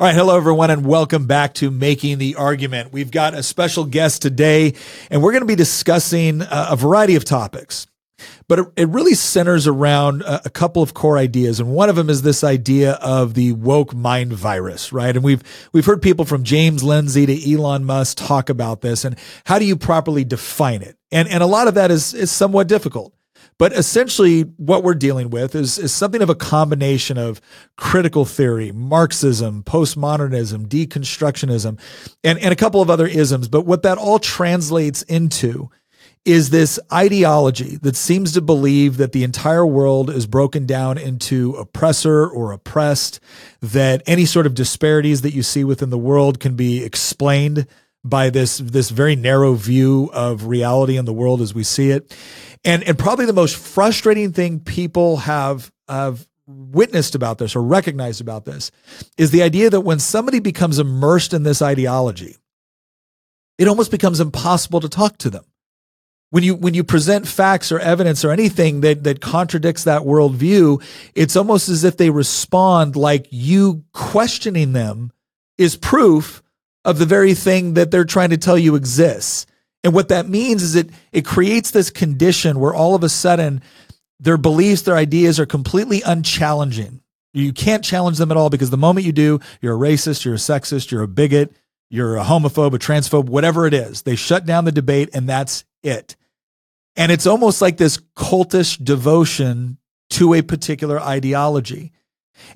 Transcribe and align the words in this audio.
All 0.00 0.06
right, 0.06 0.14
hello 0.14 0.34
everyone, 0.34 0.70
and 0.70 0.86
welcome 0.86 1.26
back 1.26 1.52
to 1.56 1.70
Making 1.70 2.16
the 2.16 2.36
Argument. 2.36 2.90
We've 2.90 3.10
got 3.10 3.34
a 3.34 3.42
special 3.42 3.84
guest 3.84 4.22
today, 4.22 4.72
and 5.10 5.22
we're 5.22 5.32
going 5.32 5.42
to 5.42 5.46
be 5.46 5.56
discussing 5.56 6.40
uh, 6.40 6.68
a 6.70 6.76
variety 6.76 7.16
of 7.16 7.26
topics. 7.26 7.86
But 8.48 8.72
it 8.78 8.88
really 8.88 9.12
centers 9.12 9.66
around 9.66 10.22
uh, 10.22 10.40
a 10.42 10.48
couple 10.48 10.82
of 10.82 10.94
core 10.94 11.18
ideas, 11.18 11.60
and 11.60 11.68
one 11.68 11.90
of 11.90 11.96
them 11.96 12.08
is 12.08 12.22
this 12.22 12.42
idea 12.42 12.92
of 12.92 13.34
the 13.34 13.52
woke 13.52 13.94
mind 13.94 14.32
virus, 14.32 14.90
right? 14.90 15.14
And 15.14 15.22
we've 15.22 15.42
we've 15.74 15.84
heard 15.84 16.00
people 16.00 16.24
from 16.24 16.44
James 16.44 16.82
Lindsay 16.82 17.26
to 17.26 17.52
Elon 17.52 17.84
Musk 17.84 18.16
talk 18.16 18.48
about 18.48 18.80
this, 18.80 19.04
and 19.04 19.18
how 19.44 19.58
do 19.58 19.66
you 19.66 19.76
properly 19.76 20.24
define 20.24 20.80
it? 20.80 20.96
And 21.12 21.28
and 21.28 21.42
a 21.42 21.46
lot 21.46 21.68
of 21.68 21.74
that 21.74 21.90
is 21.90 22.14
is 22.14 22.30
somewhat 22.30 22.68
difficult. 22.68 23.12
But 23.60 23.74
essentially, 23.74 24.44
what 24.56 24.82
we're 24.82 24.94
dealing 24.94 25.28
with 25.28 25.54
is, 25.54 25.76
is 25.76 25.92
something 25.92 26.22
of 26.22 26.30
a 26.30 26.34
combination 26.34 27.18
of 27.18 27.42
critical 27.76 28.24
theory, 28.24 28.72
Marxism, 28.72 29.64
postmodernism, 29.64 30.66
deconstructionism, 30.66 31.78
and, 32.24 32.38
and 32.38 32.52
a 32.54 32.56
couple 32.56 32.80
of 32.80 32.88
other 32.88 33.06
isms. 33.06 33.48
But 33.48 33.66
what 33.66 33.82
that 33.82 33.98
all 33.98 34.18
translates 34.18 35.02
into 35.02 35.68
is 36.24 36.48
this 36.48 36.80
ideology 36.90 37.76
that 37.82 37.96
seems 37.96 38.32
to 38.32 38.40
believe 38.40 38.96
that 38.96 39.12
the 39.12 39.24
entire 39.24 39.66
world 39.66 40.08
is 40.08 40.26
broken 40.26 40.64
down 40.64 40.96
into 40.96 41.52
oppressor 41.56 42.26
or 42.26 42.52
oppressed, 42.52 43.20
that 43.60 44.02
any 44.06 44.24
sort 44.24 44.46
of 44.46 44.54
disparities 44.54 45.20
that 45.20 45.34
you 45.34 45.42
see 45.42 45.64
within 45.64 45.90
the 45.90 45.98
world 45.98 46.40
can 46.40 46.56
be 46.56 46.82
explained 46.82 47.66
by 48.04 48.30
this 48.30 48.58
this 48.58 48.90
very 48.90 49.16
narrow 49.16 49.54
view 49.54 50.10
of 50.12 50.46
reality 50.46 50.96
and 50.96 51.06
the 51.06 51.12
world 51.12 51.40
as 51.40 51.54
we 51.54 51.62
see 51.62 51.90
it. 51.90 52.16
And 52.64 52.82
and 52.84 52.98
probably 52.98 53.26
the 53.26 53.32
most 53.32 53.56
frustrating 53.56 54.32
thing 54.32 54.60
people 54.60 55.18
have 55.18 55.70
have 55.88 56.26
witnessed 56.46 57.14
about 57.14 57.38
this 57.38 57.54
or 57.54 57.62
recognized 57.62 58.20
about 58.20 58.44
this 58.44 58.70
is 59.16 59.30
the 59.30 59.42
idea 59.42 59.70
that 59.70 59.82
when 59.82 59.98
somebody 59.98 60.40
becomes 60.40 60.78
immersed 60.78 61.32
in 61.32 61.42
this 61.42 61.62
ideology, 61.62 62.36
it 63.58 63.68
almost 63.68 63.90
becomes 63.90 64.20
impossible 64.20 64.80
to 64.80 64.88
talk 64.88 65.18
to 65.18 65.30
them. 65.30 65.44
When 66.30 66.44
you 66.44 66.54
when 66.54 66.74
you 66.74 66.84
present 66.84 67.26
facts 67.26 67.72
or 67.72 67.78
evidence 67.80 68.24
or 68.24 68.30
anything 68.30 68.80
that 68.80 69.04
that 69.04 69.20
contradicts 69.20 69.84
that 69.84 70.02
worldview, 70.02 70.82
it's 71.14 71.36
almost 71.36 71.68
as 71.68 71.84
if 71.84 71.96
they 71.96 72.10
respond 72.10 72.96
like 72.96 73.26
you 73.30 73.84
questioning 73.92 74.72
them 74.72 75.12
is 75.58 75.76
proof 75.76 76.42
of 76.84 76.98
the 76.98 77.06
very 77.06 77.34
thing 77.34 77.74
that 77.74 77.90
they're 77.90 78.04
trying 78.04 78.30
to 78.30 78.38
tell 78.38 78.58
you 78.58 78.74
exists. 78.74 79.46
And 79.82 79.94
what 79.94 80.08
that 80.08 80.28
means 80.28 80.62
is 80.62 80.74
it 80.74 80.90
it 81.12 81.24
creates 81.24 81.70
this 81.70 81.90
condition 81.90 82.58
where 82.60 82.74
all 82.74 82.94
of 82.94 83.02
a 83.02 83.08
sudden 83.08 83.62
their 84.18 84.36
beliefs, 84.36 84.82
their 84.82 84.96
ideas 84.96 85.40
are 85.40 85.46
completely 85.46 86.02
unchallenging. 86.02 87.00
You 87.32 87.52
can't 87.52 87.84
challenge 87.84 88.18
them 88.18 88.30
at 88.30 88.36
all 88.36 88.50
because 88.50 88.70
the 88.70 88.76
moment 88.76 89.06
you 89.06 89.12
do, 89.12 89.40
you're 89.62 89.76
a 89.76 89.78
racist, 89.78 90.24
you're 90.24 90.34
a 90.34 90.38
sexist, 90.38 90.90
you're 90.90 91.02
a 91.02 91.08
bigot, 91.08 91.54
you're 91.88 92.16
a 92.16 92.24
homophobe, 92.24 92.74
a 92.74 92.78
transphobe, 92.78 93.26
whatever 93.26 93.66
it 93.66 93.74
is. 93.74 94.02
They 94.02 94.16
shut 94.16 94.46
down 94.46 94.64
the 94.64 94.72
debate 94.72 95.10
and 95.14 95.28
that's 95.28 95.64
it. 95.82 96.16
And 96.96 97.10
it's 97.12 97.26
almost 97.26 97.62
like 97.62 97.76
this 97.76 97.98
cultish 98.16 98.82
devotion 98.82 99.78
to 100.10 100.34
a 100.34 100.42
particular 100.42 101.00
ideology. 101.00 101.92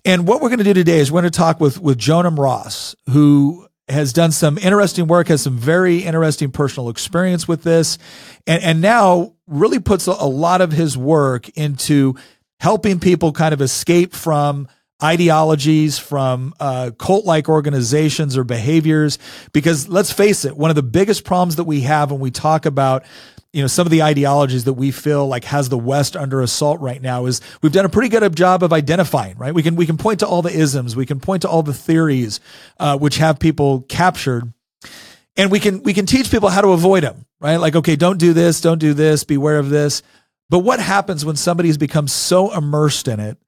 And 0.05 0.27
what 0.27 0.41
we're 0.41 0.49
going 0.49 0.59
to 0.59 0.65
do 0.65 0.75
today 0.75 0.99
is 0.99 1.11
we're 1.11 1.23
going 1.23 1.33
to 1.33 1.39
talk 1.39 1.61
with, 1.61 1.81
with 1.81 1.99
Jonam 1.99 2.39
Ross, 2.39 2.97
who 3.11 3.64
has 3.89 4.13
done 4.13 4.33
some 4.33 4.57
interesting 4.59 5.07
work, 5.07 5.29
has 5.29 5.43
some 5.43 5.59
very 5.59 5.99
interesting 5.99 6.51
personal 6.51 6.89
experience 6.89 7.47
with 7.47 7.63
this, 7.63 7.99
and, 8.47 8.63
and 8.63 8.81
now 8.81 9.35
really 9.47 9.79
puts 9.79 10.07
a, 10.07 10.13
lot 10.13 10.61
of 10.61 10.73
his 10.73 10.97
work 10.97 11.49
into 11.51 12.15
helping 12.61 12.99
people 12.99 13.33
kind 13.33 13.53
of 13.53 13.61
escape 13.61 14.15
from 14.15 14.69
ideologies, 15.03 15.99
from 15.99 16.55
uh, 16.61 16.91
cult 16.99 17.27
like 17.27 17.49
organizations 17.49 18.39
or 18.39 18.45
behaviors. 18.45 19.19
Because 19.53 19.87
let's 19.89 20.13
face 20.13 20.47
it, 20.47 20.57
one 20.57 20.71
of 20.71 20.77
the 20.77 20.83
biggest 20.83 21.25
problems 21.25 21.57
that 21.57 21.65
we 21.65 21.83
have 21.83 22.11
when 22.11 22.21
we 22.21 22.31
talk 22.31 22.65
about 22.65 23.05
you 23.55 23.63
know 23.63 23.69
some 23.69 23.87
of 23.87 23.91
the 23.93 24.03
ideologies 24.03 24.65
that 24.65 24.73
we 24.73 24.91
feel 24.91 25.27
like 25.29 25.45
has 25.45 25.69
the 25.69 25.79
west 25.79 26.17
under 26.17 26.43
assault 26.43 26.81
right 26.81 27.01
now 27.01 27.27
is 27.27 27.41
we've 27.63 27.73
done 27.73 27.85
a 27.85 27.89
pretty 27.89 28.09
good 28.09 28.35
job 28.35 28.65
of 28.65 28.73
identifying 28.73 29.39
right? 29.39 29.55
We 29.55 29.63
can 29.63 29.77
we 29.77 29.87
can 29.87 29.97
point 29.97 30.21
to 30.21 30.27
all 30.27 30.43
the 30.43 30.55
isms 30.55 30.97
we 30.97 31.07
can 31.07 31.21
point 31.21 31.43
to 31.43 31.49
all 31.49 31.63
the 31.63 31.73
theories 31.73 32.41
uh, 32.81 32.99
which 32.99 33.19
have 33.19 33.39
people 33.39 33.83
captured. 33.83 34.53
And 35.37 35.51
we 35.51 35.61
can 35.61 35.83
we 35.85 35.95
can 35.95 36.05
teach 36.05 36.31
people 36.31 36.49
how 36.49 36.63
to 36.63 36.69
avoid 36.71 37.05
them 37.05 37.27
right? 37.41 37.57
Like 37.57 37.77
okay 37.77 37.95
don't 37.95 38.19
do 38.19 38.33
this 38.33 38.61
don't 38.61 38.79
do 38.79 38.93
this 38.93 39.23
beware 39.23 39.59
of 39.59 39.71
this. 39.71 40.03
But 40.51 40.59
what 40.59 40.81
happens 40.81 41.25
when 41.25 41.37
somebody 41.37 41.69
has 41.69 41.79
become 41.79 42.09
so 42.09 42.53
immersed 42.53 43.07
in 43.07 43.21
it 43.21 43.39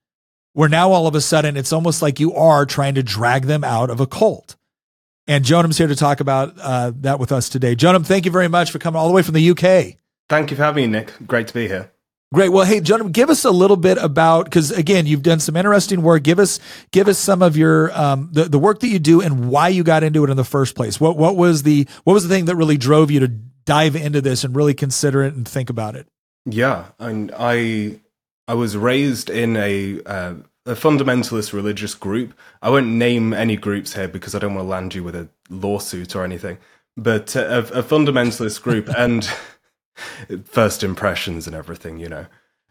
where 0.52 0.68
now 0.68 0.92
all 0.92 1.08
of 1.08 1.16
a 1.16 1.20
sudden 1.20 1.56
it's 1.56 1.72
almost 1.72 2.00
like 2.00 2.20
you 2.20 2.32
are 2.34 2.64
trying 2.64 2.94
to 2.94 3.02
drag 3.02 3.46
them 3.46 3.64
out 3.64 3.90
of 3.90 4.00
a 4.00 4.06
cult? 4.06 4.56
And 5.28 5.44
Jonam's 5.44 5.76
here 5.76 5.88
to 5.88 5.96
talk 5.96 6.20
about 6.20 6.54
uh, 6.60 6.92
that 7.00 7.18
with 7.18 7.32
us 7.32 7.48
today. 7.48 7.74
Jonam, 7.74 8.06
thank 8.06 8.24
you 8.26 8.30
very 8.30 8.48
much 8.48 8.70
for 8.70 8.78
coming 8.78 9.00
all 9.00 9.08
the 9.08 9.14
way 9.14 9.22
from 9.22 9.34
the 9.34 9.50
UK. 9.50 9.98
Thank 10.28 10.50
you 10.50 10.56
for 10.56 10.64
having 10.64 10.90
me, 10.90 10.98
Nick. 10.98 11.12
Great 11.26 11.48
to 11.48 11.54
be 11.54 11.68
here. 11.68 11.90
Great. 12.34 12.48
Well, 12.48 12.64
hey, 12.64 12.80
Jonam, 12.80 13.12
give 13.12 13.30
us 13.30 13.44
a 13.44 13.52
little 13.52 13.76
bit 13.76 13.98
about 13.98 14.46
because 14.46 14.72
again, 14.72 15.06
you've 15.06 15.22
done 15.22 15.38
some 15.38 15.54
interesting 15.54 16.02
work. 16.02 16.24
Give 16.24 16.40
us 16.40 16.58
give 16.90 17.06
us 17.06 17.18
some 17.18 17.40
of 17.40 17.56
your 17.56 17.96
um, 17.96 18.30
the 18.32 18.44
the 18.44 18.58
work 18.58 18.80
that 18.80 18.88
you 18.88 18.98
do 18.98 19.20
and 19.20 19.48
why 19.48 19.68
you 19.68 19.84
got 19.84 20.02
into 20.02 20.24
it 20.24 20.30
in 20.30 20.36
the 20.36 20.44
first 20.44 20.74
place. 20.74 21.00
What 21.00 21.16
what 21.16 21.36
was 21.36 21.62
the 21.62 21.86
what 22.02 22.14
was 22.14 22.26
the 22.26 22.34
thing 22.34 22.46
that 22.46 22.56
really 22.56 22.76
drove 22.76 23.12
you 23.12 23.20
to 23.20 23.28
dive 23.28 23.94
into 23.94 24.20
this 24.20 24.42
and 24.42 24.56
really 24.56 24.74
consider 24.74 25.22
it 25.22 25.34
and 25.34 25.46
think 25.46 25.70
about 25.70 25.94
it? 25.94 26.08
Yeah, 26.44 26.86
and 26.98 27.32
I 27.38 28.00
I 28.48 28.54
was 28.54 28.76
raised 28.76 29.30
in 29.30 29.56
a 29.56 30.02
uh, 30.04 30.34
a 30.66 30.74
fundamentalist 30.74 31.52
religious 31.52 31.94
group. 31.94 32.34
I 32.60 32.70
won't 32.70 32.88
name 32.88 33.32
any 33.32 33.56
groups 33.56 33.94
here 33.94 34.08
because 34.08 34.34
I 34.34 34.40
don't 34.40 34.54
want 34.54 34.66
to 34.66 34.70
land 34.70 34.94
you 34.96 35.04
with 35.04 35.14
a 35.14 35.28
lawsuit 35.48 36.16
or 36.16 36.24
anything. 36.24 36.58
But 36.96 37.36
uh, 37.36 37.62
a, 37.72 37.78
a 37.78 37.82
fundamentalist 37.84 38.62
group 38.62 38.88
and 38.98 39.28
first 40.44 40.82
impressions 40.82 41.46
and 41.46 41.54
everything, 41.56 41.98
you 41.98 42.08
know. 42.08 42.26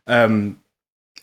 Um, 0.08 0.62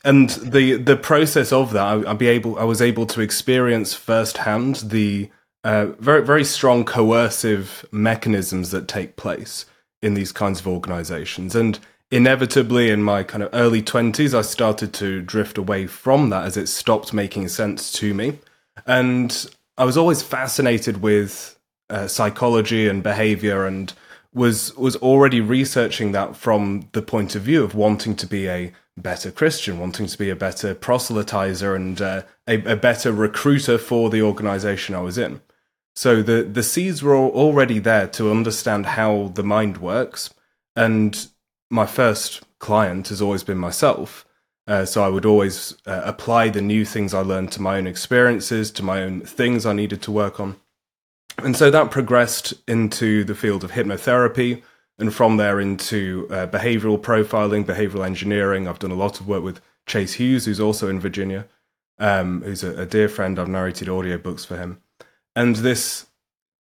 and 0.03 0.29
the 0.31 0.75
the 0.75 0.97
process 0.97 1.51
of 1.51 1.71
that, 1.73 1.83
I, 1.83 2.11
I 2.11 2.13
be 2.13 2.27
able, 2.27 2.59
I 2.59 2.63
was 2.63 2.81
able 2.81 3.05
to 3.07 3.21
experience 3.21 3.93
firsthand 3.93 4.77
the 4.77 5.29
uh, 5.63 5.87
very 5.99 6.25
very 6.25 6.43
strong 6.43 6.83
coercive 6.83 7.85
mechanisms 7.91 8.71
that 8.71 8.87
take 8.87 9.15
place 9.15 9.65
in 10.01 10.13
these 10.13 10.31
kinds 10.31 10.59
of 10.59 10.67
organizations 10.67 11.55
and 11.55 11.79
inevitably 12.11 12.89
in 12.89 13.01
my 13.01 13.23
kind 13.23 13.41
of 13.41 13.49
early 13.53 13.81
20s 13.81 14.37
i 14.37 14.41
started 14.41 14.93
to 14.93 15.21
drift 15.21 15.57
away 15.57 15.87
from 15.87 16.29
that 16.29 16.45
as 16.45 16.57
it 16.57 16.67
stopped 16.67 17.13
making 17.13 17.47
sense 17.47 17.91
to 17.91 18.13
me 18.13 18.37
and 18.85 19.47
i 19.77 19.85
was 19.85 19.97
always 19.97 20.21
fascinated 20.21 21.01
with 21.01 21.57
uh, 21.89 22.05
psychology 22.07 22.87
and 22.87 23.01
behavior 23.01 23.65
and 23.65 23.93
was 24.33 24.75
was 24.75 24.95
already 24.97 25.41
researching 25.41 26.11
that 26.11 26.35
from 26.35 26.89
the 26.93 27.01
point 27.01 27.35
of 27.35 27.43
view 27.43 27.63
of 27.63 27.75
wanting 27.75 28.15
to 28.15 28.27
be 28.27 28.47
a 28.47 28.71
better 28.95 29.31
christian 29.31 29.79
wanting 29.79 30.05
to 30.05 30.17
be 30.17 30.29
a 30.29 30.35
better 30.35 30.75
proselytizer 30.75 31.75
and 31.75 31.99
uh, 31.99 32.21
a, 32.47 32.63
a 32.65 32.75
better 32.75 33.11
recruiter 33.11 33.77
for 33.77 34.09
the 34.09 34.21
organization 34.21 34.93
i 34.93 35.01
was 35.01 35.17
in 35.17 35.41
so 35.95 36.21
the 36.21 36.43
the 36.43 36.61
seeds 36.61 37.01
were 37.01 37.15
already 37.15 37.79
there 37.79 38.07
to 38.07 38.29
understand 38.29 38.85
how 38.85 39.31
the 39.33 39.43
mind 39.43 39.77
works 39.77 40.31
and 40.75 41.27
my 41.73 41.87
first 41.87 42.43
client 42.59 43.07
has 43.09 43.21
always 43.21 43.43
been 43.43 43.57
myself. 43.57 44.25
Uh, 44.65 44.85
so 44.85 45.03
I 45.03 45.09
would 45.09 45.25
always 45.25 45.75
uh, 45.85 46.01
apply 46.05 46.49
the 46.49 46.61
new 46.61 46.85
things 46.85 47.13
I 47.13 47.19
learned 47.19 47.51
to 47.53 47.61
my 47.61 47.77
own 47.77 47.87
experiences, 47.87 48.71
to 48.71 48.83
my 48.83 49.01
own 49.01 49.21
things 49.21 49.65
I 49.65 49.73
needed 49.73 50.01
to 50.03 50.11
work 50.11 50.39
on. 50.39 50.55
And 51.37 51.55
so 51.55 51.71
that 51.71 51.91
progressed 51.91 52.53
into 52.67 53.23
the 53.23 53.35
field 53.35 53.63
of 53.63 53.71
hypnotherapy, 53.71 54.61
and 54.99 55.13
from 55.13 55.37
there 55.37 55.59
into 55.59 56.27
uh, 56.29 56.47
behavioral 56.47 56.99
profiling, 56.99 57.65
behavioral 57.65 58.05
engineering. 58.05 58.67
I've 58.67 58.79
done 58.79 58.91
a 58.91 58.95
lot 58.95 59.19
of 59.19 59.27
work 59.27 59.43
with 59.43 59.59
Chase 59.85 60.13
Hughes, 60.13 60.45
who's 60.45 60.59
also 60.59 60.87
in 60.87 60.99
Virginia, 60.99 61.47
um, 61.99 62.41
who's 62.43 62.63
a, 62.63 62.81
a 62.81 62.85
dear 62.85 63.09
friend. 63.09 63.39
I've 63.39 63.47
narrated 63.47 63.87
audiobooks 63.87 64.45
for 64.45 64.57
him. 64.57 64.81
And 65.35 65.57
this 65.57 66.07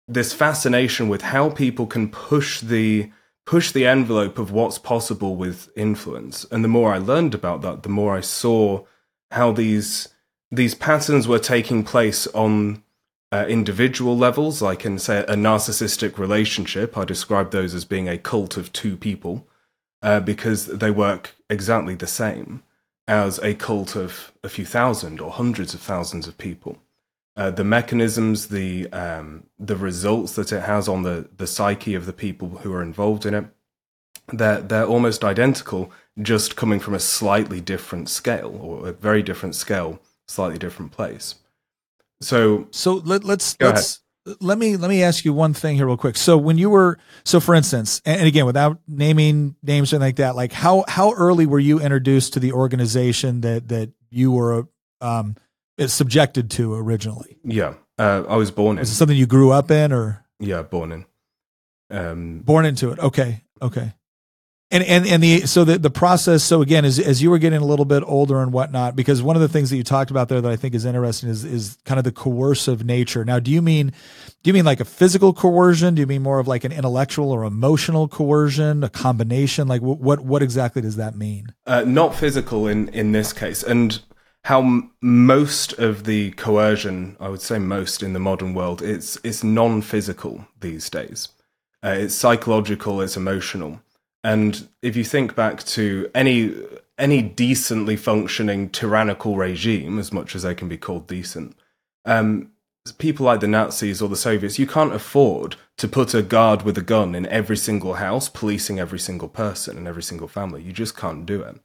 this 0.07 0.33
fascination 0.33 1.07
with 1.07 1.21
how 1.21 1.49
people 1.49 1.87
can 1.87 2.09
push 2.09 2.59
the 2.59 3.11
push 3.45 3.71
the 3.71 3.87
envelope 3.87 4.37
of 4.37 4.51
what's 4.51 4.77
possible 4.77 5.35
with 5.35 5.69
influence. 5.75 6.45
And 6.51 6.63
the 6.63 6.69
more 6.69 6.93
I 6.93 6.97
learned 6.97 7.33
about 7.33 7.61
that, 7.63 7.83
the 7.83 7.89
more 7.89 8.15
I 8.15 8.21
saw 8.21 8.85
how 9.31 9.51
these 9.51 10.09
these 10.51 10.75
patterns 10.75 11.27
were 11.27 11.39
taking 11.39 11.83
place 11.83 12.27
on 12.27 12.83
uh, 13.31 13.45
individual 13.47 14.17
levels, 14.17 14.61
like 14.61 14.85
in 14.85 14.99
say 14.99 15.19
a 15.19 15.35
narcissistic 15.35 16.17
relationship. 16.17 16.97
I 16.97 17.05
describe 17.05 17.51
those 17.51 17.73
as 17.73 17.85
being 17.85 18.09
a 18.09 18.17
cult 18.17 18.57
of 18.57 18.73
two 18.73 18.97
people 18.97 19.47
uh, 20.01 20.19
because 20.19 20.65
they 20.65 20.91
work 20.91 21.35
exactly 21.49 21.95
the 21.95 22.07
same 22.07 22.63
as 23.07 23.39
a 23.39 23.53
cult 23.53 23.95
of 23.95 24.31
a 24.43 24.49
few 24.49 24.65
thousand 24.65 25.19
or 25.19 25.31
hundreds 25.31 25.73
of 25.73 25.81
thousands 25.81 26.27
of 26.27 26.37
people. 26.37 26.77
Uh, 27.37 27.49
the 27.49 27.63
mechanisms, 27.63 28.47
the 28.49 28.91
um, 28.91 29.45
the 29.57 29.77
results 29.77 30.33
that 30.33 30.51
it 30.51 30.63
has 30.63 30.89
on 30.89 31.03
the 31.03 31.29
the 31.37 31.47
psyche 31.47 31.95
of 31.95 32.05
the 32.05 32.13
people 32.13 32.49
who 32.49 32.73
are 32.73 32.83
involved 32.83 33.25
in 33.25 33.33
it, 33.33 33.45
they're 34.33 34.59
they're 34.59 34.85
almost 34.85 35.23
identical, 35.23 35.91
just 36.21 36.57
coming 36.57 36.79
from 36.79 36.93
a 36.93 36.99
slightly 36.99 37.61
different 37.61 38.09
scale 38.09 38.57
or 38.61 38.89
a 38.89 38.91
very 38.91 39.23
different 39.23 39.55
scale, 39.55 40.01
slightly 40.27 40.59
different 40.59 40.91
place. 40.91 41.35
So 42.21 42.67
so 42.71 42.95
let, 42.95 43.23
let's 43.23 43.57
let's 43.59 44.01
let 44.39 44.57
me 44.57 44.77
let 44.77 44.89
me 44.89 45.03
ask 45.03 45.25
you 45.25 45.33
one 45.33 45.53
thing 45.53 45.75
here 45.75 45.87
real 45.87 45.97
quick. 45.97 46.15
So 46.15 46.37
when 46.37 46.57
you 46.57 46.69
were 46.69 46.97
so 47.23 47.39
for 47.39 47.55
instance, 47.55 48.01
and 48.05 48.27
again 48.27 48.45
without 48.45 48.79
naming 48.87 49.55
names 49.63 49.91
or 49.91 49.97
anything 49.97 50.07
like 50.07 50.15
that, 50.17 50.35
like 50.35 50.51
how 50.51 50.85
how 50.87 51.13
early 51.13 51.45
were 51.45 51.59
you 51.59 51.79
introduced 51.79 52.33
to 52.33 52.39
the 52.39 52.53
organization 52.53 53.41
that 53.41 53.69
that 53.69 53.91
you 54.09 54.31
were 54.31 54.67
um 55.01 55.35
subjected 55.79 56.51
to 56.51 56.75
originally? 56.75 57.39
Yeah, 57.43 57.73
uh, 57.97 58.23
I 58.27 58.35
was 58.35 58.51
born 58.51 58.77
in. 58.77 58.81
Was 58.81 58.91
it 58.91 58.95
something 58.95 59.17
you 59.17 59.27
grew 59.27 59.51
up 59.51 59.71
in 59.71 59.91
or? 59.91 60.23
Yeah, 60.39 60.61
born 60.61 60.91
in. 60.91 61.05
Um, 61.89 62.39
born 62.39 62.65
into 62.65 62.91
it. 62.91 62.99
Okay, 62.99 63.43
okay. 63.61 63.93
And 64.71 64.83
and 64.85 65.05
and 65.05 65.21
the 65.21 65.41
so 65.41 65.65
the 65.65 65.77
the 65.77 65.89
process. 65.89 66.43
So 66.43 66.61
again, 66.61 66.85
as 66.85 66.97
as 66.97 67.21
you 67.21 67.29
were 67.29 67.39
getting 67.39 67.61
a 67.61 67.65
little 67.65 67.83
bit 67.83 68.03
older 68.05 68.41
and 68.41 68.53
whatnot, 68.53 68.95
because 68.95 69.21
one 69.21 69.35
of 69.35 69.41
the 69.41 69.49
things 69.49 69.69
that 69.69 69.75
you 69.75 69.83
talked 69.83 70.11
about 70.11 70.29
there 70.29 70.39
that 70.39 70.49
I 70.51 70.55
think 70.55 70.73
is 70.73 70.85
interesting 70.85 71.29
is 71.29 71.43
is 71.43 71.77
kind 71.83 71.97
of 71.97 72.05
the 72.05 72.11
coercive 72.11 72.85
nature. 72.85 73.25
Now, 73.25 73.39
do 73.39 73.51
you 73.51 73.61
mean 73.61 73.91
do 74.43 74.49
you 74.49 74.53
mean 74.53 74.63
like 74.63 74.79
a 74.79 74.85
physical 74.85 75.33
coercion? 75.33 75.95
Do 75.95 75.99
you 75.99 76.07
mean 76.07 76.23
more 76.23 76.39
of 76.39 76.47
like 76.47 76.63
an 76.63 76.71
intellectual 76.71 77.31
or 77.31 77.43
emotional 77.43 78.07
coercion? 78.07 78.83
A 78.83 78.89
combination? 78.89 79.67
Like 79.67 79.81
what 79.81 80.21
what 80.21 80.41
exactly 80.41 80.81
does 80.81 80.95
that 80.95 81.17
mean? 81.17 81.53
Uh, 81.67 81.83
not 81.85 82.15
physical 82.15 82.65
in 82.65 82.87
in 82.89 83.11
this 83.11 83.33
case, 83.33 83.63
and 83.63 83.99
how 84.45 84.61
m- 84.61 84.91
most 85.01 85.73
of 85.73 86.05
the 86.05 86.31
coercion, 86.31 87.15
I 87.19 87.29
would 87.29 87.41
say 87.41 87.59
most 87.59 88.01
in 88.01 88.13
the 88.13 88.19
modern 88.19 88.53
world, 88.53 88.81
it's 88.81 89.17
it's 89.23 89.43
non 89.43 89.81
physical 89.81 90.47
these 90.61 90.89
days. 90.89 91.27
Uh, 91.83 91.89
it's 91.89 92.15
psychological. 92.15 93.01
It's 93.01 93.17
emotional 93.17 93.81
and 94.23 94.67
if 94.81 94.95
you 94.95 95.03
think 95.03 95.35
back 95.35 95.63
to 95.63 96.09
any 96.13 96.53
any 96.97 97.21
decently 97.21 97.95
functioning 97.95 98.69
tyrannical 98.69 99.35
regime, 99.35 99.97
as 99.97 100.11
much 100.11 100.35
as 100.35 100.43
they 100.43 100.53
can 100.53 100.67
be 100.67 100.77
called 100.77 101.07
decent, 101.07 101.55
um, 102.05 102.51
people 102.99 103.25
like 103.25 103.39
the 103.39 103.47
Nazis 103.47 104.01
or 104.01 104.09
the 104.09 104.15
Soviets, 104.15 104.59
you 104.59 104.67
can't 104.67 104.93
afford 104.93 105.55
to 105.77 105.87
put 105.87 106.13
a 106.13 106.21
guard 106.21 106.61
with 106.61 106.77
a 106.77 106.81
gun 106.83 107.15
in 107.15 107.25
every 107.27 107.57
single 107.57 107.95
house, 107.95 108.29
policing 108.29 108.79
every 108.79 108.99
single 108.99 109.27
person 109.27 109.77
and 109.77 109.87
every 109.87 110.03
single 110.03 110.27
family. 110.27 110.61
You 110.61 110.73
just 110.73 110.95
can't 110.95 111.25
do 111.25 111.41
it. 111.41 111.59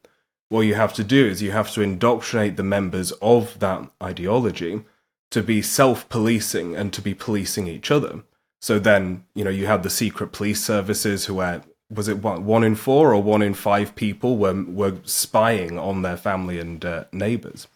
What 0.49 0.61
you 0.63 0.75
have 0.75 0.95
to 0.95 1.05
do 1.05 1.27
is 1.27 1.43
you 1.43 1.51
have 1.51 1.71
to 1.73 1.83
indoctrinate 1.83 2.57
the 2.57 2.63
members 2.63 3.13
of 3.21 3.59
that 3.59 3.91
ideology 4.03 4.85
to 5.31 5.43
be 5.43 5.61
self 5.61 6.09
policing 6.09 6.77
and 6.77 6.93
to 6.93 7.03
be 7.03 7.15
policing 7.15 7.67
each 7.67 7.91
other. 7.91 8.23
So 8.61 8.79
then, 8.79 9.25
you 9.35 9.45
know, 9.45 9.51
you 9.51 9.67
have 9.67 9.83
the 9.83 9.91
secret 9.91 10.33
police 10.33 10.65
services 10.65 11.27
who 11.27 11.41
are 11.41 11.63
was 11.91 12.09
it 12.09 12.23
one, 12.23 12.45
one 12.45 12.65
in 12.65 12.75
four 12.75 13.15
or 13.15 13.23
one 13.23 13.43
in 13.43 13.55
five 13.55 13.95
people 13.95 14.37
were 14.37 14.65
were 14.65 14.97
spying 15.05 15.79
on 15.79 16.03
their 16.03 16.17
family 16.17 16.59
and 16.59 16.85
uh, 16.85 17.05
neighbors. 17.13 17.69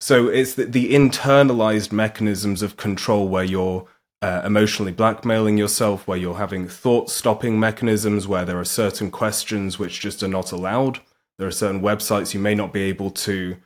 So 0.00 0.28
it's 0.28 0.54
the, 0.54 0.64
the, 0.66 0.92
internalized 0.92 1.92
mechanisms 1.92 2.62
of 2.62 2.76
control 2.76 3.28
where 3.28 3.44
you're 3.44 3.86
uh, 4.20 4.42
emotionally 4.44 4.92
blackmailing 4.92 5.56
yourself, 5.56 6.06
where 6.06 6.18
you're 6.18 6.36
having 6.36 6.68
thought 6.68 7.08
stopping 7.08 7.58
mechanisms, 7.58 8.26
where 8.26 8.44
there 8.44 8.58
are 8.58 8.64
certain 8.64 9.10
questions 9.10 9.78
which 9.78 10.00
just 10.00 10.22
are 10.22 10.28
not 10.28 10.52
allowed. 10.52 11.00
There 11.38 11.48
are 11.48 11.52
certain 11.52 11.80
websites 11.80 12.34
you 12.34 12.40
may 12.40 12.54
not 12.54 12.72
be 12.72 12.82
able 12.82 13.10
to 13.12 13.56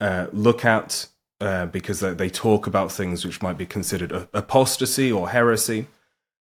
uh, 0.00 0.28
look 0.32 0.64
at 0.64 1.08
uh, 1.40 1.66
because 1.66 2.00
they, 2.00 2.14
they, 2.14 2.30
talk 2.30 2.66
about 2.66 2.92
things 2.92 3.24
which 3.24 3.42
might 3.42 3.58
be 3.58 3.66
considered 3.66 4.12
apostasy 4.32 5.10
or 5.10 5.30
heresy 5.30 5.88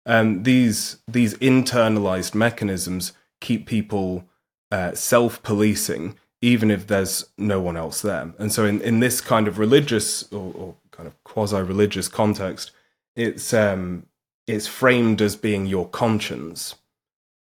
um, 0.06 0.42
these 0.42 0.98
these 1.06 1.34
internalized 1.34 2.34
mechanisms 2.34 3.12
keep 3.40 3.66
people 3.66 4.24
uh, 4.70 4.92
self-policing 4.94 6.16
even 6.42 6.70
if 6.70 6.86
there's 6.86 7.26
no 7.36 7.60
one 7.60 7.76
else 7.76 8.00
there. 8.00 8.32
And 8.38 8.50
so 8.50 8.64
in, 8.64 8.80
in 8.80 9.00
this 9.00 9.20
kind 9.20 9.46
of 9.46 9.58
religious 9.58 10.30
or, 10.32 10.52
or 10.54 10.74
kind 10.90 11.06
of 11.06 11.22
quasi-religious 11.24 12.08
context 12.08 12.70
it's 13.16 13.52
um, 13.52 14.06
it's 14.46 14.66
framed 14.66 15.20
as 15.20 15.36
being 15.36 15.66
your 15.66 15.88
conscience. 15.88 16.76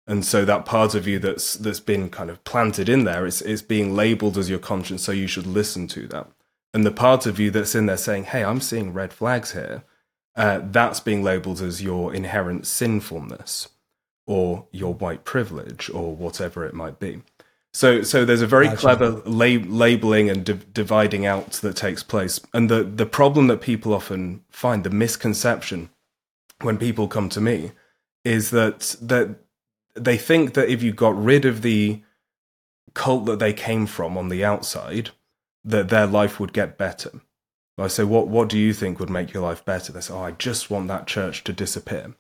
And 0.07 0.25
so 0.25 0.45
that 0.45 0.67
part 0.67 0.95
of 0.95 1.09
you 1.09 1.19
that's 1.19 1.55
that's 1.55 1.81
been 1.81 2.11
kind 2.11 2.31
of 2.31 2.45
planted 2.45 2.89
in 2.89 3.05
there 3.05 3.27
is 3.27 3.43
is 3.43 3.63
being 3.63 3.95
labeled 3.95 4.39
as 4.39 4.51
your 4.51 4.59
conscience 4.59 5.03
so 5.03 5.13
you 5.13 5.27
should 5.27 5.47
listen 5.47 5.87
to 5.89 6.07
that. 6.09 6.29
And 6.73 6.85
the 6.85 6.91
part 6.91 7.27
of 7.27 7.41
you 7.41 7.51
that's 7.51 7.75
in 7.75 7.87
there 7.87 7.97
saying 7.97 8.25
hey 8.25 8.45
i'm 8.45 8.61
seeing 8.61 8.93
red 8.93 9.13
flags 9.13 9.53
here 9.53 9.85
uh, 10.37 10.61
that's 10.63 11.01
being 11.01 11.23
labeled 11.23 11.61
as 11.61 11.83
your 11.83 12.13
inherent 12.13 12.67
sinfulness 12.67 13.69
or 14.27 14.67
your 14.73 14.95
white 14.95 15.25
privilege 15.25 15.91
or 15.91 16.15
whatever 16.15 16.65
it 16.65 16.75
might 16.75 16.99
be. 16.99 17.23
So, 17.73 18.03
so 18.03 18.25
there's 18.25 18.41
a 18.43 18.47
very 18.47 18.67
gotcha. 18.67 18.79
clever 18.79 19.11
lab- 19.27 19.67
labeling 19.67 20.31
and 20.31 20.45
di- 20.45 20.61
dividing 20.73 21.27
out 21.27 21.53
that 21.55 21.77
takes 21.77 22.05
place, 22.05 22.41
and 22.53 22.71
the 22.71 22.85
the 22.85 23.07
problem 23.07 23.49
that 23.49 23.61
people 23.61 23.93
often 23.93 24.45
find, 24.49 24.85
the 24.85 24.91
misconception 24.91 25.91
when 26.63 26.79
people 26.79 27.09
come 27.09 27.29
to 27.31 27.41
me, 27.41 27.73
is 28.25 28.51
that 28.51 28.95
that 29.03 29.37
they 29.97 30.17
think 30.17 30.55
that 30.55 30.69
if 30.69 30.85
you 30.85 30.93
got 30.93 31.21
rid 31.21 31.45
of 31.45 31.63
the 31.63 32.03
cult 32.95 33.27
that 33.27 33.41
they 33.41 33.53
came 33.53 33.87
from 33.87 34.17
on 34.17 34.29
the 34.29 34.45
outside, 34.45 35.11
that 35.65 35.89
their 35.89 36.07
life 36.07 36.39
would 36.39 36.53
get 36.53 36.79
better. 36.79 37.11
I 37.77 37.89
say, 37.89 38.05
what, 38.05 38.29
what 38.29 38.49
do 38.49 38.59
you 38.59 38.73
think 38.73 39.01
would 39.01 39.11
make 39.11 39.33
your 39.33 39.43
life 39.43 39.65
better? 39.65 39.93
They 39.93 40.01
say, 40.01 40.15
oh, 40.15 40.23
I 40.23 40.31
just 40.33 40.71
want 40.71 40.89
that 40.89 41.07
church 41.07 41.43
to 41.45 41.53
disappear. 41.53 42.15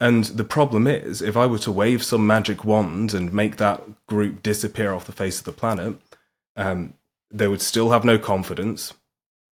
And 0.00 0.24
the 0.24 0.44
problem 0.44 0.86
is, 0.86 1.20
if 1.20 1.36
I 1.36 1.46
were 1.46 1.58
to 1.58 1.70
wave 1.70 2.02
some 2.02 2.26
magic 2.26 2.64
wand 2.64 3.12
and 3.14 3.32
make 3.32 3.56
that 3.56 4.06
group 4.06 4.42
disappear 4.42 4.92
off 4.92 5.06
the 5.06 5.12
face 5.12 5.38
of 5.38 5.44
the 5.44 5.52
planet, 5.52 5.96
um, 6.56 6.94
they 7.30 7.46
would 7.46 7.60
still 7.60 7.90
have 7.90 8.04
no 8.04 8.18
confidence 8.18 8.94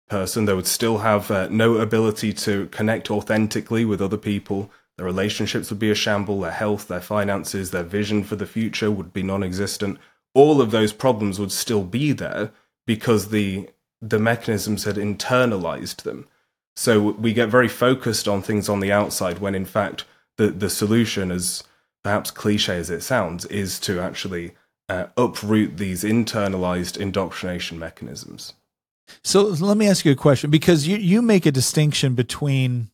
person. 0.08 0.46
They 0.46 0.54
would 0.54 0.66
still 0.66 0.98
have 0.98 1.30
uh, 1.30 1.48
no 1.50 1.76
ability 1.76 2.32
to 2.32 2.66
connect 2.68 3.10
authentically 3.10 3.84
with 3.84 4.00
other 4.00 4.16
people. 4.16 4.70
Their 4.96 5.06
relationships 5.06 5.70
would 5.70 5.78
be 5.78 5.90
a 5.90 5.94
shamble. 5.94 6.40
Their 6.40 6.50
health, 6.50 6.88
their 6.88 7.00
finances, 7.00 7.70
their 7.70 7.84
vision 7.84 8.24
for 8.24 8.34
the 8.34 8.46
future 8.46 8.90
would 8.90 9.12
be 9.12 9.22
non 9.22 9.42
existent. 9.42 9.98
All 10.34 10.60
of 10.60 10.70
those 10.70 10.92
problems 10.92 11.38
would 11.38 11.52
still 11.52 11.84
be 11.84 12.12
there 12.12 12.50
because 12.86 13.28
the 13.28 13.68
the 14.00 14.18
mechanisms 14.18 14.84
had 14.84 14.96
internalized 14.96 16.02
them. 16.02 16.26
So 16.76 17.00
we 17.12 17.32
get 17.32 17.48
very 17.48 17.68
focused 17.68 18.28
on 18.28 18.42
things 18.42 18.68
on 18.68 18.80
the 18.80 18.92
outside 18.92 19.40
when 19.40 19.54
in 19.54 19.64
fact 19.64 20.04
the, 20.36 20.48
the 20.48 20.70
solution, 20.70 21.32
as 21.32 21.64
perhaps 22.04 22.30
cliche 22.30 22.76
as 22.76 22.90
it 22.90 23.02
sounds, 23.02 23.44
is 23.46 23.80
to 23.80 24.00
actually 24.00 24.52
uh, 24.88 25.06
uproot 25.16 25.76
these 25.76 26.04
internalized 26.04 26.96
indoctrination 26.96 27.78
mechanisms. 27.78 28.54
So 29.24 29.42
let 29.42 29.76
me 29.76 29.88
ask 29.88 30.04
you 30.04 30.12
a 30.12 30.16
question 30.16 30.50
because 30.50 30.86
you, 30.86 30.96
you 30.96 31.22
make 31.22 31.46
a 31.46 31.52
distinction 31.52 32.14
between 32.14 32.90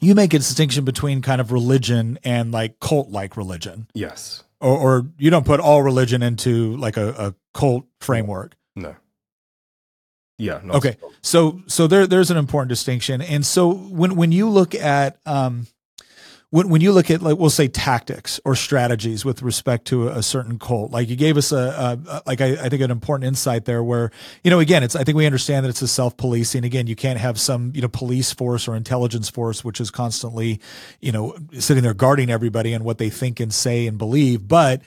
you 0.00 0.14
make 0.14 0.32
a 0.32 0.38
distinction 0.38 0.84
between 0.84 1.22
kind 1.22 1.40
of 1.40 1.50
religion 1.50 2.18
and 2.22 2.52
like 2.52 2.78
cult 2.80 3.10
like 3.10 3.36
religion. 3.36 3.88
Yes. 3.94 4.44
Or, 4.60 4.76
or 4.76 5.06
you 5.18 5.30
don't 5.30 5.46
put 5.46 5.60
all 5.60 5.82
religion 5.82 6.22
into 6.22 6.76
like 6.76 6.96
a, 6.96 7.08
a 7.10 7.34
cult 7.52 7.86
framework. 8.00 8.54
No. 10.38 10.44
Yeah. 10.44 10.60
okay. 10.76 10.96
So 11.20 11.62
so 11.66 11.86
there 11.86 12.06
there's 12.06 12.30
an 12.30 12.36
important 12.36 12.68
distinction, 12.68 13.20
and 13.20 13.44
so 13.44 13.72
when 13.72 14.14
when 14.14 14.32
you 14.32 14.48
look 14.48 14.74
at 14.74 15.18
um, 15.26 15.66
when 16.50 16.68
when 16.68 16.80
you 16.80 16.92
look 16.92 17.10
at 17.10 17.20
like 17.20 17.36
we'll 17.36 17.50
say 17.50 17.68
tactics 17.68 18.40
or 18.44 18.54
strategies 18.54 19.24
with 19.24 19.42
respect 19.42 19.86
to 19.88 20.08
a, 20.08 20.18
a 20.18 20.22
certain 20.22 20.58
cult, 20.58 20.90
like 20.90 21.08
you 21.08 21.16
gave 21.16 21.36
us 21.36 21.52
a, 21.52 22.00
a 22.06 22.22
like 22.26 22.40
I, 22.40 22.52
I, 22.52 22.68
think 22.68 22.80
an 22.82 22.90
important 22.90 23.26
insight 23.26 23.64
there, 23.64 23.82
where 23.82 24.10
you 24.42 24.50
know 24.50 24.60
again 24.60 24.82
it's 24.82 24.96
I 24.96 25.04
think 25.04 25.16
we 25.16 25.26
understand 25.26 25.64
that 25.64 25.70
it's 25.70 25.82
a 25.82 25.88
self 25.88 26.16
policing. 26.16 26.64
Again, 26.64 26.86
you 26.86 26.96
can't 26.96 27.18
have 27.18 27.38
some 27.38 27.72
you 27.74 27.82
know 27.82 27.88
police 27.88 28.32
force 28.32 28.66
or 28.66 28.76
intelligence 28.76 29.28
force 29.28 29.62
which 29.62 29.80
is 29.80 29.90
constantly 29.90 30.60
you 31.00 31.12
know 31.12 31.36
sitting 31.58 31.82
there 31.82 31.94
guarding 31.94 32.30
everybody 32.30 32.72
and 32.72 32.84
what 32.84 32.98
they 32.98 33.10
think 33.10 33.40
and 33.40 33.52
say 33.52 33.86
and 33.86 33.98
believe, 33.98 34.48
but 34.48 34.82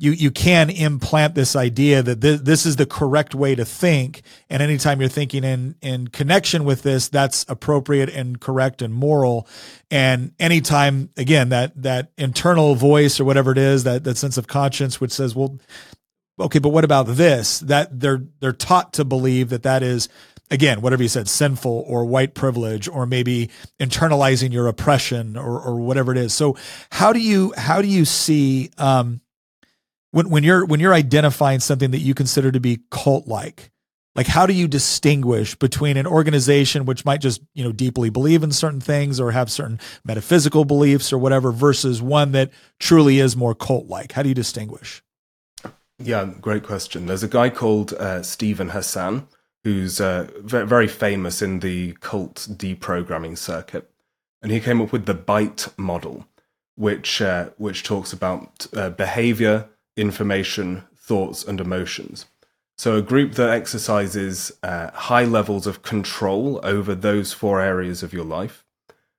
you 0.00 0.12
you 0.12 0.30
can 0.30 0.70
implant 0.70 1.34
this 1.34 1.56
idea 1.56 2.02
that 2.02 2.20
th- 2.20 2.40
this 2.40 2.64
is 2.64 2.76
the 2.76 2.86
correct 2.86 3.34
way 3.34 3.54
to 3.54 3.64
think. 3.64 4.22
And 4.48 4.62
anytime 4.62 5.00
you're 5.00 5.08
thinking 5.08 5.42
in 5.42 5.74
in 5.82 6.08
connection 6.08 6.64
with 6.64 6.82
this 6.82 7.08
that's 7.08 7.44
appropriate 7.48 8.08
and 8.08 8.40
correct 8.40 8.80
and 8.80 8.94
moral. 8.94 9.48
And 9.90 10.32
anytime 10.38 11.10
again 11.16 11.48
that 11.48 11.82
that 11.82 12.12
internal 12.16 12.76
voice 12.76 13.18
or 13.18 13.24
whatever 13.24 13.50
it 13.50 13.58
is 13.58 13.84
that 13.84 14.04
that 14.04 14.16
sense 14.16 14.38
of 14.38 14.46
conscience 14.46 15.00
which 15.00 15.12
says 15.12 15.34
well 15.34 15.58
okay 16.38 16.60
but 16.60 16.68
what 16.68 16.84
about 16.84 17.08
this? 17.08 17.58
That 17.60 17.98
they're 17.98 18.22
they're 18.38 18.52
taught 18.52 18.92
to 18.94 19.04
believe 19.04 19.48
that 19.48 19.64
that 19.64 19.82
is 19.82 20.08
again 20.48 20.80
whatever 20.80 21.02
you 21.02 21.08
said 21.08 21.28
sinful 21.28 21.84
or 21.88 22.04
white 22.04 22.34
privilege 22.34 22.86
or 22.88 23.04
maybe 23.04 23.50
internalizing 23.80 24.52
your 24.52 24.68
oppression 24.68 25.36
or 25.36 25.60
or 25.60 25.80
whatever 25.80 26.12
it 26.12 26.18
is. 26.18 26.32
So 26.32 26.56
how 26.92 27.12
do 27.12 27.18
you 27.18 27.52
how 27.56 27.82
do 27.82 27.88
you 27.88 28.04
see 28.04 28.70
um 28.78 29.20
when 30.18 30.30
when 30.30 30.42
you're 30.42 30.66
when 30.66 30.80
you're 30.80 30.94
identifying 30.94 31.60
something 31.60 31.92
that 31.92 32.00
you 32.00 32.12
consider 32.12 32.50
to 32.50 32.58
be 32.58 32.80
cult 32.90 33.28
like 33.28 33.70
like 34.16 34.26
how 34.26 34.46
do 34.46 34.52
you 34.52 34.66
distinguish 34.66 35.54
between 35.54 35.96
an 35.96 36.08
organization 36.08 36.84
which 36.84 37.04
might 37.04 37.20
just 37.20 37.40
you 37.54 37.62
know 37.62 37.70
deeply 37.70 38.10
believe 38.10 38.42
in 38.42 38.50
certain 38.50 38.80
things 38.80 39.20
or 39.20 39.30
have 39.30 39.48
certain 39.48 39.78
metaphysical 40.04 40.64
beliefs 40.64 41.12
or 41.12 41.18
whatever 41.18 41.52
versus 41.52 42.02
one 42.02 42.32
that 42.32 42.50
truly 42.80 43.20
is 43.20 43.36
more 43.36 43.54
cult 43.54 43.86
like 43.86 44.12
how 44.12 44.22
do 44.24 44.28
you 44.28 44.34
distinguish? 44.34 45.02
Yeah 46.00 46.28
great 46.40 46.64
question. 46.64 47.06
There's 47.06 47.22
a 47.22 47.28
guy 47.28 47.48
called 47.48 47.92
uh, 47.92 48.24
Steven 48.24 48.70
Hassan 48.70 49.28
who's 49.62 50.00
uh, 50.00 50.28
very 50.42 50.88
famous 50.88 51.42
in 51.42 51.60
the 51.60 51.92
cult 52.00 52.48
deprogramming 52.50 53.38
circuit, 53.38 53.88
and 54.42 54.50
he 54.50 54.60
came 54.60 54.80
up 54.80 54.92
with 54.92 55.06
the 55.06 55.14
BITE 55.14 55.68
model, 55.76 56.26
which 56.74 57.22
uh, 57.22 57.50
which 57.56 57.82
talks 57.82 58.12
about 58.12 58.66
uh, 58.72 58.90
behavior, 58.90 59.68
information, 59.98 60.84
thoughts, 60.96 61.44
and 61.44 61.60
emotions. 61.60 62.26
So, 62.76 62.96
a 62.96 63.02
group 63.02 63.34
that 63.34 63.50
exercises 63.50 64.52
uh, 64.62 64.92
high 64.92 65.24
levels 65.24 65.66
of 65.66 65.82
control 65.82 66.60
over 66.62 66.94
those 66.94 67.32
four 67.32 67.60
areas 67.60 68.02
of 68.02 68.12
your 68.12 68.24
life, 68.24 68.64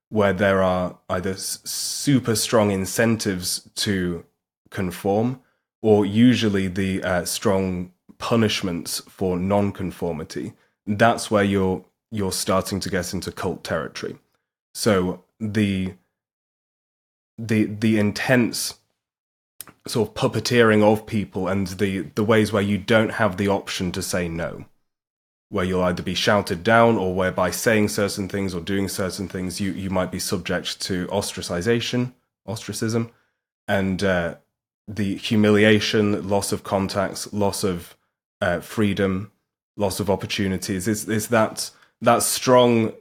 where 0.07 0.33
there 0.33 0.63
are 0.63 0.97
either 1.09 1.35
super 1.35 2.35
strong 2.35 2.71
incentives 2.71 3.69
to 3.75 4.25
conform, 4.69 5.41
or 5.81 6.05
usually 6.05 6.67
the 6.67 7.03
uh, 7.03 7.25
strong 7.25 7.91
punishments 8.17 9.01
for 9.01 9.37
non-conformity. 9.37 10.53
That's 10.87 11.29
where 11.29 11.43
you're 11.43 11.83
you're 12.11 12.31
starting 12.31 12.79
to 12.79 12.89
get 12.89 13.13
into 13.13 13.31
cult 13.31 13.63
territory. 13.63 14.17
So 14.73 15.23
the 15.39 15.93
the 17.37 17.65
the 17.65 17.99
intense 17.99 18.78
sort 19.89 20.09
of 20.09 20.13
puppeteering 20.15 20.83
of 20.83 21.05
people 21.05 21.47
and 21.47 21.67
the 21.67 22.01
the 22.15 22.23
ways 22.23 22.51
where 22.51 22.63
you 22.63 22.77
don't 22.77 23.13
have 23.13 23.37
the 23.37 23.47
option 23.47 23.91
to 23.93 24.01
say 24.01 24.27
no. 24.27 24.65
Where 25.49 25.65
you'll 25.65 25.83
either 25.83 26.03
be 26.03 26.13
shouted 26.13 26.63
down 26.63 26.97
or 26.97 27.15
where 27.15 27.31
by 27.31 27.49
saying 27.49 27.89
certain 27.89 28.29
things 28.29 28.53
or 28.53 28.61
doing 28.61 28.87
certain 28.87 29.27
things 29.27 29.59
you 29.59 29.71
you 29.71 29.89
might 29.89 30.11
be 30.11 30.19
subject 30.19 30.79
to 30.81 31.07
ostracization 31.07 32.13
ostracism 32.45 33.11
and 33.67 34.03
uh, 34.03 34.35
the 34.87 35.15
humiliation 35.15 36.27
loss 36.27 36.51
of 36.51 36.63
contacts 36.63 37.31
loss 37.31 37.63
of 37.63 37.95
uh, 38.41 38.59
freedom 38.59 39.31
loss 39.77 39.99
of 39.99 40.09
opportunities. 40.09 40.87
Is 40.87 41.07
is 41.07 41.27
that 41.29 41.71
that 42.01 42.23
strong 42.23 42.93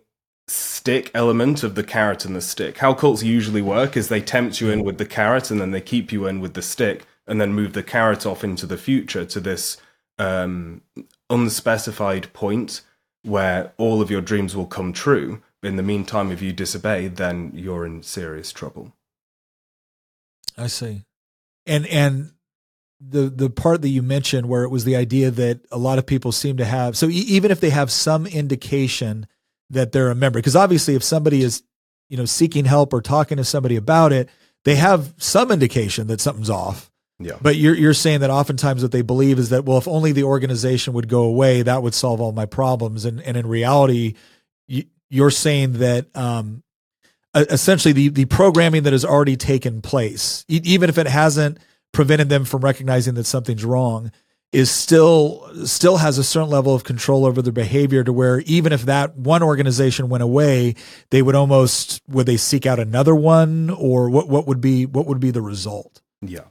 stick 0.51 1.11
element 1.15 1.63
of 1.63 1.75
the 1.75 1.85
carrot 1.85 2.25
and 2.25 2.35
the 2.35 2.41
stick. 2.41 2.79
How 2.79 2.95
cults 2.95 3.23
usually 3.23 3.63
work 3.63 3.97
is 3.97 4.09
they 4.09 4.21
tempt 4.21 4.61
you 4.61 4.71
in 4.71 4.83
with 4.83 4.99
the 4.99 5.07
carrot 5.07 5.51
and 5.51 5.61
then 5.61 5.71
they 5.71 5.81
keep 5.81 6.11
you 6.11 6.27
in 6.27 6.41
with 6.41 6.55
the 6.55 6.63
stick 6.63 7.07
and 7.27 7.41
then 7.41 7.53
move 7.53 7.75
the 7.75 7.83
carrot 7.83 8.25
off 8.25 8.43
into 8.43 8.67
the 8.67 8.79
future 8.79 9.25
to 9.27 9.41
this 9.41 9.77
um, 10.19 10.83
unspecified 11.29 12.33
point 12.33 12.81
where 13.23 13.73
all 13.77 14.01
of 14.01 14.11
your 14.11 14.21
dreams 14.21 14.57
will 14.57 14.67
come 14.67 14.93
true. 14.93 15.43
In 15.63 15.77
the 15.77 15.83
meantime, 15.83 16.33
if 16.33 16.41
you 16.41 16.53
disobey, 16.53 17.09
then 17.09 17.53
you're 17.55 17.85
in 17.85 18.03
serious 18.03 18.53
trouble. 18.53 18.95
I 20.57 20.69
see. 20.69 21.03
And 21.67 21.87
and 21.87 22.33
the 23.01 23.29
the 23.29 23.51
part 23.51 23.83
that 23.83 23.89
you 23.89 24.03
mentioned 24.03 24.49
where 24.49 24.65
it 24.65 24.71
was 24.71 24.85
the 24.85 24.97
idea 24.97 25.31
that 25.31 25.61
a 25.71 25.79
lot 25.79 25.99
of 25.99 26.07
people 26.07 26.33
seem 26.33 26.57
to 26.57 26.65
have 26.65 26.97
so 26.97 27.09
even 27.09 27.53
if 27.53 27.61
they 27.61 27.71
have 27.71 27.93
some 27.93 28.27
indication 28.27 29.27
that 29.71 29.93
they're 29.93 30.11
a 30.11 30.15
member. 30.15 30.39
Because 30.39 30.57
obviously 30.57 30.95
if 30.95 31.03
somebody 31.03 31.43
is 31.43 31.63
you 32.09 32.17
know 32.17 32.25
seeking 32.25 32.65
help 32.65 32.93
or 32.93 33.03
talking 33.03 33.37
to 33.37 33.45
somebody 33.45 33.77
about 33.77 34.13
it 34.13 34.29
they 34.65 34.75
have 34.75 35.15
some 35.19 35.51
indication 35.51 36.09
that 36.09 36.21
something's 36.21 36.51
off. 36.51 36.91
Yeah. 37.21 37.37
But 37.41 37.57
you're 37.57 37.75
you're 37.75 37.95
saying 37.95 38.21
that 38.21 38.31
oftentimes 38.31 38.83
what 38.83 38.93
they 38.93 39.03
believe 39.03 39.39
is 39.39 39.51
that 39.51 39.65
well 39.65 39.79
if 39.79 39.89
only 39.89 40.13
the 40.13 40.25
organization 40.25 40.93
would 40.95 41.09
go 41.09 41.23
away 41.23 41.63
that 41.63 41.83
would 41.83 41.95
solve 41.95 42.21
all 42.21 42.33
my 42.33 42.47
problems. 42.47 43.05
And 43.05 43.21
and 43.23 43.37
in 43.37 43.47
reality 43.47 44.15
you, 44.67 44.85
you're 45.11 45.31
saying 45.31 45.75
that 45.75 46.15
um 46.17 46.63
essentially 47.35 47.93
the 47.93 48.09
the 48.09 48.25
programming 48.25 48.85
that 48.85 48.93
has 48.93 49.05
already 49.05 49.37
taken 49.37 49.83
place 49.83 50.45
even 50.49 50.89
if 50.89 50.99
it 50.99 51.07
hasn't 51.07 51.59
prevented 51.93 52.29
them 52.29 52.45
from 52.45 52.63
recognizing 52.63 53.15
that 53.15 53.25
something's 53.25 53.65
wrong 53.65 54.11
is 54.53 54.71
still 54.71 55.51
still 55.67 55.99
has 55.99 56.17
a 56.17 56.25
certain 56.25 56.49
level 56.49 56.75
of 56.75 56.85
control 56.85 57.27
over 57.27 57.43
their 57.43 57.53
behavior 57.53 58.03
to 58.03 58.13
where 58.13 58.41
even 58.41 58.73
if 58.73 58.83
that 58.83 59.15
one 59.17 59.43
organization 59.43 60.09
went 60.09 60.23
away 60.23 60.75
they 61.11 61.21
would 61.21 61.35
almost 61.35 62.01
would 62.09 62.27
they 62.27 62.37
seek 62.37 62.65
out 62.65 62.79
another 62.79 63.15
one 63.15 63.69
or 63.71 64.09
what 64.09 64.29
what 64.29 64.47
would 64.47 64.61
be 64.61 64.87
what 64.87 65.07
would 65.07 65.21
be 65.21 65.31
the 65.31 65.43
result? 65.43 66.01
Yeah. 66.23 66.47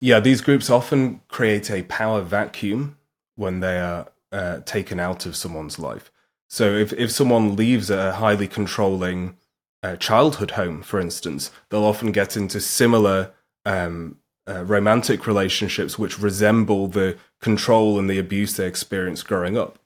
Yeah 0.00 0.20
these 0.20 0.40
groups 0.40 0.70
often 0.70 1.20
create 1.28 1.70
a 1.70 1.82
power 1.82 2.20
vacuum 2.22 2.96
when 3.34 3.60
they 3.60 3.80
are 3.80 4.08
uh, 4.30 4.60
taken 4.60 5.00
out 5.00 5.26
of 5.26 5.36
someone's 5.36 5.78
life. 5.78 6.12
So 6.48 6.72
if 6.72 6.92
if 6.92 7.10
someone 7.10 7.56
leaves 7.56 7.90
a 7.90 8.12
highly 8.12 8.46
controlling 8.46 9.36
uh, 9.82 9.96
childhood 9.96 10.52
home 10.52 10.82
for 10.82 11.00
instance 11.00 11.50
they'll 11.70 11.82
often 11.82 12.12
get 12.12 12.36
into 12.36 12.60
similar 12.60 13.32
um, 13.64 14.18
uh, 14.48 14.64
romantic 14.64 15.26
relationships 15.26 15.98
which 15.98 16.18
resemble 16.18 16.88
the 16.88 17.16
control 17.40 17.98
and 17.98 18.08
the 18.08 18.18
abuse 18.18 18.56
they 18.56 18.66
experienced 18.66 19.26
growing 19.26 19.56
up, 19.56 19.78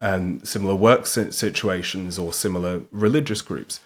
and 0.00 0.46
similar 0.46 0.74
work 0.74 1.06
situations 1.06 2.18
or 2.18 2.32
similar 2.32 2.82
religious 2.90 3.42
groups. 3.42 3.80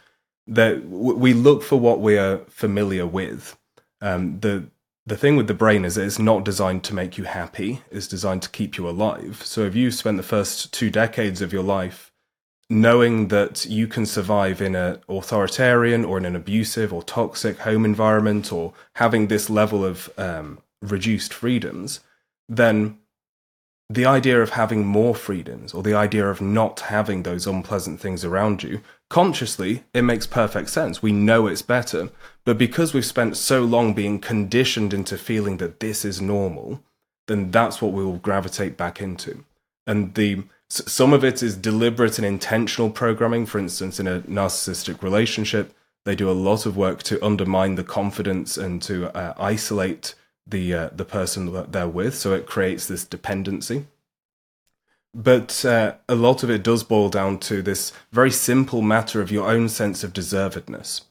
That 0.46 0.88
we 0.88 1.32
look 1.32 1.62
for 1.62 1.78
what 1.78 2.00
we 2.00 2.18
are 2.18 2.38
familiar 2.48 3.06
with. 3.06 3.56
Um, 4.00 4.40
the 4.40 4.64
the 5.06 5.16
thing 5.16 5.36
with 5.36 5.46
the 5.46 5.54
brain 5.54 5.84
is 5.84 5.96
it's 5.96 6.18
not 6.18 6.44
designed 6.44 6.84
to 6.84 6.94
make 6.94 7.16
you 7.16 7.24
happy; 7.24 7.82
it's 7.90 8.08
designed 8.08 8.42
to 8.42 8.50
keep 8.50 8.76
you 8.76 8.88
alive. 8.88 9.42
So 9.44 9.62
if 9.62 9.74
you 9.74 9.90
spent 9.90 10.16
the 10.16 10.22
first 10.22 10.72
two 10.72 10.90
decades 10.90 11.40
of 11.40 11.52
your 11.52 11.62
life 11.62 12.09
knowing 12.70 13.28
that 13.28 13.66
you 13.66 13.88
can 13.88 14.06
survive 14.06 14.62
in 14.62 14.76
an 14.76 14.96
authoritarian 15.08 16.04
or 16.04 16.16
in 16.16 16.24
an 16.24 16.36
abusive 16.36 16.92
or 16.92 17.02
toxic 17.02 17.58
home 17.58 17.84
environment 17.84 18.52
or 18.52 18.72
having 18.94 19.26
this 19.26 19.50
level 19.50 19.84
of 19.84 20.08
um, 20.16 20.56
reduced 20.80 21.34
freedoms, 21.34 21.98
then 22.48 22.96
the 23.88 24.06
idea 24.06 24.40
of 24.40 24.50
having 24.50 24.86
more 24.86 25.16
freedoms 25.16 25.74
or 25.74 25.82
the 25.82 25.94
idea 25.94 26.24
of 26.30 26.40
not 26.40 26.78
having 26.78 27.24
those 27.24 27.44
unpleasant 27.44 27.98
things 27.98 28.24
around 28.24 28.62
you, 28.62 28.80
consciously, 29.08 29.82
it 29.92 30.02
makes 30.02 30.28
perfect 30.28 30.70
sense. 30.70 31.02
We 31.02 31.10
know 31.10 31.48
it's 31.48 31.62
better. 31.62 32.10
But 32.44 32.56
because 32.56 32.94
we've 32.94 33.04
spent 33.04 33.36
so 33.36 33.64
long 33.64 33.94
being 33.94 34.20
conditioned 34.20 34.94
into 34.94 35.18
feeling 35.18 35.56
that 35.56 35.80
this 35.80 36.04
is 36.04 36.20
normal, 36.20 36.84
then 37.26 37.50
that's 37.50 37.82
what 37.82 37.92
we 37.92 38.04
will 38.04 38.18
gravitate 38.18 38.76
back 38.76 39.00
into. 39.00 39.44
And 39.88 40.14
the 40.14 40.44
some 40.70 41.12
of 41.12 41.24
it 41.24 41.42
is 41.42 41.56
deliberate 41.56 42.18
and 42.18 42.26
intentional 42.26 42.90
programming. 42.90 43.44
For 43.44 43.58
instance, 43.58 43.98
in 43.98 44.06
a 44.06 44.20
narcissistic 44.20 45.02
relationship, 45.02 45.74
they 46.04 46.14
do 46.14 46.30
a 46.30 46.32
lot 46.32 46.64
of 46.64 46.76
work 46.76 47.02
to 47.04 47.22
undermine 47.24 47.74
the 47.74 47.84
confidence 47.84 48.56
and 48.56 48.80
to 48.82 49.14
uh, 49.16 49.34
isolate 49.38 50.14
the 50.46 50.72
uh, 50.72 50.90
the 50.92 51.04
person 51.04 51.52
that 51.52 51.72
they're 51.72 51.88
with, 51.88 52.14
so 52.14 52.32
it 52.32 52.46
creates 52.46 52.86
this 52.86 53.04
dependency. 53.04 53.86
But 55.12 55.64
uh, 55.64 55.94
a 56.08 56.14
lot 56.14 56.44
of 56.44 56.50
it 56.50 56.62
does 56.62 56.84
boil 56.84 57.08
down 57.08 57.38
to 57.40 57.62
this 57.62 57.92
very 58.12 58.30
simple 58.30 58.80
matter 58.80 59.20
of 59.20 59.32
your 59.32 59.48
own 59.48 59.68
sense 59.68 60.04
of 60.04 60.12
deservedness. 60.12 61.02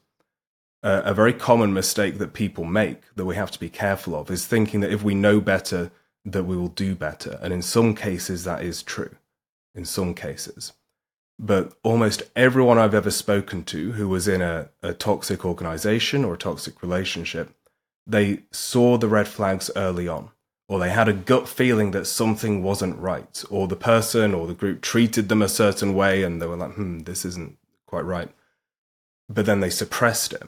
A 0.82 1.13
very 1.13 1.34
common 1.34 1.74
mistake 1.74 2.20
that 2.20 2.32
people 2.32 2.63
make 2.63 3.01
that 3.16 3.25
we 3.25 3.36
have 3.36 3.51
to 3.51 3.60
be 3.60 3.68
careful 3.68 4.16
of 4.16 4.32
is 4.32 4.46
thinking 4.46 4.80
that 4.80 4.94
if 4.94 5.04
we 5.04 5.13
know 5.13 5.42
better, 5.42 5.92
that 6.24 6.46
we 6.46 6.56
will 6.56 6.70
do 6.70 6.96
better, 6.96 7.38
and 7.42 7.51
in 7.51 7.62
some 7.62 7.94
cases 7.94 8.46
that 8.46 8.63
is 8.63 8.82
true 8.82 9.18
in 9.76 9.86
some 9.86 10.14
cases. 10.14 10.74
But 11.38 11.74
almost 11.84 12.24
everyone 12.36 12.78
I've 12.78 12.94
ever 12.94 13.12
spoken 13.12 13.64
to 13.66 13.94
who 13.94 14.10
was 14.10 14.28
in 14.28 14.42
a, 14.42 14.70
a 14.84 14.94
toxic 14.94 15.46
organization 15.46 16.26
or 16.26 16.34
a 16.34 16.38
toxic 16.38 16.82
relationship, 16.82 17.56
they 18.06 18.42
saw 18.52 18.98
the 18.98 19.08
red 19.08 19.28
flags 19.28 19.72
early 19.76 20.08
on, 20.08 20.32
or 20.68 20.80
they 20.80 20.90
had 20.90 21.08
a 21.08 21.14
gut 21.14 21.48
feeling 21.48 21.92
that 21.92 22.06
something 22.06 22.62
wasn't 22.62 23.00
right, 23.00 23.44
or 23.50 23.68
the 23.68 23.78
person 23.78 24.34
or 24.34 24.48
the 24.48 24.54
group 24.54 24.82
treated 24.82 25.30
them 25.30 25.42
a 25.42 25.48
certain 25.48 25.94
way 25.94 26.24
and 26.24 26.42
they 26.42 26.46
were 26.46 26.58
like, 26.58 26.74
hmm, 26.74 27.00
this 27.00 27.24
isn't 27.24 27.58
quite 27.86 28.06
right. 28.06 28.30
But 29.30 29.46
then 29.46 29.62
they 29.62 29.70
suppressed 29.70 30.34
it 30.34 30.44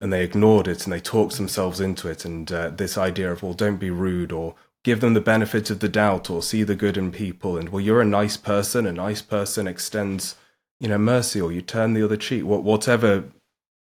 and 0.00 0.12
they 0.12 0.24
ignored 0.24 0.68
it 0.68 0.84
and 0.84 0.92
they 0.92 1.00
talked 1.00 1.36
themselves 1.36 1.80
into 1.80 2.08
it. 2.08 2.24
And 2.24 2.50
uh, 2.52 2.70
this 2.70 2.98
idea 2.98 3.32
of, 3.32 3.42
well, 3.42 3.54
don't 3.54 3.76
be 3.76 3.90
rude 3.90 4.32
or 4.32 4.56
give 4.84 5.00
them 5.00 5.14
the 5.14 5.20
benefit 5.20 5.70
of 5.70 5.80
the 5.80 5.88
doubt 5.88 6.28
or 6.28 6.42
see 6.42 6.62
the 6.62 6.74
good 6.74 6.96
in 6.96 7.12
people 7.12 7.56
and 7.56 7.68
well 7.68 7.80
you're 7.80 8.00
a 8.00 8.06
nice 8.06 8.36
person 8.36 8.86
a 8.86 8.92
nice 8.92 9.22
person 9.22 9.66
extends 9.66 10.36
you 10.82 10.88
know 10.88 10.98
mercy 10.98 11.40
or 11.40 11.52
you 11.52 11.62
turn 11.62 11.94
the 11.94 12.04
other 12.04 12.16
cheek. 12.16 12.42
Whatever 12.44 13.24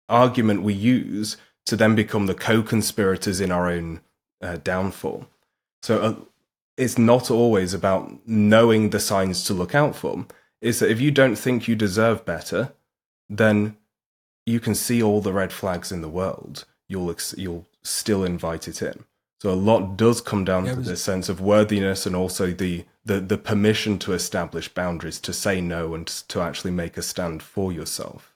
argument 0.08 0.62
we 0.62 0.76
use 0.76 1.36
to 1.66 1.76
then 1.76 1.96
become 1.96 2.28
the 2.28 2.36
co-conspirators 2.36 3.42
in 3.42 3.52
our 3.52 3.68
own 3.68 4.02
uh, 4.42 4.58
downfall. 4.64 5.28
So 5.82 6.02
uh, 6.02 6.16
it's 6.78 7.00
not 7.00 7.32
always 7.32 7.74
about 7.74 8.28
knowing 8.28 8.92
the 8.92 9.00
signs 9.00 9.44
to 9.46 9.54
look 9.54 9.74
out 9.74 9.96
for. 9.96 10.28
Is 10.62 10.80
that 10.80 10.92
if 10.92 11.02
you 11.02 11.10
don't 11.10 11.36
think 11.36 11.68
you 11.68 11.76
deserve 11.76 12.24
better 12.24 12.74
then 13.28 13.78
you 14.46 14.60
can 14.60 14.76
see 14.76 15.02
all 15.02 15.22
the 15.22 15.34
red 15.34 15.54
flags 15.54 15.92
in 15.92 16.02
the 16.02 16.10
world. 16.10 16.66
You'll 16.88 17.16
you'll 17.36 17.68
still 17.82 18.24
invite 18.24 18.68
it 18.68 18.82
in 18.82 19.06
so 19.42 19.50
a 19.50 19.56
lot 19.56 19.98
does 19.98 20.22
come 20.22 20.46
down 20.46 20.68
yeah, 20.68 20.76
to 20.76 20.82
this 20.82 21.02
sense 21.02 21.28
of 21.28 21.42
worthiness 21.42 22.06
and 22.06 22.16
also 22.16 22.52
the, 22.52 22.86
the 23.06 23.20
the 23.20 23.40
permission 23.40 23.98
to 23.98 24.14
establish 24.14 24.68
boundaries, 24.68 25.20
to 25.22 25.34
say 25.34 25.60
no, 25.60 25.96
and 25.96 26.06
to 26.06 26.42
actually 26.42 26.70
make 26.70 26.96
a 26.96 27.02
stand 27.02 27.42
for 27.42 27.72
yourself. 27.72 28.36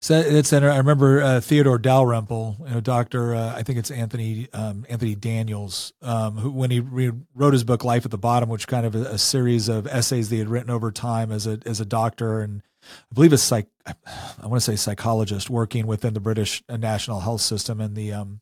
So 0.00 0.18
it's 0.18 0.54
I 0.54 0.78
remember 0.78 1.20
uh, 1.20 1.40
Theodore 1.42 1.76
Dalrymple, 1.76 2.56
you 2.66 2.74
know, 2.76 2.80
Doctor. 2.80 3.34
Uh, 3.34 3.54
I 3.54 3.62
think 3.62 3.78
it's 3.78 3.90
Anthony 3.90 4.48
um, 4.54 4.86
Anthony 4.88 5.14
Daniels, 5.14 5.92
um, 6.00 6.38
who 6.38 6.50
when 6.50 6.70
he 6.70 6.80
re- 6.80 7.12
wrote 7.34 7.52
his 7.52 7.64
book 7.64 7.84
Life 7.84 8.06
at 8.06 8.10
the 8.10 8.16
Bottom, 8.16 8.48
which 8.48 8.66
kind 8.68 8.86
of 8.86 8.94
a, 8.94 9.02
a, 9.02 9.18
series 9.18 9.68
of 9.68 9.86
essays 9.86 10.30
that 10.30 10.36
he 10.36 10.38
had 10.38 10.48
written 10.48 10.70
over 10.70 10.90
time 10.90 11.30
as 11.30 11.46
a 11.46 11.60
as 11.66 11.78
a 11.78 11.84
doctor 11.84 12.40
and 12.40 12.62
I 12.86 13.12
believe 13.12 13.34
a 13.34 13.38
psych 13.38 13.66
I 13.86 14.46
want 14.46 14.62
to 14.62 14.64
say 14.64 14.76
psychologist 14.76 15.50
working 15.50 15.86
within 15.86 16.14
the 16.14 16.20
British 16.20 16.62
National 16.70 17.20
Health 17.20 17.42
System 17.42 17.82
and 17.82 17.94
the 17.94 18.14
um 18.14 18.40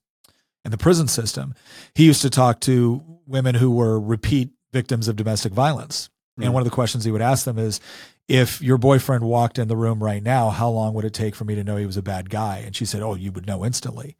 and 0.66 0.73
the 0.73 0.78
prison 0.78 1.06
system. 1.06 1.54
He 1.94 2.06
used 2.06 2.23
to 2.23 2.28
talk 2.28 2.58
to 2.62 3.00
women 3.25 3.54
who 3.54 3.70
were 3.70 4.00
repeat 4.00 4.50
victims 4.73 5.06
of 5.06 5.14
domestic 5.14 5.52
violence, 5.52 6.11
mm. 6.38 6.44
and 6.44 6.52
one 6.52 6.61
of 6.61 6.64
the 6.64 6.75
questions 6.75 7.04
he 7.04 7.12
would 7.12 7.23
ask 7.23 7.44
them 7.44 7.56
is 7.56 7.80
if 8.26 8.61
your 8.61 8.76
boyfriend 8.76 9.23
walked 9.23 9.61
in 9.61 9.68
the 9.68 9.76
room 9.76 10.02
right 10.02 10.20
now, 10.20 10.50
how 10.50 10.68
long 10.68 10.92
would 10.94 11.04
it 11.04 11.14
take 11.14 11.37
for 11.37 11.44
me 11.44 11.54
to 11.54 11.62
know 11.62 11.76
he 11.76 11.87
was 11.87 11.96
a 11.96 12.02
bad 12.02 12.30
guy? 12.30 12.64
And 12.66 12.75
she 12.75 12.85
said, 12.85 13.00
Oh, 13.00 13.14
you 13.14 13.30
would 13.30 13.46
know 13.46 13.64
instantly. 13.64 14.16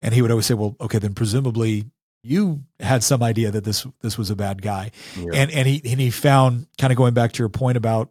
And 0.00 0.14
he 0.14 0.22
would 0.22 0.30
always 0.30 0.46
say, 0.46 0.54
Well, 0.54 0.76
okay, 0.80 0.98
then 0.98 1.12
presumably 1.12 1.84
you 2.22 2.62
had 2.80 3.04
some 3.04 3.22
idea 3.22 3.50
that 3.50 3.64
this 3.64 3.86
this 4.00 4.16
was 4.16 4.30
a 4.30 4.36
bad 4.36 4.62
guy. 4.62 4.92
Yeah. 5.14 5.32
And 5.34 5.50
and 5.50 5.68
he 5.68 5.82
and 5.84 6.00
he 6.00 6.10
found 6.10 6.68
kind 6.78 6.90
of 6.90 6.96
going 6.96 7.12
back 7.12 7.32
to 7.32 7.42
your 7.42 7.50
point 7.50 7.76
about 7.76 8.10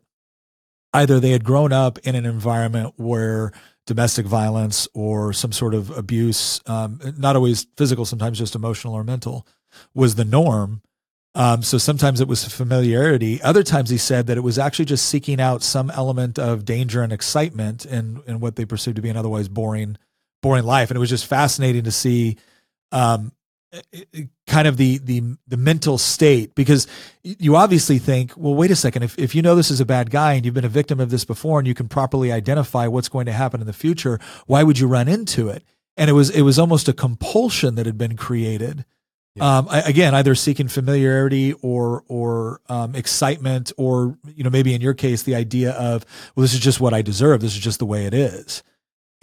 either 0.94 1.20
they 1.20 1.32
had 1.32 1.44
grown 1.44 1.74
up 1.74 1.98
in 2.00 2.14
an 2.14 2.28
environment 2.28 2.94
where 2.98 3.52
domestic 3.86 4.26
violence 4.26 4.88
or 4.94 5.34
some 5.34 5.52
sort 5.52 5.74
of 5.74 5.96
abuse, 5.98 6.60
um, 6.66 7.00
not 7.18 7.36
always 7.36 7.68
physical, 7.78 8.06
sometimes 8.06 8.40
just 8.40 8.56
emotional 8.56 8.94
or 8.94 9.04
mental, 9.04 9.48
was 9.94 10.16
the 10.16 10.26
norm 10.26 10.82
um, 11.36 11.64
so 11.64 11.78
sometimes 11.78 12.22
it 12.22 12.30
was 12.30 12.46
familiarity. 12.46 13.42
Other 13.42 13.62
times 13.62 13.90
he 13.90 13.98
said 13.98 14.28
that 14.28 14.38
it 14.38 14.42
was 14.42 14.58
actually 14.58 14.86
just 14.86 15.06
seeking 15.06 15.42
out 15.42 15.62
some 15.62 15.92
element 15.92 16.40
of 16.40 16.64
danger 16.64 17.04
and 17.04 17.12
excitement 17.12 17.86
in, 17.86 18.24
in 18.26 18.40
what 18.40 18.56
they 18.56 18.64
perceived 18.64 18.96
to 18.96 19.02
be 19.02 19.10
an 19.10 19.18
otherwise 19.18 19.50
boring, 19.50 19.98
boring 20.42 20.64
life. 20.64 20.90
And 20.90 20.96
it 20.96 21.02
was 21.02 21.10
just 21.10 21.26
fascinating 21.26 21.84
to 21.84 21.92
see, 21.92 22.38
um, 22.94 23.34
kind 24.48 24.68
of 24.68 24.78
the, 24.78 24.98
the, 25.00 25.38
the 25.48 25.58
mental 25.58 25.98
state, 25.98 26.56
because 26.56 26.88
you 27.24 27.56
obviously 27.56 27.98
think, 28.00 28.34
well, 28.36 28.56
wait 28.56 28.72
a 28.72 28.76
second, 28.76 29.04
if, 29.04 29.18
if 29.18 29.36
you 29.36 29.42
know 29.42 29.56
this 29.56 29.72
is 29.72 29.80
a 29.80 29.86
bad 29.86 30.10
guy 30.10 30.34
and 30.34 30.46
you've 30.46 30.54
been 30.54 30.66
a 30.66 30.70
victim 30.70 31.00
of 31.00 31.10
this 31.10 31.26
before 31.26 31.60
and 31.60 31.68
you 31.68 31.74
can 31.74 31.88
properly 31.88 32.32
identify 32.32 32.88
what's 32.88 33.10
going 33.10 33.26
to 33.26 33.34
happen 33.34 33.62
in 33.62 33.68
the 33.68 33.74
future, 33.74 34.20
why 34.48 34.64
would 34.64 34.80
you 34.80 34.88
run 34.88 35.08
into 35.08 35.50
it? 35.50 35.64
And 35.98 36.10
it 36.10 36.14
was, 36.14 36.30
it 36.30 36.42
was 36.42 36.60
almost 36.60 36.88
a 36.88 36.94
compulsion 36.94 37.76
that 37.76 37.86
had 37.86 37.98
been 37.98 38.18
created 38.18 38.86
yeah. 39.36 39.58
Um, 39.58 39.68
again, 39.70 40.16
either 40.16 40.34
seeking 40.34 40.70
familiarity 40.70 41.52
or 41.62 42.06
or 42.08 42.62
um, 42.70 42.96
excitement, 42.96 43.74
or 43.78 44.18
you 44.34 44.46
know 44.46 44.50
maybe 44.50 44.74
in 44.74 44.80
your 44.80 44.94
case 44.94 45.24
the 45.24 45.36
idea 45.36 45.72
of 45.72 46.06
well, 46.36 46.44
this 46.44 46.54
is 46.54 46.62
just 46.62 46.80
what 46.80 46.94
I 46.94 47.02
deserve. 47.02 47.42
This 47.42 47.54
is 47.54 47.60
just 47.60 47.80
the 47.80 47.86
way 47.86 48.06
it 48.06 48.14
is. 48.14 48.64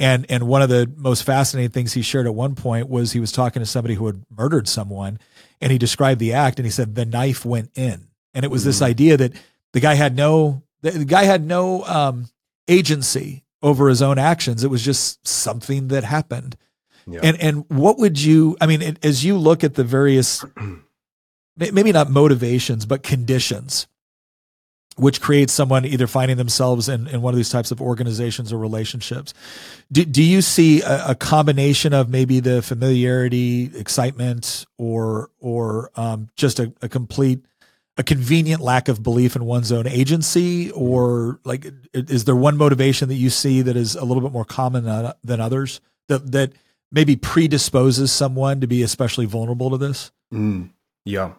And 0.03 0.27
and 0.29 0.47
one 0.47 0.61
of 0.61 0.69
the 0.69 0.93
most 0.97 1.23
fascinating 1.23 1.71
things 1.71 1.95
he 1.95 2.03
shared 2.03 2.27
at 2.27 2.35
one 2.35 2.55
point 2.55 2.89
was 2.89 3.13
he 3.13 3.21
was 3.21 3.33
talking 3.33 3.61
to 3.61 3.67
somebody 3.67 3.95
who 3.95 4.07
had 4.07 4.25
murdered 4.29 4.69
someone, 4.69 5.19
and 5.61 5.73
he 5.73 5.79
described 5.79 6.21
the 6.21 6.35
act, 6.35 6.59
and 6.59 6.67
he 6.67 6.71
said 6.71 6.95
the 6.95 7.07
knife 7.07 7.45
went 7.45 7.71
in, 7.75 8.09
and 8.35 8.45
it 8.45 8.51
was 8.51 8.63
mm. 8.63 8.67
this 8.67 8.83
idea 8.83 9.17
that 9.17 9.33
the 9.73 9.81
guy 9.81 9.95
had 9.95 10.17
no 10.17 10.63
the 10.83 11.05
guy 11.05 11.25
had 11.25 11.47
no 11.47 11.85
um, 11.85 12.29
agency 12.69 13.45
over 13.63 13.89
his 13.89 14.03
own 14.03 14.19
actions. 14.19 14.65
It 14.65 14.71
was 14.71 14.85
just 14.85 15.27
something 15.27 15.89
that 15.89 16.05
happened 16.05 16.57
yeah. 17.07 17.21
And 17.23 17.41
and 17.41 17.65
what 17.69 17.99
would 17.99 18.21
you? 18.21 18.57
I 18.61 18.67
mean, 18.67 18.97
as 19.03 19.25
you 19.25 19.37
look 19.37 19.65
at 19.65 19.75
the 19.75 19.85
various, 19.85 20.45
maybe 21.57 21.93
not 21.93 22.11
motivations, 22.11 22.87
but 22.87 23.03
conditions, 23.03 23.87
which 24.97 25.21
creates 25.21 25.53
someone 25.53 25.85
either 25.85 26.07
finding 26.07 26.37
themselves 26.37 26.89
in, 26.89 27.07
in 27.07 27.23
one 27.23 27.33
of 27.33 27.37
these 27.37 27.49
types 27.49 27.71
of 27.71 27.81
organizations 27.81 28.53
or 28.53 28.59
relationships. 28.59 29.33
Do, 29.91 30.05
do 30.05 30.23
you 30.23 30.43
see 30.43 30.83
a, 30.83 31.11
a 31.11 31.15
combination 31.15 31.93
of 31.93 32.09
maybe 32.09 32.41
the 32.41 32.63
familiarity, 32.63 33.71
excitement, 33.75 34.67
or 34.79 35.31
or 35.41 35.91
um, 35.97 36.29
just 36.37 36.61
a, 36.61 36.73
a 36.83 36.89
complete 36.89 37.41
a 37.99 38.03
convenient 38.03 38.63
lack 38.63 38.89
of 38.89 39.03
belief 39.03 39.37
in 39.37 39.45
one's 39.45 39.71
own 39.71 39.87
agency 39.87 40.71
or 40.71 41.41
like 41.45 41.67
is 41.93 42.25
there 42.25 42.37
one 42.37 42.57
motivation 42.57 43.09
that 43.09 43.17
you 43.17 43.29
see 43.29 43.61
that 43.61 43.77
is 43.77 43.95
a 43.97 44.05
little 44.05 44.23
bit 44.23 44.33
more 44.33 44.47
common 44.47 44.85
than 45.23 45.41
others 45.41 45.81
that 46.09 46.33
that 46.33 46.53
maybe 46.91 47.17
predisposes 47.17 48.13
someone 48.13 48.61
to 48.61 48.67
be 48.67 48.83
especially 48.83 49.27
vulnerable 49.27 49.71
to 49.71 49.79
this? 49.79 50.13
Mm, 50.33 50.71
yeah. 51.05 51.33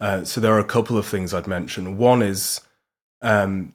Uh, 0.00 0.24
so 0.24 0.40
there 0.40 0.52
are 0.52 0.58
a 0.58 0.64
couple 0.64 0.98
of 0.98 1.06
things 1.06 1.32
I'd 1.32 1.46
mention. 1.46 1.96
One 1.96 2.22
is 2.22 2.60
um, 3.24 3.74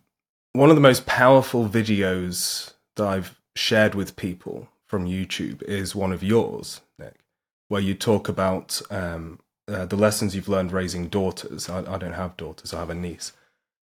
one 0.53 0.69
of 0.69 0.75
the 0.75 0.81
most 0.81 1.05
powerful 1.05 1.67
videos 1.67 2.73
that 2.95 3.07
I've 3.07 3.39
shared 3.55 3.95
with 3.95 4.15
people 4.15 4.69
from 4.87 5.05
YouTube 5.05 5.61
is 5.63 5.95
one 5.95 6.11
of 6.11 6.23
yours, 6.23 6.81
Nick, 6.97 7.19
where 7.67 7.81
you 7.81 7.93
talk 7.93 8.29
about 8.29 8.81
um, 8.89 9.39
uh, 9.67 9.85
the 9.85 9.95
lessons 9.95 10.35
you've 10.35 10.49
learned 10.49 10.71
raising 10.71 11.07
daughters. 11.07 11.69
I, 11.69 11.79
I, 11.79 11.97
don't 11.97 12.13
have 12.13 12.37
daughters; 12.37 12.73
I 12.73 12.79
have 12.79 12.89
a 12.89 12.95
niece. 12.95 13.33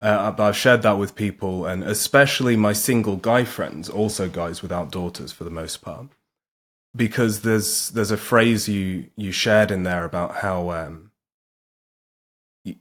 Uh, 0.01 0.31
but 0.31 0.43
I've 0.43 0.57
shared 0.57 0.83
that 0.83 0.97
with 0.97 1.15
people, 1.15 1.65
and 1.65 1.83
especially 1.83 2.55
my 2.55 2.73
single 2.73 3.15
guy 3.17 3.43
friends, 3.43 3.89
also 3.89 4.29
guys 4.29 4.61
without 4.61 4.91
daughters 4.91 5.31
for 5.31 5.43
the 5.43 5.49
most 5.49 5.81
part 5.81 6.07
because 6.97 7.41
there's 7.41 7.89
there's 7.89 8.11
a 8.11 8.17
phrase 8.17 8.67
you 8.67 9.05
you 9.15 9.31
shared 9.31 9.71
in 9.71 9.83
there 9.83 10.03
about 10.03 10.37
how 10.37 10.71
um, 10.71 11.11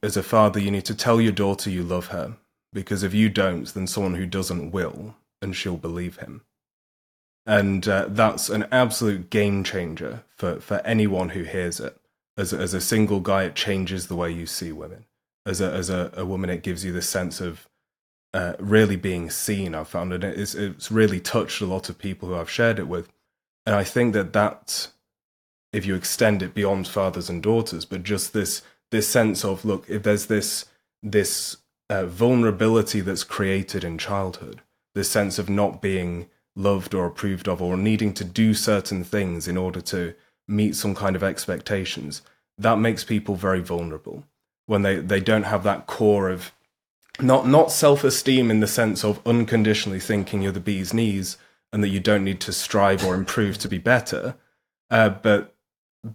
as 0.03 0.17
a 0.17 0.23
father 0.23 0.59
you 0.59 0.71
need 0.71 0.85
to 0.87 0.95
tell 0.95 1.21
your 1.21 1.33
daughter 1.33 1.71
you 1.71 1.83
love 1.83 2.07
her 2.07 2.37
because 2.77 3.03
if 3.03 3.15
you 3.15 3.31
don't 3.31 3.73
then 3.73 3.87
someone 3.87 4.17
who 4.17 4.27
doesn't 4.27 4.71
will 4.71 5.17
and 5.41 5.57
she'll 5.57 5.79
believe 5.79 6.19
him. 6.19 6.43
And 7.47 7.89
uh, 7.89 8.07
that's 8.11 8.51
an 8.51 8.67
absolute 8.71 9.31
game 9.31 9.65
changer 9.65 10.25
for 10.37 10.61
for 10.61 10.83
anyone 10.85 11.31
who 11.31 11.45
hears 11.45 11.81
it. 11.81 11.99
As 12.37 12.53
as 12.53 12.75
a 12.75 12.81
single 12.83 13.21
guy 13.21 13.45
it 13.45 13.55
changes 13.55 14.07
the 14.07 14.15
way 14.15 14.31
you 14.31 14.45
see 14.45 14.73
women. 14.73 15.07
As 15.47 15.63
a 15.63 15.73
as 15.73 15.89
a, 15.89 16.13
a 16.15 16.27
woman 16.27 16.51
it 16.51 16.63
gives 16.63 16.85
you 16.85 16.93
this 16.93 17.09
sense 17.09 17.41
of 17.41 17.67
uh, 18.35 18.53
really 18.59 18.97
being 18.97 19.31
seen 19.31 19.75
i've 19.75 19.89
found. 19.89 20.13
And 20.13 20.23
it's 20.23 20.55
it's 20.55 20.93
really 20.93 21.19
touched 21.19 21.63
a 21.63 21.67
lot 21.67 21.89
of 21.89 21.97
people 21.97 22.29
who 22.29 22.37
i've 22.37 22.51
shared 22.51 22.79
it 22.79 22.89
with. 22.89 23.09
And 23.65 23.75
I 23.75 23.85
think 23.85 24.13
that 24.13 24.35
that, 24.35 24.89
if 25.73 25.87
you 25.87 25.95
extend 25.95 26.43
it 26.43 26.53
beyond 26.53 26.87
fathers 26.87 27.31
and 27.31 27.43
daughters, 27.43 27.87
but 27.87 28.03
just 28.03 28.35
this 28.35 28.61
this 28.91 29.09
sense 29.09 29.47
of 29.47 29.65
look, 29.65 29.89
if 29.89 30.03
there's 30.03 30.27
this 30.27 30.67
this 31.03 31.57
uh, 31.89 32.07
vulnerability 32.07 33.01
that's 33.01 33.25
created 33.25 33.85
in 33.85 33.99
childhood, 33.99 34.63
this 34.95 35.11
sense 35.11 35.39
of 35.39 35.49
not 35.49 35.81
being 35.83 36.29
loved 36.55 36.95
or 36.95 37.07
approved 37.07 37.49
of, 37.49 37.61
or 37.61 37.77
needing 37.77 38.13
to 38.15 38.25
do 38.25 38.55
certain 38.55 39.05
things 39.05 39.47
in 39.47 39.57
order 39.57 39.81
to 39.81 40.15
meet 40.49 40.75
some 40.75 40.95
kind 40.95 41.17
of 41.17 41.23
expectations, 41.23 42.23
that 42.59 42.79
makes 42.79 43.05
people 43.05 43.35
very 43.35 43.61
vulnerable 43.61 44.25
when 44.67 44.83
they, 44.83 44.97
they 44.97 45.21
don't 45.21 45.45
have 45.45 45.63
that 45.63 45.87
core 45.87 46.29
of 46.29 46.53
not 47.21 47.47
not 47.47 47.73
self 47.73 48.05
esteem 48.05 48.51
in 48.51 48.61
the 48.61 48.67
sense 48.67 49.05
of 49.05 49.21
unconditionally 49.27 50.01
thinking 50.01 50.43
you're 50.43 50.53
the 50.53 50.61
bee's 50.61 50.93
knees, 50.93 51.39
and 51.73 51.83
that 51.83 51.89
you 51.89 52.01
don't 52.01 52.25
need 52.25 52.41
to 52.41 52.53
strive 52.53 53.05
or 53.05 53.15
improve 53.15 53.59
to 53.59 53.69
be 53.69 53.79
better. 53.79 54.37
Uh, 54.91 55.09
but 55.09 55.56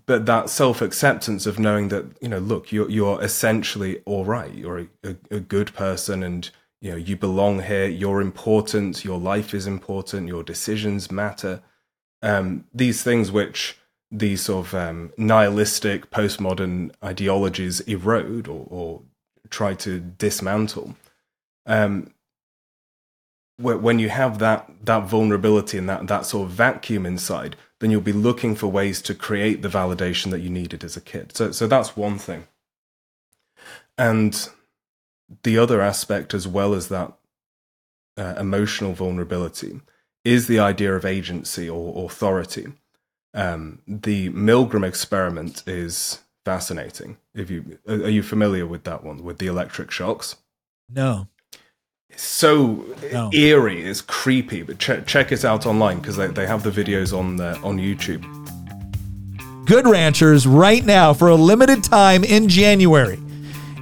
but 0.06 0.26
that 0.26 0.50
self 0.50 0.82
acceptance 0.82 1.46
of 1.46 1.60
knowing 1.60 1.90
that 1.90 2.06
you 2.22 2.30
know, 2.30 2.40
look, 2.40 2.72
you're 2.72 2.90
you're 2.90 3.22
essentially 3.22 4.02
all 4.06 4.26
right. 4.26 4.54
You're 4.54 4.80
a, 4.80 4.88
a, 5.04 5.16
a, 5.32 5.40
good 5.40 5.74
person, 5.74 6.24
and 6.24 6.50
you 6.82 6.92
know 6.92 6.98
you 6.98 7.16
belong 7.16 7.64
here. 7.64 7.88
You're 7.88 8.22
important. 8.22 9.04
Your 9.04 9.20
life 9.20 9.54
is 9.54 9.68
important. 9.68 10.28
Your 10.28 10.44
decisions 10.44 11.12
matter. 11.12 11.62
Um, 12.22 12.66
these 12.74 13.04
things 13.04 13.32
which 13.32 13.78
these 14.12 14.42
sort 14.42 14.68
of 14.68 14.76
um, 14.76 15.12
nihilistic 15.18 16.12
postmodern 16.12 16.92
ideologies 17.04 17.80
erode 17.82 18.48
or, 18.48 18.68
or 18.70 19.02
try 19.50 19.74
to 19.74 20.00
dismantle. 20.00 20.96
Um, 21.66 22.14
when 23.58 24.00
you 24.00 24.10
have 24.10 24.40
that 24.40 24.70
that 24.84 25.04
vulnerability 25.04 25.78
and 25.78 25.88
that 25.88 26.08
that 26.08 26.26
sort 26.26 26.48
of 26.48 26.52
vacuum 26.54 27.06
inside, 27.06 27.56
then 27.82 27.92
you'll 27.92 28.00
be 28.00 28.14
looking 28.14 28.56
for 28.56 28.68
ways 28.68 29.02
to 29.02 29.14
create 29.14 29.62
the 29.62 29.68
validation 29.68 30.32
that 30.32 30.40
you 30.40 30.50
needed 30.50 30.84
as 30.84 30.96
a 30.96 31.02
kid. 31.02 31.36
So 31.36 31.52
so 31.52 31.68
that's 31.68 31.98
one 31.98 32.18
thing. 32.18 32.48
And 33.98 34.48
the 35.44 35.58
other 35.58 35.82
aspect, 35.82 36.34
as 36.34 36.48
well 36.48 36.74
as 36.74 36.88
that 36.88 37.12
uh, 38.18 38.36
emotional 38.40 38.94
vulnerability, 38.94 39.82
is 40.24 40.48
the 40.48 40.60
idea 40.60 40.96
of 40.96 41.06
agency 41.06 41.70
or 41.70 42.06
authority. 42.06 42.72
Um, 43.34 43.80
the 43.88 44.30
Milgram 44.30 44.88
experiment 44.88 45.64
is 45.68 46.20
fascinating. 46.46 47.18
If 47.34 47.50
you 47.50 47.80
are 47.88 48.10
you 48.10 48.24
familiar 48.24 48.66
with 48.66 48.84
that 48.86 49.04
one 49.04 49.24
with 49.24 49.40
the 49.40 49.48
electric 49.48 49.92
shocks? 49.92 50.38
No 50.88 51.28
so 52.16 52.86
no. 53.12 53.30
eerie, 53.34 53.84
it's 53.84 54.02
creepy. 54.02 54.64
But 54.64 54.80
ch- 54.80 55.06
check 55.06 55.32
it 55.32 55.46
out 55.46 55.66
online 55.66 56.00
because 56.00 56.18
they, 56.18 56.28
they 56.28 56.48
have 56.48 56.64
the 56.64 56.72
videos 56.72 57.18
on 57.18 57.36
the, 57.36 57.58
on 57.60 57.78
YouTube. 57.78 58.26
Good 59.66 59.88
Ranchers 59.88 60.48
right 60.48 60.84
now 60.84 61.14
for 61.14 61.30
a 61.30 61.36
limited 61.36 61.84
time 61.84 62.24
in 62.24 62.50
January 62.50 63.20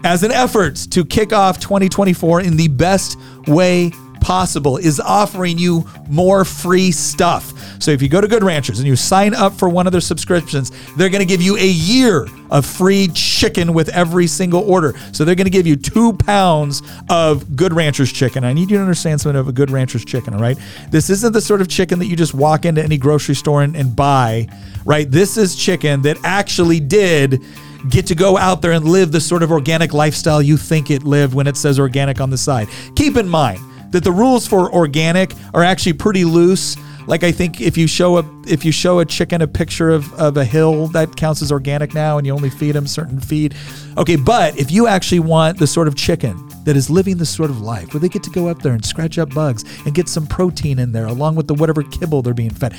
as 0.03 0.23
an 0.23 0.31
effort 0.31 0.75
to 0.91 1.03
kick 1.03 1.33
off 1.33 1.59
2024 1.59 2.41
in 2.41 2.57
the 2.57 2.67
best 2.67 3.17
way 3.47 3.91
possible 4.21 4.77
is 4.77 4.99
offering 4.99 5.57
you 5.57 5.87
more 6.07 6.45
free 6.45 6.91
stuff. 6.91 7.53
So 7.81 7.91
if 7.91 8.01
you 8.01 8.09
go 8.09 8.21
to 8.21 8.27
Good 8.27 8.43
Ranchers 8.43 8.79
and 8.79 8.87
you 8.87 8.95
sign 8.95 9.33
up 9.33 9.53
for 9.53 9.69
one 9.69 9.85
of 9.87 9.91
their 9.91 10.01
subscriptions, 10.01 10.71
they're 10.95 11.09
going 11.09 11.21
to 11.21 11.25
give 11.25 11.41
you 11.41 11.57
a 11.57 11.67
year 11.67 12.27
of 12.51 12.65
free 12.65 13.07
chicken 13.09 13.73
with 13.73 13.89
every 13.89 14.27
single 14.27 14.61
order. 14.69 14.93
So 15.11 15.23
they're 15.23 15.35
going 15.35 15.45
to 15.45 15.51
give 15.51 15.67
you 15.67 15.75
two 15.75 16.13
pounds 16.13 16.81
of 17.09 17.55
Good 17.55 17.73
Ranchers 17.73 18.11
chicken. 18.11 18.43
I 18.43 18.53
need 18.53 18.69
you 18.71 18.77
to 18.77 18.81
understand 18.81 19.21
something 19.21 19.39
of 19.39 19.47
a 19.47 19.51
Good 19.51 19.71
Ranchers 19.71 20.03
chicken, 20.03 20.33
all 20.33 20.41
right? 20.41 20.57
This 20.89 21.09
isn't 21.09 21.33
the 21.33 21.41
sort 21.41 21.61
of 21.61 21.67
chicken 21.67 21.99
that 21.99 22.07
you 22.07 22.15
just 22.15 22.33
walk 22.33 22.65
into 22.65 22.83
any 22.83 22.97
grocery 22.97 23.35
store 23.35 23.63
and, 23.63 23.75
and 23.75 23.95
buy, 23.95 24.47
right? 24.85 25.09
This 25.09 25.37
is 25.37 25.55
chicken 25.55 26.01
that 26.03 26.17
actually 26.23 26.79
did 26.79 27.43
get 27.89 28.05
to 28.07 28.15
go 28.15 28.37
out 28.37 28.61
there 28.61 28.73
and 28.73 28.85
live 28.85 29.11
the 29.11 29.21
sort 29.21 29.41
of 29.41 29.51
organic 29.51 29.93
lifestyle 29.93 30.41
you 30.41 30.57
think 30.57 30.91
it 30.91 31.03
lived 31.03 31.33
when 31.33 31.47
it 31.47 31.55
says 31.55 31.79
organic 31.79 32.19
on 32.19 32.29
the 32.29 32.37
side. 32.37 32.67
Keep 32.95 33.15
in 33.15 33.27
mind 33.27 33.59
that 33.91 34.03
the 34.03 34.11
rules 34.11 34.47
for 34.47 34.71
organic 34.73 35.33
are 35.53 35.63
actually 35.63 35.93
pretty 35.93 36.25
loose. 36.25 36.77
Like 37.07 37.23
I 37.23 37.31
think 37.31 37.59
if 37.59 37.77
you 37.77 37.87
show 37.87 38.17
a 38.17 38.41
if 38.45 38.63
you 38.63 38.71
show 38.71 38.99
a 38.99 39.05
chicken 39.05 39.41
a 39.41 39.47
picture 39.47 39.89
of, 39.89 40.13
of 40.13 40.37
a 40.37 40.45
hill, 40.45 40.87
that 40.89 41.15
counts 41.15 41.41
as 41.41 41.51
organic 41.51 41.93
now, 41.93 42.17
and 42.17 42.27
you 42.27 42.33
only 42.33 42.49
feed 42.49 42.73
them 42.73 42.85
certain 42.85 43.19
feed. 43.19 43.55
Okay, 43.97 44.15
but 44.15 44.57
if 44.59 44.69
you 44.71 44.87
actually 44.87 45.19
want 45.19 45.57
the 45.57 45.65
sort 45.65 45.87
of 45.87 45.95
chicken 45.95 46.37
that 46.65 46.75
is 46.75 46.89
living 46.89 47.17
the 47.17 47.25
sort 47.25 47.49
of 47.49 47.61
life 47.61 47.93
where 47.93 48.01
they 48.01 48.09
get 48.09 48.21
to 48.23 48.29
go 48.29 48.47
up 48.47 48.61
there 48.61 48.73
and 48.73 48.85
scratch 48.85 49.17
up 49.17 49.33
bugs 49.33 49.63
and 49.85 49.95
get 49.95 50.07
some 50.07 50.27
protein 50.27 50.77
in 50.77 50.91
there 50.91 51.07
along 51.07 51.35
with 51.35 51.47
the 51.47 51.53
whatever 51.55 51.81
kibble 51.81 52.21
they're 52.21 52.33
being 52.33 52.49
fed, 52.51 52.75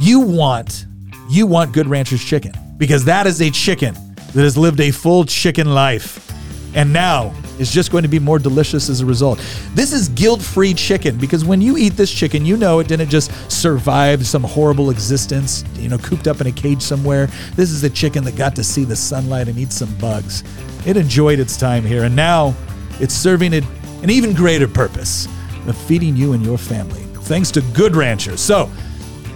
you 0.00 0.20
want 0.20 0.86
you 1.28 1.46
want 1.46 1.72
Good 1.72 1.86
Ranchers 1.86 2.24
chicken 2.24 2.52
because 2.76 3.04
that 3.04 3.26
is 3.26 3.40
a 3.40 3.50
chicken 3.50 3.94
that 4.16 4.42
has 4.42 4.56
lived 4.56 4.80
a 4.80 4.90
full 4.90 5.24
chicken 5.24 5.74
life 5.74 6.32
and 6.74 6.92
now 6.92 7.32
is 7.58 7.72
just 7.72 7.90
going 7.90 8.02
to 8.02 8.08
be 8.08 8.18
more 8.18 8.38
delicious 8.38 8.88
as 8.88 9.00
a 9.00 9.06
result. 9.06 9.38
This 9.74 9.92
is 9.92 10.08
guilt 10.10 10.42
free 10.42 10.74
chicken 10.74 11.18
because 11.18 11.44
when 11.44 11.60
you 11.60 11.76
eat 11.76 11.90
this 11.90 12.10
chicken, 12.10 12.44
you 12.44 12.56
know 12.56 12.78
it 12.78 12.88
didn't 12.88 13.08
just 13.08 13.32
survive 13.50 14.26
some 14.26 14.42
horrible 14.42 14.90
existence, 14.90 15.64
you 15.74 15.88
know, 15.88 15.98
cooped 15.98 16.26
up 16.26 16.40
in 16.40 16.46
a 16.46 16.52
cage 16.52 16.82
somewhere. 16.82 17.28
This 17.56 17.70
is 17.70 17.84
a 17.84 17.90
chicken 17.90 18.24
that 18.24 18.36
got 18.36 18.54
to 18.56 18.64
see 18.64 18.84
the 18.84 18.96
sunlight 18.96 19.48
and 19.48 19.58
eat 19.58 19.72
some 19.72 19.92
bugs. 19.96 20.44
It 20.86 20.96
enjoyed 20.96 21.38
its 21.38 21.56
time 21.56 21.84
here, 21.84 22.04
and 22.04 22.14
now 22.14 22.54
it's 23.00 23.14
serving 23.14 23.52
it 23.52 23.64
an 24.02 24.10
even 24.10 24.32
greater 24.32 24.68
purpose 24.68 25.26
of 25.66 25.76
feeding 25.76 26.16
you 26.16 26.32
and 26.32 26.44
your 26.44 26.56
family, 26.56 27.02
thanks 27.22 27.50
to 27.52 27.60
Good 27.74 27.96
Ranchers. 27.96 28.40
So, 28.40 28.70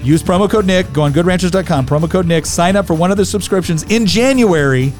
Use 0.03 0.21
promo 0.21 0.51
code 0.51 0.67
Nick. 0.67 0.93
Go 0.93 1.03
on 1.03 1.13
goodranchers.com, 1.13 1.87
promo 1.87 2.11
code 2.11 2.27
Nick. 2.27 2.45
Sign 2.45 2.75
up 2.75 2.87
for 2.87 2.95
one 2.95 3.13
of 3.13 3.17
the 3.17 3.25
subscriptions 3.25 3.85
in 3.85 4.05
January, 4.05 4.93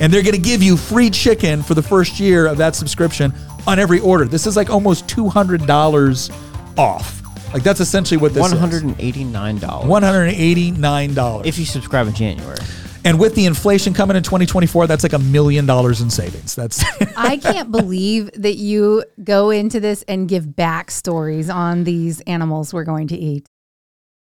and 0.00 0.12
they're 0.12 0.22
going 0.22 0.34
to 0.34 0.40
give 0.40 0.62
you 0.62 0.76
free 0.76 1.10
chicken 1.10 1.62
for 1.62 1.74
the 1.74 1.82
first 1.82 2.20
year 2.20 2.46
of 2.46 2.56
that 2.58 2.74
subscription 2.76 3.32
on 3.66 3.78
every 3.78 4.00
order. 4.00 4.24
This 4.24 4.46
is 4.46 4.56
like 4.56 4.70
almost 4.70 5.06
$200 5.08 6.78
off. 6.78 7.22
Like 7.52 7.62
that's 7.62 7.80
essentially 7.80 8.18
what 8.18 8.34
this 8.34 8.40
One 8.42 8.52
is. 8.52 8.58
hundred 8.58 8.82
and 8.84 8.94
eighty-nine 9.00 9.58
dollars. 9.58 9.88
$189. 9.88 11.46
if 11.46 11.58
you 11.58 11.64
subscribe 11.64 12.06
in 12.06 12.14
January. 12.14 12.58
and 13.04 13.18
with 13.18 13.34
the 13.34 13.46
inflation 13.46 13.94
coming 13.94 14.16
in 14.18 14.22
2024, 14.22 14.86
that's 14.86 15.02
like 15.02 15.14
a 15.14 15.18
million 15.18 15.64
dollars 15.64 16.00
in 16.02 16.10
savings. 16.10 16.54
That's 16.54 16.84
I 17.16 17.38
can't 17.38 17.72
believe 17.72 18.30
that 18.34 18.56
you 18.56 19.02
go 19.24 19.48
into 19.50 19.80
this 19.80 20.02
and 20.08 20.28
give 20.28 20.44
backstories 20.44 21.52
on 21.52 21.84
these 21.84 22.20
animals 22.22 22.74
we're 22.74 22.84
going 22.84 23.08
to 23.08 23.16
eat. 23.16 23.46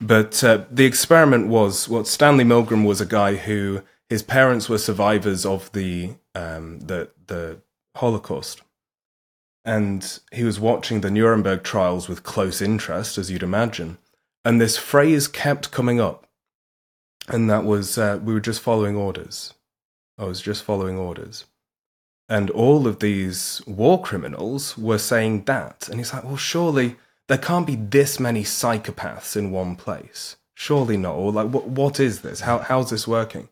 But 0.01 0.45
uh, 0.45 0.65
the 0.71 0.85
experiment 0.85 1.49
was 1.49 1.89
what 1.89 2.07
Stanley 2.07 2.45
Milgram 2.45 2.87
was 2.87 3.01
a 3.01 3.07
guy 3.07 3.35
who 3.35 3.83
his 4.09 4.23
parents 4.23 4.69
were 4.69 4.79
survivors 4.79 5.45
of 5.45 5.71
the 5.73 6.15
um, 6.35 6.81
the 6.81 7.11
the 7.27 7.61
Holocaust, 7.97 8.63
and 9.65 10.21
he 10.33 10.45
was 10.45 10.61
watching 10.61 11.01
the 11.01 11.11
Nuremberg 11.11 11.63
trials 11.63 12.09
with 12.09 12.23
close 12.23 12.63
interest, 12.63 13.19
as 13.19 13.31
you'd 13.31 13.43
imagine. 13.43 13.99
And 14.45 14.61
this 14.61 14.79
phrase 14.79 15.29
kept 15.29 15.71
coming 15.71 16.01
up, 16.01 16.27
and 17.29 17.51
that 17.51 17.65
was 17.65 17.99
uh, 17.99 18.19
we 18.23 18.33
were 18.33 18.41
just 18.41 18.61
following 18.61 18.97
orders. 18.97 19.55
I 20.19 20.25
was 20.25 20.41
just 20.41 20.65
following 20.65 20.99
orders. 20.99 21.45
And 22.29 22.51
all 22.51 22.87
of 22.87 22.99
these 22.99 23.63
war 23.67 24.03
criminals 24.03 24.77
were 24.77 24.99
saying 24.99 25.45
that. 25.45 25.89
And 25.89 25.99
he's 25.99 26.13
like, 26.13 26.25
well, 26.25 26.37
surely 26.37 26.97
there 27.27 27.39
can't 27.39 27.67
be 27.67 27.77
this 27.77 28.21
many 28.21 28.43
psychopaths 28.43 29.37
in 29.37 29.51
one 29.51 29.77
place. 29.77 30.37
Surely 30.55 30.97
not. 30.97 31.15
Or 31.15 31.33
like, 31.33 31.49
what, 31.49 31.69
what 31.69 32.01
is 32.01 32.21
this? 32.21 32.41
How, 32.41 32.59
how's 32.59 32.91
this 32.91 33.09
working? 33.09 33.49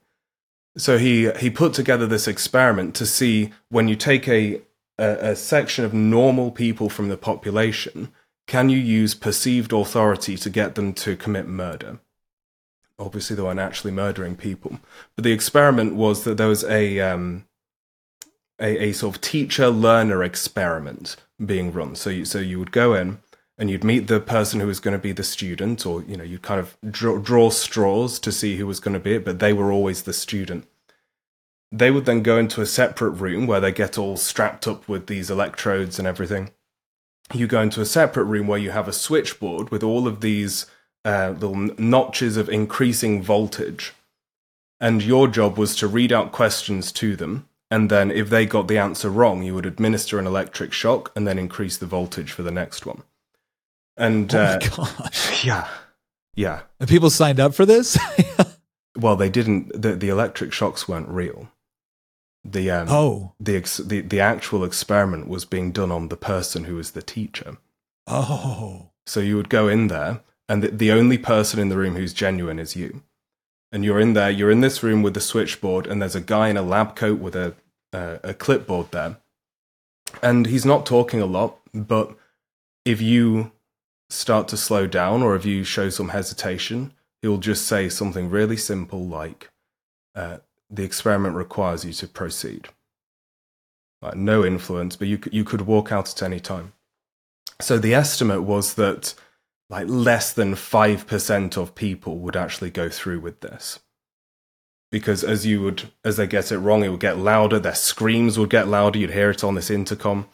So 0.76 0.98
he, 0.98 1.30
he 1.32 1.50
put 1.50 1.72
together 1.72 2.06
this 2.06 2.28
experiment 2.28 2.94
to 2.96 3.06
see 3.06 3.52
when 3.70 3.88
you 3.88 3.96
take 3.96 4.28
a, 4.28 4.60
a, 4.98 5.30
a 5.30 5.36
section 5.36 5.84
of 5.84 5.94
normal 5.94 6.50
people 6.50 6.90
from 6.90 7.08
the 7.08 7.16
population, 7.16 8.12
can 8.46 8.68
you 8.68 8.78
use 8.78 9.14
perceived 9.14 9.72
authority 9.72 10.36
to 10.36 10.50
get 10.50 10.74
them 10.74 10.92
to 10.94 11.16
commit 11.16 11.48
murder? 11.48 11.98
Obviously, 12.98 13.36
they 13.36 13.42
weren't 13.42 13.60
actually 13.60 13.90
murdering 13.90 14.36
people. 14.36 14.78
But 15.16 15.24
the 15.24 15.32
experiment 15.32 15.94
was 15.94 16.24
that 16.24 16.36
there 16.36 16.48
was 16.48 16.64
a, 16.64 17.00
um, 17.00 17.46
a, 18.58 18.88
a 18.88 18.92
sort 18.92 19.16
of 19.16 19.20
teacher 19.20 19.68
learner 19.68 20.22
experiment 20.22 21.16
being 21.44 21.72
run. 21.72 21.94
So 21.94 22.10
you, 22.10 22.24
so 22.24 22.38
you 22.38 22.58
would 22.58 22.72
go 22.72 22.94
in 22.94 23.18
and 23.58 23.70
you'd 23.70 23.84
meet 23.84 24.06
the 24.06 24.20
person 24.20 24.60
who 24.60 24.66
was 24.66 24.80
going 24.80 24.92
to 24.92 25.02
be 25.02 25.12
the 25.12 25.24
student, 25.24 25.86
or 25.86 26.02
you 26.02 26.16
know, 26.16 26.24
you'd 26.24 26.42
kind 26.42 26.60
of 26.60 26.76
draw, 26.90 27.18
draw 27.18 27.50
straws 27.50 28.18
to 28.20 28.30
see 28.30 28.56
who 28.56 28.66
was 28.66 28.80
going 28.80 28.94
to 28.94 29.00
be 29.00 29.14
it, 29.14 29.24
but 29.24 29.38
they 29.38 29.52
were 29.52 29.72
always 29.72 30.02
the 30.02 30.12
student. 30.12 30.66
They 31.72 31.90
would 31.90 32.04
then 32.04 32.22
go 32.22 32.38
into 32.38 32.60
a 32.60 32.66
separate 32.66 33.10
room 33.10 33.46
where 33.46 33.60
they 33.60 33.72
get 33.72 33.98
all 33.98 34.16
strapped 34.16 34.68
up 34.68 34.88
with 34.88 35.06
these 35.06 35.30
electrodes 35.30 35.98
and 35.98 36.06
everything. 36.06 36.50
You 37.32 37.46
go 37.46 37.60
into 37.60 37.80
a 37.80 37.86
separate 37.86 38.24
room 38.24 38.46
where 38.46 38.58
you 38.58 38.70
have 38.70 38.88
a 38.88 38.92
switchboard 38.92 39.70
with 39.70 39.82
all 39.82 40.06
of 40.06 40.20
these 40.20 40.66
uh, 41.04 41.34
little 41.38 41.56
notches 41.78 42.36
of 42.36 42.48
increasing 42.48 43.22
voltage. 43.22 43.94
And 44.80 45.02
your 45.02 45.26
job 45.26 45.56
was 45.56 45.74
to 45.76 45.88
read 45.88 46.12
out 46.12 46.30
questions 46.30 46.92
to 46.92 47.16
them. 47.16 47.48
And 47.68 47.90
then, 47.90 48.12
if 48.12 48.30
they 48.30 48.46
got 48.46 48.68
the 48.68 48.78
answer 48.78 49.10
wrong, 49.10 49.42
you 49.42 49.54
would 49.54 49.66
administer 49.66 50.20
an 50.20 50.26
electric 50.26 50.72
shock 50.72 51.10
and 51.16 51.26
then 51.26 51.38
increase 51.38 51.76
the 51.76 51.86
voltage 51.86 52.30
for 52.30 52.44
the 52.44 52.52
next 52.52 52.86
one. 52.86 53.02
And 53.96 54.34
oh 54.34 54.38
uh, 54.38 54.58
gosh. 54.58 55.44
yeah, 55.44 55.68
yeah. 56.34 56.62
And 56.80 56.88
people 56.88 57.10
signed 57.10 57.40
up 57.40 57.54
for 57.54 57.64
this? 57.64 57.98
Well, 58.96 59.16
they 59.16 59.28
didn't. 59.28 59.80
The, 59.80 59.94
the 59.94 60.08
electric 60.08 60.52
shocks 60.52 60.88
weren't 60.88 61.08
real. 61.08 61.48
The 62.44 62.70
um, 62.70 62.86
oh. 62.88 63.32
the, 63.40 63.56
ex, 63.56 63.76
the 63.78 64.00
the 64.00 64.20
actual 64.20 64.64
experiment 64.64 65.28
was 65.28 65.44
being 65.44 65.72
done 65.72 65.90
on 65.90 66.08
the 66.08 66.16
person 66.16 66.64
who 66.64 66.76
was 66.76 66.92
the 66.92 67.02
teacher. 67.02 67.58
Oh. 68.06 68.90
So 69.06 69.20
you 69.20 69.36
would 69.36 69.48
go 69.48 69.68
in 69.68 69.88
there, 69.88 70.20
and 70.48 70.62
the, 70.62 70.68
the 70.68 70.92
only 70.92 71.18
person 71.18 71.60
in 71.60 71.68
the 71.68 71.76
room 71.76 71.96
who's 71.96 72.12
genuine 72.12 72.58
is 72.58 72.76
you. 72.76 73.02
And 73.72 73.84
you're 73.84 74.00
in 74.00 74.14
there. 74.14 74.30
You're 74.30 74.50
in 74.50 74.60
this 74.60 74.82
room 74.82 75.02
with 75.02 75.14
the 75.14 75.20
switchboard, 75.20 75.86
and 75.86 76.00
there's 76.00 76.14
a 76.14 76.20
guy 76.20 76.48
in 76.48 76.56
a 76.56 76.62
lab 76.62 76.96
coat 76.96 77.18
with 77.18 77.36
a 77.36 77.54
uh, 77.92 78.18
a 78.22 78.32
clipboard 78.32 78.92
there, 78.92 79.16
and 80.22 80.46
he's 80.46 80.64
not 80.64 80.86
talking 80.86 81.20
a 81.20 81.26
lot. 81.26 81.58
But 81.74 82.16
if 82.84 83.02
you 83.02 83.50
start 84.10 84.48
to 84.48 84.56
slow 84.56 84.86
down, 84.86 85.22
or 85.22 85.34
if 85.34 85.44
you 85.44 85.64
show 85.64 85.88
some 85.88 86.10
hesitation, 86.10 86.92
he'll 87.22 87.38
just 87.38 87.66
say 87.66 87.88
something 87.88 88.30
really 88.30 88.56
simple 88.56 89.06
like, 89.06 89.50
uh, 90.14 90.38
"The 90.70 90.84
experiment 90.84 91.36
requires 91.36 91.84
you 91.84 91.92
to 91.94 92.08
proceed." 92.08 92.68
Like, 94.02 94.16
no 94.16 94.44
influence, 94.44 94.96
but 94.96 95.08
you 95.08 95.18
you 95.32 95.44
could 95.44 95.62
walk 95.62 95.90
out 95.92 96.10
at 96.10 96.22
any 96.22 96.40
time. 96.40 96.72
So 97.60 97.78
the 97.78 97.94
estimate 97.94 98.42
was 98.42 98.74
that 98.74 99.14
like 99.68 99.86
less 99.88 100.32
than 100.32 100.54
5% 100.54 101.56
of 101.56 101.74
people 101.74 102.18
would 102.18 102.36
actually 102.36 102.70
go 102.70 102.88
through 102.88 103.20
with 103.20 103.40
this. 103.40 103.80
Because 104.92 105.24
as 105.24 105.44
you 105.44 105.60
would 105.62 105.90
as 106.04 106.16
they 106.16 106.26
get 106.26 106.52
it 106.52 106.58
wrong, 106.58 106.84
it 106.84 106.90
would 106.90 107.00
get 107.00 107.18
louder, 107.18 107.58
their 107.58 107.74
screams 107.74 108.38
would 108.38 108.50
get 108.50 108.68
louder, 108.68 108.98
you'd 108.98 109.10
hear 109.10 109.30
it 109.30 109.42
on 109.42 109.56
this 109.56 109.70
intercom, 109.70 110.28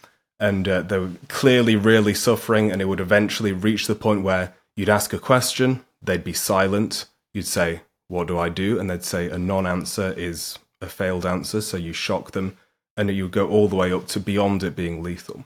and 0.48 0.68
uh, 0.68 0.82
they 0.82 0.98
were 0.98 1.12
clearly 1.28 1.76
really 1.76 2.14
suffering 2.14 2.70
and 2.70 2.82
it 2.82 2.86
would 2.86 3.00
eventually 3.00 3.52
reach 3.52 3.86
the 3.86 3.94
point 3.94 4.22
where 4.22 4.54
you'd 4.76 4.88
ask 4.88 5.12
a 5.12 5.18
question, 5.18 5.84
they'd 6.02 6.24
be 6.24 6.32
silent, 6.32 7.06
you'd 7.32 7.46
say, 7.46 7.82
"What 8.08 8.26
do 8.28 8.38
I 8.38 8.48
do?" 8.48 8.78
and 8.78 8.90
they'd 8.90 9.04
say 9.04 9.30
a 9.30 9.38
non-answer 9.38 10.14
is 10.16 10.58
a 10.80 10.88
failed 10.88 11.24
answer, 11.24 11.60
so 11.60 11.76
you 11.76 11.92
shock 11.92 12.32
them 12.32 12.56
and 12.96 13.10
you 13.10 13.28
go 13.28 13.48
all 13.48 13.68
the 13.68 13.76
way 13.76 13.92
up 13.92 14.06
to 14.08 14.20
beyond 14.20 14.62
it 14.62 14.76
being 14.76 15.02
lethal 15.02 15.44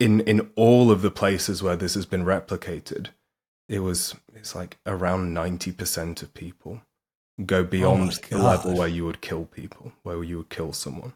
in 0.00 0.20
in 0.20 0.50
all 0.56 0.90
of 0.90 1.02
the 1.02 1.10
places 1.10 1.62
where 1.62 1.76
this 1.76 1.94
has 1.94 2.06
been 2.06 2.24
replicated, 2.24 3.08
it 3.68 3.80
was 3.80 4.14
it's 4.34 4.54
like 4.54 4.78
around 4.86 5.32
ninety 5.32 5.72
percent 5.72 6.22
of 6.22 6.34
people 6.34 6.82
go 7.44 7.64
beyond 7.64 8.12
the 8.30 8.38
level 8.38 8.76
where 8.76 8.88
you 8.88 9.04
would 9.04 9.20
kill 9.20 9.44
people, 9.46 9.92
where 10.02 10.22
you 10.22 10.38
would 10.38 10.50
kill 10.50 10.72
someone. 10.72 11.14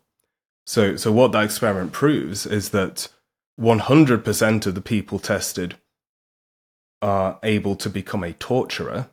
So 0.69 0.97
so 0.97 1.11
what 1.11 1.33
that 1.33 1.45
experiment 1.45 1.93
proves 1.93 2.45
is 2.45 2.69
that 2.71 3.09
one 3.57 3.79
hundred 3.79 4.23
percent 4.23 4.67
of 4.67 4.75
the 4.75 4.83
people 4.83 5.19
tested 5.19 5.77
are 7.01 7.39
able 7.43 7.75
to 7.77 7.89
become 7.89 8.23
a 8.23 8.35
torturer 8.35 9.09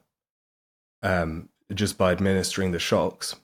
um, 1.02 1.48
just 1.74 1.98
by 1.98 2.12
administering 2.12 2.74
the 2.74 2.80
shocks. 2.80 3.38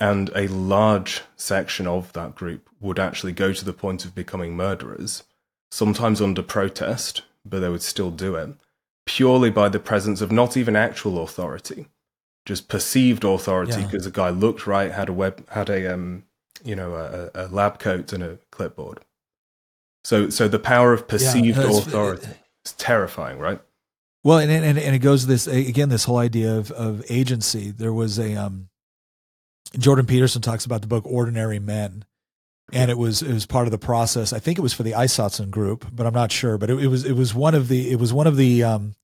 And 0.00 0.28
a 0.34 0.48
large 0.48 1.22
section 1.36 1.86
of 1.86 2.12
that 2.14 2.34
group 2.34 2.68
would 2.80 2.98
actually 2.98 3.30
go 3.30 3.52
to 3.52 3.64
the 3.64 3.72
point 3.72 4.04
of 4.04 4.12
becoming 4.12 4.56
murderers 4.56 5.22
sometimes 5.70 6.20
under 6.20 6.42
protest, 6.42 7.22
but 7.44 7.60
they 7.60 7.68
would 7.68 7.82
still 7.82 8.10
do 8.10 8.34
it, 8.34 8.56
purely 9.06 9.50
by 9.50 9.68
the 9.68 9.78
presence 9.78 10.20
of 10.20 10.32
not 10.32 10.56
even 10.56 10.74
actual 10.74 11.22
authority, 11.22 11.86
just 12.44 12.66
perceived 12.68 13.22
authority 13.22 13.80
Yeah. 13.80 13.86
because 13.86 14.04
a 14.04 14.10
guy 14.10 14.30
looked 14.30 14.66
right, 14.66 14.90
had 14.90 15.08
a 15.08 15.12
web, 15.12 15.48
had 15.50 15.70
a 15.70 15.94
um, 15.94 16.24
you 16.64 16.76
know, 16.76 16.94
a, 16.94 17.30
a 17.34 17.46
lab 17.48 17.78
coat 17.78 18.12
and 18.12 18.22
a 18.22 18.38
clipboard. 18.50 19.00
So, 20.04 20.30
so 20.30 20.48
the 20.48 20.58
power 20.58 20.92
of 20.92 21.06
perceived 21.06 21.58
it's- 21.58 21.78
authority 21.86 22.28
is 22.64 22.72
terrifying, 22.72 23.38
right? 23.38 23.60
Well, 24.24 24.38
and 24.38 24.52
and 24.52 24.78
and 24.78 24.94
it 24.94 25.00
goes 25.00 25.22
to 25.22 25.26
this 25.26 25.48
again. 25.48 25.88
This 25.88 26.04
whole 26.04 26.18
idea 26.18 26.56
of 26.56 26.70
of 26.70 27.02
agency. 27.10 27.72
There 27.72 27.92
was 27.92 28.20
a 28.20 28.36
um, 28.36 28.68
Jordan 29.76 30.06
Peterson 30.06 30.40
talks 30.42 30.64
about 30.64 30.80
the 30.80 30.86
book 30.86 31.04
Ordinary 31.06 31.58
Men, 31.58 32.04
and 32.72 32.88
it 32.88 32.98
was 32.98 33.20
it 33.22 33.32
was 33.32 33.46
part 33.46 33.66
of 33.66 33.72
the 33.72 33.78
process. 33.78 34.32
I 34.32 34.38
think 34.38 34.58
it 34.58 34.62
was 34.62 34.74
for 34.74 34.84
the 34.84 34.92
Einsatz 34.92 35.50
group, 35.50 35.86
but 35.92 36.06
I'm 36.06 36.14
not 36.14 36.30
sure. 36.30 36.56
But 36.56 36.70
it, 36.70 36.78
it 36.78 36.86
was 36.86 37.04
it 37.04 37.14
was 37.14 37.34
one 37.34 37.56
of 37.56 37.66
the 37.66 37.90
it 37.90 37.98
was 37.98 38.12
one 38.12 38.28
of 38.28 38.36
the 38.36 38.62
um, 38.62 38.94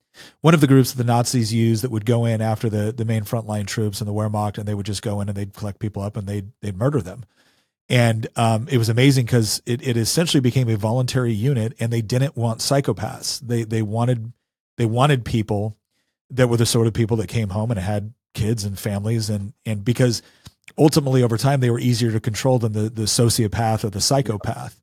one 0.40 0.54
of 0.54 0.60
the 0.60 0.68
groups 0.68 0.92
that 0.92 0.98
the 0.98 1.12
Nazis 1.12 1.52
used 1.52 1.82
that 1.82 1.90
would 1.90 2.06
go 2.06 2.24
in 2.24 2.40
after 2.40 2.70
the 2.70 2.92
the 2.92 3.04
main 3.04 3.24
frontline 3.24 3.66
troops 3.66 4.00
and 4.00 4.06
the 4.08 4.14
Wehrmacht, 4.14 4.56
and 4.56 4.68
they 4.68 4.74
would 4.74 4.86
just 4.86 5.02
go 5.02 5.20
in 5.20 5.28
and 5.28 5.36
they'd 5.36 5.52
collect 5.54 5.80
people 5.80 6.00
up 6.00 6.16
and 6.16 6.28
they'd 6.28 6.52
they'd 6.62 6.78
murder 6.78 7.00
them. 7.00 7.24
And 7.88 8.26
um, 8.36 8.68
it 8.70 8.76
was 8.76 8.90
amazing 8.90 9.24
because 9.24 9.62
it, 9.64 9.86
it 9.86 9.96
essentially 9.96 10.40
became 10.40 10.68
a 10.68 10.76
voluntary 10.76 11.32
unit, 11.32 11.74
and 11.80 11.90
they 11.90 12.02
didn't 12.02 12.36
want 12.36 12.60
psychopaths. 12.60 13.40
They 13.40 13.64
they 13.64 13.82
wanted 13.82 14.32
they 14.76 14.86
wanted 14.86 15.24
people 15.24 15.76
that 16.30 16.48
were 16.48 16.58
the 16.58 16.66
sort 16.66 16.86
of 16.86 16.92
people 16.92 17.16
that 17.16 17.28
came 17.28 17.48
home 17.50 17.70
and 17.70 17.80
had 17.80 18.12
kids 18.34 18.64
and 18.64 18.78
families, 18.78 19.30
and 19.30 19.54
and 19.64 19.84
because 19.84 20.20
ultimately 20.76 21.22
over 21.22 21.38
time 21.38 21.60
they 21.60 21.70
were 21.70 21.78
easier 21.78 22.12
to 22.12 22.20
control 22.20 22.58
than 22.58 22.72
the 22.72 22.90
the 22.90 23.02
sociopath 23.02 23.84
or 23.84 23.90
the 23.90 24.00
psychopath. 24.02 24.82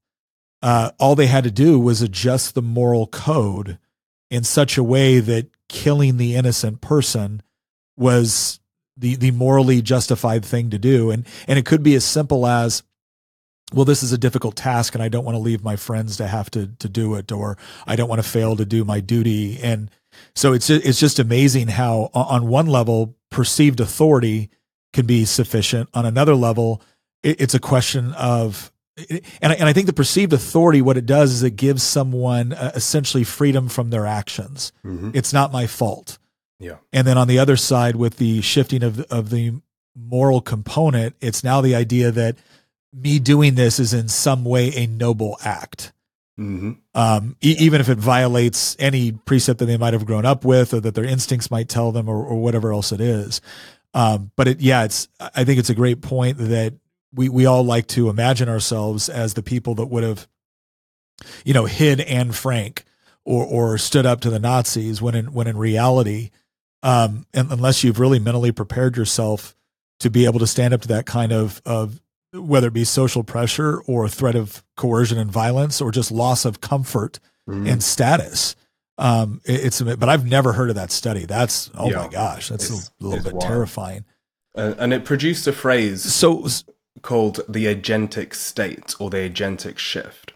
Uh, 0.63 0.89
all 1.00 1.13
they 1.13 1.28
had 1.28 1.44
to 1.44 1.52
do 1.52 1.80
was 1.80 2.02
adjust 2.02 2.56
the 2.56 2.62
moral 2.62 3.06
code 3.06 3.78
in 4.32 4.44
such 4.44 4.80
a 4.80 4.84
way 4.84 5.20
that 5.20 5.48
killing 5.70 6.18
the 6.18 6.36
innocent 6.36 6.82
person 6.82 7.44
was 7.96 8.60
the 8.98 9.15
the 9.15 9.30
morally 9.30 9.82
justified 9.82 10.44
thing 10.44 10.72
to 10.72 10.80
do, 10.80 11.12
and 11.12 11.28
and 11.48 11.60
it 11.60 11.65
could 11.65 11.84
be 11.84 11.94
as 11.94 12.04
simple 12.04 12.48
as 12.48 12.82
well, 13.73 13.86
this 13.86 14.04
is 14.04 14.12
a 14.13 14.17
difficult 14.17 14.56
task 14.56 14.93
and 14.93 15.04
I 15.04 15.10
don't 15.10 15.25
want 15.25 15.36
to 15.36 15.39
leave 15.41 15.63
my 15.63 15.75
friends 15.75 16.17
to 16.17 16.28
have 16.28 16.51
to 16.51 16.67
to 16.67 16.88
do 16.89 17.15
it 17.15 17.32
or 17.32 17.58
I 17.88 17.95
don't 17.95 18.10
want 18.10 18.21
to 18.23 18.28
fail 18.30 18.56
to 18.56 18.65
do 18.65 18.84
my 18.86 18.99
duty 18.99 19.60
and 19.62 19.89
so 20.36 20.54
it's 20.54 20.69
it's 20.69 20.99
just 20.99 21.19
amazing 21.19 21.67
how 21.69 22.10
on 22.13 22.47
one 22.47 22.67
level 22.67 23.15
perceived 23.32 23.80
authority 23.80 24.49
can 24.93 25.06
be 25.06 25.25
sufficient 25.25 25.89
on 25.93 26.06
another 26.06 26.36
level 26.36 26.82
it's 27.23 27.54
a 27.56 27.60
question 27.60 28.13
of 28.13 28.71
and 29.41 29.51
I, 29.51 29.56
and 29.56 29.63
I 29.67 29.73
think 29.73 29.88
the 29.88 29.93
perceived 29.93 30.32
authority 30.32 30.82
what 30.82 30.95
it 30.95 31.06
does 31.06 31.34
is 31.34 31.43
it 31.43 31.58
gives 31.58 31.84
someone 31.84 32.54
uh, 32.54 32.71
essentially 32.75 33.23
freedom 33.25 33.67
from 33.67 33.89
their 33.89 34.06
actions 34.06 34.71
Mm-hmm. 34.86 35.10
it's 35.13 35.34
not 35.34 35.51
my 35.51 35.67
fault 35.67 36.17
Yeah. 36.60 36.78
and 36.93 37.06
then 37.06 37.17
on 37.17 37.28
the 37.28 37.39
other 37.39 37.58
side, 37.58 37.95
with 37.97 38.17
the 38.17 38.41
shifting 38.41 38.84
of 38.84 39.01
of 39.12 39.32
the 39.32 39.54
moral 39.97 40.39
component, 40.41 41.15
it's 41.19 41.43
now 41.43 41.62
the 41.62 41.73
idea 41.75 42.12
that 42.12 42.38
me 42.96 43.20
doing 43.20 43.56
this 43.56 43.80
is 43.80 43.94
in 43.94 44.08
some 44.08 44.46
way 44.46 44.74
a 44.76 44.88
noble 44.88 45.38
act, 45.44 45.92
hmm 46.38 46.74
um, 46.94 47.36
e- 47.42 47.56
even 47.60 47.82
if 47.82 47.90
it 47.90 47.98
violates 47.98 48.76
any 48.80 49.12
precept 49.12 49.60
that 49.60 49.66
they 49.66 49.78
might 49.78 49.94
have 49.94 50.06
grown 50.06 50.26
up 50.26 50.46
with, 50.46 50.74
or 50.74 50.80
that 50.80 50.96
their 50.96 51.06
instincts 51.06 51.52
might 51.52 51.68
tell 51.68 51.92
them, 51.92 52.08
or, 52.08 52.26
or 52.26 52.42
whatever 52.42 52.72
else 52.72 52.92
it 52.92 53.02
is. 53.02 53.42
Um, 53.94 54.32
but 54.36 54.48
it, 54.48 54.60
yeah, 54.60 54.84
it's. 54.84 55.08
I 55.20 55.44
think 55.44 55.60
it's 55.60 55.70
a 55.70 55.76
great 55.76 56.02
point 56.02 56.38
that 56.38 56.74
we 57.14 57.30
we 57.30 57.46
all 57.46 57.64
like 57.64 57.88
to 57.88 58.10
imagine 58.10 58.50
ourselves 58.50 59.10
as 59.10 59.34
the 59.34 59.44
people 59.44 59.76
that 59.76 59.86
would 59.86 60.04
have, 60.04 60.28
you 61.44 61.54
know, 61.54 61.66
hid 61.66 62.02
Anne 62.02 62.32
Frank 62.32 62.84
or 63.24 63.46
or 63.46 63.78
stood 63.78 64.06
up 64.06 64.22
to 64.22 64.30
the 64.30 64.40
Nazis 64.40 65.02
when 65.02 65.16
in 65.16 65.34
when 65.34 65.48
in 65.48 65.58
reality, 65.58 66.32
um, 66.84 67.26
unless 67.34 67.84
you've 67.84 68.00
really 68.00 68.20
mentally 68.20 68.52
prepared 68.52 68.98
yourself 68.98 69.56
to 70.00 70.10
be 70.10 70.26
able 70.26 70.40
to 70.40 70.48
stand 70.48 70.74
up 70.74 70.82
to 70.82 70.90
that 70.90 71.06
kind 71.06 71.32
of 71.32 71.62
of 71.66 72.02
whether 72.36 72.67
it 72.67 72.74
be 72.74 72.84
social 72.84 73.24
pressure 73.24 73.82
or 73.88 74.08
threat 74.10 74.36
of 74.36 74.63
coercion 74.76 75.17
and 75.17 75.32
violence 75.32 75.82
or 75.82 75.91
just 75.91 76.12
loss 76.12 76.45
of 76.45 76.62
comfort 76.62 77.19
Mm-hmm. 77.48 77.67
and 77.67 77.84
status. 77.84 78.56
Um, 78.98 79.39
it- 79.45 79.65
it's 79.65 79.80
but 79.82 80.10
I've 80.10 80.26
never 80.26 80.54
heard 80.54 80.69
of 80.69 80.76
that 80.78 80.91
study. 80.91 81.26
That's 81.28 81.69
oh 81.76 81.91
Yeah. 81.91 81.98
my 81.98 82.08
gosh, 82.08 82.50
that's 82.50 82.65
It's- 82.65 82.89
a 83.00 83.04
little 83.04 83.24
bit 83.24 83.34
wild. 83.34 83.41
terrifying. 83.45 84.06
Uh, 84.58 84.74
and 84.80 84.91
it 84.91 85.06
produced 85.06 85.45
a 85.45 85.52
phrase 85.54 86.02
So 86.02 86.48
called 87.04 87.41
the 87.48 87.65
agentic 87.65 88.34
state 88.34 88.95
or 89.00 89.12
the 89.12 89.17
agentic 89.30 89.78
shift. 89.78 90.34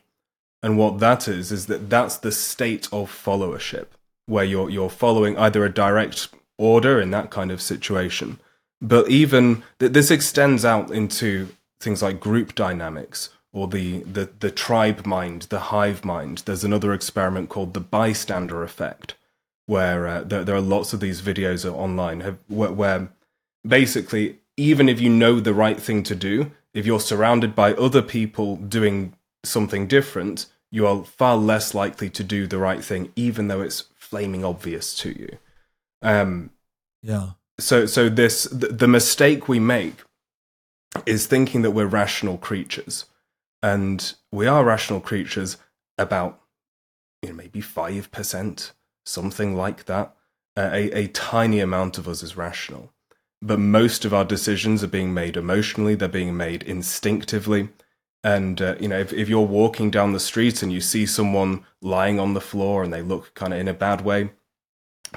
And 0.61 0.77
what 0.77 0.99
that 0.99 1.27
is 1.27 1.51
is 1.51 1.65
that 1.65 1.89
that's 1.89 2.17
the 2.17 2.31
state 2.31 2.87
of 2.91 3.09
followership 3.09 3.87
where 4.27 4.43
you're 4.45 4.69
you're 4.69 4.89
following 4.91 5.35
either 5.35 5.65
a 5.65 5.73
direct 5.73 6.27
order 6.59 7.01
in 7.01 7.09
that 7.09 7.31
kind 7.31 7.49
of 7.49 7.59
situation, 7.59 8.39
but 8.81 9.09
even 9.09 9.63
th- 9.79 9.93
this 9.93 10.11
extends 10.11 10.63
out 10.63 10.91
into 10.91 11.47
things 11.79 12.01
like 12.01 12.19
group 12.19 12.55
dynamics 12.55 13.29
or 13.51 13.67
the, 13.67 13.99
the 13.99 14.29
the 14.39 14.51
tribe 14.51 15.05
mind, 15.05 15.43
the 15.43 15.59
hive 15.59 16.05
mind. 16.05 16.43
There's 16.45 16.63
another 16.63 16.93
experiment 16.93 17.49
called 17.49 17.73
the 17.73 17.79
bystander 17.79 18.63
effect, 18.63 19.15
where 19.65 20.07
uh, 20.07 20.23
there, 20.23 20.43
there 20.43 20.55
are 20.55 20.61
lots 20.61 20.93
of 20.93 20.99
these 20.99 21.21
videos 21.21 21.69
online 21.69 22.21
have, 22.21 22.37
where, 22.47 22.71
where 22.71 23.09
basically, 23.67 24.39
even 24.55 24.87
if 24.87 25.01
you 25.01 25.09
know 25.09 25.39
the 25.39 25.53
right 25.53 25.81
thing 25.81 26.03
to 26.03 26.15
do, 26.15 26.51
if 26.73 26.85
you're 26.85 26.99
surrounded 26.99 27.55
by 27.55 27.73
other 27.73 28.01
people 28.01 28.55
doing 28.55 29.13
something 29.43 29.87
different, 29.87 30.45
you 30.71 30.85
are 30.85 31.03
far 31.03 31.35
less 31.35 31.73
likely 31.73 32.09
to 32.11 32.23
do 32.23 32.45
the 32.45 32.59
right 32.59 32.83
thing, 32.83 33.11
even 33.15 33.47
though 33.47 33.61
it's 33.61 33.85
flaming 33.95 34.45
obvious 34.45 34.93
to 34.95 35.09
you. 35.09 35.37
Um, 36.03 36.51
yeah, 37.01 37.31
so, 37.59 37.85
so 37.87 38.09
this 38.09 38.43
the, 38.43 38.67
the 38.67 38.87
mistake 38.87 39.47
we 39.47 39.59
make 39.59 39.95
is 41.05 41.27
thinking 41.27 41.61
that 41.61 41.71
we're 41.71 41.85
rational 41.85 42.37
creatures, 42.37 43.05
and 43.61 44.15
we 44.31 44.47
are 44.47 44.63
rational 44.63 45.01
creatures 45.01 45.57
about 45.97 46.41
you 47.21 47.29
know 47.29 47.35
maybe 47.35 47.61
five 47.61 48.11
percent, 48.11 48.73
something 49.05 49.55
like 49.55 49.85
that. 49.85 50.15
Uh, 50.57 50.69
a, 50.73 51.03
a 51.03 51.07
tiny 51.07 51.59
amount 51.59 51.97
of 51.97 52.07
us 52.07 52.23
is 52.23 52.35
rational. 52.35 52.91
But 53.41 53.59
most 53.59 54.03
of 54.03 54.13
our 54.13 54.25
decisions 54.25 54.83
are 54.83 54.87
being 54.87 55.13
made 55.13 55.37
emotionally 55.37 55.95
they're 55.95 56.09
being 56.09 56.35
made 56.35 56.63
instinctively. 56.63 57.69
And 58.21 58.61
uh, 58.61 58.75
you 58.79 58.89
know 58.89 58.99
if, 58.99 59.13
if 59.13 59.29
you're 59.29 59.41
walking 59.45 59.89
down 59.91 60.11
the 60.11 60.19
street 60.19 60.61
and 60.61 60.73
you 60.73 60.81
see 60.81 61.05
someone 61.05 61.65
lying 61.81 62.19
on 62.19 62.33
the 62.33 62.41
floor 62.41 62.83
and 62.83 62.91
they 62.91 63.01
look 63.01 63.33
kind 63.35 63.53
of 63.53 63.59
in 63.59 63.69
a 63.69 63.73
bad 63.73 64.01
way 64.01 64.31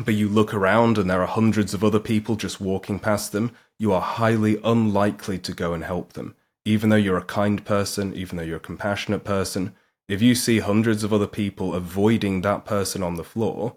but 0.00 0.14
you 0.14 0.28
look 0.28 0.54
around 0.54 0.98
and 0.98 1.10
there 1.10 1.20
are 1.20 1.26
hundreds 1.26 1.74
of 1.74 1.84
other 1.84 2.00
people 2.00 2.36
just 2.36 2.60
walking 2.60 2.98
past 2.98 3.32
them 3.32 3.52
you 3.82 3.92
are 3.92 4.00
highly 4.00 4.54
unlikely 4.62 5.38
to 5.38 5.52
go 5.52 5.72
and 5.74 5.84
help 5.84 6.12
them 6.12 6.34
even 6.64 6.90
though 6.90 7.02
you're 7.04 7.24
a 7.24 7.24
kind 7.40 7.64
person 7.64 8.14
even 8.14 8.36
though 8.36 8.42
you're 8.48 8.64
a 8.64 8.70
compassionate 8.70 9.24
person 9.24 9.74
if 10.08 10.20
you 10.20 10.34
see 10.34 10.58
hundreds 10.58 11.02
of 11.04 11.12
other 11.12 11.26
people 11.26 11.74
avoiding 11.74 12.42
that 12.42 12.64
person 12.64 13.02
on 13.02 13.14
the 13.16 13.24
floor 13.24 13.76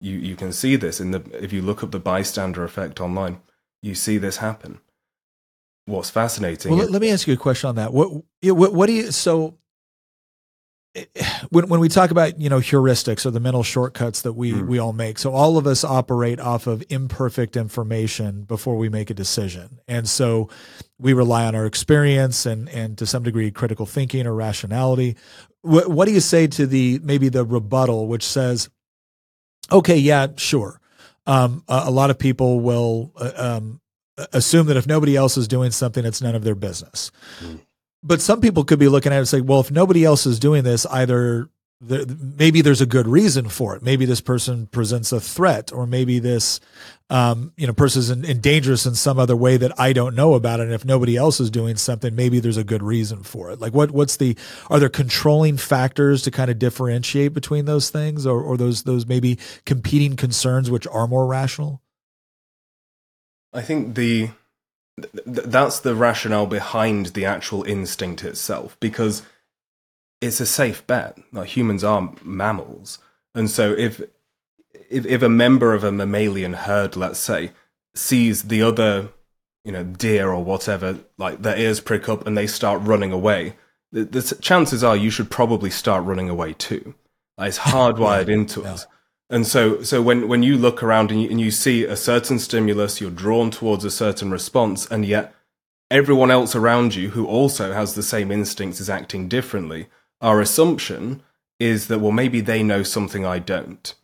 you, 0.00 0.16
you 0.16 0.36
can 0.36 0.52
see 0.52 0.76
this 0.76 1.00
in 1.00 1.10
the 1.10 1.22
if 1.44 1.52
you 1.52 1.62
look 1.62 1.82
up 1.82 1.90
the 1.90 1.98
bystander 1.98 2.64
effect 2.64 3.00
online 3.00 3.40
you 3.82 3.94
see 3.94 4.18
this 4.18 4.38
happen. 4.38 4.80
What's 5.86 6.10
fascinating? 6.10 6.72
Well, 6.72 6.82
is- 6.82 6.90
let, 6.90 7.00
me 7.00 7.10
ask 7.10 7.26
you 7.26 7.34
a 7.34 7.38
question 7.38 7.68
on 7.68 7.76
that. 7.76 7.92
What, 7.92 8.24
what, 8.42 8.74
what 8.74 8.86
do 8.86 8.92
you, 8.92 9.10
so 9.10 9.56
when, 11.50 11.68
when 11.68 11.80
we 11.80 11.88
talk 11.88 12.10
about, 12.10 12.40
you 12.40 12.48
know, 12.48 12.58
heuristics 12.58 13.26
or 13.26 13.30
the 13.30 13.40
mental 13.40 13.62
shortcuts 13.62 14.22
that 14.22 14.32
we, 14.32 14.52
Hmm. 14.52 14.66
we 14.66 14.78
all 14.78 14.92
make, 14.92 15.18
so 15.18 15.32
all 15.32 15.56
of 15.58 15.66
us 15.66 15.84
operate 15.84 16.40
off 16.40 16.66
of 16.66 16.82
imperfect 16.88 17.56
information 17.56 18.42
before 18.42 18.76
we 18.76 18.88
make 18.88 19.10
a 19.10 19.14
decision. 19.14 19.80
And 19.86 20.08
so 20.08 20.48
we 20.98 21.12
rely 21.12 21.46
on 21.46 21.54
our 21.54 21.66
experience 21.66 22.46
and, 22.46 22.68
and 22.68 22.96
to 22.98 23.06
some 23.06 23.22
degree 23.22 23.50
critical 23.50 23.86
thinking 23.86 24.26
or 24.26 24.34
rationality. 24.34 25.16
What, 25.62 25.88
what 25.88 26.06
do 26.06 26.12
you 26.12 26.20
say 26.20 26.46
to 26.46 26.66
the, 26.66 27.00
maybe 27.02 27.28
the 27.28 27.44
rebuttal, 27.44 28.06
which 28.06 28.24
says, 28.24 28.68
okay, 29.70 29.96
yeah, 29.96 30.28
sure. 30.36 30.80
Um, 31.26 31.62
a, 31.68 31.82
a 31.86 31.90
lot 31.90 32.10
of 32.10 32.18
people 32.18 32.60
will, 32.60 33.12
uh, 33.16 33.32
um, 33.36 33.80
assume 34.32 34.66
that 34.66 34.76
if 34.76 34.86
nobody 34.86 35.14
else 35.14 35.36
is 35.36 35.46
doing 35.46 35.70
something, 35.70 36.04
it's 36.04 36.20
none 36.20 36.34
of 36.34 36.42
their 36.42 36.56
business. 36.56 37.12
Mm. 37.40 37.60
But 38.02 38.20
some 38.20 38.40
people 38.40 38.64
could 38.64 38.78
be 38.78 38.88
looking 38.88 39.12
at 39.12 39.16
it 39.16 39.18
and 39.18 39.28
say, 39.28 39.40
well, 39.40 39.60
if 39.60 39.70
nobody 39.70 40.04
else 40.04 40.26
is 40.26 40.38
doing 40.38 40.64
this, 40.64 40.86
either 40.86 41.50
maybe 41.80 42.60
there's 42.60 42.80
a 42.80 42.86
good 42.86 43.06
reason 43.06 43.48
for 43.48 43.76
it. 43.76 43.82
Maybe 43.82 44.04
this 44.04 44.20
person 44.20 44.66
presents 44.66 45.12
a 45.12 45.20
threat, 45.20 45.72
or 45.72 45.86
maybe 45.86 46.18
this, 46.18 46.58
um, 47.08 47.52
you 47.56 47.68
know, 47.68 47.72
person 47.72 48.00
is 48.00 48.10
in, 48.10 48.24
in 48.24 48.40
dangerous 48.40 48.84
in 48.84 48.96
some 48.96 49.18
other 49.18 49.36
way 49.36 49.56
that 49.56 49.78
I 49.78 49.92
don't 49.92 50.16
know 50.16 50.34
about. 50.34 50.58
it. 50.58 50.64
And 50.64 50.72
if 50.72 50.84
nobody 50.84 51.16
else 51.16 51.38
is 51.38 51.50
doing 51.50 51.76
something, 51.76 52.16
maybe 52.16 52.40
there's 52.40 52.56
a 52.56 52.64
good 52.64 52.82
reason 52.82 53.22
for 53.22 53.50
it. 53.50 53.60
Like, 53.60 53.74
what 53.74 53.92
what's 53.92 54.16
the 54.16 54.36
are 54.68 54.80
there 54.80 54.88
controlling 54.88 55.56
factors 55.56 56.22
to 56.22 56.32
kind 56.32 56.50
of 56.50 56.58
differentiate 56.58 57.32
between 57.32 57.66
those 57.66 57.90
things, 57.90 58.26
or 58.26 58.42
or 58.42 58.56
those 58.56 58.82
those 58.82 59.06
maybe 59.06 59.38
competing 59.64 60.16
concerns 60.16 60.70
which 60.70 60.86
are 60.88 61.06
more 61.06 61.26
rational? 61.26 61.80
I 63.52 63.62
think 63.62 63.94
the 63.94 64.30
th- 65.02 65.24
th- 65.24 65.46
that's 65.46 65.80
the 65.80 65.94
rationale 65.94 66.46
behind 66.46 67.06
the 67.06 67.24
actual 67.24 67.62
instinct 67.64 68.24
itself 68.24 68.76
because 68.80 69.22
it's 70.20 70.40
a 70.40 70.46
safe 70.46 70.86
bet. 70.86 71.18
Like 71.32 71.56
humans 71.56 71.84
are 71.84 72.12
mammals, 72.22 72.98
and 73.34 73.50
so 73.50 73.72
if 73.72 74.02
if, 74.90 75.06
if 75.06 75.22
a 75.22 75.28
member 75.28 75.74
of 75.74 75.84
a 75.84 75.92
mammalian 75.92 76.54
herd, 76.54 76.96
let's 76.96 77.18
say, 77.18 77.52
sees 77.94 78.44
the 78.44 78.62
other, 78.62 79.10
you 79.64 79.72
know, 79.72 79.84
deer 79.84 80.30
or 80.30 80.42
whatever, 80.42 80.98
like 81.16 81.42
their 81.42 81.56
ears 81.56 81.80
prick 81.80 82.08
up 82.08 82.26
and 82.26 82.36
they 82.36 82.46
start 82.46 82.80
running 82.82 83.12
away, 83.12 83.54
the, 83.92 84.04
the 84.04 84.38
chances 84.40 84.84
are 84.84 84.96
you 84.96 85.10
should 85.10 85.30
probably 85.30 85.70
start 85.70 86.04
running 86.04 86.28
away 86.28 86.52
too. 86.54 86.94
Like, 87.36 87.48
it's 87.48 87.58
hardwired 87.58 88.28
into 88.28 88.64
us. 88.64 88.86
And 89.30 89.46
so, 89.46 89.82
so 89.82 90.00
when, 90.00 90.26
when 90.26 90.42
you 90.42 90.56
look 90.56 90.82
around 90.82 91.10
and 91.10 91.22
you, 91.22 91.28
and 91.28 91.40
you 91.40 91.50
see 91.50 91.84
a 91.84 91.96
certain 91.96 92.38
stimulus, 92.38 93.00
you're 93.00 93.10
drawn 93.10 93.50
towards 93.50 93.84
a 93.84 93.90
certain 93.90 94.30
response, 94.30 94.86
and 94.86 95.04
yet 95.04 95.34
everyone 95.90 96.30
else 96.30 96.54
around 96.54 96.94
you 96.94 97.10
who 97.10 97.26
also 97.26 97.72
has 97.72 97.94
the 97.94 98.02
same 98.02 98.30
instincts 98.30 98.80
is 98.80 98.90
acting 98.90 99.28
differently. 99.28 99.88
Our 100.20 100.40
assumption 100.40 101.22
is 101.60 101.88
that 101.88 101.98
well, 101.98 102.12
maybe 102.12 102.40
they 102.40 102.62
know 102.62 102.82
something 102.82 103.26
I 103.26 103.38
don't, 103.38 103.94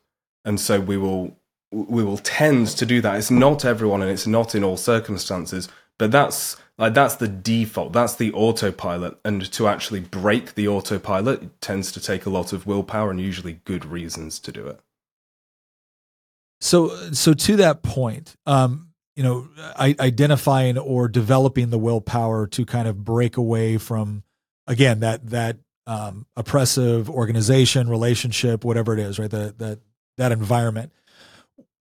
and 0.44 0.60
so 0.60 0.80
we 0.80 0.96
will 0.96 1.36
we 1.70 2.04
will 2.04 2.18
tend 2.18 2.68
to 2.68 2.86
do 2.86 3.00
that. 3.00 3.16
It's 3.16 3.30
not 3.30 3.64
everyone, 3.64 4.02
and 4.02 4.10
it's 4.10 4.26
not 4.26 4.54
in 4.54 4.62
all 4.62 4.76
circumstances, 4.76 5.68
but 5.98 6.10
that's 6.10 6.56
like 6.78 6.94
that's 6.94 7.16
the 7.16 7.28
default. 7.28 7.92
That's 7.92 8.14
the 8.14 8.32
autopilot, 8.32 9.18
and 9.24 9.50
to 9.52 9.68
actually 9.68 10.00
break 10.00 10.54
the 10.54 10.68
autopilot 10.68 11.60
tends 11.60 11.92
to 11.92 12.00
take 12.00 12.26
a 12.26 12.30
lot 12.30 12.52
of 12.52 12.66
willpower 12.66 13.10
and 13.10 13.20
usually 13.20 13.60
good 13.64 13.84
reasons 13.84 14.38
to 14.40 14.52
do 14.52 14.66
it. 14.66 14.80
So, 16.64 17.12
so 17.12 17.34
to 17.34 17.56
that 17.56 17.82
point, 17.82 18.34
um, 18.46 18.88
you 19.16 19.22
know, 19.22 19.48
I, 19.58 19.94
identifying 20.00 20.78
or 20.78 21.08
developing 21.08 21.68
the 21.68 21.76
willpower 21.76 22.46
to 22.48 22.64
kind 22.64 22.88
of 22.88 23.04
break 23.04 23.36
away 23.36 23.76
from, 23.76 24.22
again, 24.66 25.00
that 25.00 25.28
that 25.28 25.58
um, 25.86 26.24
oppressive 26.36 27.10
organization, 27.10 27.90
relationship, 27.90 28.64
whatever 28.64 28.94
it 28.94 28.98
is, 29.00 29.18
right? 29.18 29.30
That 29.30 29.58
that 29.58 29.80
that 30.16 30.32
environment. 30.32 30.90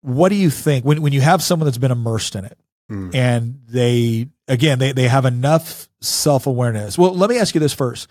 What 0.01 0.27
do 0.29 0.35
you 0.35 0.49
think 0.49 0.83
when 0.83 1.01
when 1.01 1.13
you 1.13 1.21
have 1.21 1.41
someone 1.41 1.65
that's 1.65 1.77
been 1.77 1.91
immersed 1.91 2.35
in 2.35 2.43
it, 2.43 2.57
Mm. 2.91 3.15
and 3.15 3.61
they 3.69 4.27
again 4.49 4.79
they 4.79 4.91
they 4.91 5.07
have 5.07 5.23
enough 5.23 5.87
self 6.01 6.45
awareness? 6.45 6.97
Well, 6.97 7.15
let 7.15 7.29
me 7.29 7.39
ask 7.39 7.55
you 7.55 7.61
this 7.61 7.73
first: 7.73 8.09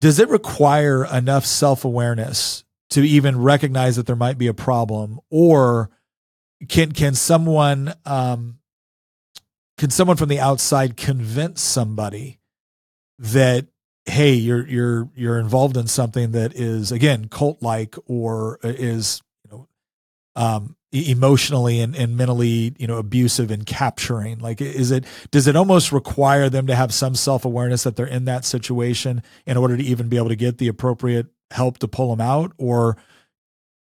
Does 0.00 0.18
it 0.18 0.30
require 0.30 1.04
enough 1.04 1.44
self 1.44 1.84
awareness 1.84 2.64
to 2.92 3.02
even 3.02 3.40
recognize 3.40 3.96
that 3.96 4.06
there 4.06 4.16
might 4.16 4.36
be 4.36 4.46
a 4.46 4.54
problem, 4.54 5.18
or 5.30 5.90
can 6.68 6.92
can 6.92 7.14
someone 7.14 7.94
um, 8.04 8.58
can 9.78 9.90
someone 9.90 10.16
from 10.16 10.28
the 10.28 10.40
outside 10.40 10.96
convince 10.96 11.60
somebody 11.62 12.38
that 13.18 13.66
hey 14.04 14.34
you're 14.34 14.66
you're 14.66 15.08
you're 15.14 15.38
involved 15.38 15.76
in 15.76 15.86
something 15.86 16.32
that 16.32 16.54
is 16.54 16.92
again 16.92 17.28
cult 17.28 17.62
like 17.62 17.96
or 18.06 18.58
is 18.62 19.22
you 19.44 19.50
know 19.50 19.68
um 20.36 20.76
emotionally 20.92 21.80
and, 21.80 21.96
and 21.96 22.16
mentally 22.16 22.74
you 22.78 22.86
know 22.86 22.98
abusive 22.98 23.50
and 23.50 23.64
capturing? 23.64 24.38
Like 24.38 24.60
is 24.60 24.90
it 24.90 25.06
does 25.30 25.46
it 25.46 25.56
almost 25.56 25.92
require 25.92 26.50
them 26.50 26.66
to 26.66 26.74
have 26.74 26.92
some 26.92 27.14
self-awareness 27.14 27.84
that 27.84 27.96
they're 27.96 28.06
in 28.06 28.26
that 28.26 28.44
situation 28.44 29.22
in 29.46 29.56
order 29.56 29.76
to 29.76 29.82
even 29.82 30.08
be 30.08 30.18
able 30.18 30.28
to 30.28 30.36
get 30.36 30.58
the 30.58 30.68
appropriate 30.68 31.28
help 31.52 31.78
to 31.78 31.88
pull 31.88 32.10
them 32.10 32.20
out 32.20 32.52
or 32.58 32.96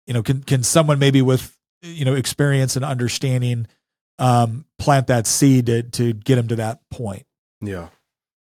you 0.06 0.14
know 0.14 0.22
can 0.22 0.42
can 0.42 0.62
someone 0.62 0.98
maybe 0.98 1.22
with 1.22 1.56
you 1.82 2.04
know 2.04 2.14
experience 2.14 2.76
and 2.76 2.84
understanding 2.84 3.66
um 4.18 4.64
plant 4.78 5.06
that 5.06 5.26
seed 5.26 5.66
to, 5.66 5.82
to 5.82 6.12
get 6.12 6.36
them 6.36 6.48
to 6.48 6.56
that 6.56 6.80
point 6.90 7.24
Yeah. 7.60 7.88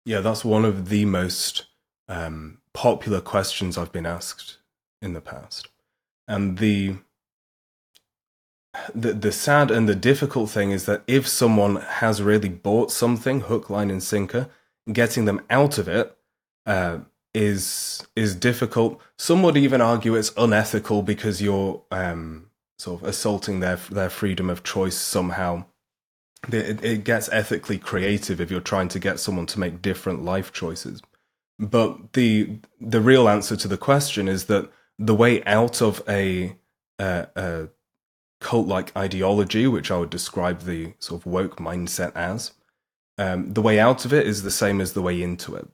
Yeah, 0.07 0.21
that's 0.21 0.45
one 0.45 0.65
of 0.65 0.89
the 0.89 1.05
most 1.05 1.67
um, 2.09 2.59
popular 2.73 3.21
questions 3.21 3.77
I've 3.77 3.93
been 3.93 4.07
asked 4.07 4.59
in 5.03 5.15
the 5.15 5.21
past. 5.21 5.69
And 6.29 6.59
the, 6.59 6.97
the 8.95 9.13
the 9.15 9.33
sad 9.33 9.71
and 9.73 9.89
the 9.89 9.97
difficult 9.97 10.51
thing 10.51 10.71
is 10.71 10.87
that 10.87 11.03
if 11.09 11.27
someone 11.27 11.77
has 11.77 12.23
really 12.23 12.49
bought 12.49 12.93
something 12.93 13.41
hook, 13.43 13.69
line, 13.69 13.91
and 13.91 14.03
sinker, 14.03 14.49
getting 14.93 15.25
them 15.25 15.43
out 15.51 15.79
of 15.79 15.89
it 15.89 16.17
uh, 16.67 16.99
is 17.37 18.05
is 18.17 18.35
difficult. 18.35 19.01
Some 19.19 19.43
would 19.43 19.57
even 19.57 19.81
argue 19.81 20.15
it's 20.15 20.33
unethical 20.37 21.03
because 21.03 21.43
you're 21.43 21.83
um, 21.91 22.51
sort 22.79 23.03
of 23.03 23.09
assaulting 23.09 23.61
their 23.61 23.77
their 23.77 24.11
freedom 24.11 24.51
of 24.51 24.65
choice 24.65 24.97
somehow 24.97 25.67
it, 26.55 26.85
it 26.85 27.05
gets 27.05 27.29
ethically 27.31 27.79
creative 27.79 28.41
if 28.41 28.51
you're 28.51 28.61
trying 28.61 28.89
to 28.89 28.99
get 28.99 29.21
someone 29.21 29.47
to 29.47 29.61
make 29.61 29.83
different 29.83 30.25
life 30.25 30.53
choices. 30.53 31.03
But 31.59 32.13
the 32.13 32.59
the 32.81 33.01
real 33.01 33.29
answer 33.29 33.57
to 33.57 33.69
the 33.69 33.79
question 33.79 34.29
is 34.29 34.45
that 34.47 34.71
the 34.99 35.15
way 35.15 35.43
out 35.45 35.83
of 35.83 36.03
a, 36.09 36.57
uh, 36.99 37.27
a 37.35 37.69
cult 38.41 38.67
like 38.67 38.97
ideology, 38.97 39.67
which 39.67 39.91
I 39.91 39.99
would 39.99 40.11
describe 40.11 40.63
the 40.63 40.95
sort 40.99 41.23
of 41.23 41.27
woke 41.27 41.57
mindset 41.57 42.13
as, 42.15 42.53
um, 43.19 43.53
the 43.55 43.63
way 43.63 43.81
out 43.81 44.05
of 44.05 44.13
it 44.13 44.27
is 44.27 44.43
the 44.43 44.51
same 44.51 44.81
as 44.81 44.93
the 44.93 45.03
way 45.03 45.23
into 45.23 45.55
it. 45.55 45.69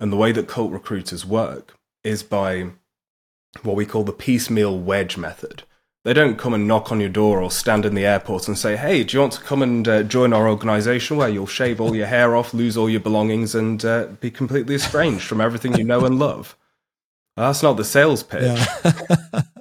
And 0.00 0.12
the 0.12 0.16
way 0.16 0.32
that 0.32 0.48
cult 0.48 0.70
recruiters 0.72 1.26
work 1.26 1.74
is 2.04 2.22
by 2.22 2.66
what 3.62 3.76
we 3.76 3.86
call 3.86 4.04
the 4.04 4.12
piecemeal 4.12 4.78
wedge 4.78 5.16
method. 5.16 5.64
They 6.04 6.12
don't 6.14 6.38
come 6.38 6.54
and 6.54 6.68
knock 6.68 6.92
on 6.92 7.00
your 7.00 7.08
door 7.10 7.42
or 7.42 7.50
stand 7.50 7.84
in 7.84 7.94
the 7.94 8.06
airport 8.06 8.46
and 8.48 8.56
say, 8.56 8.76
"Hey, 8.76 9.02
do 9.02 9.16
you 9.16 9.20
want 9.20 9.32
to 9.34 9.40
come 9.42 9.62
and 9.62 9.86
uh, 9.88 10.02
join 10.04 10.32
our 10.32 10.48
organization 10.48 11.16
where 11.16 11.28
you'll 11.28 11.46
shave 11.46 11.80
all 11.80 11.94
your 11.96 12.06
hair 12.06 12.36
off, 12.36 12.54
lose 12.54 12.76
all 12.76 12.88
your 12.88 13.00
belongings, 13.00 13.54
and 13.54 13.84
uh, 13.84 14.06
be 14.20 14.30
completely 14.30 14.76
estranged 14.76 15.24
from 15.26 15.40
everything 15.40 15.76
you 15.76 15.84
know 15.84 16.04
and 16.06 16.18
love?" 16.18 16.56
Well, 17.36 17.48
that's 17.48 17.62
not 17.62 17.76
the 17.76 17.84
sales 17.84 18.22
pitch. 18.22 18.42
yeah 18.42 19.42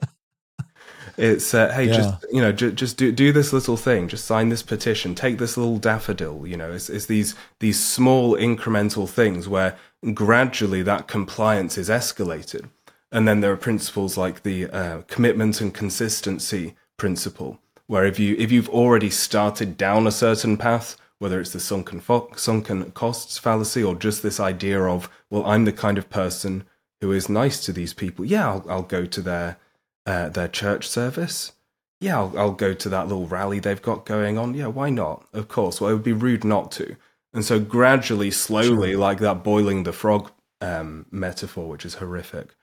It's 1.18 1.52
uh, 1.56 1.72
hey, 1.74 1.88
Yeah. 1.88 1.94
just 1.98 2.26
you 2.32 2.42
know, 2.42 2.52
ju- 2.52 2.72
just 2.72 2.96
do 2.98 3.12
do 3.12 3.32
this 3.32 3.52
little 3.52 3.76
thing. 3.76 4.08
Just 4.08 4.26
sign 4.26 4.50
this 4.50 4.62
petition. 4.62 5.16
Take 5.16 5.40
this 5.40 5.58
little 5.58 5.80
daffodil. 5.80 6.46
You 6.46 6.58
know, 6.58 6.72
it's 6.72 6.90
it's 6.92 7.08
these 7.08 7.34
these 7.60 7.84
small 7.84 8.36
incremental 8.38 9.10
things 9.10 9.48
where 9.50 9.76
gradually 10.16 10.82
that 10.84 11.08
compliance 11.08 11.78
is 11.78 11.90
escalated, 11.90 12.70
and 13.12 13.28
then 13.28 13.42
there 13.42 13.52
are 13.52 13.58
principles 13.58 14.18
like 14.18 14.44
the 14.44 14.68
uh, 14.68 15.02
commitment 15.08 15.62
and 15.62 15.74
consistency 15.74 16.76
principle, 16.98 17.60
where 17.88 18.06
if 18.06 18.20
you 18.20 18.36
if 18.38 18.52
you've 18.52 18.70
already 18.70 19.10
started 19.10 19.78
down 19.78 20.08
a 20.08 20.12
certain 20.12 20.58
path, 20.58 20.98
whether 21.20 21.40
it's 21.40 21.52
the 21.52 21.60
sunken 21.60 22.00
fo- 22.00 22.32
sunken 22.36 22.92
costs 22.92 23.38
fallacy 23.38 23.84
or 23.84 23.96
just 23.96 24.24
this 24.24 24.40
idea 24.40 24.82
of 24.84 25.10
well, 25.30 25.46
I'm 25.46 25.66
the 25.66 25.74
kind 25.74 25.98
of 25.98 26.10
person 26.10 26.66
who 27.02 27.12
is 27.12 27.30
nice 27.30 27.64
to 27.66 27.74
these 27.74 27.94
people. 27.94 28.26
Yeah, 28.26 28.48
I'll, 28.50 28.66
I'll 28.70 28.82
go 28.84 29.06
to 29.06 29.22
their 29.22 29.58
uh, 30.06 30.30
their 30.30 30.48
church 30.48 30.88
service. 30.88 31.54
Yeah, 32.00 32.18
I'll, 32.18 32.34
I'll 32.38 32.52
go 32.52 32.74
to 32.74 32.90
that 32.90 33.08
little 33.08 33.26
rally 33.28 33.60
they've 33.60 33.82
got 33.82 34.06
going 34.06 34.38
on. 34.38 34.54
Yeah, 34.54 34.68
why 34.68 34.90
not? 34.90 35.28
Of 35.34 35.48
course. 35.48 35.82
Well, 35.82 35.90
it 35.90 35.94
would 35.94 36.04
be 36.04 36.14
rude 36.14 36.44
not 36.44 36.72
to. 36.74 36.96
And 37.34 37.44
so, 37.44 37.60
gradually, 37.60 38.32
slowly, 38.32 38.96
like 38.96 39.20
that 39.20 39.44
boiling 39.44 39.84
the 39.84 39.94
frog 39.94 40.32
um, 40.62 41.06
metaphor, 41.12 41.68
which 41.68 41.86
is 41.86 41.96
horrific, 41.96 42.56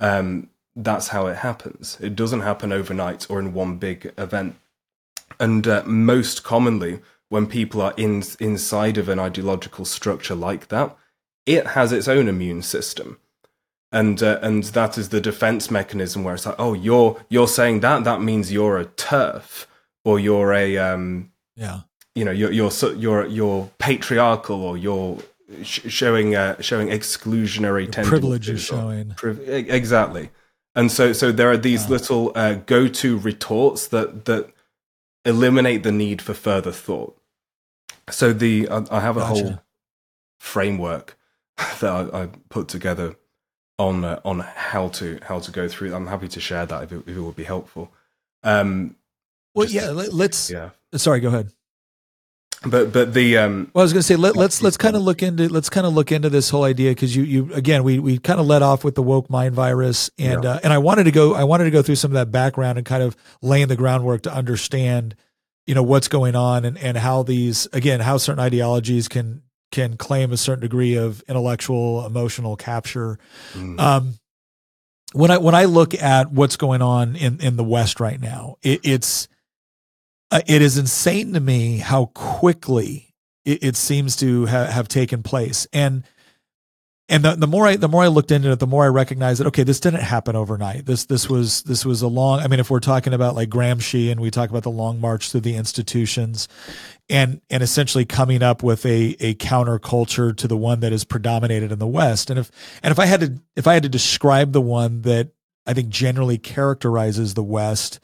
um, 0.00 0.48
that's 0.74 1.08
how 1.08 1.26
it 1.26 1.38
happens. 1.38 1.98
It 2.00 2.16
doesn't 2.16 2.40
happen 2.40 2.72
overnight 2.72 3.28
or 3.30 3.38
in 3.38 3.52
one 3.52 3.76
big 3.76 4.12
event. 4.16 4.56
And 5.38 5.66
uh, 5.66 5.82
most 5.84 6.44
commonly, 6.44 7.00
when 7.28 7.46
people 7.46 7.82
are 7.82 7.94
in, 7.96 8.22
inside 8.40 8.96
of 8.96 9.08
an 9.08 9.18
ideological 9.18 9.84
structure 9.84 10.34
like 10.34 10.68
that, 10.68 10.96
it 11.44 11.68
has 11.68 11.92
its 11.92 12.08
own 12.08 12.28
immune 12.28 12.62
system 12.62 13.18
and 13.92 14.22
uh, 14.22 14.38
and 14.42 14.64
that 14.64 14.96
is 14.96 15.10
the 15.10 15.20
defense 15.20 15.70
mechanism 15.70 16.24
where 16.24 16.34
it's 16.34 16.46
like, 16.46 16.56
oh, 16.58 16.72
you're 16.72 17.22
you're 17.28 17.46
saying 17.46 17.80
that 17.80 18.04
that 18.04 18.22
means 18.22 18.50
you're 18.50 18.78
a 18.78 18.86
TERF 18.86 19.66
or 20.04 20.18
you're 20.18 20.52
a 20.52 20.78
um, 20.78 21.30
yeah 21.54 21.80
you 22.14 22.24
know 22.24 22.30
you're 22.30 22.52
you're 22.52 22.70
you're 22.94 23.26
you're 23.26 23.70
patriarchal 23.78 24.62
or 24.62 24.76
you're 24.76 25.18
sh- 25.62 25.88
showing 25.88 26.34
uh, 26.34 26.60
showing 26.60 26.88
exclusionary 26.88 27.84
tendencies 27.84 28.08
privilege 28.08 28.48
is 28.48 28.62
showing 28.62 29.10
Priv- 29.16 29.48
exactly. 29.48 30.30
And 30.74 30.90
so, 30.90 31.12
so 31.12 31.30
there 31.32 31.50
are 31.50 31.58
these 31.58 31.90
little 31.90 32.32
uh, 32.34 32.54
go-to 32.54 33.18
retorts 33.18 33.88
that 33.88 34.24
that 34.24 34.50
eliminate 35.24 35.82
the 35.82 35.92
need 35.92 36.22
for 36.22 36.32
further 36.32 36.72
thought. 36.72 37.18
So 38.08 38.32
the 38.32 38.68
I, 38.68 38.84
I 38.90 39.00
have 39.00 39.16
a 39.16 39.20
Gotcha. 39.20 39.42
whole 39.42 39.62
framework 40.40 41.18
that 41.80 41.84
I, 42.14 42.22
I 42.22 42.28
put 42.48 42.68
together 42.68 43.16
on 43.78 44.04
uh, 44.04 44.20
on 44.24 44.40
how 44.40 44.88
to 44.88 45.18
how 45.22 45.40
to 45.40 45.50
go 45.50 45.68
through. 45.68 45.94
I'm 45.94 46.06
happy 46.06 46.28
to 46.28 46.40
share 46.40 46.64
that 46.66 46.84
if 46.84 46.92
it, 46.92 47.02
if 47.06 47.16
it 47.16 47.20
would 47.20 47.36
be 47.36 47.44
helpful. 47.44 47.92
Um, 48.42 48.96
well 49.54 49.68
yeah 49.68 49.90
let, 49.90 50.12
let's 50.12 50.50
yeah, 50.50 50.70
sorry 50.96 51.20
go 51.20 51.28
ahead 51.28 51.52
but 52.64 52.92
but 52.92 53.14
the 53.14 53.38
um, 53.38 53.70
Well, 53.74 53.82
I 53.82 53.84
was 53.84 53.92
going 53.92 54.00
to 54.00 54.06
say 54.06 54.16
let, 54.16 54.36
let's 54.36 54.62
let's 54.62 54.76
kind 54.76 54.96
of 54.96 55.02
look 55.02 55.22
into 55.22 55.48
let's 55.48 55.68
kind 55.68 55.86
of 55.86 55.94
look 55.94 56.12
into 56.12 56.30
this 56.30 56.50
whole 56.50 56.64
idea 56.64 56.90
because 56.90 57.14
you 57.16 57.22
you 57.24 57.52
again 57.54 57.82
we 57.84 57.98
we 57.98 58.18
kind 58.18 58.40
of 58.40 58.46
let 58.46 58.62
off 58.62 58.84
with 58.84 58.94
the 58.94 59.02
woke 59.02 59.28
mind 59.30 59.54
virus 59.54 60.10
and 60.18 60.44
Yeah. 60.44 60.50
uh, 60.50 60.60
and 60.62 60.72
I 60.72 60.78
wanted 60.78 61.04
to 61.04 61.10
go 61.10 61.34
I 61.34 61.44
wanted 61.44 61.64
to 61.64 61.70
go 61.70 61.82
through 61.82 61.96
some 61.96 62.10
of 62.10 62.14
that 62.14 62.30
background 62.30 62.78
and 62.78 62.86
kind 62.86 63.02
of 63.02 63.16
laying 63.40 63.68
the 63.68 63.76
groundwork 63.76 64.22
to 64.22 64.32
understand 64.32 65.14
you 65.66 65.74
know 65.74 65.82
what's 65.82 66.08
going 66.08 66.34
on 66.36 66.64
and 66.64 66.78
and 66.78 66.96
how 66.96 67.22
these 67.22 67.66
again 67.72 68.00
how 68.00 68.16
certain 68.16 68.40
ideologies 68.40 69.08
can 69.08 69.42
can 69.70 69.96
claim 69.96 70.32
a 70.32 70.36
certain 70.36 70.60
degree 70.60 70.94
of 70.96 71.22
intellectual, 71.28 72.04
emotional 72.04 72.56
capture. 72.56 73.18
Mm. 73.54 73.80
Um, 73.80 74.14
when 75.14 75.30
I 75.30 75.38
when 75.38 75.54
I 75.54 75.64
look 75.64 75.94
at 75.94 76.30
what's 76.30 76.56
going 76.56 76.82
on 76.82 77.16
in 77.16 77.40
in 77.40 77.56
the 77.56 77.64
West 77.64 77.98
right 77.98 78.20
now, 78.20 78.56
it, 78.62 78.80
it's 78.84 79.28
uh, 80.32 80.40
it 80.46 80.62
is 80.62 80.78
insane 80.78 81.34
to 81.34 81.40
me 81.40 81.76
how 81.76 82.06
quickly 82.06 83.14
it, 83.44 83.62
it 83.62 83.76
seems 83.76 84.16
to 84.16 84.46
ha- 84.46 84.64
have 84.64 84.88
taken 84.88 85.22
place, 85.22 85.66
and 85.72 86.04
and 87.08 87.22
the, 87.22 87.34
the 87.34 87.46
more 87.46 87.66
I 87.66 87.76
the 87.76 87.88
more 87.88 88.02
I 88.02 88.06
looked 88.06 88.30
into 88.30 88.50
it, 88.50 88.58
the 88.58 88.66
more 88.66 88.84
I 88.84 88.88
recognized 88.88 89.40
that 89.40 89.46
okay, 89.48 89.62
this 89.62 89.78
didn't 89.78 90.00
happen 90.00 90.34
overnight. 90.34 90.86
This 90.86 91.04
this 91.04 91.28
was 91.28 91.62
this 91.64 91.84
was 91.84 92.00
a 92.00 92.08
long. 92.08 92.40
I 92.40 92.46
mean, 92.46 92.60
if 92.60 92.70
we're 92.70 92.80
talking 92.80 93.12
about 93.12 93.34
like 93.34 93.50
Gramsci 93.50 94.10
and 94.10 94.20
we 94.20 94.30
talk 94.30 94.48
about 94.48 94.62
the 94.62 94.70
long 94.70 94.98
march 94.98 95.30
through 95.30 95.42
the 95.42 95.54
institutions, 95.54 96.48
and 97.10 97.42
and 97.50 97.62
essentially 97.62 98.06
coming 98.06 98.42
up 98.42 98.62
with 98.62 98.86
a 98.86 99.14
a 99.20 99.34
counterculture 99.34 100.34
to 100.34 100.48
the 100.48 100.56
one 100.56 100.80
that 100.80 100.94
is 100.94 101.04
predominated 101.04 101.72
in 101.72 101.78
the 101.78 101.86
West. 101.86 102.30
And 102.30 102.38
if 102.38 102.50
and 102.82 102.90
if 102.90 102.98
I 102.98 103.04
had 103.04 103.20
to 103.20 103.38
if 103.54 103.66
I 103.66 103.74
had 103.74 103.82
to 103.82 103.90
describe 103.90 104.52
the 104.52 104.62
one 104.62 105.02
that 105.02 105.32
I 105.66 105.74
think 105.74 105.90
generally 105.90 106.38
characterizes 106.38 107.34
the 107.34 107.42
West, 107.42 108.00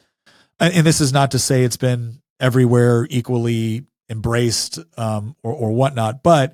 and, 0.59 0.71
and 0.75 0.85
this 0.85 1.01
is 1.01 1.11
not 1.11 1.31
to 1.31 1.39
say 1.39 1.63
it's 1.63 1.77
been 1.77 2.18
everywhere 2.39 3.07
equally 3.09 3.85
embraced 4.09 4.79
um, 4.97 5.35
or 5.43 5.53
or 5.53 5.71
whatnot, 5.71 6.23
but 6.23 6.53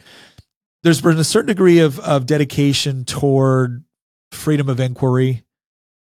there's 0.83 1.01
been 1.01 1.17
a 1.17 1.23
certain 1.23 1.47
degree 1.47 1.79
of 1.79 1.99
of 1.99 2.25
dedication 2.25 3.05
toward 3.05 3.83
freedom 4.31 4.69
of 4.69 4.79
inquiry, 4.79 5.43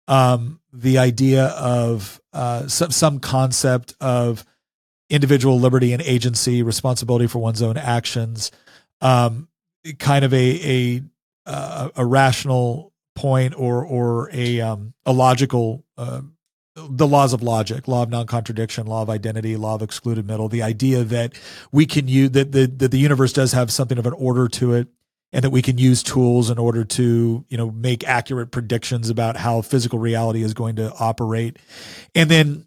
um, 0.09 0.61
the 0.73 0.99
idea 0.99 1.47
of 1.47 2.21
uh, 2.33 2.67
some 2.67 2.91
some 2.91 3.21
concept 3.21 3.95
of 4.01 4.45
individual 5.11 5.61
liberty 5.61 5.93
and 5.93 6.03
agency, 6.03 6.63
responsibility 6.63 7.27
for 7.27 7.39
one's 7.39 7.63
own 7.63 7.77
actions, 7.77 8.51
um, 9.01 9.49
kind 9.99 10.25
of 10.25 10.35
a 10.35 10.97
a 10.97 11.03
uh, 11.47 11.91
a 11.97 12.05
rational 12.05 12.93
point 13.15 13.55
or 13.57 13.85
or 13.85 14.31
a 14.33 14.61
um, 14.61 14.95
a 15.07 15.13
logical 15.13 15.85
uh, 15.97 16.23
the 16.77 17.07
laws 17.07 17.33
of 17.33 17.43
logic, 17.43 17.87
law 17.87 18.03
of 18.03 18.11
non-contradiction, 18.11 18.87
law 18.87 19.03
of 19.03 19.11
identity, 19.11 19.57
law 19.57 19.77
of 19.77 19.83
excluded 19.83 20.27
middle, 20.27 20.49
the 20.49 20.63
idea 20.63 21.05
that 21.05 21.33
we 21.71 21.87
can 21.87 22.09
use 22.09 22.31
that 22.33 22.53
the 22.53 22.67
that 22.67 22.91
the 22.91 22.99
universe 22.99 23.33
does 23.33 23.53
have 23.53 23.73
something 23.73 23.99
of 23.99 24.07
an 24.07 24.13
order 24.15 24.49
to 24.49 24.75
it 24.75 24.89
and 25.33 25.43
that 25.43 25.51
we 25.51 25.63
can 25.63 25.79
use 25.79 26.03
tools 26.03 26.49
in 26.49 26.59
order 26.59 26.85
to, 26.85 27.45
you 27.49 27.57
know, 27.57 27.71
make 27.71 28.07
accurate 28.07 28.53
predictions 28.53 29.11
about 29.11 29.37
how 29.37 29.61
physical 29.63 29.99
reality 29.99 30.43
is 30.43 30.55
going 30.55 30.77
to 30.77 30.93
operate. 30.95 31.59
And 32.15 32.31
then 32.31 32.67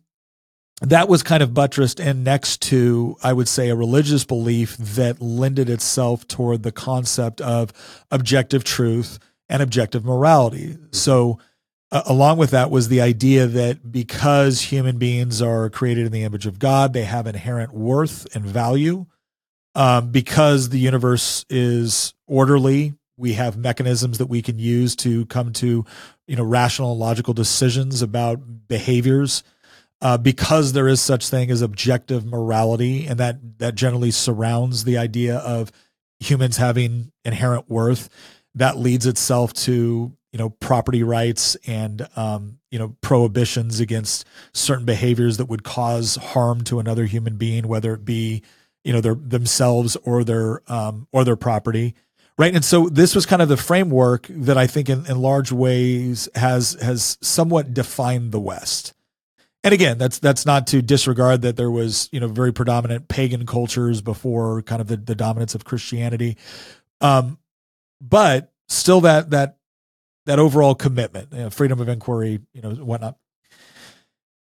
that 0.82 1.08
was 1.08 1.24
kind 1.24 1.42
of 1.42 1.54
buttressed 1.54 2.00
and 2.00 2.24
next 2.24 2.62
to, 2.64 3.16
I 3.24 3.34
would 3.34 3.48
say, 3.48 3.70
a 3.70 3.76
religious 3.76 4.26
belief 4.26 4.76
that 4.78 5.22
lended 5.22 5.70
itself 5.70 6.28
toward 6.28 6.64
the 6.64 6.74
concept 6.74 7.40
of 7.42 7.72
objective 8.12 8.64
truth 8.64 9.18
and 9.50 9.64
objective 9.64 10.04
morality. 10.04 10.78
So, 10.92 11.40
along 11.92 12.38
with 12.38 12.52
that 12.52 12.70
was 12.70 12.90
the 12.90 13.02
idea 13.02 13.48
that 13.48 13.92
because 13.92 14.62
human 14.62 14.98
beings 14.98 15.42
are 15.42 15.70
created 15.70 16.06
in 16.06 16.12
the 16.12 16.24
image 16.24 16.46
of 16.46 16.60
God, 16.60 16.94
they 16.94 17.06
have 17.06 17.28
inherent 17.28 17.74
worth 17.74 18.28
and 18.36 18.46
value. 18.46 19.06
Um, 19.76 20.12
because 20.12 20.70
the 20.70 20.80
universe 20.80 21.46
is 21.50 22.14
orderly, 22.26 22.96
we 23.16 23.34
have 23.34 23.58
mechanisms 23.58 24.18
that 24.18 24.26
we 24.26 24.42
can 24.42 24.58
use 24.58 24.96
to 24.98 25.26
come 25.28 25.54
to, 25.54 25.86
you 26.28 26.36
know, 26.36 26.44
rational 26.44 26.92
and 26.92 27.00
logical 27.00 27.34
decisions 27.34 28.02
about 28.02 28.68
behaviors. 28.68 29.44
Uh, 30.02 30.18
because 30.18 30.74
there 30.74 30.88
is 30.88 31.02
such 31.02 31.30
thing 31.30 31.50
as 31.50 31.64
objective 31.64 32.24
morality, 32.26 33.08
and 33.08 33.20
that 33.20 33.38
that 33.58 33.74
generally 33.74 34.12
surrounds 34.12 34.84
the 34.84 34.98
idea 34.98 35.38
of 35.38 35.72
humans 36.20 36.58
having 36.58 37.12
inherent 37.26 37.68
worth, 37.68 38.10
that 38.54 38.78
leads 38.78 39.08
itself 39.08 39.54
to 39.54 40.17
you 40.32 40.40
know 40.40 40.50
property 40.50 41.04
rights 41.04 41.56
and 41.66 42.08
um, 42.16 42.60
you 42.72 42.80
know 42.80 42.96
prohibitions 43.02 43.80
against 43.80 44.26
certain 44.54 44.86
behaviors 44.86 45.38
that 45.38 45.46
would 45.46 45.64
cause 45.64 46.16
harm 46.18 46.64
to 46.66 46.80
another 46.80 47.06
human 47.06 47.38
being, 47.38 47.68
whether 47.68 47.94
it 47.94 48.06
be 48.06 48.44
you 48.84 48.94
know 48.94 49.02
their 49.02 49.16
themselves 49.16 49.96
or 49.98 50.24
their 50.24 50.62
um, 50.72 51.08
or 51.12 51.24
their 51.24 51.36
property, 51.36 51.96
right? 52.38 52.54
And 52.54 52.64
so 52.64 52.90
this 52.90 53.16
was 53.16 53.26
kind 53.26 53.42
of 53.42 53.50
the 53.50 53.58
framework 53.58 54.28
that 54.30 54.58
I 54.58 54.68
think 54.68 54.90
in, 54.90 55.06
in 55.06 55.20
large 55.20 55.52
ways 55.52 56.30
has 56.36 56.78
has 56.82 57.18
somewhat 57.22 57.74
defined 57.74 58.32
the 58.32 58.40
West. 58.40 58.94
And 59.64 59.74
again, 59.74 59.98
that's 59.98 60.20
that's 60.20 60.46
not 60.46 60.68
to 60.68 60.82
disregard 60.82 61.42
that 61.42 61.58
there 61.58 61.72
was 61.72 62.10
you 62.12 62.20
know 62.20 62.28
very 62.28 62.54
predominant 62.54 63.08
pagan 63.08 63.46
cultures 63.46 64.02
before 64.02 64.62
kind 64.62 64.82
of 64.82 64.88
the, 64.88 64.98
the 64.98 65.16
dominance 65.16 65.56
of 65.56 65.66
Christianity, 65.66 66.38
um, 67.02 67.40
but 68.00 68.54
still 68.70 69.02
that 69.02 69.32
that 69.32 69.57
that 70.28 70.40
overall 70.40 70.76
commitment, 70.76 71.30
you 71.32 71.40
know, 71.40 71.50
freedom 71.50 71.80
of 71.80 71.90
inquiry, 71.90 72.40
you 72.54 72.62
know, 72.62 72.72
whatnot. 72.72 73.18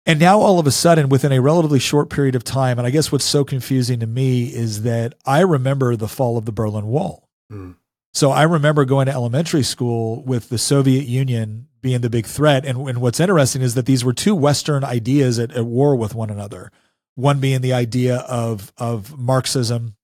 And 0.04 0.20
now 0.20 0.38
all 0.38 0.58
of 0.58 0.66
a 0.66 0.70
sudden, 0.70 1.08
within 1.08 1.32
a 1.32 1.40
relatively 1.40 1.78
short 1.78 2.10
period 2.10 2.34
of 2.34 2.44
time, 2.44 2.78
and 2.78 2.86
I 2.86 2.90
guess 2.90 3.10
what's 3.10 3.24
so 3.24 3.44
confusing 3.44 4.00
to 4.00 4.06
me 4.06 4.44
is 4.44 4.82
that 4.82 5.14
I 5.24 5.40
remember 5.40 5.96
the 5.96 6.08
fall 6.08 6.36
of 6.36 6.44
the 6.44 6.52
Berlin 6.52 6.86
Wall. 6.86 7.28
Mm. 7.50 7.76
So 8.12 8.30
I 8.30 8.42
remember 8.42 8.84
going 8.84 9.06
to 9.06 9.12
elementary 9.12 9.62
school 9.62 10.22
with 10.24 10.48
the 10.48 10.58
Soviet 10.58 11.06
Union 11.06 11.68
being 11.80 12.00
the 12.00 12.10
big 12.10 12.26
threat. 12.26 12.66
And, 12.66 12.88
and 12.88 13.00
what's 13.00 13.20
interesting 13.20 13.62
is 13.62 13.74
that 13.74 13.86
these 13.86 14.04
were 14.04 14.12
two 14.12 14.34
Western 14.34 14.84
ideas 14.84 15.38
at, 15.38 15.52
at 15.52 15.64
war 15.64 15.96
with 15.96 16.14
one 16.14 16.30
another. 16.30 16.70
One 17.14 17.40
being 17.40 17.60
the 17.60 17.72
idea 17.72 18.16
of 18.16 18.72
of 18.78 19.18
Marxism 19.18 19.96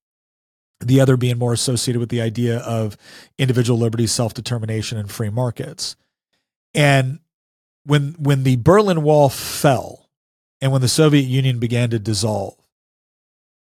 the 0.80 1.00
other 1.00 1.16
being 1.16 1.38
more 1.38 1.52
associated 1.52 1.98
with 1.98 2.08
the 2.08 2.20
idea 2.20 2.58
of 2.58 2.96
individual 3.36 3.78
liberty, 3.78 4.06
self 4.06 4.34
determination, 4.34 4.98
and 4.98 5.10
free 5.10 5.30
markets. 5.30 5.96
And 6.74 7.20
when 7.84 8.14
when 8.18 8.44
the 8.44 8.56
Berlin 8.56 9.02
Wall 9.02 9.28
fell, 9.28 10.08
and 10.60 10.70
when 10.72 10.80
the 10.80 10.88
Soviet 10.88 11.22
Union 11.22 11.58
began 11.58 11.90
to 11.90 11.98
dissolve, 11.98 12.56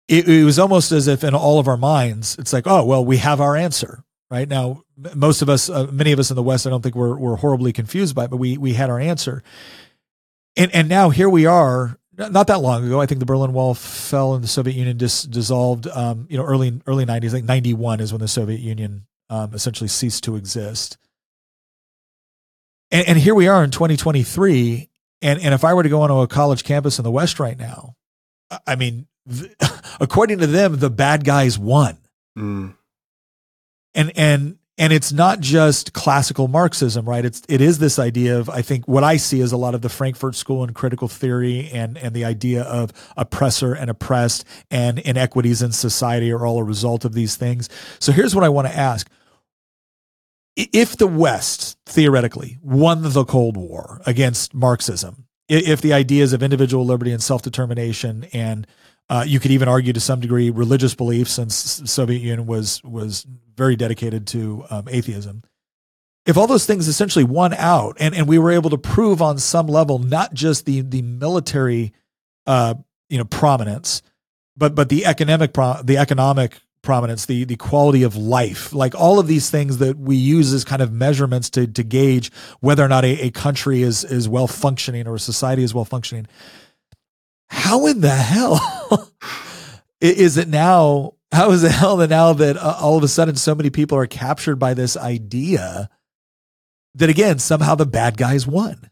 it, 0.07 0.27
it 0.27 0.43
was 0.43 0.59
almost 0.59 0.91
as 0.91 1.07
if 1.07 1.23
in 1.23 1.33
all 1.33 1.59
of 1.59 1.67
our 1.67 1.77
minds, 1.77 2.35
it's 2.39 2.53
like, 2.53 2.67
oh 2.67 2.83
well, 2.83 3.05
we 3.05 3.17
have 3.17 3.39
our 3.39 3.55
answer 3.55 4.03
right 4.29 4.47
now. 4.47 4.83
Most 5.15 5.41
of 5.41 5.49
us, 5.49 5.69
uh, 5.69 5.87
many 5.91 6.11
of 6.11 6.19
us 6.19 6.31
in 6.31 6.35
the 6.35 6.43
West, 6.43 6.65
I 6.65 6.69
don't 6.69 6.81
think 6.81 6.95
we're 6.95 7.17
we're 7.17 7.35
horribly 7.37 7.71
confused 7.71 8.15
by 8.15 8.25
it, 8.25 8.31
but 8.31 8.37
we 8.37 8.57
we 8.57 8.73
had 8.73 8.89
our 8.89 8.99
answer. 8.99 9.43
And 10.57 10.73
and 10.73 10.89
now 10.89 11.09
here 11.09 11.29
we 11.29 11.45
are 11.45 11.97
not 12.17 12.47
that 12.47 12.61
long 12.61 12.85
ago. 12.85 12.99
I 12.99 13.05
think 13.05 13.19
the 13.19 13.25
Berlin 13.25 13.53
Wall 13.53 13.73
fell 13.73 14.33
and 14.33 14.43
the 14.43 14.47
Soviet 14.47 14.75
Union 14.75 14.97
just 14.97 15.29
dissolved. 15.29 15.87
Um, 15.87 16.25
you 16.29 16.37
know, 16.37 16.43
early 16.43 16.81
early 16.87 17.05
nineties. 17.05 17.33
I 17.33 17.37
think 17.37 17.47
ninety 17.47 17.73
one 17.73 17.99
is 17.99 18.11
when 18.11 18.21
the 18.21 18.27
Soviet 18.27 18.59
Union 18.59 19.05
um, 19.29 19.53
essentially 19.53 19.87
ceased 19.87 20.23
to 20.23 20.35
exist. 20.35 20.97
And, 22.89 23.07
and 23.07 23.17
here 23.17 23.35
we 23.35 23.47
are 23.47 23.63
in 23.63 23.71
2023. 23.71 24.89
And 25.21 25.41
and 25.41 25.53
if 25.53 25.63
I 25.63 25.73
were 25.73 25.83
to 25.83 25.89
go 25.89 26.01
onto 26.01 26.19
a 26.19 26.27
college 26.27 26.63
campus 26.63 26.99
in 26.99 27.03
the 27.03 27.11
West 27.11 27.39
right 27.39 27.57
now, 27.57 27.95
I 28.65 28.75
mean, 28.75 29.07
th- 29.29 29.51
according 29.99 30.39
to 30.39 30.47
them, 30.47 30.77
the 30.77 30.89
bad 30.89 31.23
guys 31.23 31.57
won. 31.57 31.97
Mm. 32.37 32.75
And 33.95 34.11
and 34.15 34.57
and 34.77 34.93
it's 34.93 35.11
not 35.11 35.39
just 35.39 35.93
classical 35.93 36.47
marxism 36.47 37.07
right? 37.07 37.25
It's 37.25 37.41
it 37.49 37.61
is 37.61 37.79
this 37.79 37.99
idea 37.99 38.37
of 38.37 38.49
i 38.49 38.61
think 38.61 38.87
what 38.87 39.03
i 39.03 39.17
see 39.17 39.41
is 39.41 39.51
a 39.51 39.57
lot 39.57 39.75
of 39.75 39.81
the 39.81 39.89
frankfurt 39.89 40.35
school 40.35 40.63
and 40.63 40.73
critical 40.73 41.07
theory 41.07 41.69
and 41.73 41.97
and 41.97 42.15
the 42.15 42.25
idea 42.25 42.63
of 42.63 42.91
oppressor 43.15 43.73
and 43.73 43.89
oppressed 43.89 44.45
and 44.69 44.99
inequities 44.99 45.61
in 45.61 45.71
society 45.71 46.31
are 46.31 46.45
all 46.45 46.59
a 46.59 46.63
result 46.63 47.05
of 47.05 47.13
these 47.13 47.35
things. 47.35 47.69
So 47.99 48.11
here's 48.11 48.35
what 48.35 48.43
i 48.43 48.49
want 48.49 48.67
to 48.67 48.75
ask. 48.75 49.09
If 50.55 50.97
the 50.97 51.07
west 51.07 51.77
theoretically 51.85 52.57
won 52.61 53.01
the 53.03 53.25
cold 53.25 53.57
war 53.57 54.01
against 54.05 54.53
marxism 54.53 55.27
if 55.49 55.81
the 55.81 55.93
ideas 55.93 56.33
of 56.33 56.43
individual 56.43 56.85
liberty 56.85 57.11
and 57.11 57.23
self-determination 57.23 58.27
and 58.33 58.67
uh, 59.09 59.23
you 59.25 59.39
could 59.39 59.51
even 59.51 59.67
argue 59.67 59.93
to 59.93 59.99
some 59.99 60.19
degree 60.19 60.49
religious 60.49 60.93
beliefs, 60.93 61.31
since 61.31 61.55
Soviet 61.85 62.19
Union 62.19 62.45
was 62.45 62.83
was 62.83 63.25
very 63.55 63.75
dedicated 63.75 64.27
to 64.27 64.65
um, 64.69 64.87
atheism. 64.89 65.43
If 66.25 66.37
all 66.37 66.47
those 66.47 66.65
things 66.65 66.89
essentially 66.89 67.23
won 67.23 67.53
out, 67.53 67.95
and, 68.01 68.13
and 68.13 68.27
we 68.27 68.37
were 68.37 68.51
able 68.51 68.69
to 68.71 68.77
prove 68.77 69.21
on 69.21 69.37
some 69.37 69.67
level 69.67 69.97
not 69.99 70.33
just 70.33 70.65
the 70.65 70.81
the 70.81 71.01
military, 71.01 71.93
uh, 72.45 72.75
you 73.07 73.17
know, 73.17 73.23
prominence, 73.23 74.01
but 74.57 74.75
but 74.75 74.89
the 74.89 75.05
economic 75.05 75.53
pro- 75.53 75.81
the 75.81 75.97
economic 75.97 76.59
prominence, 76.81 77.27
the 77.27 77.45
the 77.45 77.55
quality 77.55 78.03
of 78.03 78.17
life, 78.17 78.73
like 78.73 78.93
all 78.93 79.19
of 79.19 79.27
these 79.27 79.49
things 79.49 79.77
that 79.77 79.97
we 79.97 80.17
use 80.17 80.51
as 80.53 80.65
kind 80.65 80.81
of 80.81 80.91
measurements 80.91 81.49
to 81.51 81.65
to 81.65 81.83
gauge 81.83 82.29
whether 82.59 82.83
or 82.83 82.89
not 82.89 83.05
a, 83.05 83.27
a 83.27 83.31
country 83.31 83.83
is 83.83 84.03
is 84.03 84.27
well 84.27 84.47
functioning 84.47 85.07
or 85.07 85.15
a 85.15 85.19
society 85.19 85.63
is 85.63 85.73
well 85.73 85.85
functioning 85.85 86.27
how 87.49 87.85
in 87.87 88.01
the 88.01 88.09
hell 88.09 88.59
is 90.01 90.37
it 90.37 90.47
now? 90.47 91.13
How 91.31 91.51
is 91.51 91.63
it 91.63 91.71
hell 91.71 91.97
that 91.97 92.09
now 92.09 92.33
that 92.33 92.57
uh, 92.57 92.77
all 92.79 92.97
of 92.97 93.03
a 93.03 93.07
sudden 93.07 93.35
so 93.35 93.53
many 93.53 93.69
people 93.69 93.97
are 93.97 94.07
captured 94.07 94.55
by 94.57 94.73
this 94.73 94.95
idea 94.95 95.89
that 96.95 97.09
again 97.09 97.39
somehow 97.39 97.75
the 97.75 97.85
bad 97.85 98.17
guys 98.17 98.47
won? 98.47 98.89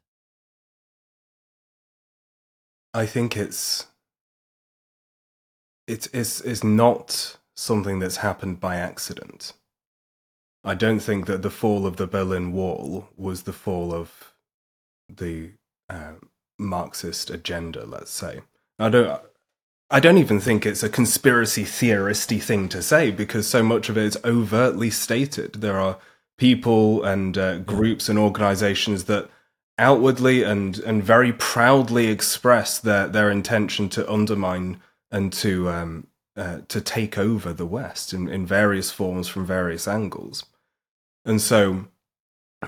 I 2.93 3.05
think 3.05 3.35
it's 3.35 3.87
it's 5.87 6.07
it's 6.13 6.41
it's 6.41 6.63
not 6.63 7.37
something 7.55 7.99
that's 7.99 8.17
happened 8.17 8.59
by 8.59 8.77
accident. 8.77 9.53
I 10.63 10.75
don't 10.75 10.99
think 10.99 11.27
that 11.27 11.41
the 11.41 11.51
fall 11.51 11.85
of 11.85 11.97
the 11.97 12.07
Berlin 12.07 12.51
Wall 12.51 13.09
was 13.15 13.43
the 13.43 13.53
fall 13.53 13.93
of 13.93 14.33
the 15.07 15.51
uh, 15.89 16.13
Marxist 16.57 17.29
agenda. 17.29 17.85
Let's 17.85 18.11
say 18.11 18.41
I 18.79 18.89
don't. 18.89 19.21
I 19.91 19.99
don't 19.99 20.17
even 20.17 20.39
think 20.39 20.65
it's 20.65 20.81
a 20.81 20.89
conspiracy 20.89 21.63
theoristy 21.63 22.39
thing 22.39 22.69
to 22.69 22.81
say 22.81 23.11
because 23.11 23.47
so 23.47 23.61
much 23.61 23.87
of 23.87 23.97
it 23.97 24.05
is 24.05 24.17
overtly 24.25 24.89
stated. 24.89 25.53
There 25.55 25.79
are 25.79 25.99
people 26.39 27.03
and 27.03 27.37
uh, 27.37 27.59
groups 27.59 28.09
and 28.09 28.17
organizations 28.17 29.03
that 29.05 29.29
outwardly 29.77 30.41
and 30.43 30.79
and 30.79 31.03
very 31.03 31.33
proudly 31.33 32.07
express 32.07 32.79
their 32.79 33.07
their 33.07 33.29
intention 33.29 33.89
to 33.89 34.11
undermine 34.11 34.81
and 35.11 35.31
to 35.33 35.69
um, 35.69 36.07
uh, 36.35 36.59
to 36.67 36.81
take 36.81 37.17
over 37.17 37.53
the 37.53 37.65
West 37.65 38.13
in, 38.13 38.27
in 38.27 38.45
various 38.45 38.91
forms 38.91 39.27
from 39.27 39.45
various 39.45 39.87
angles. 39.87 40.45
And 41.23 41.41
so, 41.41 41.85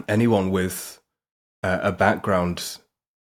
anyone 0.07 0.51
with 0.51 1.01
uh, 1.63 1.79
a 1.81 1.91
background 1.91 2.77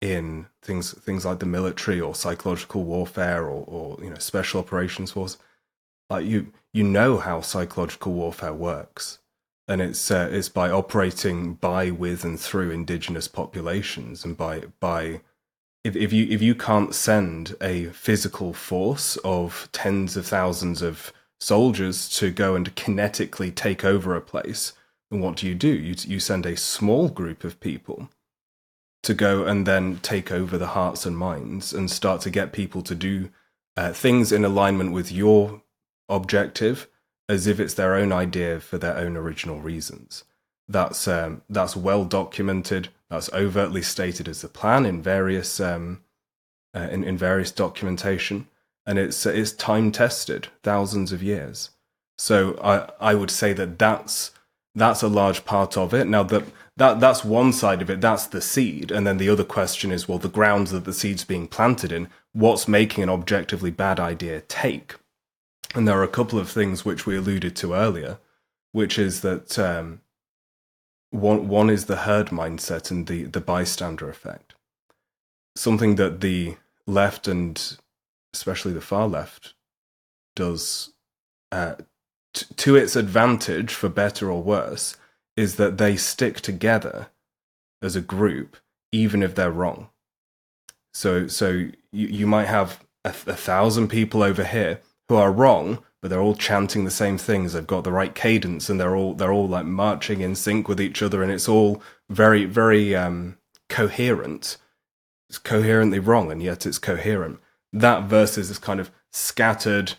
in 0.00 0.46
things 0.62 0.92
things 0.92 1.24
like 1.24 1.38
the 1.38 1.46
military 1.46 2.00
or 2.00 2.14
psychological 2.14 2.84
warfare 2.84 3.44
or, 3.44 3.64
or 3.66 3.98
you 4.02 4.10
know 4.10 4.18
special 4.18 4.60
operations 4.60 5.12
force, 5.12 5.38
like 6.10 6.26
you 6.26 6.52
you 6.72 6.84
know 6.84 7.18
how 7.18 7.40
psychological 7.40 8.12
warfare 8.12 8.54
works. 8.54 9.18
And 9.68 9.80
it's 9.80 10.10
uh, 10.10 10.28
it's 10.30 10.48
by 10.48 10.70
operating 10.70 11.54
by 11.54 11.90
with 11.90 12.24
and 12.24 12.38
through 12.38 12.70
indigenous 12.70 13.28
populations 13.28 14.24
and 14.24 14.36
by 14.36 14.64
by 14.80 15.22
if, 15.84 15.96
if 15.96 16.12
you 16.12 16.26
if 16.30 16.42
you 16.42 16.54
can't 16.54 16.94
send 16.94 17.56
a 17.60 17.86
physical 17.86 18.52
force 18.52 19.16
of 19.24 19.68
tens 19.72 20.16
of 20.16 20.26
thousands 20.26 20.82
of 20.82 21.12
soldiers 21.40 22.08
to 22.18 22.30
go 22.30 22.54
and 22.54 22.74
kinetically 22.76 23.54
take 23.54 23.84
over 23.84 24.14
a 24.14 24.20
place 24.20 24.72
then 25.10 25.20
what 25.20 25.36
do 25.36 25.46
you 25.46 25.54
do? 25.54 25.68
You 25.68 25.94
you 26.06 26.20
send 26.20 26.46
a 26.46 26.56
small 26.56 27.08
group 27.08 27.44
of 27.44 27.60
people 27.60 28.08
to 29.06 29.14
go 29.14 29.44
and 29.44 29.66
then 29.66 29.98
take 29.98 30.32
over 30.32 30.58
the 30.58 30.68
hearts 30.68 31.06
and 31.06 31.16
minds 31.16 31.72
and 31.72 31.90
start 31.90 32.20
to 32.22 32.30
get 32.30 32.52
people 32.52 32.82
to 32.82 32.94
do 32.94 33.30
uh, 33.76 33.92
things 33.92 34.32
in 34.32 34.44
alignment 34.44 34.92
with 34.92 35.12
your 35.12 35.62
objective 36.08 36.88
as 37.28 37.46
if 37.46 37.60
it's 37.60 37.74
their 37.74 37.94
own 37.94 38.12
idea 38.12 38.58
for 38.58 38.78
their 38.78 38.96
own 38.96 39.16
original 39.16 39.60
reasons. 39.60 40.24
That's 40.68 41.06
um, 41.06 41.42
that's 41.48 41.76
well 41.76 42.04
documented. 42.04 42.88
That's 43.08 43.32
overtly 43.32 43.82
stated 43.82 44.28
as 44.28 44.42
the 44.42 44.48
plan 44.48 44.84
in 44.84 45.02
various 45.02 45.60
um, 45.60 46.02
uh, 46.74 46.88
in, 46.90 47.04
in 47.04 47.16
various 47.16 47.52
documentation, 47.52 48.48
and 48.84 48.98
it's 48.98 49.24
it's 49.24 49.52
time 49.52 49.92
tested, 49.92 50.48
thousands 50.64 51.12
of 51.12 51.22
years. 51.22 51.70
So 52.18 52.58
I 52.62 52.90
I 53.12 53.14
would 53.14 53.30
say 53.30 53.52
that 53.52 53.78
that's 53.78 54.32
that's 54.74 55.02
a 55.02 55.08
large 55.08 55.44
part 55.44 55.76
of 55.76 55.94
it. 55.94 56.08
Now 56.08 56.24
that 56.24 56.44
that 56.76 57.00
that's 57.00 57.24
one 57.24 57.52
side 57.52 57.80
of 57.82 57.90
it. 57.90 58.00
That's 58.00 58.26
the 58.26 58.40
seed, 58.40 58.90
and 58.90 59.06
then 59.06 59.16
the 59.18 59.28
other 59.28 59.44
question 59.44 59.90
is, 59.90 60.06
well, 60.06 60.18
the 60.18 60.28
grounds 60.28 60.70
that 60.70 60.84
the 60.84 60.92
seed's 60.92 61.24
being 61.24 61.48
planted 61.48 61.92
in. 61.92 62.08
What's 62.32 62.68
making 62.68 63.02
an 63.02 63.10
objectively 63.10 63.70
bad 63.70 63.98
idea 63.98 64.42
take? 64.42 64.96
And 65.74 65.88
there 65.88 65.98
are 65.98 66.04
a 66.04 66.08
couple 66.08 66.38
of 66.38 66.50
things 66.50 66.84
which 66.84 67.06
we 67.06 67.16
alluded 67.16 67.56
to 67.56 67.74
earlier, 67.74 68.18
which 68.72 68.98
is 68.98 69.22
that 69.22 69.58
um, 69.58 70.00
one 71.10 71.48
one 71.48 71.70
is 71.70 71.86
the 71.86 71.96
herd 71.96 72.28
mindset 72.28 72.90
and 72.90 73.06
the 73.06 73.24
the 73.24 73.40
bystander 73.40 74.08
effect. 74.08 74.54
Something 75.56 75.94
that 75.96 76.20
the 76.20 76.56
left 76.86 77.26
and 77.26 77.78
especially 78.34 78.72
the 78.72 78.80
far 78.82 79.08
left 79.08 79.54
does 80.34 80.92
uh, 81.50 81.76
t- 82.34 82.46
to 82.56 82.76
its 82.76 82.96
advantage, 82.96 83.72
for 83.72 83.88
better 83.88 84.30
or 84.30 84.42
worse, 84.42 84.96
is 85.36 85.56
that 85.56 85.78
they 85.78 85.96
stick 85.96 86.40
together 86.40 87.08
as 87.82 87.96
a 87.96 88.00
group, 88.00 88.56
even 88.92 89.22
if 89.22 89.34
they're 89.34 89.50
wrong. 89.50 89.90
So, 90.94 91.26
so 91.26 91.50
you, 91.50 91.72
you 91.92 92.26
might 92.26 92.46
have 92.46 92.82
a, 93.04 93.10
a 93.10 93.34
thousand 93.34 93.88
people 93.88 94.22
over 94.22 94.44
here 94.44 94.80
who 95.08 95.16
are 95.16 95.30
wrong, 95.30 95.82
but 96.00 96.08
they're 96.08 96.20
all 96.20 96.34
chanting 96.34 96.84
the 96.84 96.90
same 96.90 97.18
things. 97.18 97.52
They've 97.52 97.66
got 97.66 97.84
the 97.84 97.92
right 97.92 98.14
cadence, 98.14 98.68
and 98.68 98.80
they're 98.80 98.96
all 98.96 99.14
they're 99.14 99.32
all 99.32 99.48
like 99.48 99.66
marching 99.66 100.20
in 100.20 100.34
sync 100.34 100.68
with 100.68 100.80
each 100.80 101.02
other, 101.02 101.22
and 101.22 101.30
it's 101.30 101.48
all 101.48 101.82
very 102.08 102.44
very 102.44 102.94
um, 102.94 103.38
coherent. 103.68 104.56
It's 105.28 105.38
coherently 105.38 105.98
wrong, 105.98 106.30
and 106.30 106.42
yet 106.42 106.66
it's 106.66 106.78
coherent. 106.78 107.40
That 107.72 108.04
versus 108.04 108.48
this 108.48 108.58
kind 108.58 108.80
of 108.80 108.90
scattered, 109.12 109.94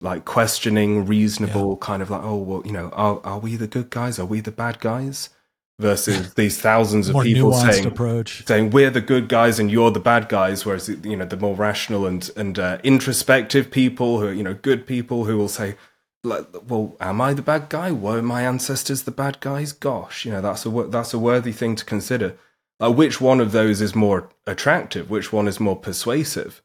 like 0.00 0.24
questioning, 0.24 1.06
reasonable, 1.06 1.78
yeah. 1.80 1.86
kind 1.86 2.02
of 2.02 2.10
like, 2.10 2.22
oh 2.22 2.36
well, 2.36 2.62
you 2.64 2.72
know, 2.72 2.88
are 2.90 3.20
are 3.24 3.38
we 3.38 3.56
the 3.56 3.66
good 3.66 3.90
guys? 3.90 4.18
Are 4.18 4.26
we 4.26 4.40
the 4.40 4.52
bad 4.52 4.80
guys? 4.80 5.30
versus 5.78 6.34
these 6.34 6.60
thousands 6.60 7.08
of 7.08 7.22
people 7.22 7.52
saying 7.52 7.86
approach. 7.86 8.44
saying 8.46 8.70
we're 8.70 8.90
the 8.90 9.00
good 9.00 9.28
guys 9.28 9.58
and 9.58 9.70
you're 9.70 9.90
the 9.90 10.00
bad 10.00 10.28
guys 10.28 10.64
whereas 10.64 10.88
you 10.88 11.16
know 11.16 11.24
the 11.24 11.36
more 11.36 11.54
rational 11.54 12.06
and 12.06 12.30
and 12.36 12.58
uh, 12.58 12.78
introspective 12.82 13.70
people 13.70 14.20
who 14.20 14.26
are, 14.26 14.32
you 14.32 14.42
know 14.42 14.54
good 14.54 14.86
people 14.86 15.24
who 15.24 15.36
will 15.36 15.48
say 15.48 15.76
like 16.24 16.46
well 16.66 16.96
am 17.00 17.20
i 17.20 17.32
the 17.32 17.42
bad 17.42 17.68
guy 17.68 17.92
were 17.92 18.20
my 18.20 18.42
ancestors 18.42 19.04
the 19.04 19.10
bad 19.10 19.38
guys 19.40 19.72
gosh 19.72 20.24
you 20.24 20.32
know 20.32 20.40
that's 20.40 20.66
a 20.66 20.70
that's 20.88 21.14
a 21.14 21.18
worthy 21.18 21.52
thing 21.52 21.76
to 21.76 21.84
consider 21.84 22.36
uh, 22.80 22.90
which 22.90 23.20
one 23.20 23.40
of 23.40 23.52
those 23.52 23.80
is 23.80 23.94
more 23.94 24.28
attractive 24.46 25.10
which 25.10 25.32
one 25.32 25.46
is 25.46 25.60
more 25.60 25.76
persuasive 25.76 26.60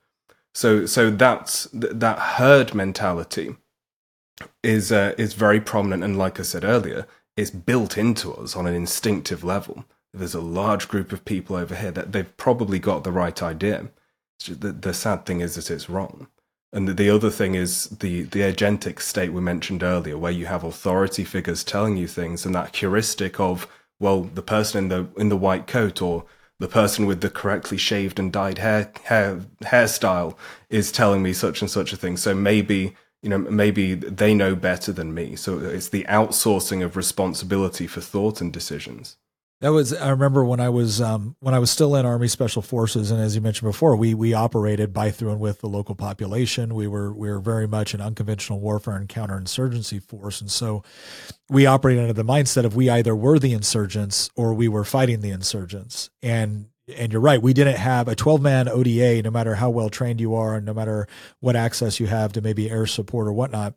so 0.54 0.86
so 0.86 1.10
that's 1.10 1.68
that 1.74 2.20
herd 2.20 2.74
mentality 2.74 3.56
is 4.64 4.91
uh, 4.91 5.14
is 5.18 5.34
very 5.34 5.60
prominent 5.60 6.04
and 6.04 6.18
like 6.18 6.39
i 6.39 6.43
said 6.43 6.64
earlier 6.64 7.08
it's 7.36 7.49
built 7.49 7.97
into 7.97 8.34
us 8.34 8.56
on 8.56 8.68
an 8.68 8.76
instinctive 8.76 9.43
level. 9.43 9.86
There's 10.14 10.36
a 10.36 10.41
large 10.41 10.88
group 10.88 11.12
of 11.12 11.26
people 11.26 11.56
over 11.56 11.76
here 11.76 11.91
that 11.91 12.12
they've 12.12 12.38
probably 12.38 12.80
got 12.80 13.04
the 13.04 13.12
right 13.12 13.41
idea. 13.41 13.89
The, 14.47 14.72
the 14.72 14.93
sad 14.93 15.26
thing 15.26 15.41
is 15.41 15.56
that 15.56 15.72
it's 15.72 15.89
wrong. 15.89 16.28
And 16.72 16.88
the, 16.88 16.93
the 16.93 17.10
other 17.10 17.30
thing 17.30 17.56
is 17.56 17.86
the, 17.86 18.24
the 18.24 18.41
agentic 18.41 18.99
state 18.99 19.34
we 19.34 19.41
mentioned 19.41 19.84
earlier, 19.84 20.18
where 20.18 20.32
you 20.32 20.45
have 20.45 20.64
authority 20.64 21.24
figures 21.24 21.64
telling 21.64 21.97
you 21.97 22.08
things, 22.08 22.45
and 22.45 22.54
that 22.54 22.76
heuristic 22.76 23.39
of, 23.39 23.68
well, 23.99 24.22
the 24.22 24.41
person 24.41 24.84
in 24.84 24.89
the 24.89 25.08
in 25.20 25.30
the 25.30 25.38
white 25.38 25.66
coat 25.66 26.01
or 26.01 26.26
the 26.60 26.68
person 26.68 27.06
with 27.06 27.22
the 27.22 27.30
correctly 27.30 27.78
shaved 27.78 28.20
and 28.20 28.32
dyed 28.32 28.58
hair, 28.58 28.91
hair 29.04 29.41
hairstyle 29.64 30.36
is 30.70 30.91
telling 30.91 31.22
me 31.24 31.34
such 31.34 31.62
and 31.62 31.70
such 31.70 31.93
a 31.93 31.97
thing. 31.97 32.18
So 32.18 32.34
maybe 32.34 32.95
you 33.24 33.30
know 33.30 33.38
maybe 33.38 33.95
they 33.95 34.36
know 34.36 34.54
better 34.54 34.91
than 34.91 35.14
me 35.14 35.36
so 35.36 35.58
it's 35.58 35.89
the 35.89 36.04
outsourcing 36.04 36.84
of 36.84 36.95
responsibility 36.95 37.88
for 37.88 38.01
thought 38.01 38.41
and 38.41 38.54
decisions 38.54 39.16
that 39.64 39.72
was 39.72 39.93
i 39.93 40.09
remember 40.09 40.43
when 40.43 40.59
i 40.59 40.68
was 40.68 40.99
um, 40.99 41.38
when 41.39 41.53
i 41.53 41.59
was 41.59 41.72
still 41.72 41.95
in 41.95 42.05
army 42.05 42.28
special 42.28 42.61
forces 42.61 43.09
and 43.09 43.22
as 43.22 43.34
you 43.34 43.41
mentioned 43.41 43.70
before 43.70 43.95
we 43.95 44.14
we 44.14 44.34
operated 44.34 44.91
by 44.91 45.09
through 45.09 45.32
and 45.32 45.39
with 45.39 45.61
the 45.61 45.68
local 45.68 45.95
population 45.95 46.76
we 46.76 46.86
were 46.86 47.14
we 47.14 47.30
were 47.30 47.39
very 47.39 47.68
much 47.68 47.93
an 47.93 48.01
unconventional 48.01 48.59
warfare 48.59 48.97
and 48.97 49.07
counterinsurgency 49.07 50.03
force 50.03 50.41
and 50.41 50.51
so 50.51 50.84
we 51.49 51.66
operated 51.66 52.01
under 52.01 52.14
the 52.14 52.26
mindset 52.26 52.66
of 52.66 52.76
we 52.76 52.89
either 52.89 53.16
were 53.16 53.39
the 53.39 53.53
insurgents 53.53 54.30
or 54.36 54.53
we 54.53 54.68
were 54.68 54.84
fighting 54.84 55.22
the 55.22 55.32
insurgents 55.32 56.09
and 56.22 56.68
and 56.97 57.14
you're 57.14 57.22
right. 57.22 57.41
We 57.41 57.53
didn't 57.53 57.78
have 57.78 58.09
a 58.09 58.16
12 58.16 58.41
man 58.41 58.68
ODA, 58.68 59.22
no 59.22 59.32
matter 59.32 59.55
how 59.55 59.70
well 59.70 59.89
trained 59.89 60.20
you 60.20 60.36
are, 60.36 60.55
and 60.55 60.66
no 60.66 60.74
matter 60.74 61.07
what 61.39 61.55
access 61.55 61.97
you 61.97 62.07
have 62.07 62.34
to 62.34 62.41
maybe 62.41 62.70
air 62.70 62.86
support 62.86 63.26
or 63.26 63.32
whatnot. 63.32 63.76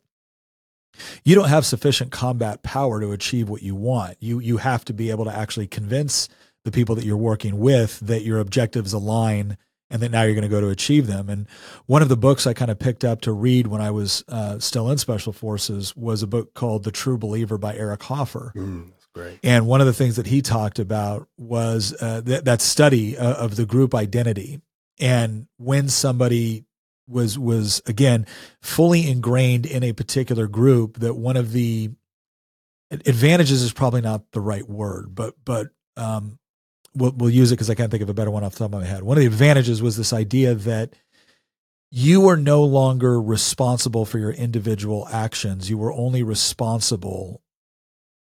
You 1.24 1.34
don't 1.34 1.49
have 1.49 1.66
sufficient 1.66 2.12
combat 2.12 2.62
power 2.62 3.01
to 3.01 3.12
achieve 3.12 3.49
what 3.49 3.62
you 3.62 3.74
want. 3.74 4.16
You 4.20 4.38
you 4.38 4.59
have 4.59 4.84
to 4.86 4.92
be 4.92 5.11
able 5.11 5.24
to 5.24 5.36
actually 5.36 5.66
convince 5.66 6.28
the 6.64 6.72
people 6.72 6.94
that 6.97 7.05
you're 7.05 7.16
working 7.16 7.59
with 7.59 8.01
that 8.01 8.22
your 8.22 8.40
objectives 8.40 8.92
align 8.92 9.57
and 9.88 10.03
that 10.03 10.11
now 10.11 10.22
you're 10.22 10.34
going 10.34 10.42
to 10.42 10.49
go 10.49 10.61
to 10.61 10.68
achieve 10.68 11.07
them. 11.07 11.28
And 11.28 11.47
one 11.86 12.03
of 12.03 12.09
the 12.09 12.16
books 12.16 12.47
I 12.47 12.55
kind 12.55 12.70
of 12.70 12.78
picked 12.78 13.05
up 13.05 13.20
to 13.22 13.32
read 13.32 13.68
when 13.68 13.80
I 13.80 13.92
was 13.92 14.24
uh, 14.28 14.59
still 14.59 14.90
in 14.90 14.99
Special 14.99 15.32
Forces 15.32 15.94
was 15.97 16.22
a 16.22 16.26
book 16.26 16.55
called 16.55 16.82
The 16.82 16.90
True 16.90 17.16
Believer 17.16 17.57
by 17.57 17.76
Eric 17.76 18.03
Hoffer. 18.03 18.53
Mm. 18.57 18.92
Great. 19.14 19.38
And 19.42 19.66
one 19.66 19.80
of 19.80 19.86
the 19.86 19.94
things 19.94 20.16
that 20.16 20.26
he 20.26 20.42
talked 20.42 20.78
about 20.78 21.26
was 21.38 21.94
uh, 22.03 22.20
th- 22.20 22.42
that 22.42 22.61
study 22.61 23.16
uh, 23.16 23.34
of 23.36 23.57
the 23.57 23.64
group 23.64 23.94
identity, 23.94 24.61
and 25.01 25.47
when 25.57 25.88
somebody 25.88 26.65
was 27.09 27.38
was 27.38 27.82
again 27.86 28.26
fully 28.62 29.09
ingrained 29.09 29.66
in 29.66 29.82
a 29.82 29.92
particular 29.92 30.46
group, 30.46 30.98
that 30.98 31.14
one 31.14 31.36
of 31.36 31.52
the 31.52 31.90
advantages 32.90 33.62
is 33.62 33.72
probably 33.72 34.00
not 34.00 34.30
the 34.32 34.40
right 34.40 34.68
word, 34.68 35.14
but 35.14 35.34
but 35.44 35.68
um, 35.96 36.38
we'll, 36.94 37.12
we'll 37.16 37.30
use 37.30 37.52
it 37.52 37.57
because 37.57 37.70
I 37.70 37.74
can't 37.74 37.90
think 37.90 38.02
of 38.02 38.09
a 38.09 38.14
better 38.14 38.30
one 38.30 38.44
off 38.44 38.52
the 38.52 38.59
top 38.59 38.74
of 38.74 38.80
my 38.80 38.86
head. 38.86 39.02
One 39.02 39.16
of 39.16 39.20
the 39.20 39.26
advantages 39.26 39.82
was 39.82 39.96
this 39.96 40.12
idea 40.12 40.54
that 40.54 40.94
you 41.90 42.28
are 42.28 42.36
no 42.36 42.62
longer 42.64 43.20
responsible 43.20 44.04
for 44.04 44.18
your 44.18 44.32
individual 44.32 45.09
actions. 45.11 45.70
You 45.70 45.78
were 45.78 45.92
only 45.92 46.22
responsible 46.22 47.42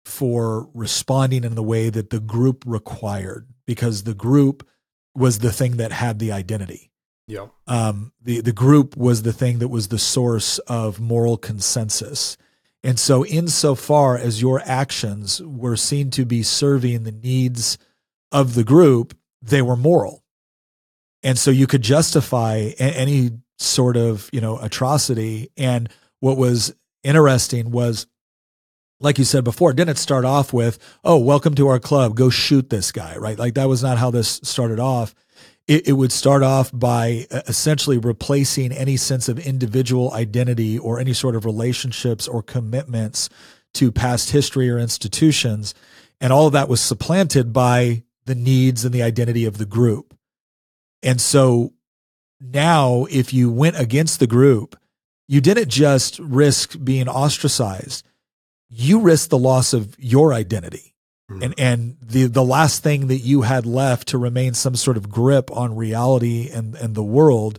for 0.05 0.69
responding 0.75 1.45
in 1.45 1.55
the 1.55 1.63
way 1.63 1.91
that 1.91 2.11
the 2.11 2.21
group 2.21 2.65
required 2.67 3.49
because 3.67 4.05
the 4.05 4.15
group 4.15 4.67
was 5.15 5.39
the 5.39 5.53
thing 5.53 5.77
that 5.77 5.93
had 5.93 6.19
the 6.19 6.33
identity. 6.33 6.90
Yeah. 7.31 7.47
Um, 7.67 8.13
the 8.21 8.41
the 8.41 8.53
group 8.53 8.97
was 8.97 9.23
the 9.23 9.33
thing 9.33 9.61
that 9.61 9.69
was 9.69 9.89
the 9.89 9.99
source 9.99 10.59
of 10.61 11.01
moral 11.01 11.37
consensus. 11.37 12.37
And 12.83 12.99
so, 12.99 13.25
insofar 13.27 14.17
as 14.17 14.41
your 14.41 14.63
actions 14.65 15.41
were 15.43 15.77
seen 15.77 16.11
to 16.13 16.25
be 16.25 16.43
serving 16.43 17.05
the 17.05 17.13
needs 17.13 17.79
of 18.33 18.55
the 18.55 18.65
group, 18.65 19.17
they 19.43 19.63
were 19.63 19.77
moral. 19.77 20.25
And 21.23 21.39
so 21.39 21.51
you 21.51 21.67
could 21.67 21.83
justify 21.83 22.55
a- 22.55 22.75
any 22.81 23.33
sort 23.59 23.97
of, 23.97 24.31
you 24.33 24.41
know, 24.41 24.59
atrocity. 24.59 25.51
And 25.57 25.91
what 26.21 26.39
was 26.39 26.75
interesting 27.03 27.71
was, 27.71 28.07
like 29.01 29.19
you 29.19 29.25
said 29.25 29.45
before, 29.45 29.73
didn't 29.73 29.97
start 29.97 30.25
off 30.25 30.53
with, 30.53 30.79
oh, 31.05 31.19
welcome 31.19 31.55
to 31.57 31.69
our 31.69 31.79
club, 31.79 32.17
go 32.17 32.31
shoot 32.31 32.71
this 32.71 32.93
guy, 32.93 33.17
right? 33.17 33.39
Like 33.39 33.55
that 33.55 33.69
was 33.69 33.83
not 33.83 33.99
how 33.99 34.11
this 34.11 34.41
started 34.43 34.81
off. 34.81 35.15
It, 35.71 35.87
it 35.87 35.93
would 35.93 36.11
start 36.11 36.43
off 36.43 36.73
by 36.75 37.29
uh, 37.31 37.43
essentially 37.47 37.97
replacing 37.97 38.73
any 38.73 38.97
sense 38.97 39.29
of 39.29 39.39
individual 39.39 40.13
identity 40.13 40.77
or 40.77 40.99
any 40.99 41.13
sort 41.13 41.37
of 41.37 41.45
relationships 41.45 42.27
or 42.27 42.43
commitments 42.43 43.29
to 43.75 43.93
past 43.93 44.33
history 44.33 44.69
or 44.69 44.81
institutions. 44.81 45.73
And 46.21 46.33
all 46.33 46.49
of 46.49 46.55
that 46.55 46.69
was 46.69 46.81
supplanted 46.81 47.53
by 47.53 48.03
the 48.25 48.35
needs 48.35 48.85
and 48.85 48.93
the 48.93 49.05
identity 49.05 49.45
of 49.45 49.59
the 49.59 49.65
group. 49.65 50.13
And 51.05 51.21
so 51.21 51.73
now, 52.41 53.07
if 53.09 53.33
you 53.33 53.49
went 53.53 53.79
against 53.79 54.19
the 54.19 54.27
group, 54.27 54.77
you 55.29 55.41
didn't 55.41 55.69
just 55.69 56.19
risk 56.19 56.83
being 56.83 57.07
ostracized, 57.09 58.05
you 58.69 58.99
risked 58.99 59.31
the 59.31 59.39
loss 59.39 59.73
of 59.73 59.95
your 60.01 60.35
identity. 60.35 60.97
Mhm. 61.31 61.43
And, 61.43 61.55
and 61.59 61.97
the, 62.03 62.27
the 62.27 62.45
last 62.45 62.83
thing 62.83 63.07
that 63.07 63.19
you 63.19 63.43
had 63.43 63.65
left 63.67 64.09
to 64.09 64.19
remain 64.19 64.55
some 64.55 64.75
sort 64.75 64.97
of 64.97 65.09
grip 65.09 65.51
on 65.53 65.77
reality 65.77 66.51
and, 66.51 66.75
and 66.75 66.95
the 66.95 67.05
world. 67.05 67.59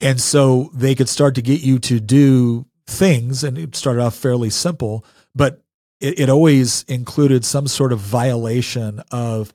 And 0.00 0.20
so 0.20 0.70
they 0.74 0.94
could 0.94 1.08
start 1.08 1.34
to 1.36 1.42
get 1.42 1.60
you 1.60 1.78
to 1.80 2.00
do 2.00 2.66
things, 2.86 3.44
and 3.44 3.56
it 3.56 3.76
started 3.76 4.02
off 4.02 4.16
fairly 4.16 4.50
simple, 4.50 5.04
but 5.34 5.62
it, 6.00 6.20
it 6.20 6.28
always 6.28 6.84
included 6.88 7.44
some 7.44 7.68
sort 7.68 7.92
of 7.92 8.00
violation 8.00 9.02
of 9.10 9.52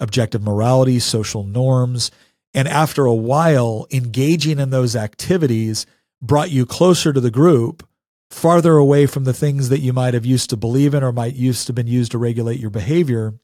objective 0.00 0.42
morality, 0.42 0.98
social 0.98 1.44
norms. 1.44 2.10
And 2.52 2.66
after 2.66 3.04
a 3.04 3.14
while, 3.14 3.86
engaging 3.92 4.58
in 4.58 4.70
those 4.70 4.96
activities 4.96 5.86
brought 6.20 6.50
you 6.50 6.66
closer 6.66 7.12
to 7.12 7.20
the 7.20 7.30
group, 7.30 7.86
farther 8.30 8.76
away 8.76 9.06
from 9.06 9.24
the 9.24 9.32
things 9.32 9.68
that 9.68 9.80
you 9.80 9.92
might 9.92 10.14
have 10.14 10.26
used 10.26 10.50
to 10.50 10.56
believe 10.56 10.94
in 10.94 11.02
or 11.02 11.12
might 11.12 11.34
used 11.34 11.66
to 11.66 11.72
been 11.72 11.86
used 11.86 12.12
to 12.12 12.18
regulate 12.18 12.58
your 12.58 12.70
behavior. 12.70 13.34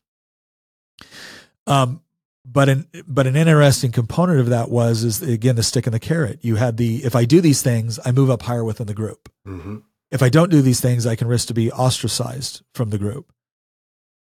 Um, 1.66 2.03
but 2.45 2.68
an 2.68 2.89
but 3.07 3.26
an 3.26 3.37
interesting 3.37 3.93
component 3.93 4.41
of 4.41 4.49
that 4.49 4.70
was 4.70 5.05
is 5.05 5.22
again 5.22 5.57
the 5.57 5.62
stick 5.62 5.87
and 5.87 5.95
the 5.95 6.01
carrot. 6.01 6.41
You 6.43 6.57
had 6.57 6.76
the 6.76 7.05
if 7.05 7.14
I 7.14 7.24
do 7.24 7.41
these 7.41 7.62
things, 7.62 7.99
I 8.05 8.12
move 8.12 8.31
up 8.31 8.43
higher 8.43 8.64
within 8.64 8.87
the 8.87 8.95
group. 8.95 9.31
hmm 9.45 9.78
If 10.11 10.22
I 10.22 10.28
don't 10.28 10.51
do 10.51 10.62
these 10.62 10.81
things, 10.81 11.07
I 11.07 11.16
can 11.16 11.28
risk 11.28 11.49
to 11.49 11.55
be 11.55 11.70
ostracized 11.70 12.62
from 12.74 12.91
the 12.91 12.99
group. 12.99 13.33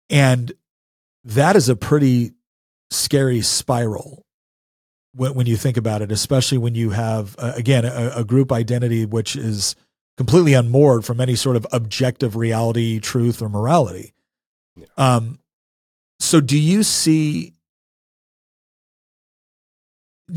And 0.10 0.54
that 1.24 1.56
is 1.56 1.70
a 1.70 1.76
pretty 1.76 2.32
scary 2.90 3.42
spiral 3.42 4.26
when, 5.14 5.34
when 5.34 5.46
you 5.46 5.58
think 5.58 5.76
about 5.78 6.02
it, 6.02 6.12
especially 6.12 6.58
when 6.58 6.76
you 6.76 6.92
have, 6.92 7.36
uh, 7.38 7.52
again, 7.56 7.84
a, 7.84 8.14
a 8.16 8.24
group 8.24 8.52
identity 8.52 9.06
which 9.06 9.36
is 9.36 9.76
completely 10.18 10.54
unmoored 10.54 11.06
from 11.06 11.22
any 11.22 11.36
sort 11.36 11.56
of 11.56 11.66
objective 11.72 12.36
reality, 12.36 13.00
truth, 13.00 13.42
or 13.42 13.50
morality. 13.50 14.14
Yeah. 14.76 14.86
Um, 14.98 15.40
so, 16.20 16.42
do 16.42 16.58
you 16.58 16.84
see? 16.84 17.54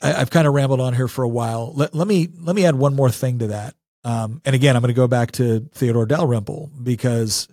I, 0.00 0.14
I've 0.14 0.30
kind 0.30 0.46
of 0.46 0.54
rambled 0.54 0.80
on 0.80 0.94
here 0.94 1.08
for 1.08 1.22
a 1.22 1.28
while. 1.28 1.72
Let, 1.74 1.94
let 1.94 2.08
me 2.08 2.28
let 2.40 2.56
me 2.56 2.64
add 2.64 2.74
one 2.74 2.96
more 2.96 3.10
thing 3.10 3.40
to 3.40 3.48
that. 3.48 3.74
Um, 4.02 4.40
and 4.44 4.54
again, 4.54 4.76
I'm 4.76 4.82
going 4.82 4.88
to 4.88 4.94
go 4.94 5.08
back 5.08 5.32
to 5.32 5.68
Theodore 5.72 6.06
Dalrymple 6.06 6.70
because 6.82 7.48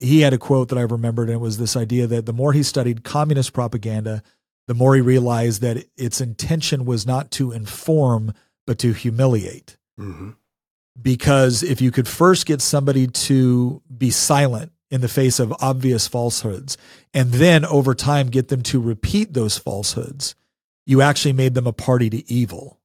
he 0.00 0.20
had 0.20 0.32
a 0.32 0.38
quote 0.38 0.68
that 0.68 0.78
I 0.78 0.82
remembered, 0.82 1.28
and 1.28 1.36
it 1.36 1.40
was 1.40 1.58
this 1.58 1.76
idea 1.76 2.06
that 2.06 2.26
the 2.26 2.32
more 2.32 2.52
he 2.52 2.62
studied 2.62 3.02
communist 3.02 3.52
propaganda, 3.52 4.22
the 4.68 4.74
more 4.74 4.94
he 4.94 5.00
realized 5.00 5.60
that 5.62 5.84
its 5.96 6.20
intention 6.20 6.84
was 6.84 7.06
not 7.06 7.30
to 7.32 7.52
inform, 7.52 8.32
but 8.68 8.78
to 8.78 8.92
humiliate. 8.92 9.78
hmm 9.96 10.32
Because 11.00 11.62
if 11.62 11.80
you 11.80 11.90
could 11.90 12.06
first 12.06 12.44
get 12.44 12.60
somebody 12.60 13.06
to 13.06 13.80
be 13.96 14.10
silent 14.10 14.72
in 14.90 15.00
the 15.00 15.08
face 15.08 15.40
of 15.40 15.54
obvious 15.58 16.06
falsehoods, 16.06 16.76
and 17.14 17.32
then 17.32 17.64
over 17.64 17.94
time 17.94 18.28
get 18.28 18.48
them 18.48 18.62
to 18.64 18.78
repeat 18.78 19.32
those 19.32 19.56
falsehoods, 19.56 20.34
you 20.84 21.00
actually 21.00 21.32
made 21.32 21.54
them 21.54 21.66
a 21.66 21.72
party 21.72 22.10
to 22.10 22.30
evil. 22.30 22.78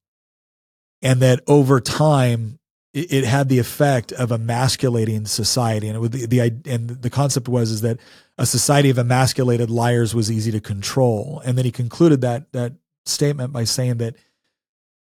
And 1.01 1.19
that 1.19 1.41
over 1.47 1.81
time, 1.81 2.59
it, 2.93 3.11
it 3.11 3.25
had 3.25 3.49
the 3.49 3.59
effect 3.59 4.13
of 4.13 4.31
emasculating 4.31 5.25
society. 5.25 5.89
And 5.89 5.97
it 5.97 6.11
the, 6.13 6.25
the 6.27 6.71
and 6.71 6.89
the 6.91 7.09
concept 7.09 7.49
was 7.49 7.71
is 7.71 7.81
that 7.81 7.99
a 8.37 8.45
society 8.45 8.89
of 8.89 8.97
emasculated 8.97 9.69
liars 9.69 10.15
was 10.15 10.31
easy 10.31 10.51
to 10.51 10.61
control. 10.61 11.41
And 11.43 11.57
then 11.57 11.65
he 11.65 11.71
concluded 11.71 12.21
that 12.21 12.53
that 12.53 12.71
statement 13.05 13.51
by 13.51 13.65
saying 13.65 13.97
that 13.97 14.15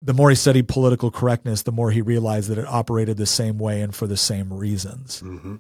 the 0.03 0.15
more 0.15 0.31
he 0.31 0.37
studied 0.37 0.69
political 0.69 1.11
correctness, 1.11 1.63
the 1.63 1.73
more 1.73 1.91
he 1.91 2.03
realized 2.03 2.51
that 2.51 2.59
it 2.59 2.67
operated 2.67 3.17
the 3.17 3.27
same 3.27 3.59
way 3.59 3.81
and 3.81 3.95
for 3.95 4.07
the 4.07 4.17
same 4.17 4.53
reasons. 4.53 5.21
hmm 5.21 5.57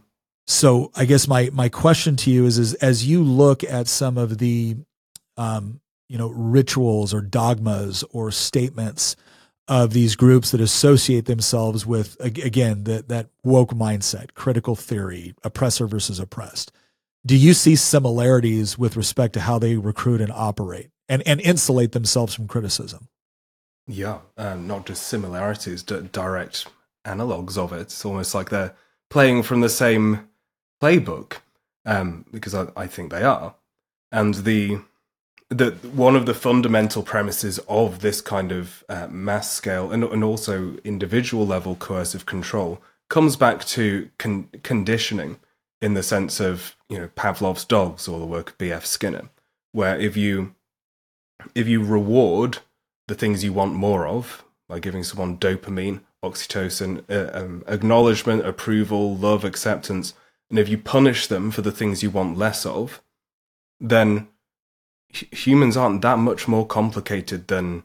So 0.46 0.90
I 0.94 1.04
guess 1.04 1.26
my 1.26 1.50
my 1.52 1.68
question 1.68 2.16
to 2.16 2.30
you 2.30 2.46
is, 2.46 2.58
is 2.58 2.74
as 2.74 3.06
you 3.06 3.22
look 3.22 3.64
at 3.64 3.88
some 3.88 4.18
of 4.18 4.38
the 4.38 4.76
um, 5.36 5.80
you 6.08 6.18
know 6.18 6.28
rituals 6.28 7.12
or 7.12 7.20
dogmas 7.20 8.04
or 8.10 8.30
statements 8.30 9.16
of 9.68 9.92
these 9.92 10.14
groups 10.14 10.52
that 10.52 10.60
associate 10.60 11.24
themselves 11.24 11.84
with 11.84 12.16
again 12.20 12.84
that 12.84 13.08
that 13.08 13.28
woke 13.42 13.70
mindset, 13.70 14.34
critical 14.34 14.76
theory, 14.76 15.34
oppressor 15.42 15.86
versus 15.86 16.20
oppressed. 16.20 16.70
Do 17.24 17.36
you 17.36 17.54
see 17.54 17.74
similarities 17.74 18.78
with 18.78 18.96
respect 18.96 19.34
to 19.34 19.40
how 19.40 19.58
they 19.58 19.76
recruit 19.76 20.20
and 20.20 20.30
operate 20.30 20.90
and 21.08 21.22
and 21.26 21.40
insulate 21.40 21.92
themselves 21.92 22.34
from 22.34 22.46
criticism? 22.46 23.08
Yeah, 23.86 24.18
um, 24.36 24.66
not 24.66 24.86
just 24.86 25.04
similarities, 25.04 25.82
direct 25.82 26.66
analogues 27.04 27.56
of 27.56 27.72
it. 27.72 27.82
It's 27.82 28.04
almost 28.04 28.34
like 28.34 28.50
they're 28.50 28.74
playing 29.10 29.44
from 29.44 29.60
the 29.60 29.68
same 29.68 30.28
playbook, 30.82 31.38
um, 31.84 32.24
because 32.32 32.54
I, 32.54 32.68
I 32.76 32.86
think 32.86 33.10
they 33.10 33.22
are. 33.22 33.54
And 34.10 34.34
the 34.34 34.80
the 35.48 35.70
one 35.92 36.16
of 36.16 36.26
the 36.26 36.34
fundamental 36.34 37.04
premises 37.04 37.60
of 37.68 38.00
this 38.00 38.20
kind 38.20 38.50
of 38.50 38.82
uh, 38.88 39.06
mass 39.08 39.52
scale 39.52 39.92
and 39.92 40.02
and 40.02 40.24
also 40.24 40.76
individual 40.82 41.46
level 41.46 41.76
coercive 41.76 42.26
control 42.26 42.82
comes 43.08 43.36
back 43.36 43.64
to 43.64 44.10
con- 44.18 44.48
conditioning, 44.64 45.38
in 45.80 45.94
the 45.94 46.02
sense 46.02 46.40
of 46.40 46.76
you 46.88 46.98
know 46.98 47.08
Pavlov's 47.14 47.64
dogs 47.64 48.08
or 48.08 48.18
the 48.18 48.26
work 48.26 48.50
of 48.50 48.58
B.F. 48.58 48.84
Skinner, 48.84 49.28
where 49.72 49.98
if 49.98 50.16
you 50.16 50.54
if 51.54 51.68
you 51.68 51.84
reward 51.84 52.58
the 53.08 53.14
things 53.14 53.44
you 53.44 53.52
want 53.52 53.74
more 53.74 54.06
of 54.06 54.44
by 54.68 54.78
giving 54.78 55.04
someone 55.04 55.38
dopamine, 55.38 56.00
oxytocin, 56.24 57.04
uh, 57.08 57.38
um, 57.38 57.64
acknowledgement, 57.68 58.46
approval, 58.46 59.16
love, 59.16 59.44
acceptance, 59.44 60.14
and 60.50 60.58
if 60.58 60.68
you 60.68 60.78
punish 60.78 61.26
them 61.26 61.50
for 61.50 61.62
the 61.62 61.72
things 61.72 62.02
you 62.02 62.10
want 62.10 62.38
less 62.38 62.66
of, 62.66 63.02
then 63.80 64.28
hu- 65.14 65.26
humans 65.30 65.76
aren't 65.76 66.02
that 66.02 66.18
much 66.18 66.48
more 66.48 66.66
complicated 66.66 67.48
than 67.48 67.82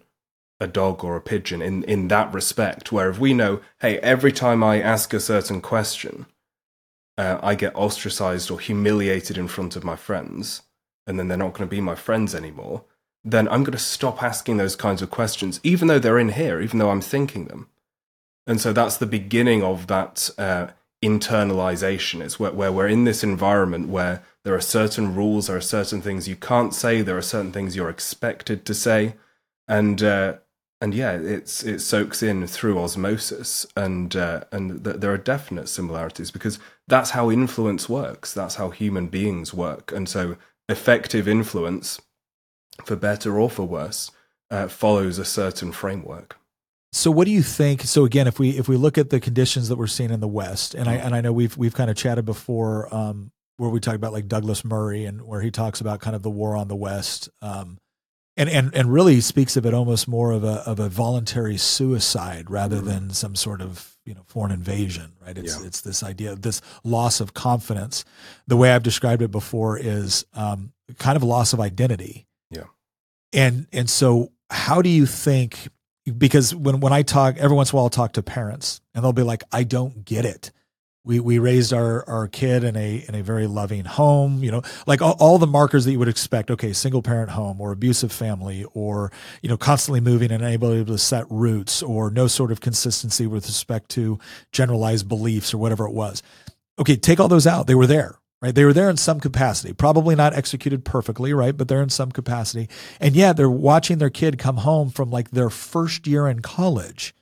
a 0.59 0.67
dog 0.67 1.03
or 1.03 1.15
a 1.15 1.21
pigeon 1.21 1.61
in, 1.61 1.83
in 1.83 2.07
that 2.07 2.31
respect. 2.33 2.91
Where 2.91 3.09
if 3.09 3.19
we 3.19 3.33
know, 3.33 3.61
hey, 3.79 3.97
every 3.99 4.31
time 4.31 4.63
I 4.63 4.81
ask 4.81 5.13
a 5.13 5.19
certain 5.19 5.59
question, 5.59 6.27
uh, 7.17 7.39
I 7.41 7.55
get 7.55 7.75
ostracized 7.75 8.51
or 8.51 8.59
humiliated 8.59 9.37
in 9.37 9.47
front 9.47 9.75
of 9.75 9.83
my 9.83 9.95
friends, 9.95 10.61
and 11.07 11.17
then 11.17 11.27
they're 11.27 11.37
not 11.37 11.53
going 11.53 11.67
to 11.67 11.75
be 11.75 11.81
my 11.81 11.95
friends 11.95 12.35
anymore 12.35 12.85
then 13.23 13.47
I'm 13.49 13.63
going 13.63 13.73
to 13.73 13.77
stop 13.77 14.23
asking 14.23 14.57
those 14.57 14.75
kinds 14.75 15.01
of 15.01 15.11
questions, 15.11 15.59
even 15.63 15.87
though 15.87 15.99
they're 15.99 16.19
in 16.19 16.29
here, 16.29 16.59
even 16.61 16.79
though 16.79 16.89
I'm 16.89 17.01
thinking 17.01 17.45
them. 17.45 17.67
And 18.47 18.59
so 18.59 18.73
that's 18.73 18.97
the 18.97 19.05
beginning 19.05 19.63
of 19.63 19.87
that 19.87 20.29
uh, 20.37 20.67
internalization. 21.03 22.21
It's 22.21 22.39
where, 22.39 22.51
where 22.51 22.71
we're 22.71 22.87
in 22.87 23.03
this 23.03 23.23
environment 23.23 23.89
where 23.89 24.23
there 24.43 24.55
are 24.55 24.61
certain 24.61 25.15
rules, 25.15 25.47
there 25.47 25.57
are 25.57 25.61
certain 25.61 26.01
things 26.01 26.27
you 26.27 26.35
can't 26.35 26.73
say, 26.73 27.01
there 27.01 27.17
are 27.17 27.21
certain 27.21 27.51
things 27.51 27.75
you're 27.75 27.89
expected 27.89 28.65
to 28.65 28.73
say, 28.73 29.15
and 29.67 30.01
uh, 30.01 30.37
and 30.81 30.95
yeah, 30.95 31.11
it's 31.11 31.63
it 31.63 31.79
soaks 31.79 32.23
in 32.23 32.47
through 32.47 32.79
osmosis, 32.79 33.67
and 33.75 34.15
uh, 34.15 34.41
and 34.51 34.83
th- 34.83 34.97
there 34.97 35.13
are 35.13 35.17
definite 35.17 35.69
similarities 35.69 36.31
because 36.31 36.57
that's 36.87 37.11
how 37.11 37.29
influence 37.29 37.87
works. 37.87 38.33
That's 38.33 38.55
how 38.55 38.71
human 38.71 39.07
beings 39.07 39.53
work, 39.53 39.91
and 39.91 40.09
so 40.09 40.37
effective 40.67 41.27
influence 41.27 42.01
for 42.85 42.95
better 42.95 43.39
or 43.39 43.49
for 43.49 43.63
worse, 43.63 44.11
uh, 44.49 44.67
follows 44.67 45.17
a 45.17 45.25
certain 45.25 45.71
framework. 45.71 46.37
So 46.93 47.09
what 47.09 47.25
do 47.25 47.31
you 47.31 47.41
think? 47.41 47.83
So 47.83 48.03
again, 48.03 48.27
if 48.27 48.37
we 48.37 48.49
if 48.57 48.67
we 48.67 48.75
look 48.75 48.97
at 48.97 49.09
the 49.09 49.19
conditions 49.19 49.69
that 49.69 49.77
we're 49.77 49.87
seeing 49.87 50.11
in 50.11 50.19
the 50.19 50.27
West, 50.27 50.75
and 50.75 50.89
I 50.89 50.95
and 50.95 51.15
I 51.15 51.21
know 51.21 51.31
we've 51.31 51.55
we've 51.55 51.73
kind 51.73 51.89
of 51.89 51.95
chatted 51.95 52.25
before, 52.25 52.93
um, 52.93 53.31
where 53.55 53.69
we 53.69 53.79
talk 53.79 53.95
about 53.95 54.11
like 54.11 54.27
Douglas 54.27 54.65
Murray 54.65 55.05
and 55.05 55.21
where 55.21 55.41
he 55.41 55.51
talks 55.51 55.79
about 55.79 56.01
kind 56.01 56.15
of 56.15 56.21
the 56.21 56.29
war 56.29 56.55
on 56.55 56.67
the 56.67 56.75
West, 56.75 57.29
um, 57.41 57.77
and 58.35 58.49
and 58.49 58.75
and 58.75 58.91
really 58.91 59.21
speaks 59.21 59.55
of 59.55 59.65
it 59.65 59.73
almost 59.73 60.09
more 60.09 60.31
of 60.31 60.43
a 60.43 60.63
of 60.67 60.81
a 60.81 60.89
voluntary 60.89 61.55
suicide 61.55 62.51
rather 62.51 62.81
than 62.81 63.11
some 63.11 63.35
sort 63.35 63.61
of 63.61 63.95
you 64.05 64.13
know 64.13 64.23
foreign 64.25 64.51
invasion 64.51 65.13
right 65.25 65.37
it's 65.37 65.59
Yeah. 65.59 65.67
it's 65.67 65.81
this 65.81 66.01
idea 66.01 66.31
of 66.31 66.41
this 66.41 66.59
loss 66.83 67.21
of 67.21 67.35
confidence 67.35 68.03
the 68.47 68.57
way 68.57 68.71
i've 68.71 68.81
described 68.81 69.21
it 69.21 69.29
before 69.29 69.77
is 69.77 70.25
um, 70.33 70.73
kind 70.97 71.15
of 71.15 71.23
a 71.23 71.25
loss 71.25 71.53
of 71.53 71.59
identity. 71.59 72.25
And 73.33 73.67
and 73.71 73.89
so 73.89 74.31
how 74.49 74.81
do 74.81 74.89
you 74.89 75.05
think 75.05 75.69
because 76.17 76.53
when 76.55 76.79
when 76.79 76.93
i 76.93 77.01
talk 77.01 77.37
every 77.37 77.55
once 77.55 77.71
in 77.71 77.75
a 77.75 77.77
while 77.77 77.85
i'll 77.85 77.89
talk 77.89 78.13
to 78.13 78.23
parents 78.23 78.81
and 78.93 79.03
they'll 79.03 79.13
be 79.13 79.23
like 79.23 79.43
i 79.51 79.63
don't 79.63 80.05
get 80.05 80.25
it. 80.25 80.51
We 81.03 81.19
we 81.19 81.39
raised 81.39 81.73
our 81.73 82.07
our 82.07 82.27
kid 82.27 82.63
in 82.63 82.75
a 82.75 83.03
in 83.07 83.15
a 83.15 83.23
very 83.23 83.47
loving 83.47 83.85
home 83.85 84.43
you 84.43 84.51
know? 84.51 84.61
Like 84.85 85.01
all, 85.01 85.15
all 85.19 85.39
the 85.39 85.47
markers 85.47 85.85
that 85.85 85.91
you 85.91 85.99
would 85.99 86.07
expect 86.07 86.51
okay 86.51 86.73
single 86.73 87.01
parent 87.01 87.31
home 87.31 87.59
or 87.59 87.71
abusive 87.71 88.11
family 88.11 88.65
or 88.75 89.11
you 89.41 89.49
know 89.49 89.57
constantly 89.57 89.99
moving 89.99 90.31
and 90.31 90.43
unable 90.43 90.85
to 90.85 90.97
set 90.99 91.25
roots 91.31 91.81
or 91.81 92.11
no 92.11 92.27
sort 92.27 92.51
of 92.51 92.61
consistency 92.61 93.25
with 93.25 93.47
respect 93.47 93.89
to 93.89 94.19
generalized 94.51 95.07
beliefs 95.07 95.53
or 95.55 95.57
whatever 95.57 95.87
it 95.87 95.93
was. 95.93 96.21
Okay 96.77 96.97
take 96.97 97.19
all 97.19 97.27
those 97.27 97.47
out. 97.47 97.65
They 97.65 97.75
were 97.75 97.87
there 97.87 98.20
right 98.41 98.55
they 98.55 98.65
were 98.65 98.73
there 98.73 98.89
in 98.89 98.97
some 98.97 99.19
capacity 99.19 99.73
probably 99.73 100.15
not 100.15 100.33
executed 100.33 100.83
perfectly 100.83 101.33
right 101.33 101.57
but 101.57 101.67
they're 101.67 101.83
in 101.83 101.89
some 101.89 102.11
capacity 102.11 102.67
and 102.99 103.15
yet 103.15 103.37
they're 103.37 103.49
watching 103.49 103.97
their 103.97 104.09
kid 104.09 104.37
come 104.37 104.57
home 104.57 104.89
from 104.89 105.09
like 105.09 105.31
their 105.31 105.49
first 105.49 106.07
year 106.07 106.27
in 106.27 106.41
college 106.41 107.13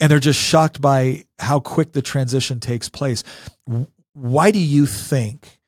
and 0.00 0.10
they're 0.10 0.18
just 0.18 0.40
shocked 0.40 0.80
by 0.80 1.24
how 1.38 1.60
quick 1.60 1.92
the 1.92 2.02
transition 2.02 2.58
takes 2.58 2.88
place. 2.88 3.22
Why 4.14 4.50
do 4.50 4.58
you 4.58 4.86
think 4.86 5.60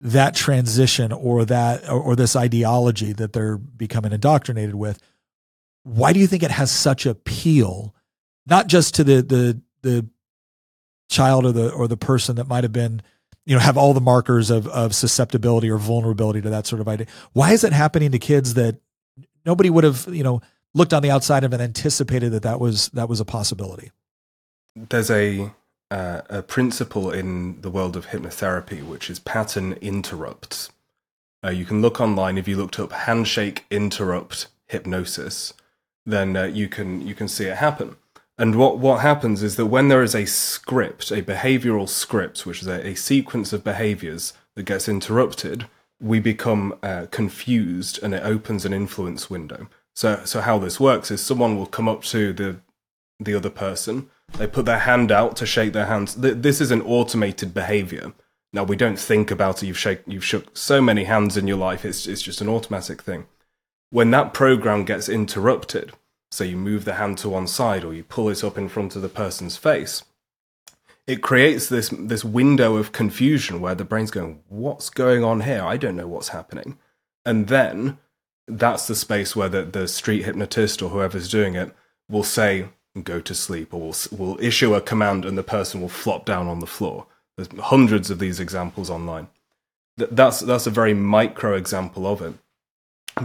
that 0.00 0.34
transition 0.34 1.12
or 1.12 1.44
that 1.44 1.88
or, 1.88 2.00
or 2.00 2.16
this 2.16 2.34
ideology 2.34 3.12
that 3.12 3.32
they're 3.32 3.56
becoming 3.56 4.12
indoctrinated 4.12 4.74
with? 4.74 4.98
Why 5.84 6.12
do 6.12 6.18
you 6.18 6.26
think 6.26 6.42
it 6.42 6.50
has 6.50 6.72
such 6.72 7.06
appeal, 7.06 7.94
not 8.46 8.66
just 8.66 8.96
to 8.96 9.04
the 9.04 9.22
the 9.22 9.60
the 9.82 10.08
child 11.08 11.46
or 11.46 11.52
the 11.52 11.70
or 11.70 11.86
the 11.86 11.96
person 11.96 12.36
that 12.36 12.48
might 12.48 12.64
have 12.64 12.72
been, 12.72 13.00
you 13.44 13.54
know, 13.54 13.60
have 13.60 13.76
all 13.76 13.92
the 13.92 14.00
markers 14.00 14.50
of 14.50 14.66
of 14.68 14.94
susceptibility 14.94 15.70
or 15.70 15.78
vulnerability 15.78 16.40
to 16.42 16.50
that 16.50 16.66
sort 16.66 16.80
of 16.80 16.88
idea? 16.88 17.06
Why 17.32 17.52
is 17.52 17.64
it 17.64 17.72
happening 17.72 18.12
to 18.12 18.18
kids 18.18 18.54
that 18.54 18.76
nobody 19.44 19.70
would 19.70 19.84
have, 19.84 20.06
you 20.08 20.22
know, 20.22 20.40
looked 20.74 20.92
on 20.92 21.02
the 21.02 21.10
outside 21.10 21.44
of 21.44 21.52
and 21.52 21.62
anticipated 21.62 22.30
that 22.32 22.42
that 22.42 22.60
was 22.60 22.88
that 22.90 23.08
was 23.08 23.20
a 23.20 23.24
possibility. 23.24 23.90
there's 24.74 25.10
a 25.10 25.52
uh, 25.90 26.22
a 26.30 26.42
principle 26.42 27.10
in 27.10 27.60
the 27.60 27.70
world 27.70 27.96
of 27.96 28.06
hypnotherapy 28.06 28.82
which 28.82 29.10
is 29.10 29.18
pattern 29.18 29.74
interrupts. 29.74 30.70
Uh, 31.44 31.50
you 31.50 31.64
can 31.64 31.82
look 31.82 32.00
online 32.00 32.38
if 32.38 32.48
you 32.48 32.56
looked 32.56 32.78
up 32.78 32.92
handshake 32.92 33.64
interrupt 33.70 34.46
hypnosis, 34.66 35.52
then 36.06 36.36
uh, 36.36 36.44
you 36.44 36.68
can 36.68 37.06
you 37.06 37.14
can 37.14 37.28
see 37.28 37.44
it 37.44 37.56
happen. 37.56 37.96
And 38.38 38.56
what 38.56 38.78
what 38.78 39.00
happens 39.00 39.42
is 39.42 39.56
that 39.56 39.66
when 39.66 39.88
there 39.88 40.02
is 40.02 40.14
a 40.14 40.24
script, 40.26 41.10
a 41.10 41.22
behavioral 41.22 41.88
script, 41.88 42.46
which 42.46 42.62
is 42.62 42.68
a, 42.68 42.86
a 42.88 42.94
sequence 42.94 43.52
of 43.52 43.62
behaviors 43.64 44.32
that 44.54 44.64
gets 44.64 44.88
interrupted, 44.88 45.66
we 46.00 46.18
become 46.18 46.74
uh, 46.82 47.06
confused, 47.10 48.02
and 48.02 48.14
it 48.14 48.24
opens 48.24 48.64
an 48.64 48.72
influence 48.72 49.28
window. 49.30 49.68
So 49.94 50.22
so 50.24 50.40
how 50.40 50.58
this 50.58 50.80
works 50.80 51.10
is 51.10 51.20
someone 51.20 51.56
will 51.56 51.66
come 51.66 51.88
up 51.88 52.02
to 52.04 52.32
the 52.32 52.56
the 53.20 53.34
other 53.34 53.50
person. 53.50 54.08
They 54.38 54.46
put 54.46 54.64
their 54.64 54.78
hand 54.78 55.12
out 55.12 55.36
to 55.36 55.46
shake 55.46 55.74
their 55.74 55.86
hands. 55.86 56.14
Th- 56.14 56.34
This 56.34 56.60
is 56.60 56.70
an 56.70 56.82
automated 56.82 57.52
behavior. 57.52 58.14
Now 58.54 58.64
we 58.64 58.76
don't 58.76 58.98
think 58.98 59.30
about 59.30 59.62
it. 59.62 59.66
You've 59.66 59.78
shake, 59.78 60.02
you've 60.06 60.24
shook 60.24 60.56
so 60.56 60.80
many 60.80 61.04
hands 61.04 61.36
in 61.36 61.46
your 61.46 61.58
life. 61.58 61.84
It's 61.84 62.06
it's 62.06 62.22
just 62.22 62.40
an 62.40 62.48
automatic 62.48 63.02
thing. 63.02 63.26
When 63.90 64.10
that 64.12 64.32
program 64.32 64.84
gets 64.84 65.08
interrupted, 65.08 65.92
so 66.32 66.44
you 66.44 66.56
move 66.56 66.86
the 66.86 66.94
hand 66.94 67.18
to 67.18 67.28
one 67.28 67.46
side 67.46 67.84
or 67.84 67.92
you 67.92 68.02
pull 68.02 68.30
it 68.30 68.42
up 68.42 68.56
in 68.56 68.68
front 68.68 68.96
of 68.96 69.02
the 69.02 69.08
person's 69.08 69.58
face, 69.58 70.02
it 71.06 71.20
creates 71.20 71.68
this 71.68 71.90
this 71.90 72.24
window 72.24 72.76
of 72.76 72.92
confusion 72.92 73.60
where 73.60 73.74
the 73.74 73.84
brain's 73.84 74.10
going, 74.10 74.40
"What's 74.48 74.88
going 74.88 75.22
on 75.22 75.42
here? 75.42 75.62
I 75.62 75.76
don't 75.76 75.96
know 75.96 76.08
what's 76.08 76.28
happening." 76.28 76.78
And 77.26 77.48
then 77.48 77.98
that's 78.48 78.86
the 78.86 78.94
space 78.94 79.36
where 79.36 79.48
the, 79.48 79.62
the 79.62 79.86
street 79.86 80.24
hypnotist 80.24 80.82
or 80.82 80.90
whoever's 80.90 81.28
doing 81.28 81.54
it 81.54 81.74
will 82.08 82.24
say 82.24 82.68
go 83.02 83.20
to 83.20 83.34
sleep 83.34 83.72
or 83.72 83.80
will, 83.80 83.96
will 84.10 84.40
issue 84.40 84.74
a 84.74 84.80
command 84.80 85.24
and 85.24 85.36
the 85.36 85.42
person 85.42 85.80
will 85.80 85.88
flop 85.88 86.24
down 86.24 86.46
on 86.46 86.60
the 86.60 86.66
floor 86.66 87.06
there's 87.36 87.48
hundreds 87.60 88.10
of 88.10 88.18
these 88.18 88.38
examples 88.38 88.90
online 88.90 89.28
that's 89.96 90.40
that's 90.40 90.66
a 90.66 90.70
very 90.70 90.92
micro 90.92 91.54
example 91.54 92.06
of 92.06 92.20
it 92.20 92.34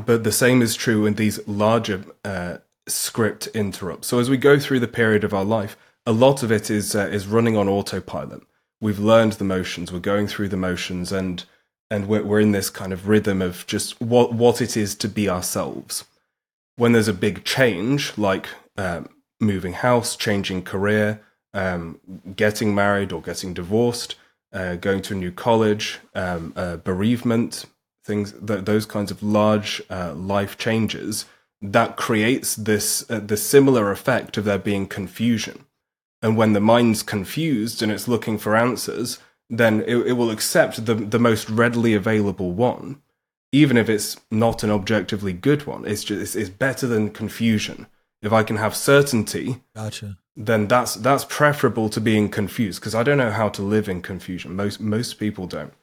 but 0.05 0.23
the 0.23 0.31
same 0.31 0.61
is 0.61 0.75
true 0.75 1.05
in 1.05 1.15
these 1.15 1.45
larger 1.47 2.05
uh, 2.23 2.57
script 2.87 3.47
interrupts 3.47 4.07
so 4.07 4.19
as 4.19 4.29
we 4.29 4.37
go 4.37 4.59
through 4.59 4.79
the 4.79 4.87
period 4.87 5.23
of 5.23 5.33
our 5.33 5.45
life 5.45 5.77
a 6.05 6.11
lot 6.11 6.43
of 6.43 6.51
it 6.51 6.69
is 6.69 6.95
uh, 6.95 7.07
is 7.11 7.27
running 7.27 7.57
on 7.57 7.67
autopilot 7.67 8.41
we've 8.81 8.99
learned 8.99 9.33
the 9.33 9.43
motions 9.43 9.91
we're 9.91 9.99
going 9.99 10.27
through 10.27 10.47
the 10.47 10.57
motions 10.57 11.11
and 11.11 11.45
and 11.89 12.07
we're, 12.07 12.23
we're 12.23 12.39
in 12.39 12.51
this 12.51 12.69
kind 12.69 12.91
of 12.91 13.07
rhythm 13.07 13.41
of 13.41 13.65
just 13.67 13.99
what 14.01 14.33
what 14.33 14.61
it 14.61 14.75
is 14.75 14.95
to 14.95 15.07
be 15.07 15.29
ourselves. 15.29 16.05
When 16.75 16.91
there's 16.91 17.07
a 17.07 17.13
big 17.13 17.43
change, 17.43 18.17
like 18.17 18.47
um, 18.77 19.09
moving 19.39 19.73
house, 19.73 20.15
changing 20.15 20.63
career, 20.63 21.21
um, 21.53 21.99
getting 22.35 22.75
married 22.75 23.11
or 23.11 23.21
getting 23.21 23.53
divorced, 23.53 24.15
uh, 24.53 24.75
going 24.75 25.01
to 25.03 25.13
a 25.13 25.17
new 25.17 25.31
college, 25.31 25.99
um, 26.13 26.53
uh, 26.55 26.77
bereavement, 26.77 27.65
things 28.03 28.33
th- 28.45 28.65
those 28.65 28.85
kinds 28.85 29.11
of 29.11 29.23
large 29.23 29.81
uh, 29.89 30.13
life 30.13 30.57
changes, 30.57 31.25
that 31.61 31.97
creates 31.97 32.55
this 32.55 33.09
uh, 33.09 33.19
the 33.19 33.37
similar 33.37 33.91
effect 33.91 34.37
of 34.37 34.45
there 34.45 34.59
being 34.59 34.87
confusion. 34.87 35.65
And 36.21 36.37
when 36.37 36.53
the 36.53 36.59
mind's 36.59 37.03
confused 37.03 37.81
and 37.81 37.91
it's 37.91 38.07
looking 38.07 38.37
for 38.37 38.55
answers, 38.55 39.19
then 39.49 39.81
it, 39.81 39.95
it 39.97 40.13
will 40.13 40.31
accept 40.31 40.85
the, 40.85 40.95
the 40.95 41.19
most 41.19 41.49
readily 41.49 41.93
available 41.93 42.51
one, 42.51 43.01
even 43.51 43.77
if 43.77 43.89
it's 43.89 44.17
not 44.31 44.63
an 44.63 44.71
objectively 44.71 45.33
good 45.33 45.65
one. 45.65 45.85
It's 45.85 46.03
just 46.03 46.21
it's, 46.21 46.35
it's 46.35 46.49
better 46.49 46.87
than 46.87 47.11
confusion. 47.11 47.87
If 48.21 48.33
I 48.33 48.43
can 48.43 48.57
have 48.57 48.75
certainty, 48.75 49.61
Gotcha. 49.75 50.17
then 50.35 50.67
that's 50.67 50.95
that's 50.95 51.25
preferable 51.25 51.89
to 51.89 52.01
being 52.01 52.29
confused 52.29 52.81
because 52.81 52.95
I 52.95 53.03
don't 53.03 53.19
know 53.19 53.31
how 53.31 53.49
to 53.49 53.61
live 53.61 53.87
in 53.87 54.01
confusion. 54.01 54.55
Most 54.55 54.79
most 54.79 55.19
people 55.19 55.45
don't. 55.47 55.73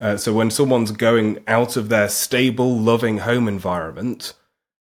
Uh, 0.00 0.16
so 0.16 0.32
when 0.32 0.50
someone's 0.50 0.92
going 0.92 1.38
out 1.48 1.76
of 1.76 1.88
their 1.88 2.08
stable, 2.08 2.78
loving 2.78 3.18
home 3.18 3.48
environment, 3.48 4.34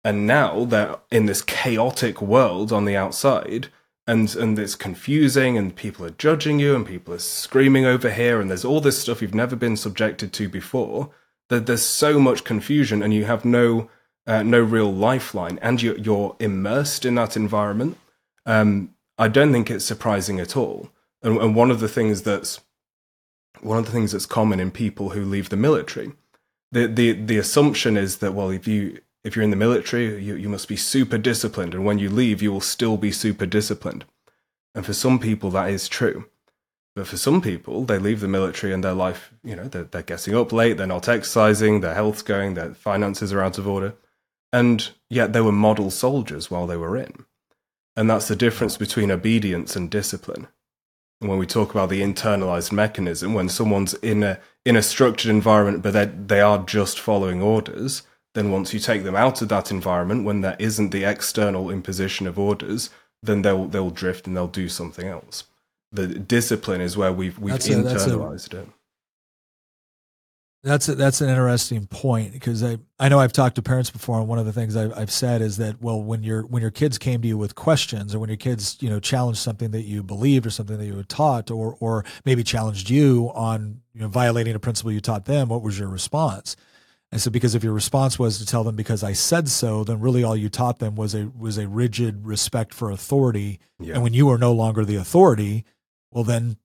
and 0.05 0.27
now 0.27 0.65
they're 0.65 0.97
in 1.11 1.27
this 1.27 1.43
chaotic 1.43 2.21
world 2.21 2.73
on 2.73 2.85
the 2.85 2.97
outside, 2.97 3.69
and 4.07 4.35
and 4.37 4.59
it's 4.59 4.75
confusing, 4.75 5.57
and 5.57 5.75
people 5.75 6.05
are 6.05 6.11
judging 6.11 6.59
you, 6.59 6.77
and 6.77 6.87
people 6.87 7.15
are 7.15 7.19
screaming 7.19 7.87
over 7.87 8.11
here, 8.11 8.41
and 8.41 8.51
there's 8.51 8.65
all 8.65 8.81
this 8.81 8.99
stuff 8.99 9.23
you've 9.23 9.35
never 9.35 9.57
been 9.57 9.77
subjected 9.77 10.33
to 10.35 10.49
before. 10.49 11.11
That 11.49 11.67
there's 11.67 11.83
so 11.83 12.19
much 12.19 12.45
confusion, 12.45 13.03
and 13.03 13.13
you 13.15 13.25
have 13.25 13.45
no 13.45 13.91
uh, 14.27 14.43
no 14.43 14.61
real 14.61 14.93
lifeline, 14.93 15.59
and 15.63 15.81
you're, 15.83 15.99
you're 15.99 16.37
immersed 16.39 17.05
in 17.05 17.15
that 17.17 17.37
environment. 17.37 17.99
Um, 18.47 18.95
I 19.19 19.29
don't 19.29 19.53
think 19.53 19.71
it's 19.71 19.85
surprising 19.85 20.41
at 20.41 20.57
all. 20.57 20.91
And, 21.23 21.39
and 21.39 21.55
one 21.55 21.71
of 21.71 21.81
the 21.81 21.89
things 21.89 22.23
that's 22.23 22.61
one 23.61 23.79
of 23.79 23.87
the 23.87 23.93
things 23.93 24.13
that's 24.13 24.27
common 24.27 24.61
in 24.61 24.71
people 24.71 25.11
who 25.11 25.25
leave 25.25 25.49
the 25.49 25.57
military, 25.57 26.13
the 26.73 26.87
the 26.87 27.13
the 27.13 27.39
assumption 27.39 27.97
is 27.97 28.19
that 28.19 28.33
well, 28.33 28.51
if 28.51 28.67
you 28.67 28.99
if 29.25 29.35
you're 29.35 29.43
in 29.43 29.51
the 29.51 29.57
military, 29.57 30.23
you, 30.23 30.37
you 30.37 30.49
must 30.49 30.69
be 30.69 30.77
super 30.77 31.19
disciplined, 31.19 31.75
and 31.75 31.85
when 31.85 31.99
you 31.99 32.11
leave, 32.11 32.43
you 32.43 32.53
will 32.53 32.61
still 32.61 32.97
be 32.97 33.11
super 33.11 33.47
disciplined. 33.47 34.05
And 34.75 34.85
for 34.85 34.93
some 34.93 35.19
people, 35.19 35.51
that 35.51 35.71
is 35.71 35.89
true. 35.89 36.27
But 36.95 37.09
for 37.09 37.17
some 37.17 37.41
people, 37.41 37.85
they 37.85 37.99
leave 37.99 38.21
the 38.21 38.29
military 38.29 38.73
and 38.73 38.85
their 38.85 38.93
life, 38.93 39.33
you 39.43 39.57
know, 39.57 39.65
they're, 39.65 39.85
they're 39.85 40.03
getting 40.03 40.37
up 40.37 40.53
late, 40.53 40.77
they're 40.77 40.87
not 40.87 41.09
exercising, 41.09 41.81
their 41.81 41.95
health's 41.95 42.23
going, 42.23 42.55
their 42.55 42.75
finances 42.75 43.33
are 43.33 43.43
out 43.43 43.59
of 43.59 43.67
order. 43.67 43.95
And 44.53 44.91
yet 45.11 45.33
they 45.33 45.41
were 45.41 45.51
model 45.51 45.91
soldiers 45.91 46.51
while 46.51 46.69
they 46.69 46.77
were 46.77 46.97
in. 46.97 47.25
And 47.97 48.09
that's 48.09 48.29
the 48.29 48.37
difference 48.37 48.77
between 48.77 49.11
obedience 49.11 49.75
and 49.75 49.91
discipline. 49.91 50.47
And 51.21 51.31
when 51.31 51.39
we 51.39 51.47
talk 51.47 51.71
about 51.71 51.89
the 51.89 52.03
internalized 52.03 52.71
mechanism, 52.71 53.35
when 53.35 53.49
someone's 53.49 53.95
in 53.95 54.23
a, 54.23 54.39
in 54.65 54.77
a 54.77 54.83
structured 54.83 55.31
environment, 55.31 55.83
but 55.83 55.93
they 55.93 56.07
they 56.07 56.41
are 56.41 56.59
just 56.59 57.01
following 57.01 57.43
orders, 57.43 58.03
then 58.35 58.51
once 58.51 58.75
you 58.75 58.81
take 58.81 59.05
them 59.05 59.17
out 59.17 59.41
of 59.43 59.49
that 59.49 59.71
environment, 59.71 60.25
when 60.25 60.41
there 60.43 60.57
isn't 60.59 60.91
the 60.91 61.05
external 61.05 61.71
imposition 61.71 62.27
of 62.27 62.39
orders, 62.39 62.91
then 63.23 63.43
they'll 63.43 63.67
they'll 63.67 63.91
drift 63.91 64.27
and 64.27 64.37
they'll 64.37 64.49
do 64.49 64.69
something 64.69 65.07
else. 65.09 65.45
The 65.93 66.09
discipline 66.09 66.81
is 66.81 66.97
where 66.97 67.13
we've 67.13 67.39
we've 67.39 67.53
That's 67.55 67.69
a- 67.69 67.83
that's 67.83 68.07
a- 68.07 68.11
internalized 68.11 68.55
it. 68.55 68.69
That's 70.65 70.89
a, 70.89 70.95
that's 70.95 71.21
an 71.21 71.29
interesting 71.29 71.87
point 71.87 72.33
because 72.33 72.65
I, 72.65 72.79
I 72.99 73.11
know 73.11 73.21
I've 73.21 73.35
talked 73.35 73.57
to 73.57 73.63
parents 73.63 73.91
before, 73.91 74.19
and 74.19 74.27
one 74.27 74.39
of 74.39 74.47
the 74.47 74.53
things 74.53 74.77
I've, 74.77 74.97
I've 74.97 75.11
said 75.11 75.43
is 75.43 75.59
that 75.59 75.83
well, 75.83 76.03
when 76.03 76.23
your 76.23 76.47
when 76.47 76.63
your 76.63 76.71
kids 76.71 76.97
came 76.97 77.21
to 77.21 77.29
you 77.29 77.37
with 77.37 77.55
questions, 77.55 78.15
or 78.15 78.19
when 78.19 78.31
your 78.31 78.39
kids 78.39 78.79
you 78.81 78.89
know 78.89 78.99
challenged 78.99 79.41
something 79.41 79.73
that 79.73 79.83
you 79.83 80.03
believed 80.03 80.47
or 80.47 80.51
something 80.51 80.79
that 80.79 80.87
you 80.87 80.95
were 80.95 81.03
taught, 81.03 81.51
or 81.51 81.77
or 81.81 82.07
maybe 82.25 82.43
challenged 82.43 82.89
you 82.89 83.31
on 83.35 83.83
you 83.93 84.01
know 84.01 84.09
violating 84.09 84.55
a 84.55 84.59
principle 84.59 84.91
you 84.91 85.03
taught 85.03 85.27
them, 85.27 85.51
what 85.51 85.61
was 85.61 85.79
your 85.79 85.89
response? 85.89 86.57
And 87.15 87.23
so, 87.23 87.31
because 87.31 87.55
if 87.55 87.63
your 87.63 87.73
response 87.73 88.19
was 88.19 88.39
to 88.39 88.45
tell 88.45 88.65
them 88.65 88.75
because 88.75 89.05
I 89.05 89.13
said 89.13 89.49
so, 89.49 89.85
then 89.85 90.01
really 90.01 90.25
all 90.25 90.37
you 90.37 90.49
taught 90.49 90.81
them 90.81 90.97
was 90.97 91.15
a 91.15 91.31
was 91.39 91.59
a 91.59 91.69
rigid 91.69 92.27
respect 92.27 92.75
for 92.75 92.91
authority. 92.91 93.61
Yeah. 93.79 93.95
And 93.95 94.03
when 94.03 94.15
you 94.15 94.29
are 94.31 94.37
no 94.37 94.53
longer 94.53 94.85
the 94.85 94.97
authority, 94.97 95.65
well, 96.11 96.25
then 96.25 96.57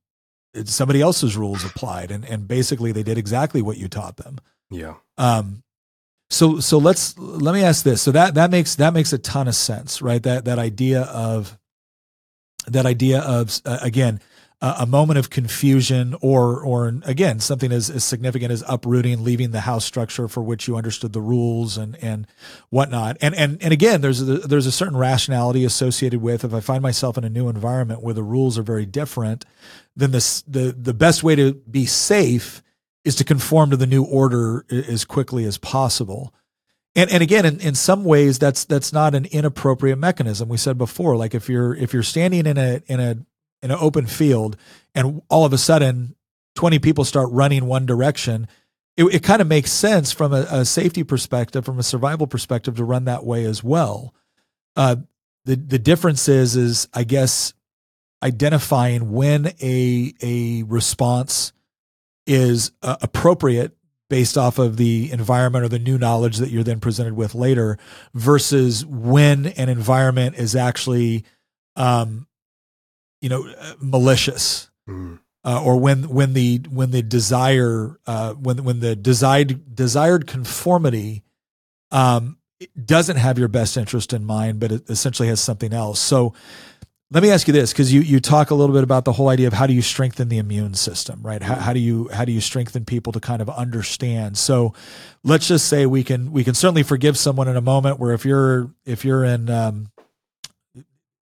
it's 0.55 0.73
somebody 0.73 1.01
else's 1.01 1.37
rules 1.37 1.63
applied, 1.63 2.09
and 2.09 2.25
and 2.25 2.47
basically 2.47 2.91
they 2.91 3.03
did 3.03 3.15
exactly 3.15 3.61
what 3.61 3.77
you 3.77 3.87
taught 3.87 4.17
them. 4.17 4.39
Yeah. 4.71 4.95
Um, 5.19 5.61
so 6.31 6.59
so 6.59 6.79
let's 6.79 7.15
let 7.19 7.53
me 7.53 7.61
ask 7.61 7.83
this. 7.83 8.01
So 8.01 8.11
that 8.13 8.33
that 8.33 8.49
makes 8.49 8.73
that 8.77 8.95
makes 8.95 9.13
a 9.13 9.19
ton 9.19 9.47
of 9.47 9.53
sense, 9.53 10.01
right? 10.01 10.23
That 10.23 10.45
that 10.45 10.57
idea 10.57 11.03
of 11.03 11.59
that 12.65 12.87
idea 12.87 13.19
of 13.19 13.61
uh, 13.65 13.77
again 13.83 14.19
a 14.61 14.85
moment 14.85 15.17
of 15.17 15.29
confusion 15.29 16.15
or 16.19 16.61
or 16.61 16.93
again 17.05 17.39
something 17.39 17.71
as, 17.71 17.89
as 17.89 18.03
significant 18.03 18.51
as 18.51 18.61
uprooting 18.67 19.23
leaving 19.23 19.51
the 19.51 19.61
house 19.61 19.85
structure 19.85 20.27
for 20.27 20.41
which 20.41 20.67
you 20.67 20.75
understood 20.75 21.13
the 21.13 21.21
rules 21.21 21.77
and 21.77 21.95
and 22.03 22.27
whatnot. 22.69 23.15
And 23.21 23.33
and 23.35 23.61
and 23.63 23.71
again 23.71 24.01
there's 24.01 24.21
a, 24.21 24.39
there's 24.39 24.65
a 24.65 24.71
certain 24.71 24.97
rationality 24.97 25.63
associated 25.63 26.21
with 26.21 26.43
if 26.43 26.53
I 26.53 26.59
find 26.59 26.81
myself 26.81 27.17
in 27.17 27.23
a 27.23 27.29
new 27.29 27.47
environment 27.47 28.03
where 28.03 28.13
the 28.13 28.23
rules 28.23 28.57
are 28.57 28.63
very 28.63 28.85
different 28.85 29.45
then 29.95 30.11
this 30.11 30.41
the 30.41 30.75
the 30.77 30.93
best 30.93 31.23
way 31.23 31.35
to 31.35 31.53
be 31.53 31.85
safe 31.85 32.61
is 33.05 33.15
to 33.15 33.23
conform 33.23 33.69
to 33.69 33.77
the 33.77 33.87
new 33.87 34.03
order 34.03 34.65
as 34.69 35.05
quickly 35.05 35.45
as 35.45 35.57
possible. 35.57 36.33
And 36.95 37.09
and 37.09 37.23
again 37.23 37.45
in, 37.45 37.61
in 37.61 37.75
some 37.75 38.03
ways 38.03 38.39
that's 38.39 38.65
that's 38.65 38.91
not 38.91 39.15
an 39.15 39.23
inappropriate 39.25 39.99
mechanism. 39.99 40.49
We 40.49 40.57
said 40.57 40.77
before 40.77 41.15
like 41.15 41.33
if 41.33 41.47
you're 41.47 41.73
if 41.75 41.93
you're 41.93 42.03
standing 42.03 42.45
in 42.45 42.57
a 42.57 42.81
in 42.87 42.99
a 42.99 43.17
in 43.61 43.71
an 43.71 43.77
open 43.79 44.05
field 44.05 44.57
and 44.95 45.21
all 45.29 45.45
of 45.45 45.53
a 45.53 45.57
sudden 45.57 46.15
20 46.55 46.79
people 46.79 47.03
start 47.05 47.29
running 47.31 47.65
one 47.65 47.85
direction 47.85 48.47
it, 48.97 49.05
it 49.05 49.23
kind 49.23 49.41
of 49.41 49.47
makes 49.47 49.71
sense 49.71 50.11
from 50.11 50.33
a, 50.33 50.45
a, 50.49 50.65
safety 50.65 51.03
perspective 51.03 51.63
from 51.63 51.79
a 51.79 51.83
survival 51.83 52.27
perspective 52.27 52.75
to 52.75 52.83
run 52.83 53.05
that 53.05 53.23
way 53.23 53.45
as 53.45 53.63
well. 53.63 54.13
Uh, 54.75 54.97
the 55.45 55.55
the 55.55 55.79
difference 55.79 56.27
is 56.27 56.55
is 56.55 56.87
i 56.93 57.03
guess 57.03 57.53
identifying 58.21 59.11
when 59.11 59.47
a 59.61 60.13
a 60.21 60.63
response 60.63 61.53
is 62.27 62.71
uh, 62.83 62.97
appropriate 63.01 63.75
based 64.09 64.37
off 64.37 64.59
of 64.59 64.77
the 64.77 65.11
environment 65.11 65.63
or 65.63 65.69
the 65.69 65.79
new 65.79 65.97
knowledge 65.97 66.37
that 66.37 66.49
you're 66.49 66.63
then 66.63 66.79
presented 66.79 67.13
with 67.13 67.35
later 67.35 67.77
versus 68.13 68.85
when 68.85 69.47
an 69.47 69.69
environment 69.69 70.35
is 70.35 70.55
actually 70.55 71.23
um, 71.75 72.27
you 73.21 73.29
know 73.29 73.47
uh, 73.47 73.73
malicious 73.79 74.69
mm. 74.87 75.19
uh, 75.43 75.63
or 75.63 75.77
when 75.77 76.09
when 76.09 76.33
the 76.33 76.61
when 76.69 76.91
the 76.91 77.01
desire 77.01 77.99
uh, 78.07 78.33
when 78.33 78.63
when 78.63 78.79
the 78.79 78.95
desired 78.95 79.75
desired 79.75 80.27
conformity 80.27 81.23
um, 81.91 82.37
doesn't 82.83 83.17
have 83.17 83.39
your 83.39 83.47
best 83.47 83.77
interest 83.77 84.13
in 84.13 84.23
mind 84.23 84.59
but 84.59 84.71
it 84.71 84.89
essentially 84.89 85.27
has 85.27 85.39
something 85.39 85.73
else. 85.73 85.99
So 85.99 86.33
let 87.11 87.23
me 87.23 87.31
ask 87.31 87.47
you 87.47 87.53
this 87.53 87.73
because 87.73 87.91
you 87.91 88.01
you 88.01 88.19
talk 88.19 88.51
a 88.51 88.55
little 88.55 88.75
bit 88.75 88.83
about 88.83 89.03
the 89.03 89.13
whole 89.13 89.29
idea 89.29 89.47
of 89.47 89.53
how 89.53 89.65
do 89.65 89.73
you 89.73 89.81
strengthen 89.81 90.29
the 90.29 90.37
immune 90.37 90.75
system 90.75 91.21
right? 91.23 91.41
How, 91.41 91.55
how 91.55 91.73
do 91.73 91.79
you 91.79 92.07
how 92.09 92.23
do 92.23 92.31
you 92.31 92.41
strengthen 92.41 92.85
people 92.85 93.11
to 93.13 93.19
kind 93.19 93.41
of 93.41 93.49
understand? 93.49 94.37
So 94.37 94.73
let's 95.23 95.47
just 95.47 95.67
say 95.67 95.85
we 95.85 96.03
can 96.03 96.31
we 96.31 96.43
can 96.43 96.53
certainly 96.53 96.83
forgive 96.83 97.17
someone 97.17 97.47
in 97.47 97.57
a 97.57 97.61
moment 97.61 97.99
where 97.99 98.13
if 98.13 98.25
you're 98.25 98.71
if 98.85 99.03
you're 99.03 99.25
in 99.25 99.49
um, 99.49 99.91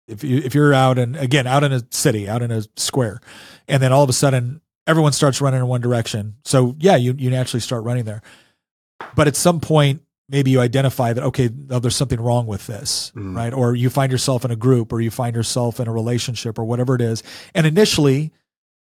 if 0.07 0.23
you 0.23 0.37
if 0.37 0.53
you're 0.53 0.73
out 0.73 0.97
and 0.97 1.15
again 1.15 1.47
out 1.47 1.63
in 1.63 1.71
a 1.71 1.81
city 1.91 2.29
out 2.29 2.41
in 2.41 2.51
a 2.51 2.63
square 2.75 3.19
and 3.67 3.81
then 3.81 3.91
all 3.91 4.03
of 4.03 4.09
a 4.09 4.13
sudden 4.13 4.61
everyone 4.87 5.11
starts 5.11 5.41
running 5.41 5.59
in 5.59 5.67
one 5.67 5.81
direction. 5.81 6.35
So 6.43 6.75
yeah 6.79 6.95
you 6.95 7.15
you 7.17 7.29
naturally 7.29 7.61
start 7.61 7.83
running 7.83 8.05
there. 8.05 8.21
But 9.15 9.27
at 9.27 9.35
some 9.35 9.59
point 9.59 10.01
maybe 10.29 10.51
you 10.51 10.59
identify 10.59 11.13
that 11.13 11.23
okay 11.23 11.49
oh, 11.69 11.79
there's 11.79 11.95
something 11.95 12.19
wrong 12.19 12.47
with 12.47 12.67
this 12.67 13.11
mm. 13.15 13.35
right? 13.35 13.53
Or 13.53 13.75
you 13.75 13.89
find 13.89 14.11
yourself 14.11 14.45
in 14.45 14.51
a 14.51 14.55
group 14.55 14.93
or 14.93 15.01
you 15.01 15.11
find 15.11 15.35
yourself 15.35 15.79
in 15.79 15.87
a 15.87 15.93
relationship 15.93 16.59
or 16.59 16.65
whatever 16.65 16.95
it 16.95 17.01
is. 17.01 17.23
And 17.53 17.65
initially 17.65 18.31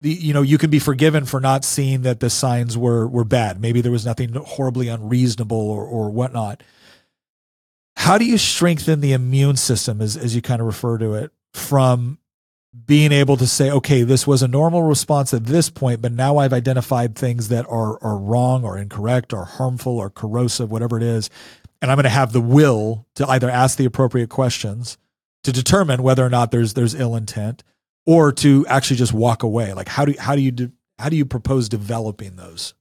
the 0.02 0.12
you 0.12 0.34
know 0.34 0.42
you 0.42 0.58
can 0.58 0.70
be 0.70 0.80
forgiven 0.80 1.26
for 1.26 1.40
not 1.40 1.64
seeing 1.64 2.02
that 2.02 2.20
the 2.20 2.30
signs 2.30 2.78
were 2.78 3.08
were 3.08 3.24
bad. 3.24 3.62
Maybe 3.62 3.82
there 3.82 3.92
was 3.92 4.06
nothing 4.06 4.34
horribly 4.34 4.90
unreasonable 4.90 5.58
or 5.58 5.86
or 5.86 6.12
whatnot 6.12 6.62
how 7.96 8.18
do 8.18 8.26
you 8.26 8.38
strengthen 8.38 9.02
the 9.02 9.14
immune 9.14 9.56
system 9.56 10.02
as 10.02 10.18
as 10.18 10.36
you 10.36 10.42
kind 10.42 10.62
of 10.62 10.68
refer 10.68 10.98
to 10.98 11.14
it 11.14 11.32
from 11.54 12.18
being 12.86 13.12
able 13.12 13.38
to 13.38 13.46
say, 13.46 13.70
okay, 13.70 14.02
this 14.02 14.26
was 14.26 14.42
a 14.42 14.48
normal 14.48 14.82
response 14.82 15.32
at 15.34 15.46
this 15.46 15.70
point, 15.70 16.02
but 16.02 16.12
now 16.12 16.38
I've 16.38 16.54
identified 16.54 17.16
things 17.16 17.50
that 17.50 17.66
are 17.70 18.04
are 18.04 18.18
wrong 18.18 18.64
or 18.64 18.78
incorrect 18.78 19.34
or 19.34 19.46
harmful 19.46 19.98
or 19.98 20.10
corrosive, 20.10 20.72
whatever 20.72 20.98
it 20.98 21.04
is, 21.04 21.30
and 21.82 21.92
I'm 21.92 21.98
going 21.98 22.04
to 22.04 22.10
have 22.10 22.34
the 22.34 22.42
will 22.42 23.06
to 23.16 23.28
either 23.28 23.50
ask 23.50 23.78
the 23.78 23.86
appropriate 23.86 24.30
questions 24.30 24.98
to 25.44 25.52
determine 25.52 26.02
whether 26.02 26.26
or 26.26 26.30
not 26.30 26.52
there's 26.52 26.74
there's 26.74 26.96
ill 26.96 27.16
intent, 27.16 27.64
or 28.06 28.32
to 28.32 28.66
actually 28.68 28.98
just 28.98 29.14
walk 29.14 29.44
away. 29.44 29.74
Like 29.74 29.88
how 29.88 30.06
do 30.06 30.16
how 30.18 30.36
do 30.36 30.42
you 30.42 30.72
how 30.98 31.10
do 31.10 31.16
you 31.16 31.26
propose 31.26 31.70
developing 31.70 32.38
those? 32.38 32.74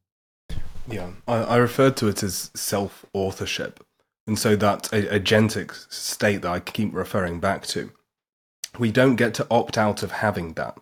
Yeah, 0.89 1.11
I, 1.29 1.37
I 1.37 1.57
referred 1.57 1.97
to 1.99 2.09
it 2.09 2.23
as 2.23 2.51
self 2.55 3.05
authorship, 3.13 3.85
and 4.33 4.39
so 4.39 4.57
that 4.57 4.85
agentic 4.85 5.93
state 5.93 6.41
that 6.41 6.51
I 6.51 6.61
keep 6.61 6.95
referring 6.95 7.39
back 7.39 7.67
to 7.67 7.93
we 8.79 8.91
don't 8.91 9.17
get 9.17 9.35
to 9.35 9.47
opt 9.51 9.77
out 9.77 10.03
of 10.03 10.13
having 10.13 10.55
that. 10.55 10.79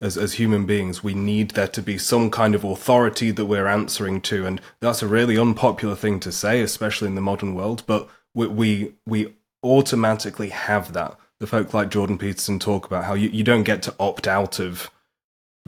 As, 0.00 0.16
as 0.16 0.34
human 0.34 0.64
beings, 0.64 1.04
we 1.04 1.14
need 1.14 1.50
there 1.50 1.68
to 1.68 1.82
be 1.82 1.98
some 1.98 2.30
kind 2.30 2.54
of 2.54 2.64
authority 2.64 3.30
that 3.30 3.44
we're 3.44 3.66
answering 3.66 4.20
to, 4.22 4.46
and 4.46 4.60
that's 4.80 5.02
a 5.02 5.06
really 5.06 5.38
unpopular 5.38 5.94
thing 5.94 6.20
to 6.20 6.32
say, 6.32 6.62
especially 6.62 7.08
in 7.08 7.16
the 7.16 7.20
modern 7.20 7.54
world. 7.54 7.82
But 7.86 8.08
we 8.34 8.46
we, 8.46 8.94
we 9.06 9.34
automatically 9.62 10.48
have 10.48 10.94
that. 10.94 11.18
The 11.38 11.46
folk 11.46 11.74
like 11.74 11.90
Jordan 11.90 12.18
Peterson 12.18 12.58
talk 12.58 12.86
about 12.86 13.04
how 13.04 13.14
you, 13.14 13.28
you 13.28 13.44
don't 13.44 13.62
get 13.62 13.82
to 13.82 13.94
opt 14.00 14.26
out 14.26 14.58
of 14.58 14.90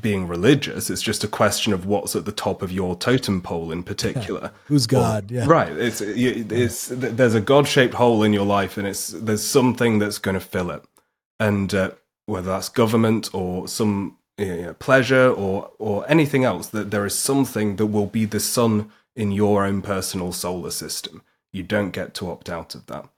being 0.01 0.27
religious. 0.27 0.91
It's 0.91 1.03
just 1.03 1.23
a 1.23 1.29
question 1.29 1.73
of 1.73 1.87
what's 1.87 2.17
at 2.17 2.25
the 2.25 2.33
top 2.33 2.63
of 2.63 2.73
your 2.73 2.97
totem 2.97 3.43
pole 3.43 3.71
in 3.71 3.83
particular. 3.83 4.53
Who's 4.67 4.87
God? 4.87 5.31
Or, 5.31 5.35
yeah. 5.35 5.45
Right. 5.47 5.73
It's, 5.73 6.01
it's, 6.01 6.89
there's 6.89 7.35
a 7.35 7.41
God 7.41 7.69
shaped 7.69 7.95
hole 7.95 8.23
in 8.23 8.33
your 8.33 8.47
life 8.47 8.79
and 8.79 8.87
it's, 8.87 9.09
there's 9.09 9.45
something 9.45 9.99
that's 9.99 10.19
going 10.19 10.35
to 10.35 10.41
fill 10.41 10.71
it 10.71 10.83
and 11.39 11.75
uh, 11.75 11.91
whether 12.27 12.51
that's 12.51 12.69
government 12.69 13.31
or 13.35 13.69
some 13.69 14.17
you 14.39 14.63
know, 14.63 14.75
pleasure 14.75 15.31
or 15.31 15.71
or 15.79 16.09
anything 16.09 16.45
else, 16.45 16.69
that 16.69 16.91
there 16.91 17.05
is 17.05 17.19
something 17.19 17.77
that 17.77 17.87
will 17.87 18.07
be 18.07 18.25
the 18.25 18.41
sun 18.41 18.91
in 19.15 19.33
your 19.33 19.65
own 19.65 19.83
personal 19.83 20.33
solar 20.33 20.71
system. 20.71 21.23
You 21.53 21.63
don't 21.63 21.91
get 21.91 22.15
to 22.15 22.31
opt 22.31 22.49
out 22.49 22.75
of 22.75 22.87
that, 22.87 23.09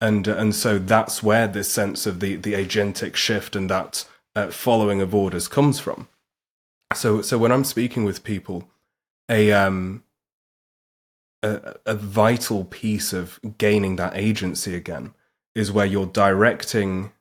and 0.00 0.26
uh, 0.26 0.36
and 0.36 0.54
so 0.54 0.78
that's 0.78 1.22
where 1.22 1.46
this 1.46 1.70
sense 1.70 2.06
of 2.06 2.20
the 2.20 2.36
the 2.36 2.54
agentic 2.54 3.14
shift 3.14 3.54
and 3.54 3.70
that 3.70 4.06
uh, 4.36 4.50
following 4.50 5.00
of 5.00 5.14
orders 5.14 5.48
comes 5.48 5.78
from. 5.78 6.08
So 6.94 7.22
so 7.22 7.38
when 7.38 7.52
I'm 7.52 7.64
speaking 7.64 8.04
with 8.04 8.24
people, 8.24 8.68
a 9.28 9.52
um 9.52 10.02
a, 11.42 11.76
a 11.86 11.94
vital 11.94 12.64
piece 12.64 13.12
of 13.12 13.40
gaining 13.58 13.96
that 13.96 14.16
agency 14.16 14.74
again 14.74 15.14
is 15.54 15.72
where 15.72 15.86
you're 15.86 16.06
directing 16.06 17.12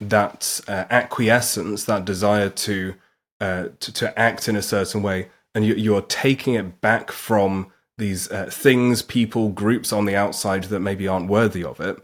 that 0.00 0.60
uh, 0.68 0.84
acquiescence, 0.90 1.84
that 1.84 2.04
desire 2.04 2.50
to, 2.50 2.94
uh, 3.40 3.68
to, 3.80 3.92
to 3.92 4.18
act 4.18 4.48
in 4.48 4.56
a 4.56 4.62
certain 4.62 5.02
way, 5.02 5.28
and 5.54 5.64
you, 5.64 5.74
you're 5.74 6.02
taking 6.02 6.54
it 6.54 6.80
back 6.80 7.10
from 7.10 7.70
these 7.98 8.30
uh, 8.30 8.48
things, 8.50 9.00
people, 9.02 9.48
groups 9.48 9.92
on 9.92 10.04
the 10.04 10.16
outside 10.16 10.64
that 10.64 10.80
maybe 10.80 11.08
aren't 11.08 11.30
worthy 11.30 11.64
of 11.64 11.80
it, 11.80 11.96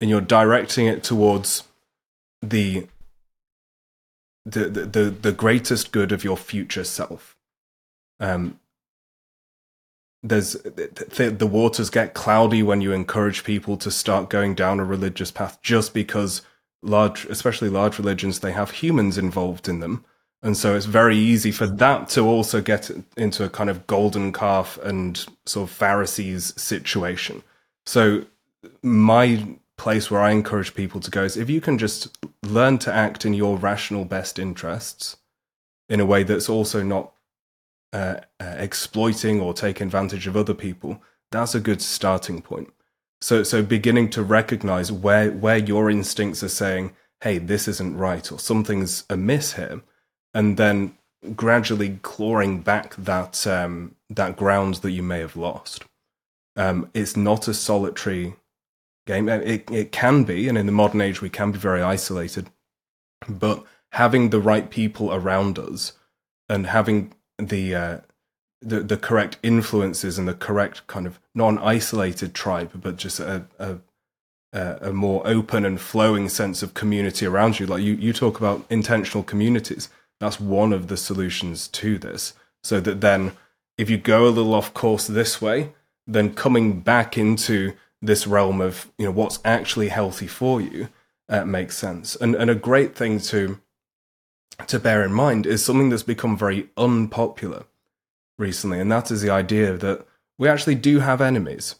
and 0.00 0.08
you're 0.08 0.20
directing 0.20 0.86
it 0.86 1.02
towards 1.02 1.64
the 2.40 2.86
the 4.44 4.68
the 4.68 5.10
the 5.10 5.32
greatest 5.32 5.92
good 5.92 6.12
of 6.12 6.24
your 6.24 6.36
future 6.36 6.84
self. 6.84 7.36
Um, 8.18 8.58
there's 10.22 10.52
the, 10.52 11.34
the 11.36 11.46
waters 11.46 11.88
get 11.88 12.14
cloudy 12.14 12.62
when 12.62 12.80
you 12.80 12.92
encourage 12.92 13.44
people 13.44 13.76
to 13.78 13.90
start 13.90 14.28
going 14.28 14.54
down 14.54 14.78
a 14.78 14.84
religious 14.84 15.30
path 15.30 15.60
just 15.62 15.94
because 15.94 16.42
large, 16.82 17.24
especially 17.26 17.70
large 17.70 17.98
religions, 17.98 18.40
they 18.40 18.52
have 18.52 18.70
humans 18.70 19.16
involved 19.16 19.68
in 19.68 19.80
them. 19.80 20.04
And 20.42 20.56
so 20.56 20.74
it's 20.74 20.86
very 20.86 21.16
easy 21.16 21.50
for 21.50 21.66
that 21.66 22.08
to 22.10 22.22
also 22.22 22.60
get 22.62 22.90
into 23.16 23.44
a 23.44 23.50
kind 23.50 23.68
of 23.68 23.86
golden 23.86 24.32
calf 24.32 24.78
and 24.82 25.24
sort 25.44 25.68
of 25.68 25.74
Pharisees 25.74 26.54
situation. 26.60 27.42
So 27.84 28.24
my 28.82 29.56
place 29.80 30.10
where 30.10 30.20
I 30.20 30.32
encourage 30.32 30.74
people 30.74 31.00
to 31.00 31.10
go 31.10 31.24
is 31.24 31.38
if 31.38 31.48
you 31.48 31.62
can 31.62 31.78
just 31.78 32.18
learn 32.44 32.76
to 32.80 32.92
act 32.92 33.24
in 33.24 33.32
your 33.32 33.56
rational 33.56 34.04
best 34.04 34.38
interests 34.38 35.16
in 35.88 36.00
a 36.00 36.06
way 36.06 36.22
that's 36.22 36.50
also 36.50 36.82
not 36.82 37.14
uh, 37.94 38.16
uh, 38.38 38.56
exploiting 38.58 39.40
or 39.40 39.54
taking 39.54 39.86
advantage 39.86 40.26
of 40.26 40.36
other 40.36 40.52
people, 40.52 41.02
that's 41.32 41.54
a 41.54 41.60
good 41.60 41.80
starting 41.80 42.42
point. 42.42 42.70
So 43.22 43.42
so 43.42 43.62
beginning 43.62 44.10
to 44.10 44.22
recognize 44.22 44.92
where 44.92 45.30
where 45.32 45.56
your 45.56 45.90
instincts 45.90 46.42
are 46.42 46.56
saying, 46.62 46.92
"Hey, 47.22 47.38
this 47.38 47.66
isn't 47.66 47.96
right," 47.96 48.30
or 48.30 48.38
something's 48.38 49.04
amiss 49.08 49.54
here, 49.54 49.80
and 50.34 50.58
then 50.58 50.96
gradually 51.34 51.98
clawing 52.02 52.60
back 52.60 52.94
that 52.96 53.46
um, 53.46 53.94
that 54.10 54.36
ground 54.36 54.74
that 54.82 54.90
you 54.90 55.02
may 55.02 55.20
have 55.20 55.36
lost. 55.36 55.84
Um, 56.56 56.90
it's 56.92 57.16
not 57.16 57.48
a 57.48 57.54
solitary 57.54 58.34
game. 59.10 59.28
It 59.28 59.70
it 59.70 59.92
can 59.92 60.24
be, 60.24 60.48
and 60.48 60.56
in 60.58 60.66
the 60.66 60.80
modern 60.82 61.00
age, 61.00 61.20
we 61.20 61.30
can 61.30 61.52
be 61.52 61.58
very 61.58 61.82
isolated. 61.82 62.50
But 63.28 63.64
having 63.92 64.30
the 64.30 64.40
right 64.40 64.70
people 64.70 65.12
around 65.12 65.58
us 65.58 65.92
and 66.48 66.66
having 66.66 67.12
the 67.38 67.74
uh, 67.74 67.98
the 68.60 68.80
the 68.80 68.96
correct 68.96 69.38
influences 69.42 70.18
and 70.18 70.28
the 70.28 70.34
correct 70.34 70.86
kind 70.86 71.06
of 71.06 71.20
non-isolated 71.34 72.34
tribe, 72.34 72.70
but 72.74 72.96
just 72.96 73.20
a 73.20 73.46
a 73.58 73.78
a 74.52 74.92
more 74.92 75.22
open 75.26 75.64
and 75.64 75.80
flowing 75.80 76.28
sense 76.28 76.62
of 76.62 76.74
community 76.74 77.26
around 77.26 77.60
you. 77.60 77.66
Like 77.66 77.82
you, 77.82 77.94
you 77.94 78.12
talk 78.12 78.38
about 78.38 78.64
intentional 78.68 79.22
communities. 79.22 79.88
That's 80.18 80.40
one 80.40 80.72
of 80.72 80.88
the 80.88 80.96
solutions 80.96 81.68
to 81.68 81.98
this. 81.98 82.34
So 82.62 82.80
that 82.80 83.00
then, 83.00 83.32
if 83.78 83.88
you 83.88 83.96
go 83.96 84.26
a 84.26 84.34
little 84.36 84.54
off 84.54 84.74
course 84.74 85.06
this 85.06 85.40
way, 85.40 85.72
then 86.06 86.34
coming 86.34 86.80
back 86.80 87.16
into 87.16 87.74
this 88.02 88.26
realm 88.26 88.60
of 88.60 88.90
you 88.98 89.04
know 89.04 89.12
what's 89.12 89.38
actually 89.44 89.88
healthy 89.88 90.26
for 90.26 90.60
you 90.60 90.88
uh, 91.28 91.44
makes 91.44 91.76
sense. 91.76 92.16
And 92.16 92.34
and 92.34 92.50
a 92.50 92.54
great 92.54 92.94
thing 92.94 93.20
to 93.20 93.60
to 94.66 94.78
bear 94.78 95.02
in 95.02 95.12
mind 95.12 95.46
is 95.46 95.64
something 95.64 95.88
that's 95.88 96.02
become 96.02 96.36
very 96.36 96.68
unpopular 96.76 97.64
recently, 98.38 98.80
and 98.80 98.90
that 98.92 99.10
is 99.10 99.22
the 99.22 99.30
idea 99.30 99.76
that 99.76 100.06
we 100.38 100.48
actually 100.48 100.74
do 100.74 101.00
have 101.00 101.20
enemies. 101.20 101.76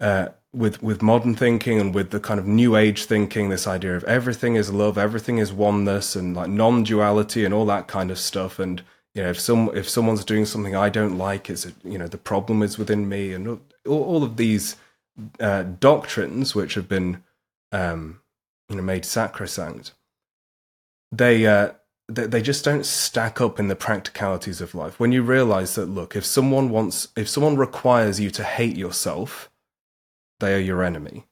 Uh, 0.00 0.28
with 0.52 0.82
with 0.82 1.00
modern 1.00 1.34
thinking 1.34 1.80
and 1.80 1.94
with 1.94 2.10
the 2.10 2.20
kind 2.20 2.38
of 2.38 2.46
new 2.46 2.76
age 2.76 3.04
thinking, 3.04 3.48
this 3.48 3.66
idea 3.66 3.96
of 3.96 4.04
everything 4.04 4.56
is 4.56 4.72
love, 4.72 4.98
everything 4.98 5.38
is 5.38 5.52
oneness, 5.52 6.16
and 6.16 6.36
like 6.36 6.48
non 6.48 6.82
duality 6.82 7.44
and 7.44 7.54
all 7.54 7.66
that 7.66 7.88
kind 7.88 8.10
of 8.10 8.18
stuff. 8.18 8.58
And 8.58 8.82
you 9.14 9.22
know, 9.22 9.30
if 9.30 9.40
some 9.40 9.70
if 9.74 9.88
someone's 9.88 10.24
doing 10.24 10.44
something 10.44 10.76
I 10.76 10.88
don't 10.88 11.16
like, 11.16 11.48
it's 11.48 11.66
you 11.84 11.98
know 11.98 12.08
the 12.08 12.18
problem 12.18 12.62
is 12.62 12.78
within 12.78 13.08
me, 13.08 13.32
and 13.32 13.48
all, 13.48 13.60
all 13.86 14.24
of 14.24 14.36
these 14.36 14.76
uh, 15.40 15.62
doctrines 15.62 16.54
which 16.54 16.74
have 16.74 16.88
been 16.88 17.22
um, 17.70 18.20
you 18.68 18.76
know 18.76 18.82
made 18.82 19.04
sacrosanct. 19.04 19.92
They 21.10 21.46
uh, 21.46 21.72
they, 22.08 22.26
they 22.26 22.42
just 22.42 22.64
don't 22.64 22.86
stack 22.86 23.40
up 23.40 23.58
in 23.58 23.68
the 23.68 23.76
practicalities 23.76 24.60
of 24.60 24.74
life. 24.74 24.98
When 24.98 25.12
you 25.12 25.22
realize 25.22 25.74
that, 25.74 25.86
look, 25.86 26.16
if 26.16 26.24
someone 26.24 26.70
wants, 26.70 27.08
if 27.16 27.28
someone 27.28 27.56
requires 27.56 28.20
you 28.20 28.30
to 28.30 28.44
hate 28.44 28.76
yourself, 28.76 29.50
they 30.40 30.54
are 30.54 30.60
your 30.60 30.82
enemy. 30.82 31.24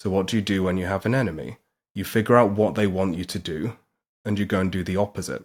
So, 0.00 0.10
what 0.10 0.26
do 0.26 0.36
you 0.36 0.42
do 0.42 0.62
when 0.62 0.76
you 0.76 0.86
have 0.86 1.06
an 1.06 1.14
enemy? 1.14 1.58
You 1.94 2.04
figure 2.04 2.36
out 2.36 2.50
what 2.50 2.74
they 2.74 2.86
want 2.86 3.16
you 3.16 3.24
to 3.24 3.38
do, 3.38 3.76
and 4.24 4.38
you 4.38 4.46
go 4.46 4.60
and 4.60 4.70
do 4.70 4.84
the 4.84 4.96
opposite. 4.96 5.44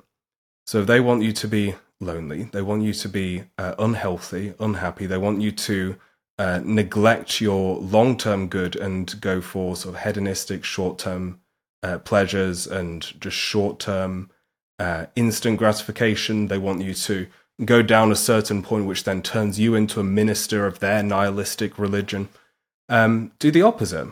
So, 0.65 0.81
if 0.81 0.87
they 0.87 0.99
want 0.99 1.23
you 1.23 1.31
to 1.33 1.47
be 1.47 1.75
lonely, 1.99 2.43
they 2.43 2.61
want 2.61 2.83
you 2.83 2.93
to 2.93 3.09
be 3.09 3.45
uh, 3.57 3.75
unhealthy, 3.79 4.53
unhappy, 4.59 5.05
they 5.05 5.17
want 5.17 5.41
you 5.41 5.51
to 5.51 5.97
uh, 6.39 6.61
neglect 6.63 7.41
your 7.41 7.77
long 7.79 8.17
term 8.17 8.47
good 8.47 8.77
and 8.77 9.19
go 9.19 9.41
for 9.41 9.75
sort 9.75 9.95
of 9.95 10.01
hedonistic, 10.01 10.63
short 10.63 10.97
term 10.97 11.41
uh, 11.83 11.99
pleasures 11.99 12.65
and 12.65 13.19
just 13.19 13.35
short 13.35 13.77
term 13.77 14.31
uh, 14.79 15.07
instant 15.17 15.59
gratification. 15.59 16.47
They 16.47 16.57
want 16.57 16.81
you 16.81 16.93
to 16.93 17.27
go 17.65 17.81
down 17.81 18.09
a 18.09 18.15
certain 18.15 18.63
point, 18.63 18.85
which 18.85 19.03
then 19.03 19.21
turns 19.21 19.59
you 19.59 19.75
into 19.75 19.99
a 19.99 20.03
minister 20.03 20.65
of 20.65 20.79
their 20.79 21.03
nihilistic 21.03 21.77
religion. 21.77 22.29
Um, 22.87 23.33
do 23.37 23.51
the 23.51 23.61
opposite. 23.61 24.07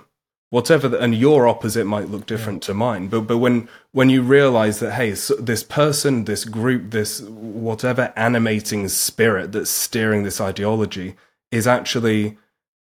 Whatever, 0.50 0.90
the, 0.90 1.00
and 1.00 1.16
your 1.16 1.48
opposite 1.48 1.86
might 1.86 2.10
look 2.10 2.26
different 2.26 2.62
to 2.64 2.74
mine. 2.74 3.08
But 3.08 3.22
but 3.22 3.38
when 3.38 3.70
when 3.94 4.10
you 4.10 4.22
realize 4.22 4.80
that 4.82 4.96
hey, 4.96 5.16
so 5.16 5.36
this 5.36 5.64
person, 5.64 6.26
this 6.26 6.44
group, 6.44 6.92
this 6.92 7.22
whatever 7.22 8.12
animating 8.18 8.90
spirit 8.90 9.54
that's 9.54 9.70
steering 9.70 10.24
this 10.24 10.42
ideology 10.42 11.16
is 11.52 11.68
actually 11.68 12.38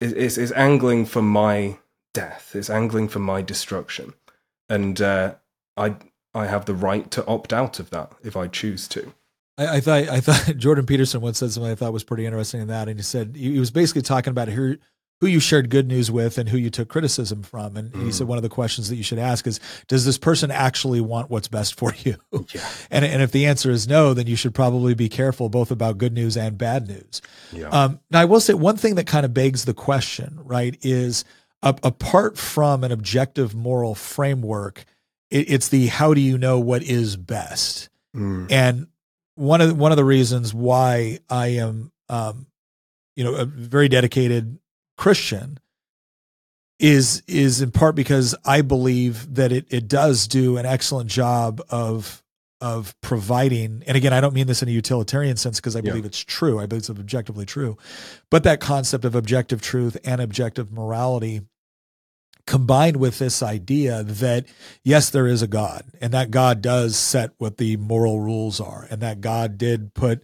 is 0.01 0.37
is, 0.37 0.51
angling 0.53 1.05
for 1.05 1.21
my 1.21 1.77
death. 2.13 2.55
Is 2.55 2.69
angling 2.69 3.09
for 3.09 3.19
my 3.19 3.41
destruction, 3.41 4.13
and 4.67 5.01
uh, 5.01 5.35
I 5.77 5.95
I 6.33 6.47
have 6.47 6.65
the 6.65 6.75
right 6.75 7.09
to 7.11 7.25
opt 7.25 7.53
out 7.53 7.79
of 7.79 7.89
that 7.89 8.13
if 8.23 8.35
I 8.37 8.47
choose 8.47 8.87
to. 8.89 9.13
I, 9.57 9.77
I 9.77 9.79
thought 9.79 10.09
I 10.09 10.19
thought 10.19 10.57
Jordan 10.57 10.85
Peterson 10.85 11.21
once 11.21 11.39
said 11.39 11.51
something 11.51 11.71
I 11.71 11.75
thought 11.75 11.93
was 11.93 12.03
pretty 12.03 12.25
interesting 12.25 12.61
in 12.61 12.67
that, 12.67 12.87
and 12.87 12.97
he 12.97 13.03
said 13.03 13.35
he 13.35 13.59
was 13.59 13.71
basically 13.71 14.01
talking 14.01 14.31
about 14.31 14.47
who 14.49 14.77
who 15.21 15.27
you 15.27 15.39
shared 15.39 15.69
good 15.69 15.87
news 15.87 16.09
with 16.09 16.37
and 16.37 16.49
who 16.49 16.57
you 16.57 16.69
took 16.69 16.87
criticism 16.87 17.43
from, 17.43 17.75
and 17.75 17.93
he 17.95 18.11
said 18.11 18.27
one 18.27 18.37
of 18.37 18.41
the 18.41 18.49
questions 18.49 18.87
that 18.89 18.95
you 18.95 19.03
should 19.03 19.19
ask 19.19 19.45
is, 19.45 19.59
does 19.87 20.05
this 20.05 20.17
person 20.17 20.49
actually 20.49 21.01
want 21.01 21.29
what's 21.29 21.47
best 21.47 21.77
for 21.77 21.93
you? 22.03 22.15
Yeah. 22.53 22.67
And 22.89 23.05
and 23.05 23.21
if 23.21 23.31
the 23.31 23.45
answer 23.45 23.69
is 23.69 23.87
no, 23.87 24.13
then 24.13 24.25
you 24.25 24.35
should 24.35 24.55
probably 24.55 24.95
be 24.95 25.07
careful 25.09 25.49
both 25.49 25.71
about 25.71 25.97
good 25.97 26.13
news 26.13 26.35
and 26.35 26.57
bad 26.57 26.87
news. 26.87 27.21
Yeah. 27.51 27.67
Um, 27.67 27.99
now, 28.09 28.21
I 28.21 28.25
will 28.25 28.39
say 28.39 28.53
one 28.53 28.77
thing 28.77 28.95
that 28.95 29.05
kind 29.05 29.25
of 29.25 29.33
begs 29.33 29.65
the 29.65 29.73
question, 29.73 30.39
right, 30.43 30.75
is 30.81 31.25
a, 31.61 31.75
apart 31.83 32.37
from 32.37 32.83
an 32.83 32.91
objective 32.91 33.53
moral 33.53 33.93
framework, 33.93 34.85
it, 35.29 35.51
it's 35.51 35.67
the 35.67 35.87
how 35.87 36.13
do 36.13 36.21
you 36.21 36.37
know 36.37 36.59
what 36.59 36.81
is 36.83 37.17
best? 37.17 37.89
Mm. 38.15 38.51
And 38.51 38.87
one 39.35 39.61
of 39.61 39.69
the, 39.69 39.75
one 39.75 39.91
of 39.91 39.97
the 39.97 40.05
reasons 40.05 40.53
why 40.53 41.19
I 41.29 41.47
am, 41.47 41.91
um, 42.07 42.47
you 43.15 43.23
know, 43.23 43.35
a 43.35 43.45
very 43.45 43.89
dedicated 43.89 44.58
Christian 44.99 45.57
is 46.77 47.23
is 47.25 47.61
in 47.61 47.71
part 47.71 47.95
because 47.95 48.35
I 48.43 48.61
believe 48.61 49.33
that 49.35 49.53
it 49.53 49.65
it 49.69 49.87
does 49.87 50.27
do 50.27 50.57
an 50.57 50.65
excellent 50.65 51.09
job 51.09 51.61
of 51.69 52.21
of 52.59 52.93
providing 52.99 53.81
and 53.87 53.95
again 53.95 54.11
I 54.11 54.19
don't 54.19 54.33
mean 54.33 54.47
this 54.47 54.61
in 54.61 54.67
a 54.67 54.71
utilitarian 54.73 55.37
sense 55.37 55.57
because 55.61 55.77
I 55.77 55.79
Yeah. 55.79 55.91
believe 55.91 56.03
it's 56.03 56.19
true 56.19 56.59
I 56.59 56.65
believe 56.65 56.81
it's 56.81 56.89
objectively 56.89 57.45
true 57.45 57.77
but 58.29 58.43
that 58.43 58.59
concept 58.59 59.05
of 59.05 59.15
objective 59.15 59.61
truth 59.61 59.95
and 60.03 60.19
objective 60.19 60.69
morality 60.69 61.43
combined 62.45 62.97
with 62.97 63.19
this 63.19 63.41
idea 63.41 64.03
that 64.03 64.47
yes 64.83 65.09
there 65.11 65.27
is 65.27 65.41
a 65.41 65.47
god 65.47 65.85
and 66.01 66.11
that 66.13 66.29
god 66.29 66.61
does 66.61 66.97
set 66.97 67.31
what 67.37 67.55
the 67.55 67.77
moral 67.77 68.19
rules 68.19 68.59
are 68.59 68.85
and 68.91 68.99
that 68.99 69.21
god 69.21 69.57
did 69.57 69.93
put 69.93 70.21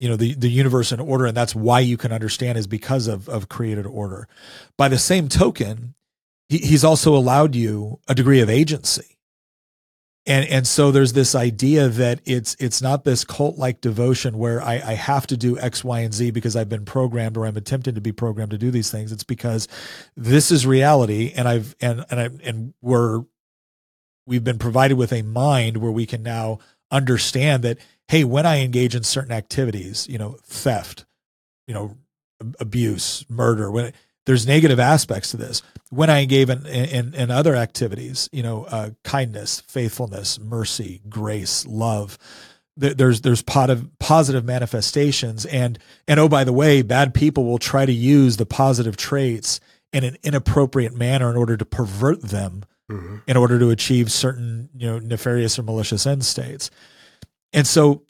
you 0.00 0.08
know 0.08 0.16
the, 0.16 0.34
the 0.34 0.50
universe 0.50 0.90
in 0.90 1.00
order 1.00 1.26
and 1.26 1.36
that's 1.36 1.54
why 1.54 1.78
you 1.78 1.96
can 1.96 2.12
understand 2.12 2.58
is 2.58 2.66
because 2.66 3.06
of 3.06 3.28
of 3.28 3.48
created 3.48 3.86
order 3.86 4.26
by 4.76 4.88
the 4.88 4.98
same 4.98 5.28
token 5.28 5.94
he, 6.48 6.58
he's 6.58 6.84
also 6.84 7.14
allowed 7.14 7.54
you 7.54 8.00
a 8.08 8.14
degree 8.14 8.40
of 8.40 8.50
agency 8.50 9.18
and 10.26 10.46
and 10.48 10.66
so 10.66 10.90
there's 10.90 11.14
this 11.14 11.34
idea 11.34 11.88
that 11.88 12.20
it's 12.24 12.54
it's 12.60 12.82
not 12.82 13.04
this 13.04 13.24
cult 13.24 13.56
like 13.56 13.80
devotion 13.80 14.36
where 14.36 14.62
I, 14.62 14.74
I 14.74 14.94
have 14.94 15.26
to 15.28 15.36
do 15.36 15.58
X, 15.58 15.82
Y, 15.82 16.00
and 16.00 16.12
Z 16.12 16.30
because 16.30 16.56
I've 16.56 16.68
been 16.68 16.84
programmed 16.84 17.36
or 17.38 17.46
I'm 17.46 17.56
attempting 17.56 17.94
to 17.94 18.02
be 18.02 18.12
programmed 18.12 18.50
to 18.50 18.58
do 18.58 18.70
these 18.70 18.90
things. 18.90 19.12
It's 19.12 19.24
because 19.24 19.66
this 20.16 20.52
is 20.52 20.66
reality, 20.66 21.32
and 21.34 21.48
I've 21.48 21.74
and 21.80 22.04
and 22.10 22.20
I 22.20 22.28
and 22.44 22.74
we're 22.82 23.24
we've 24.26 24.44
been 24.44 24.58
provided 24.58 24.98
with 24.98 25.12
a 25.12 25.22
mind 25.22 25.78
where 25.78 25.90
we 25.90 26.04
can 26.04 26.22
now 26.22 26.58
understand 26.90 27.62
that 27.62 27.78
hey, 28.10 28.24
when 28.24 28.44
I 28.44 28.58
engage 28.60 28.96
in 28.96 29.04
certain 29.04 29.30
activities, 29.32 30.08
you 30.10 30.18
know, 30.18 30.36
theft, 30.44 31.04
you 31.68 31.74
know, 31.74 31.96
abuse, 32.58 33.24
murder, 33.28 33.70
when 33.70 33.92
there's 34.26 34.46
negative 34.48 34.80
aspects 34.80 35.30
to 35.30 35.36
this. 35.36 35.62
When 35.90 36.10
I 36.10 36.20
engage 36.22 36.48
in 36.50 36.66
in, 36.66 37.14
in 37.14 37.30
other 37.30 37.54
activities, 37.54 38.28
you 38.32 38.42
know, 38.42 38.64
uh, 38.64 38.90
kindness, 39.04 39.60
faithfulness, 39.68 40.38
mercy, 40.40 41.00
grace, 41.08 41.66
love, 41.66 42.18
there- 42.76 42.94
there's 42.94 43.20
there's 43.22 43.42
positive 43.42 44.44
manifestations, 44.44 45.46
and 45.46 45.78
and 46.08 46.18
oh 46.20 46.28
by 46.28 46.44
the 46.44 46.52
way, 46.52 46.82
bad 46.82 47.14
people 47.14 47.44
will 47.44 47.58
try 47.58 47.86
to 47.86 47.92
use 47.92 48.36
the 48.36 48.46
positive 48.46 48.96
traits 48.96 49.60
in 49.92 50.04
an 50.04 50.16
inappropriate 50.22 50.94
manner 50.96 51.30
in 51.30 51.36
order 51.36 51.56
to 51.56 51.64
pervert 51.64 52.22
them 52.22 52.64
Mhm. 52.90 53.22
in 53.26 53.36
order 53.36 53.58
to 53.58 53.70
achieve 53.70 54.10
certain 54.12 54.68
you 54.76 54.86
know 54.86 54.98
nefarious 54.98 55.58
or 55.58 55.62
malicious 55.62 56.06
end 56.06 56.24
states 56.24 56.70
and 57.52 57.66
so 57.66 58.02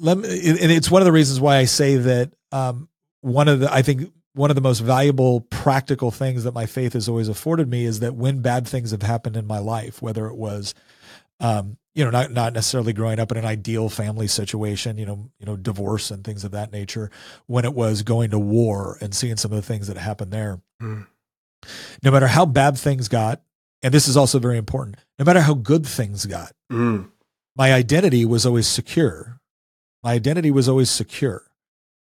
let 0.00 0.16
me, 0.18 0.28
and 0.28 0.70
it's 0.72 0.90
one 0.90 1.02
of 1.02 1.06
the 1.06 1.12
reasons 1.12 1.40
why 1.40 1.56
i 1.56 1.64
say 1.64 1.96
that 1.96 2.32
um, 2.52 2.88
one 3.20 3.48
of 3.48 3.60
the 3.60 3.72
i 3.72 3.82
think 3.82 4.12
one 4.34 4.50
of 4.50 4.54
the 4.54 4.62
most 4.62 4.78
valuable 4.80 5.40
practical 5.40 6.10
things 6.12 6.44
that 6.44 6.54
my 6.54 6.66
faith 6.66 6.92
has 6.92 7.08
always 7.08 7.28
afforded 7.28 7.68
me 7.68 7.84
is 7.84 8.00
that 8.00 8.14
when 8.14 8.40
bad 8.40 8.66
things 8.68 8.92
have 8.92 9.02
happened 9.02 9.36
in 9.36 9.46
my 9.46 9.58
life 9.58 10.00
whether 10.00 10.26
it 10.26 10.36
was 10.36 10.74
um, 11.40 11.76
you 11.94 12.04
know 12.04 12.10
not 12.10 12.30
not 12.30 12.52
necessarily 12.52 12.92
growing 12.92 13.18
up 13.18 13.32
in 13.32 13.38
an 13.38 13.44
ideal 13.44 13.88
family 13.88 14.28
situation 14.28 14.98
you 14.98 15.06
know 15.06 15.30
you 15.40 15.46
know 15.46 15.56
divorce 15.56 16.10
and 16.12 16.22
things 16.24 16.44
of 16.44 16.52
that 16.52 16.70
nature 16.72 17.10
when 17.46 17.64
it 17.64 17.74
was 17.74 18.02
going 18.02 18.30
to 18.30 18.38
war 18.38 18.96
and 19.00 19.14
seeing 19.14 19.36
some 19.36 19.50
of 19.52 19.56
the 19.56 19.62
things 19.62 19.88
that 19.88 19.96
happened 19.96 20.30
there 20.32 20.60
Mm. 20.80 21.08
no 22.04 22.12
matter 22.12 22.28
how 22.28 22.46
bad 22.46 22.78
things 22.78 23.08
got 23.08 23.42
and 23.82 23.92
this 23.92 24.06
is 24.06 24.16
also 24.16 24.38
very 24.38 24.58
important 24.58 24.96
no 25.18 25.24
matter 25.24 25.40
how 25.40 25.54
good 25.54 25.84
things 25.84 26.24
got 26.26 26.52
Mm. 26.70 27.10
My 27.58 27.74
identity 27.74 28.24
was 28.24 28.46
always 28.46 28.66
secure. 28.66 29.40
My 30.02 30.12
identity 30.12 30.50
was 30.50 30.68
always 30.68 30.90
secure. 30.90 31.50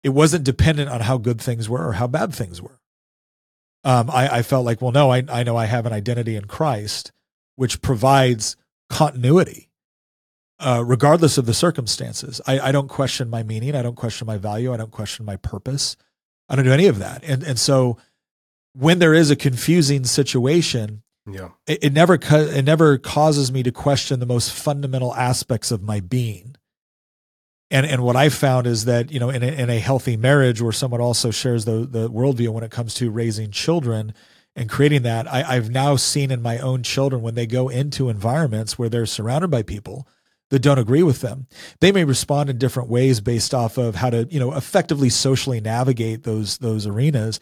It 0.05 0.11
wasn't 0.11 0.45
dependent 0.45 0.91
on 0.91 1.01
how 1.01 1.18
good 1.18 1.41
things 1.41 1.68
were 1.68 1.88
or 1.88 1.93
how 1.95 2.07
bad 2.07 2.34
things 2.34 2.62
were. 2.62 2.80
Um, 3.82 4.11
I, 4.11 4.38
I 4.38 4.43
felt 4.43 4.66
like 4.66 4.82
well 4.82 4.93
no 4.93 5.11
I, 5.11 5.24
I 5.30 5.43
know 5.43 5.57
i 5.57 5.64
have 5.64 5.86
an 5.86 5.95
identity 5.95 6.36
in 6.36 6.45
christ 6.45 7.12
which 7.57 7.80
provides 7.80 8.55
continuity 8.91 9.70
uh, 10.61 10.84
regardless 10.86 11.38
of 11.38 11.47
the 11.47 11.55
circumstances. 11.55 12.41
I, 12.47 12.61
I 12.61 12.72
don't 12.72 12.88
question 12.88 13.30
my 13.30 13.43
meaning. 13.43 13.74
I 13.74 13.82
don't 13.82 13.97
question 13.97 14.26
my 14.26 14.36
value. 14.36 14.72
I 14.72 14.76
don't 14.76 14.91
question 14.91 15.24
my 15.24 15.36
purpose. 15.36 15.97
I 16.49 16.57
don't 16.57 16.66
do 16.66 16.72
any 16.72 16.86
of 16.86 16.99
that. 16.99 17.24
And 17.24 17.43
and 17.43 17.59
so 17.59 17.97
when 18.74 18.99
there 18.99 19.14
is 19.14 19.30
a 19.30 19.36
confusing 19.36 20.05
situation, 20.05 21.03
Yeah. 21.26 21.50
it, 21.66 21.84
it 21.84 21.92
never 21.92 22.18
ca- 22.18 22.48
it 22.48 22.64
never 22.64 22.98
causes 22.98 23.52
me 23.52 23.62
to 23.62 23.72
question 23.72 24.20
the 24.20 24.26
most 24.26 24.52
fundamental 24.52 25.14
aspects 25.14 25.70
of 25.70 25.82
my 25.82 26.00
being. 26.00 26.56
And 27.70 27.86
and 27.86 28.02
what 28.02 28.16
I 28.16 28.30
found 28.30 28.66
is 28.66 28.84
that 28.86 29.10
you 29.12 29.20
know 29.20 29.30
in 29.30 29.42
a, 29.42 29.46
in 29.46 29.70
a 29.70 29.78
healthy 29.78 30.16
marriage 30.16 30.60
where 30.60 30.72
someone 30.72 31.00
also 31.00 31.30
shares 31.30 31.64
the 31.64 31.86
the 31.86 32.10
worldview 32.10 32.48
when 32.48 32.64
it 32.64 32.70
comes 32.70 32.94
to 32.94 33.10
raising 33.10 33.50
children 33.50 34.12
and 34.56 34.68
creating 34.68 35.02
that, 35.02 35.32
I, 35.32 35.44
I've 35.56 35.70
now 35.70 35.94
seen 35.96 36.32
in 36.32 36.42
my 36.42 36.58
own 36.58 36.82
children 36.82 37.22
when 37.22 37.34
they 37.36 37.46
go 37.46 37.68
into 37.68 38.08
environments 38.08 38.76
where 38.78 38.88
they're 38.88 39.06
surrounded 39.06 39.48
by 39.48 39.62
people 39.62 40.08
that 40.50 40.58
don't 40.58 40.80
agree 40.80 41.04
with 41.04 41.20
them, 41.20 41.46
they 41.80 41.92
may 41.92 42.02
respond 42.02 42.50
in 42.50 42.58
different 42.58 42.88
ways 42.88 43.20
based 43.20 43.54
off 43.54 43.78
of 43.78 43.94
how 43.94 44.10
to 44.10 44.26
you 44.30 44.40
know 44.40 44.52
effectively 44.54 45.08
socially 45.08 45.60
navigate 45.60 46.24
those 46.24 46.58
those 46.58 46.86
arenas 46.86 47.38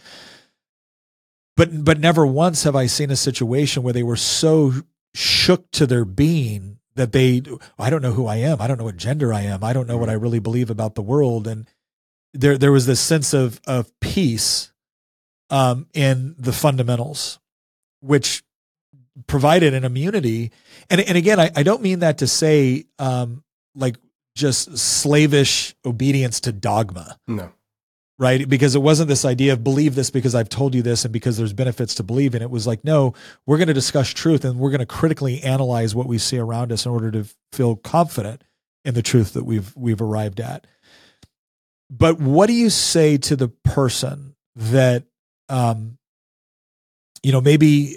but 1.59 1.85
but 1.85 1.99
never 1.99 2.25
once 2.25 2.63
have 2.63 2.77
I 2.77 2.87
seen 2.87 3.11
a 3.11 3.17
situation 3.17 3.83
where 3.83 3.93
they 3.93 4.05
were 4.05 4.17
so 4.17 4.73
shook 5.13 5.71
to 5.73 5.87
their 5.87 6.05
being 6.05 6.79
that 6.95 7.11
they 7.11 7.43
I 7.79 7.91
don't 7.91 8.01
know 8.01 8.13
who 8.13 8.27
I 8.27 8.37
am. 8.37 8.63
I 8.63 8.69
don't 8.69 8.79
know 8.79 8.85
what 8.85 8.97
gender 8.97 9.35
I 9.35 9.43
am. 9.43 9.65
I 9.65 9.73
don't 9.73 9.89
know 9.89 9.99
what 9.99 10.09
I 10.09 10.13
really 10.13 10.39
believe 10.39 10.71
about 10.71 10.95
the 10.95 11.03
world. 11.03 11.49
And 11.49 11.69
there 12.33 12.57
there 12.57 12.71
was 12.71 12.87
this 12.87 13.01
sense 13.01 13.35
of 13.35 13.61
of 13.67 13.93
peace 14.01 14.73
um, 15.51 15.89
in 15.95 16.37
the 16.39 16.53
fundamentals, 16.53 17.41
which 18.01 18.45
provided 19.27 19.75
an 19.75 19.85
immunity. 19.85 20.53
And 20.89 21.01
and 21.01 21.19
again, 21.19 21.41
I, 21.41 21.51
I 21.57 21.65
don't 21.65 21.83
mean 21.83 21.99
that 21.99 22.19
to 22.19 22.29
say 22.29 22.85
um, 23.01 23.43
like 23.75 23.97
just 24.37 24.79
slavish 24.79 25.75
obedience 25.85 26.39
to 26.39 26.53
dogma 26.53 27.19
No. 27.27 27.51
Right? 28.19 28.49
Because 28.49 28.75
it 28.75 28.83
wasn't 28.83 29.09
this 29.09 29.25
idea 29.25 29.53
of 29.53 29.62
believe 29.62 29.95
this 29.95 30.11
because 30.11 30.35
I've 30.35 30.49
told 30.49 30.75
you 30.75 30.83
this 30.83 31.05
and 31.05 31.12
because 31.12 31.37
there's 31.37 31.53
benefits 31.53 31.95
to 31.97 32.03
believe 32.03 32.35
in. 32.35 32.43
It 32.43 32.51
was 32.51 32.66
like, 32.66 32.85
no, 32.85 33.14
we're 33.47 33.59
going 33.59 33.69
to 33.69 33.75
discuss 33.75 34.09
truth 34.09 34.45
and 34.45 34.59
we're 34.59 34.71
going 34.71 34.81
to 34.81 34.87
critically 34.87 35.41
analyze 35.43 35.95
what 35.95 36.07
we 36.07 36.19
see 36.19 36.39
around 36.39 36.73
us 36.73 36.85
in 36.85 36.93
order 36.93 37.11
to 37.12 37.27
feel 37.53 37.77
confident 37.77 38.43
in 38.85 38.95
the 38.95 39.03
truth 39.03 39.35
that 39.35 39.45
we've 39.45 39.75
we've 39.77 40.01
arrived 40.01 40.41
at. 40.41 40.66
But 41.91 42.19
what 42.19 42.47
do 42.47 42.53
you 42.53 42.71
say 42.71 43.16
to 43.19 43.37
the 43.37 43.49
person 43.49 44.35
that 44.57 45.05
um 45.49 45.99
you 47.23 47.33
know 47.33 47.41
maybe 47.41 47.97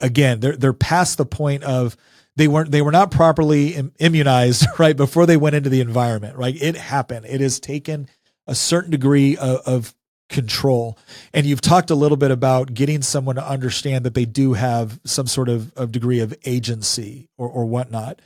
again 0.00 0.40
they're 0.40 0.56
they're 0.56 0.72
past 0.72 1.18
the 1.18 1.26
point 1.26 1.64
of 1.64 1.96
they 2.36 2.48
weren't 2.48 2.70
they 2.70 2.82
were 2.82 2.92
not 2.92 3.10
properly 3.10 3.90
immunized 3.98 4.66
right 4.78 4.96
before 4.96 5.26
they 5.26 5.36
went 5.36 5.56
into 5.56 5.68
the 5.68 5.80
environment 5.80 6.36
right 6.36 6.60
it 6.60 6.76
happened 6.76 7.26
it 7.26 7.40
has 7.40 7.58
taken 7.60 8.08
a 8.46 8.54
certain 8.54 8.90
degree 8.90 9.36
of, 9.36 9.60
of 9.66 9.94
control 10.28 10.98
and 11.34 11.44
you've 11.44 11.60
talked 11.60 11.90
a 11.90 11.94
little 11.94 12.16
bit 12.16 12.30
about 12.30 12.72
getting 12.72 13.02
someone 13.02 13.36
to 13.36 13.46
understand 13.46 14.02
that 14.04 14.14
they 14.14 14.24
do 14.24 14.54
have 14.54 14.98
some 15.04 15.26
sort 15.26 15.50
of, 15.50 15.72
of 15.74 15.92
degree 15.92 16.20
of 16.20 16.34
agency 16.46 17.28
or, 17.36 17.48
or 17.48 17.66
whatnot 17.66 18.18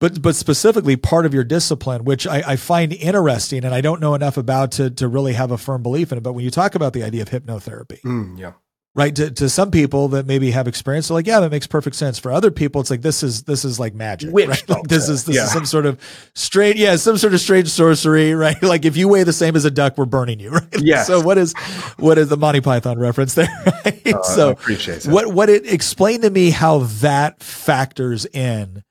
but 0.00 0.22
but 0.22 0.36
specifically 0.36 0.96
part 0.96 1.26
of 1.26 1.34
your 1.34 1.44
discipline, 1.44 2.04
which 2.04 2.26
I, 2.26 2.42
I 2.52 2.56
find 2.56 2.92
interesting, 2.92 3.64
and 3.64 3.74
I 3.74 3.80
don't 3.80 4.00
know 4.00 4.14
enough 4.14 4.36
about 4.36 4.72
to 4.72 4.90
to 4.90 5.08
really 5.08 5.32
have 5.32 5.50
a 5.50 5.58
firm 5.58 5.82
belief 5.82 6.12
in 6.12 6.18
it. 6.18 6.20
But 6.20 6.34
when 6.34 6.44
you 6.44 6.50
talk 6.50 6.74
about 6.74 6.92
the 6.92 7.02
idea 7.02 7.22
of 7.22 7.30
hypnotherapy, 7.30 8.00
Mm, 8.02 8.38
yeah. 8.38 8.52
Right? 8.98 9.14
To, 9.14 9.30
to 9.30 9.48
some 9.48 9.70
people 9.70 10.08
that 10.08 10.26
maybe 10.26 10.50
have 10.50 10.66
experience, 10.66 11.06
they're 11.06 11.14
like, 11.14 11.28
yeah, 11.28 11.38
that 11.38 11.52
makes 11.52 11.68
perfect 11.68 11.94
sense. 11.94 12.18
For 12.18 12.32
other 12.32 12.50
people, 12.50 12.80
it's 12.80 12.90
like 12.90 13.00
this 13.02 13.22
is 13.22 13.44
this 13.44 13.64
is 13.64 13.78
like 13.78 13.94
magic. 13.94 14.32
Witch 14.32 14.48
right? 14.48 14.68
Like, 14.68 14.88
this 14.88 15.08
is 15.08 15.24
this 15.24 15.36
Yeah. 15.36 15.44
is 15.44 15.52
some 15.52 15.64
sort 15.64 15.86
of 15.86 16.00
strange, 16.34 16.80
yeah, 16.80 16.96
some 16.96 17.16
sort 17.16 17.32
of 17.32 17.40
strange 17.40 17.68
sorcery, 17.68 18.34
right? 18.34 18.60
Like 18.62 18.84
if 18.84 18.96
you 18.96 19.06
weigh 19.06 19.22
the 19.22 19.32
same 19.32 19.54
as 19.54 19.64
a 19.64 19.70
duck, 19.70 19.96
we're 19.96 20.04
burning 20.04 20.40
you, 20.40 20.50
right? 20.52 20.80
Yes. 20.80 21.06
So 21.06 21.20
what 21.20 21.38
is 21.38 21.54
what 21.98 22.18
is 22.18 22.28
the 22.28 22.36
Monty 22.36 22.60
Python 22.60 22.98
reference 22.98 23.34
there? 23.34 23.48
Right? 23.84 24.02
Uh, 24.14 24.18
I 24.18 24.22
so 24.34 24.50
appreciate 24.50 25.06
it. 25.06 25.12
what 25.12 25.28
what 25.32 25.48
it 25.48 25.72
explain 25.72 26.22
to 26.22 26.30
me 26.30 26.50
how 26.50 26.80
that 26.80 27.40
factors 27.40 28.26
in 28.26 28.82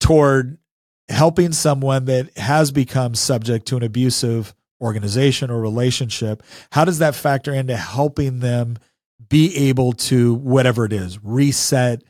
toward 0.00 0.58
helping 1.08 1.52
someone 1.52 2.06
that 2.06 2.36
has 2.36 2.72
become 2.72 3.14
subject 3.14 3.66
to 3.66 3.76
an 3.76 3.82
abusive 3.84 4.54
organization 4.80 5.48
or 5.50 5.60
relationship 5.60 6.42
how 6.72 6.84
does 6.84 6.98
that 6.98 7.14
factor 7.14 7.52
into 7.54 7.76
helping 7.76 8.40
them 8.40 8.76
be 9.32 9.56
able 9.68 9.92
to 9.92 10.34
whatever 10.34 10.84
it 10.84 10.92
is 10.92 11.18
reset 11.24 12.02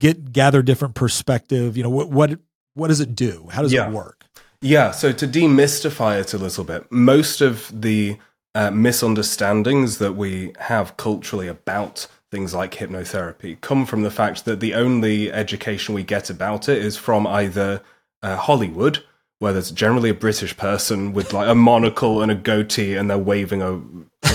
get 0.00 0.32
gather 0.32 0.62
different 0.62 0.94
perspective 0.94 1.76
you 1.76 1.82
know 1.82 1.90
what 1.90 2.08
what 2.10 2.38
what 2.74 2.88
does 2.88 3.00
it 3.00 3.14
do 3.14 3.48
how 3.52 3.62
does 3.62 3.72
Yeah. 3.72 3.88
it 3.88 3.92
work 3.92 4.24
Yeah, 4.62 4.90
so 4.90 5.10
to 5.12 5.26
demystify 5.26 6.20
it 6.20 6.34
a 6.34 6.38
little 6.38 6.64
bit, 6.64 6.82
most 6.90 7.40
of 7.40 7.54
the 7.72 8.18
uh, 8.54 8.70
misunderstandings 8.70 9.96
that 9.98 10.14
we 10.16 10.52
have 10.58 10.96
culturally 10.98 11.48
about 11.48 12.06
things 12.30 12.52
like 12.54 12.72
hypnotherapy 12.74 13.58
come 13.62 13.86
from 13.86 14.02
the 14.02 14.10
fact 14.10 14.44
that 14.44 14.60
the 14.60 14.74
only 14.74 15.32
education 15.32 15.94
we 15.94 16.02
get 16.02 16.28
about 16.30 16.68
it 16.68 16.78
is 16.78 16.96
from 16.96 17.26
either 17.26 17.80
uh, 18.22 18.36
Hollywood, 18.36 19.02
where 19.40 19.52
there's 19.52 19.70
generally 19.70 20.10
a 20.10 20.14
British 20.14 20.56
person 20.56 21.12
with 21.12 21.32
like 21.32 21.48
a 21.48 21.54
monocle 21.54 22.22
and 22.22 22.30
a 22.30 22.34
goatee 22.34 22.94
and 22.94 23.10
they're 23.10 23.18
waving 23.18 23.62
a, 23.62 23.80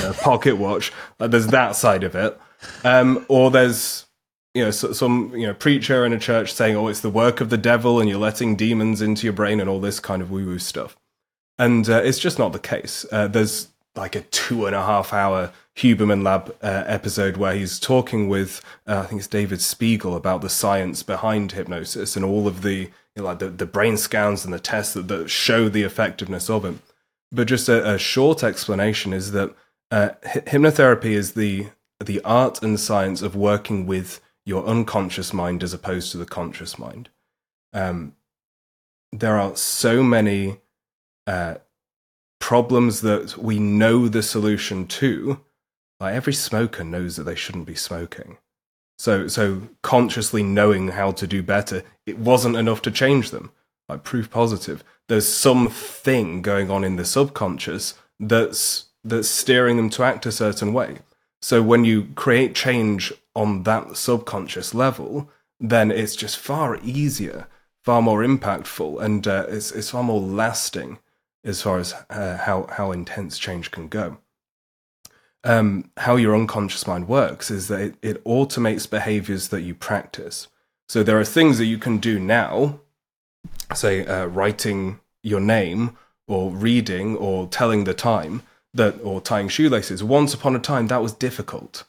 a 0.08 0.14
pocket 0.16 0.58
watch. 0.58 0.92
Like, 1.20 1.32
there's 1.32 1.48
that 1.48 1.76
side 1.76 2.04
of 2.04 2.16
it. 2.16 2.38
Um, 2.84 3.26
or 3.30 3.52
there's 3.52 4.06
you 4.56 4.64
know 4.64 4.72
so, 4.72 4.92
some 4.94 5.32
you 5.36 5.46
know 5.46 5.54
preacher 5.54 6.04
in 6.06 6.14
a 6.14 6.18
church 6.18 6.52
saying 6.52 6.76
oh 6.76 6.88
it's 6.88 7.02
the 7.02 7.10
work 7.10 7.42
of 7.42 7.52
the 7.52 7.58
devil 7.58 8.00
and 8.00 8.10
you're 8.10 8.18
letting 8.18 8.56
demons 8.56 9.02
into 9.02 9.28
your 9.28 9.34
brain 9.34 9.60
and 9.60 9.70
all 9.70 9.80
this 9.80 10.00
kind 10.00 10.22
of 10.22 10.32
woo 10.32 10.46
woo 10.46 10.58
stuff 10.58 10.96
and 11.60 11.88
uh, 11.90 12.02
it's 12.04 12.18
just 12.18 12.40
not 12.40 12.54
the 12.54 12.60
case 12.60 13.06
uh, 13.12 13.28
there's 13.28 13.68
like 13.96 14.16
a 14.16 14.22
two 14.22 14.66
and 14.66 14.76
a 14.76 14.84
half 14.84 15.14
hour 15.14 15.52
huberman 15.76 16.24
lab 16.24 16.56
uh, 16.62 16.84
episode 16.88 17.38
where 17.38 17.54
he's 17.54 17.80
talking 17.80 18.30
with 18.30 18.62
uh, 18.88 19.00
i 19.00 19.06
think 19.06 19.20
it's 19.20 19.28
david 19.28 19.62
spiegel 19.62 20.16
about 20.16 20.42
the 20.42 20.50
science 20.50 21.04
behind 21.04 21.52
hypnosis 21.52 22.16
and 22.16 22.24
all 22.26 22.48
of 22.48 22.62
the 22.62 22.90
you 23.16 23.22
know, 23.22 23.24
like 23.24 23.40
the, 23.40 23.50
the 23.50 23.66
brain 23.66 23.98
scans 23.98 24.46
and 24.46 24.54
the 24.54 24.60
tests 24.60 24.94
that, 24.94 25.08
that 25.08 25.30
show 25.30 25.70
the 25.70 25.84
effectiveness 25.84 26.50
of 26.50 26.66
it 26.66 26.76
but 27.32 27.48
just 27.48 27.68
a, 27.68 27.94
a 27.94 27.98
short 27.98 28.44
explanation 28.44 29.14
is 29.14 29.32
that 29.32 29.54
uh, 29.92 30.10
hy- 30.24 30.42
hypnotherapy 30.42 31.12
is 31.12 31.34
the 31.34 31.68
the 32.04 32.22
art 32.22 32.62
and 32.62 32.80
science 32.80 33.22
of 33.22 33.36
working 33.36 33.86
with 33.86 34.22
your 34.46 34.66
unconscious 34.66 35.34
mind 35.34 35.64
as 35.64 35.74
opposed 35.74 36.12
to 36.12 36.18
the 36.18 36.26
conscious 36.26 36.78
mind. 36.78 37.10
Um, 37.74 38.16
there 39.12 39.38
are 39.38 39.56
so 39.56 40.04
many 40.04 40.60
uh, 41.26 41.56
problems 42.40 43.02
that 43.02 43.38
we 43.38 43.60
know 43.60 44.08
the 44.08 44.24
solution 44.24 44.88
to. 44.88 45.40
Like 46.00 46.14
every 46.14 46.34
smoker 46.34 46.84
knows 46.84 47.16
that 47.16 47.24
they 47.24 47.36
shouldn't 47.36 47.66
be 47.66 47.76
smoking. 47.76 48.38
So, 48.98 49.28
so 49.28 49.64
consciously 49.82 50.44
knowing 50.44 50.90
how 50.90 51.12
to 51.12 51.28
do 51.28 51.44
better, 51.44 51.84
it 52.06 52.18
wasn't 52.18 52.56
enough 52.56 52.82
to 52.84 52.92
change 52.92 53.32
them. 53.32 53.52
Like 53.90 54.04
proof 54.04 54.30
positive, 54.30 54.84
there's 55.08 55.28
something 55.28 56.42
going 56.42 56.72
on 56.72 56.84
in 56.84 56.96
the 56.96 57.06
subconscious 57.06 57.94
that's 58.20 58.86
that's 59.04 59.28
steering 59.28 59.78
them 59.78 59.92
to 59.92 60.04
act 60.04 60.26
a 60.26 60.32
certain 60.32 60.74
way. 60.74 61.00
So 61.42 61.62
when 61.62 61.86
you 61.86 62.06
create 62.16 62.56
change 62.56 63.14
on 63.36 63.64
that 63.64 63.98
subconscious 63.98 64.74
level, 64.74 65.30
then 65.60 65.92
it's 65.92 66.16
just 66.16 66.40
far 66.40 66.80
easier, 66.84 67.48
far 67.84 68.02
more 68.02 68.24
impactful, 68.24 69.00
and 69.02 69.28
uh, 69.28 69.46
it's 69.48 69.72
it's 69.72 69.92
far 69.92 70.04
more 70.04 70.20
lasting 70.20 70.98
as 71.46 71.62
far 71.62 71.78
as 71.78 71.94
uh, 72.10 72.38
how 72.38 72.68
how 72.72 72.92
intense 72.92 73.38
change 73.38 73.72
can 73.72 73.88
go. 73.88 74.18
Um, 75.44 75.92
how 75.98 76.16
your 76.16 76.36
unconscious 76.36 76.88
mind 76.88 77.08
works 77.08 77.52
is 77.52 77.68
that 77.68 77.80
it, 77.80 77.96
it 78.02 78.24
automates 78.24 78.90
behaviors 78.90 79.50
that 79.50 79.62
you 79.62 79.76
practice. 79.76 80.48
So 80.90 81.04
there 81.04 81.20
are 81.20 81.26
things 81.26 81.60
that 81.60 81.66
you 81.66 81.78
can 81.78 82.00
do 82.00 82.20
now, 82.20 82.80
say 83.74 84.06
uh, 84.06 84.26
writing 84.26 85.00
your 85.22 85.40
name 85.40 85.98
or 86.28 86.50
reading 86.50 87.16
or 87.16 87.48
telling 87.48 87.84
the 87.84 87.94
time 87.94 88.42
that 88.74 89.00
or 89.04 89.22
tying 89.22 89.48
shoelaces. 89.48 90.04
Once 90.04 90.34
upon 90.34 90.56
a 90.56 90.60
time, 90.60 90.88
that 90.88 91.02
was 91.02 91.14
difficult. 91.14 91.84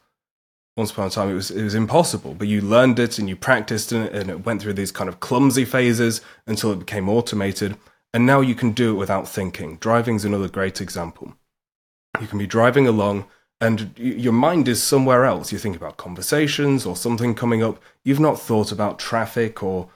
Once 0.77 0.91
upon 0.91 1.07
a 1.07 1.11
time, 1.11 1.31
it 1.31 1.35
was 1.35 1.51
it 1.51 1.65
was 1.65 1.74
impossible. 1.74 2.35
But 2.35 2.49
you 2.49 2.61
learned 2.61 2.99
it 2.99 3.19
and 3.19 3.27
you 3.27 3.37
practiced 3.37 3.91
it, 3.93 4.12
and 4.12 4.31
it 4.31 4.45
went 4.45 4.61
through 4.61 4.74
these 4.74 4.93
kind 4.93 5.09
of 5.09 5.20
clumsy 5.20 5.65
phases 5.65 6.20
until 6.47 6.73
it 6.73 6.78
became 6.78 7.09
automated. 7.09 7.77
And 8.16 8.24
now 8.24 8.40
you 8.40 8.55
can 8.55 8.72
do 8.72 8.93
it 8.93 8.98
without 8.98 9.28
thinking. 9.28 9.76
Driving's 9.76 10.24
another 10.24 10.48
great 10.48 10.80
example. 10.80 11.34
You 12.18 12.26
can 12.26 12.38
be 12.38 12.47
driving 12.47 12.86
along, 12.86 13.26
and 13.60 13.93
your 13.98 14.32
mind 14.32 14.68
is 14.68 14.82
somewhere 14.82 15.26
else. 15.26 15.52
You 15.52 15.59
think 15.59 15.76
about 15.76 15.98
conversations 15.98 16.86
or 16.86 16.97
something 16.97 17.34
coming 17.34 17.62
up. 17.62 17.82
You've 18.05 18.20
not 18.20 18.40
thought 18.40 18.72
about 18.72 18.98
traffic 18.98 19.62
or 19.62 19.90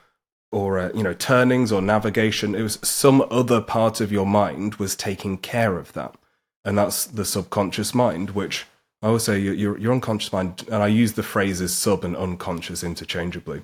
or 0.51 0.77
uh, 0.77 0.91
you 0.93 1.01
know 1.01 1.13
turnings 1.13 1.71
or 1.71 1.81
navigation. 1.81 2.53
It 2.53 2.61
was 2.61 2.77
some 2.83 3.25
other 3.31 3.59
part 3.59 4.01
of 4.01 4.11
your 4.11 4.27
mind 4.27 4.75
was 4.75 4.95
taking 4.95 5.37
care 5.39 5.77
of 5.77 5.93
that 5.93 6.15
and 6.63 6.77
that's 6.77 7.05
the 7.05 7.25
subconscious 7.25 7.93
mind, 7.93 8.31
which 8.31 8.65
I 9.01 9.07
always 9.07 9.23
say 9.23 9.39
your, 9.39 9.53
your, 9.53 9.77
your 9.77 9.93
unconscious 9.93 10.31
mind, 10.31 10.63
and 10.67 10.83
I 10.83 10.87
use 10.87 11.13
the 11.13 11.23
phrases 11.23 11.75
sub 11.75 12.03
and 12.03 12.15
unconscious 12.15 12.83
interchangeably. 12.83 13.63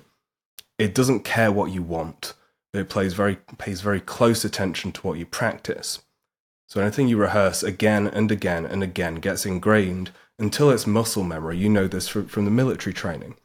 It 0.78 0.94
doesn't 0.94 1.24
care 1.24 1.52
what 1.52 1.70
you 1.70 1.82
want. 1.82 2.34
It 2.74 2.88
plays 2.88 3.14
very 3.14 3.36
pays 3.56 3.80
very 3.80 4.00
close 4.00 4.44
attention 4.44 4.92
to 4.92 5.00
what 5.06 5.18
you 5.18 5.26
practice. 5.26 6.00
So 6.68 6.80
anything 6.80 7.08
you 7.08 7.16
rehearse 7.16 7.62
again 7.62 8.06
and 8.06 8.30
again 8.30 8.66
and 8.66 8.82
again 8.82 9.16
gets 9.16 9.46
ingrained 9.46 10.10
until 10.38 10.70
it's 10.70 10.86
muscle 10.86 11.24
memory. 11.24 11.56
You 11.56 11.70
know 11.70 11.88
this 11.88 12.08
from, 12.08 12.26
from 12.26 12.44
the 12.44 12.50
military 12.50 12.92
training. 12.92 13.36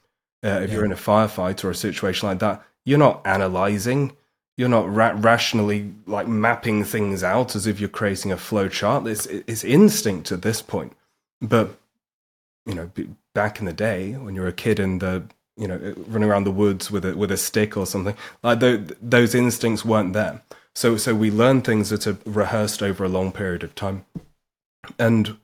Uh, 0.44 0.60
if 0.62 0.70
Yeah. 0.70 0.76
you're 0.76 0.86
in 0.86 0.92
a 0.92 0.96
firefight 0.96 1.64
or 1.64 1.70
a 1.70 1.76
situation 1.76 2.28
like 2.28 2.40
that, 2.40 2.62
you're 2.86 3.00
not 3.00 3.22
analyzing. 3.26 4.18
You're 4.58 4.70
not 4.70 4.94
ra- 4.94 5.16
rationally 5.18 5.94
like 6.06 6.28
mapping 6.28 6.84
things 6.84 7.24
out 7.24 7.56
as 7.56 7.66
if 7.66 7.80
you're 7.80 7.90
creating 7.90 8.32
a 8.34 8.38
flow 8.38 8.68
chart. 8.68 9.08
It's 9.08 9.26
it's 9.26 9.64
instinct 9.64 10.32
at 10.34 10.42
this 10.42 10.62
point. 10.62 10.94
But 11.42 11.80
you 12.66 12.76
know, 12.76 12.92
back 13.34 13.60
in 13.60 13.66
the 13.66 13.74
day 13.74 14.14
when 14.14 14.36
you're 14.36 14.48
a 14.48 14.54
kid 14.54 14.80
in 14.80 15.00
the 15.00 15.24
you 15.58 15.68
know 15.68 15.94
running 16.08 16.30
around 16.30 16.46
the 16.46 16.52
woods 16.52 16.90
with 16.90 17.06
a 17.06 17.16
with 17.16 17.32
a 17.32 17.38
stick 17.38 17.78
or 17.78 17.86
something 17.86 18.16
like 18.42 18.60
tho- 18.60 18.86
those 19.02 19.36
instincts 19.36 19.86
weren't 19.86 20.14
there. 20.14 20.42
So 20.76 20.98
so 20.98 21.14
we 21.14 21.30
learn 21.30 21.62
things 21.62 21.90
that 21.90 22.08
are 22.08 22.18
rehearsed 22.26 22.82
over 22.82 23.04
a 23.04 23.10
long 23.10 23.32
period 23.32 23.64
of 23.64 23.76
time, 23.76 24.06
and 24.98 25.38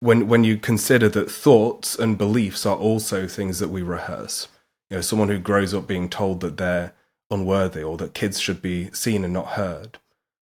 when 0.00 0.28
when 0.28 0.44
you 0.44 0.56
consider 0.56 1.08
that 1.10 1.30
thoughts 1.30 1.98
and 1.98 2.16
beliefs 2.16 2.64
are 2.64 2.76
also 2.76 3.26
things 3.26 3.58
that 3.58 3.68
we 3.68 3.82
rehearse. 3.82 4.48
You 4.90 4.96
know, 4.96 5.00
someone 5.02 5.28
who 5.28 5.38
grows 5.38 5.74
up 5.74 5.86
being 5.86 6.08
told 6.08 6.40
that 6.40 6.56
they're 6.56 6.94
unworthy, 7.30 7.82
or 7.82 7.98
that 7.98 8.14
kids 8.14 8.40
should 8.40 8.62
be 8.62 8.90
seen 8.92 9.22
and 9.22 9.34
not 9.34 9.48
heard, 9.48 9.98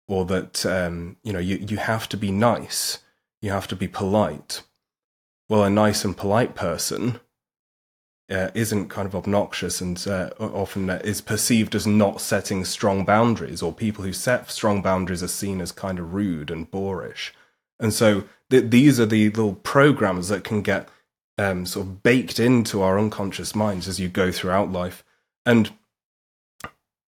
or 0.08 0.26
that 0.26 0.66
um, 0.66 1.18
you 1.24 1.32
know 1.32 1.40
you 1.40 1.58
you 1.58 1.78
have 1.78 2.10
to 2.10 2.18
be 2.18 2.32
nice, 2.32 3.00
you 3.42 3.52
have 3.52 3.68
to 3.68 3.76
be 3.76 3.88
polite. 3.88 4.64
Well, 5.48 5.64
a 5.64 5.70
nice 5.70 6.04
and 6.06 6.18
polite 6.18 6.56
person 6.56 7.20
uh, 8.32 8.50
isn't 8.54 8.88
kind 8.90 9.06
of 9.06 9.16
obnoxious 9.16 9.82
and 9.82 10.08
uh, 10.08 10.30
often 10.40 10.90
is 10.90 11.22
perceived 11.22 11.76
as 11.76 11.86
not 11.86 12.22
setting 12.22 12.64
strong 12.66 13.04
boundaries, 13.06 13.62
or 13.62 13.74
people 13.74 14.06
who 14.06 14.14
set 14.14 14.50
strong 14.50 14.82
boundaries 14.82 15.22
are 15.22 15.28
seen 15.28 15.62
as 15.62 15.72
kind 15.72 16.00
of 16.00 16.14
rude 16.14 16.50
and 16.50 16.72
boorish. 16.72 17.34
And 17.80 17.94
so 17.94 18.24
th- 18.50 18.70
these 18.70 19.00
are 19.00 19.06
the 19.06 19.30
little 19.30 19.56
programs 19.56 20.30
that 20.30 20.44
can 20.44 20.62
get 20.62 20.88
um, 21.38 21.66
sort 21.66 21.88
of 21.88 22.04
baked 22.04 22.40
into 22.40 22.82
our 22.82 22.98
unconscious 22.98 23.54
minds 23.54 23.88
as 23.88 24.00
you 24.00 24.08
go 24.08 24.32
throughout 24.32 24.72
life. 24.72 25.04
And 25.46 25.72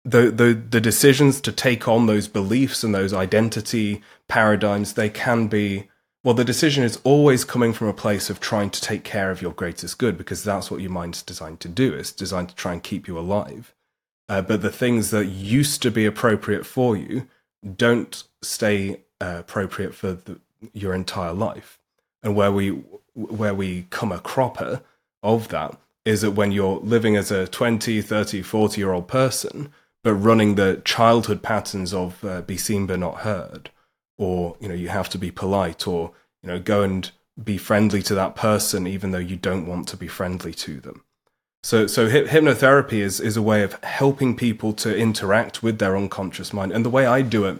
the, 0.03 0.31
the 0.31 0.53
the 0.53 0.81
decisions 0.81 1.41
to 1.41 1.51
take 1.51 1.87
on 1.87 2.07
those 2.07 2.27
beliefs 2.27 2.83
and 2.83 2.95
those 2.95 3.13
identity 3.13 4.01
paradigms, 4.27 4.93
they 4.93 5.09
can 5.09 5.47
be 5.47 5.90
well, 6.23 6.35
the 6.35 6.45
decision 6.45 6.83
is 6.83 6.99
always 7.03 7.43
coming 7.43 7.73
from 7.73 7.87
a 7.87 7.93
place 7.93 8.29
of 8.29 8.39
trying 8.39 8.69
to 8.69 8.81
take 8.81 9.03
care 9.03 9.31
of 9.31 9.41
your 9.41 9.53
greatest 9.53 9.97
good 9.97 10.17
because 10.17 10.43
that's 10.43 10.69
what 10.69 10.81
your 10.81 10.91
mind's 10.91 11.23
designed 11.23 11.59
to 11.61 11.67
do. 11.67 11.93
It's 11.93 12.11
designed 12.11 12.49
to 12.49 12.55
try 12.55 12.73
and 12.73 12.83
keep 12.83 13.07
you 13.07 13.17
alive. 13.17 13.73
Uh, 14.29 14.41
but 14.41 14.61
the 14.61 14.71
things 14.71 15.09
that 15.09 15.25
used 15.25 15.81
to 15.81 15.91
be 15.91 16.05
appropriate 16.05 16.65
for 16.65 16.95
you 16.95 17.27
don't 17.75 18.23
stay 18.41 19.01
uh, 19.19 19.37
appropriate 19.39 19.95
for 19.95 20.13
the, 20.13 20.39
your 20.73 20.93
entire 20.93 21.33
life. 21.33 21.79
And 22.23 22.35
where 22.35 22.51
we 22.51 22.69
where 23.13 23.53
we 23.53 23.87
come 23.89 24.11
a 24.11 24.19
cropper 24.19 24.81
of 25.21 25.49
that 25.49 25.77
is 26.05 26.21
that 26.21 26.31
when 26.31 26.51
you're 26.51 26.79
living 26.79 27.17
as 27.17 27.29
a 27.29 27.47
20, 27.47 28.01
30, 28.01 28.41
40 28.41 28.79
year 28.79 28.93
old 28.93 29.07
person, 29.07 29.71
but 30.03 30.13
running 30.13 30.55
the 30.55 30.81
childhood 30.85 31.43
patterns 31.43 31.93
of 31.93 32.23
uh, 32.23 32.41
be 32.41 32.57
seen 32.57 32.85
but 32.85 32.99
not 32.99 33.17
heard, 33.17 33.69
or 34.21 34.55
you 34.59 34.67
know 34.69 34.75
you 34.75 34.89
have 34.89 35.09
to 35.09 35.17
be 35.17 35.31
polite, 35.31 35.87
or 35.87 36.11
you 36.43 36.47
know 36.49 36.59
go 36.59 36.83
and 36.83 37.11
be 37.41 37.57
friendly 37.57 38.01
to 38.03 38.13
that 38.13 38.35
person 38.35 38.85
even 38.85 39.11
though 39.11 39.17
you 39.17 39.35
don't 39.35 39.65
want 39.65 39.87
to 39.87 39.97
be 39.97 40.07
friendly 40.07 40.53
to 40.53 40.79
them. 40.79 41.03
So, 41.63 41.87
so 41.87 42.09
hy- 42.09 42.23
hypnotherapy 42.23 42.99
is 43.07 43.19
is 43.19 43.37
a 43.37 43.41
way 43.41 43.63
of 43.63 43.73
helping 43.83 44.35
people 44.35 44.73
to 44.73 44.95
interact 44.95 45.63
with 45.63 45.79
their 45.79 45.97
unconscious 45.97 46.53
mind, 46.53 46.71
and 46.71 46.85
the 46.85 46.89
way 46.89 47.05
I 47.05 47.21
do 47.21 47.45
it 47.45 47.59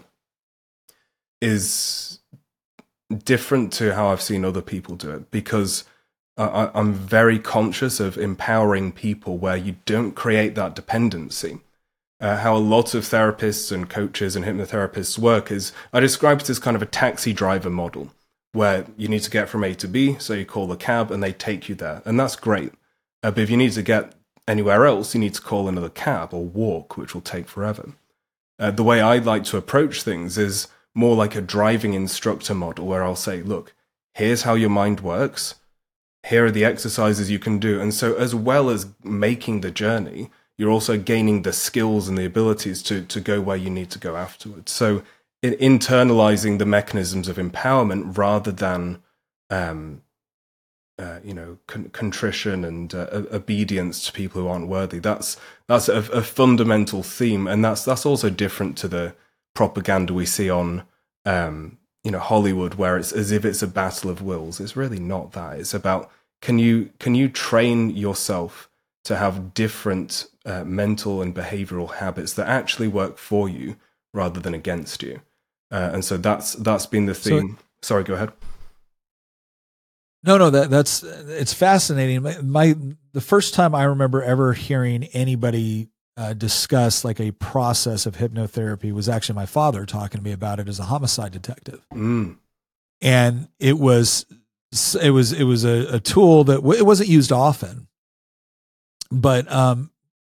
is 1.41 2.19
different 3.23 3.73
to 3.73 3.95
how 3.95 4.07
I've 4.09 4.21
seen 4.21 4.45
other 4.45 4.61
people 4.61 4.95
do 4.95 5.11
it 5.11 5.31
because 5.31 5.83
I- 6.37 6.71
I'm 6.73 6.93
very 6.93 7.39
conscious 7.39 7.99
of 7.99 8.17
empowering 8.17 8.91
people 8.91 9.37
where 9.37 9.57
you 9.57 9.75
don't 9.85 10.13
create 10.13 10.55
that 10.55 10.75
dependency. 10.75 11.59
Uh, 12.21 12.37
how 12.37 12.55
a 12.55 12.59
lot 12.59 12.93
of 12.93 13.03
therapists 13.03 13.71
and 13.71 13.89
coaches 13.89 14.35
and 14.35 14.45
hypnotherapists 14.45 15.17
work 15.17 15.51
is 15.51 15.73
I 15.91 15.99
describe 15.99 16.39
it 16.41 16.49
as 16.51 16.59
kind 16.59 16.75
of 16.75 16.83
a 16.83 16.85
taxi 16.85 17.33
driver 17.33 17.71
model 17.71 18.11
where 18.53 18.85
you 18.95 19.07
need 19.07 19.23
to 19.23 19.31
get 19.31 19.49
from 19.49 19.63
A 19.63 19.73
to 19.75 19.87
B, 19.87 20.17
so 20.19 20.33
you 20.33 20.45
call 20.45 20.71
a 20.71 20.77
cab 20.77 21.09
and 21.09 21.23
they 21.23 21.33
take 21.33 21.67
you 21.67 21.73
there, 21.73 22.01
and 22.05 22.19
that's 22.19 22.35
great. 22.35 22.73
Uh, 23.23 23.31
but 23.31 23.39
if 23.39 23.49
you 23.49 23.57
need 23.57 23.71
to 23.71 23.81
get 23.81 24.13
anywhere 24.47 24.85
else, 24.85 25.15
you 25.15 25.19
need 25.19 25.33
to 25.33 25.41
call 25.41 25.67
another 25.67 25.89
cab 25.89 26.33
or 26.33 26.45
walk, 26.45 26.97
which 26.97 27.13
will 27.13 27.21
take 27.21 27.47
forever. 27.47 27.93
Uh, 28.59 28.71
the 28.71 28.83
way 28.83 29.01
I 29.01 29.17
like 29.17 29.43
to 29.45 29.57
approach 29.57 30.03
things 30.03 30.37
is 30.37 30.67
more 30.93 31.15
like 31.15 31.35
a 31.35 31.41
driving 31.41 31.93
instructor 31.93 32.53
model 32.53 32.85
where 32.85 33.03
I'll 33.03 33.15
say, 33.15 33.41
look, 33.41 33.73
here's 34.13 34.43
how 34.43 34.53
your 34.53 34.69
mind 34.69 34.99
works. 34.99 35.55
Here 36.27 36.45
are 36.45 36.51
the 36.51 36.65
exercises 36.65 37.31
you 37.31 37.39
can 37.39 37.57
do. 37.57 37.81
And 37.81 37.93
so, 37.93 38.13
as 38.13 38.35
well 38.35 38.69
as 38.69 38.87
making 39.03 39.61
the 39.61 39.71
journey, 39.71 40.29
you're 40.61 40.69
also 40.69 40.95
gaining 40.95 41.41
the 41.41 41.53
skills 41.53 42.07
and 42.07 42.15
the 42.15 42.23
abilities 42.23 42.83
to, 42.83 43.01
to 43.01 43.19
go 43.19 43.41
where 43.41 43.57
you 43.57 43.71
need 43.71 43.89
to 43.89 43.97
go 43.97 44.15
afterwards. 44.15 44.71
So, 44.71 45.01
in, 45.41 45.53
internalizing 45.53 46.59
the 46.59 46.67
mechanisms 46.67 47.27
of 47.27 47.37
empowerment 47.37 48.15
rather 48.15 48.51
than, 48.51 49.01
um, 49.49 50.03
uh, 50.99 51.17
you 51.23 51.33
know, 51.33 51.57
con- 51.65 51.89
contrition 51.89 52.63
and 52.63 52.93
uh, 52.93 53.23
obedience 53.31 54.05
to 54.05 54.11
people 54.11 54.39
who 54.39 54.47
aren't 54.47 54.67
worthy. 54.67 54.99
That's 54.99 55.35
that's 55.67 55.89
a, 55.89 55.97
a 56.11 56.21
fundamental 56.21 57.01
theme, 57.01 57.47
and 57.47 57.65
that's 57.65 57.83
that's 57.83 58.05
also 58.05 58.29
different 58.29 58.77
to 58.77 58.87
the 58.87 59.15
propaganda 59.55 60.13
we 60.13 60.27
see 60.27 60.51
on 60.51 60.83
um, 61.25 61.79
you 62.03 62.11
know 62.11 62.19
Hollywood, 62.19 62.75
where 62.75 62.99
it's 62.99 63.11
as 63.11 63.31
if 63.31 63.45
it's 63.45 63.63
a 63.63 63.67
battle 63.67 64.11
of 64.11 64.21
wills. 64.21 64.59
It's 64.59 64.77
really 64.77 64.99
not 64.99 65.31
that. 65.31 65.57
It's 65.57 65.73
about 65.73 66.11
can 66.39 66.59
you 66.59 66.91
can 66.99 67.15
you 67.15 67.29
train 67.29 67.89
yourself 67.89 68.69
to 69.05 69.15
have 69.15 69.55
different 69.55 70.27
uh, 70.45 70.63
mental 70.63 71.21
and 71.21 71.35
behavioral 71.35 71.95
habits 71.95 72.33
that 72.33 72.47
actually 72.47 72.87
work 72.87 73.17
for 73.17 73.47
you 73.49 73.75
rather 74.13 74.39
than 74.39 74.53
against 74.53 75.01
you. 75.03 75.21
Uh, 75.71 75.91
and 75.93 76.03
so 76.03 76.17
that's 76.17 76.53
that's 76.55 76.85
been 76.85 77.05
the 77.05 77.15
So- 77.15 77.29
theme. 77.39 77.57
Sorry, 77.81 78.03
go 78.03 78.13
ahead. 78.13 78.31
No, 80.23 80.37
no, 80.37 80.49
that 80.51 80.69
that's 80.69 81.01
it's 81.03 81.53
fascinating. 81.53 82.21
My, 82.21 82.37
my 82.41 82.75
the 83.13 83.21
first 83.21 83.53
time 83.55 83.73
I 83.73 83.83
remember 83.85 84.21
ever 84.21 84.53
hearing 84.53 85.05
anybody 85.05 85.89
uh, 86.15 86.33
discuss 86.33 87.03
like 87.03 87.19
a 87.19 87.31
process 87.31 88.05
of 88.05 88.17
hypnotherapy 88.17 88.91
was 88.91 89.09
actually 89.09 89.35
my 89.35 89.47
father 89.47 89.85
talking 89.85 90.19
to 90.19 90.23
me 90.23 90.31
about 90.31 90.59
it 90.59 90.67
as 90.67 90.79
a 90.79 90.83
homicide 90.83 91.31
detective, 91.31 91.81
Mm, 91.91 92.37
and 93.01 93.47
it 93.59 93.79
was 93.79 94.25
it 95.01 95.09
was 95.11 95.33
it 95.33 95.43
was 95.45 95.63
a, 95.65 95.95
a 95.95 95.99
tool 95.99 96.43
that 96.43 96.55
w- 96.57 96.77
it 96.77 96.85
wasn't 96.85 97.09
used 97.09 97.31
often, 97.31 97.87
but 99.09 99.51
um, 99.51 99.89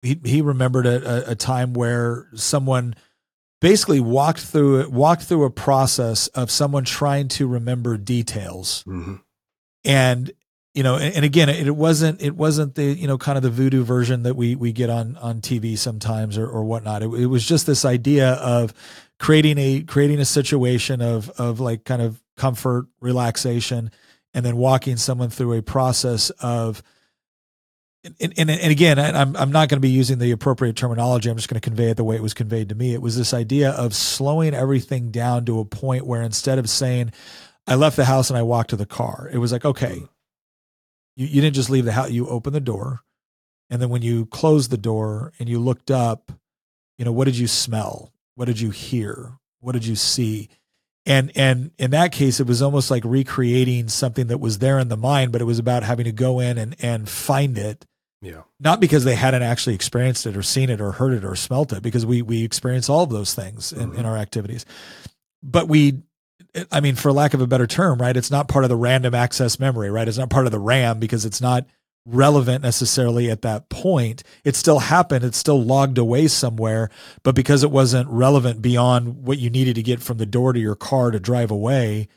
he 0.03 0.19
he 0.23 0.41
remembered 0.41 0.85
a, 0.85 1.31
a, 1.31 1.35
time 1.35 1.73
where 1.73 2.27
someone 2.35 2.95
basically 3.61 3.99
walked 3.99 4.41
through 4.41 4.81
it 4.81 4.91
walked 4.91 5.23
through 5.23 5.45
a 5.45 5.49
process 5.49 6.27
of 6.27 6.51
someone 6.51 6.84
trying 6.84 7.27
to 7.30 7.47
remember 7.47 7.97
details. 7.97 8.84
Mhm, 8.85 9.21
and 9.85 10.31
you 10.73 10.84
know 10.84 10.95
and, 10.95 11.15
and 11.15 11.25
again 11.25 11.49
it, 11.49 11.65
it 11.67 11.75
wasn't 11.75 12.21
it 12.21 12.35
wasn't 12.35 12.75
the 12.75 12.84
you 12.84 13.07
know 13.07 13.17
kind 13.17 13.38
of 13.38 13.43
the 13.43 13.49
voodoo 13.49 13.84
version 13.84 14.23
that 14.23 14.35
we 14.35 14.55
we 14.55 14.71
get 14.71 14.89
on 14.89 15.15
on 15.17 15.39
tv 15.39 15.77
sometimes 15.77 16.38
or, 16.38 16.47
or 16.47 16.63
whatnot. 16.65 17.01
It, 17.01 17.07
it 17.13 17.27
was 17.27 17.45
just 17.45 17.65
this 17.65 17.85
idea 17.85 18.34
of 18.34 18.73
creating 19.19 19.57
a 19.57 19.81
creating 19.84 20.19
a 20.19 20.25
situation 20.25 21.01
of 21.01 21.30
of 21.31 21.59
like 21.59 21.85
kind 21.85 22.01
of 22.01 22.21
comfort 22.35 22.88
relaxation 22.99 23.91
and 24.34 24.45
then 24.45 24.57
walking 24.57 24.97
someone 24.97 25.30
through 25.30 25.53
a 25.53 25.61
process 25.61 26.30
of 26.41 26.84
and, 28.03 28.34
and, 28.38 28.49
and 28.49 28.71
again, 28.71 28.99
I'm 28.99 29.35
I'm 29.38 29.51
not 29.51 29.69
going 29.69 29.77
to 29.77 29.81
be 29.81 29.89
using 29.89 30.19
the 30.19 30.31
appropriate 30.31 30.75
terminology. 30.75 31.30
I'm 31.30 31.38
just 31.38 31.47
going 31.47 31.59
to 31.59 31.67
convey 31.67 31.89
it 31.89 31.97
the 31.97 32.03
way 32.03 32.15
it 32.17 32.21
was 32.21 32.34
conveyed 32.34 32.69
to 32.69 32.75
me. 32.75 32.93
It 32.93 33.01
was 33.01 33.17
this 33.17 33.34
idea 33.34 33.71
of 33.71 33.95
slowing 33.95 34.53
everything 34.53 35.09
down 35.09 35.45
to 35.45 35.59
a 35.59 35.65
point 35.65 36.05
where 36.05 36.21
instead 36.21 36.59
of 36.59 36.69
saying, 36.69 37.13
"I 37.65 37.75
left 37.75 37.95
the 37.95 38.05
house 38.05 38.30
and 38.30 38.38
I 38.38 38.41
walked 38.41 38.71
to 38.71 38.75
the 38.75 38.85
car," 38.85 39.30
it 39.31 39.38
was 39.38 39.53
like, 39.53 39.63
"Okay, 39.63 39.99
mm. 39.99 40.09
you 41.15 41.27
you 41.27 41.41
didn't 41.41 41.55
just 41.55 41.69
leave 41.69 41.85
the 41.85 41.93
house. 41.93 42.11
You 42.11 42.27
opened 42.27 42.55
the 42.55 42.59
door, 42.59 43.01
and 43.69 43.81
then 43.81 43.88
when 43.88 44.01
you 44.01 44.25
closed 44.25 44.69
the 44.69 44.77
door 44.77 45.31
and 45.39 45.47
you 45.47 45.59
looked 45.59 45.89
up, 45.89 46.34
you 46.97 47.05
know, 47.05 47.13
what 47.13 47.25
did 47.25 47.38
you 47.38 47.47
smell? 47.47 48.11
What 48.35 48.45
did 48.45 48.59
you 48.59 48.71
hear? 48.71 49.39
What 49.61 49.71
did 49.71 49.85
you 49.85 49.95
see?" 49.95 50.49
And 51.05 51.31
and 51.35 51.71
in 51.77 51.91
that 51.91 52.11
case, 52.11 52.41
it 52.41 52.47
was 52.47 52.61
almost 52.61 52.91
like 52.91 53.05
recreating 53.05 53.88
something 53.88 54.27
that 54.27 54.41
was 54.41 54.59
there 54.59 54.77
in 54.77 54.89
the 54.89 54.97
mind, 54.97 55.31
but 55.31 55.39
it 55.39 55.45
was 55.45 55.59
about 55.59 55.84
having 55.84 56.03
to 56.03 56.11
go 56.11 56.41
in 56.41 56.57
and 56.57 56.75
and 56.81 57.07
find 57.07 57.57
it 57.57 57.85
yeah. 58.24 58.41
not 58.60 58.80
because 58.80 59.04
they 59.04 59.16
hadn't 59.16 59.44
actually 59.44 59.76
experienced 59.76 60.26
it 60.26 60.36
or 60.36 60.44
seen 60.44 60.70
it 60.70 60.82
or 60.82 60.94
heard 60.94 61.14
it 61.14 61.24
or 61.24 61.36
smelt 61.36 61.74
it 61.74 61.84
because 61.84 62.06
we 62.06 62.22
we 62.22 62.44
experience 62.44 62.90
all 62.90 63.04
of 63.04 63.10
those 63.10 63.34
things 63.34 63.72
in, 63.72 63.94
in 63.95 64.06
our 64.06 64.18
activities 64.18 64.66
but 65.41 65.68
we 65.68 66.02
i 66.72 66.80
mean 66.80 66.95
for 66.95 67.12
lack 67.12 67.34
of 67.34 67.41
a 67.41 67.48
better 67.48 67.68
term 67.68 68.00
right 68.00 68.18
it's 68.18 68.32
not 68.32 68.48
part 68.48 68.64
of 68.64 68.70
the 68.70 68.76
random 68.76 69.14
access 69.14 69.60
memory 69.60 69.90
right 69.90 70.08
it's 70.08 70.18
not 70.18 70.30
part 70.30 70.45
of 70.45 70.52
the 70.52 70.60
ram 70.60 71.00
because 71.00 71.26
it's 71.26 71.41
not 71.41 71.66
relevant 72.06 72.64
necessarily 72.64 73.30
at 73.30 73.41
that 73.44 73.70
point. 73.70 74.24
It 74.44 74.56
still 74.56 74.80
happened. 74.80 75.24
It's 75.24 75.38
still 75.38 75.62
logged 75.62 75.98
away 75.98 76.28
somewhere, 76.28 76.90
but 77.24 77.36
because 77.36 77.64
it 77.64 77.72
wasn't 77.72 78.10
relevant 78.10 78.62
beyond 78.62 79.26
what 79.26 79.40
you 79.40 79.50
needed 79.50 79.76
to 79.76 79.84
get 79.84 80.02
from 80.02 80.18
the 80.18 80.26
door 80.26 80.54
to 80.54 80.60
your 80.60 80.76
car 80.76 81.12
to 81.12 81.20
drive 81.20 81.52
away, 81.52 82.10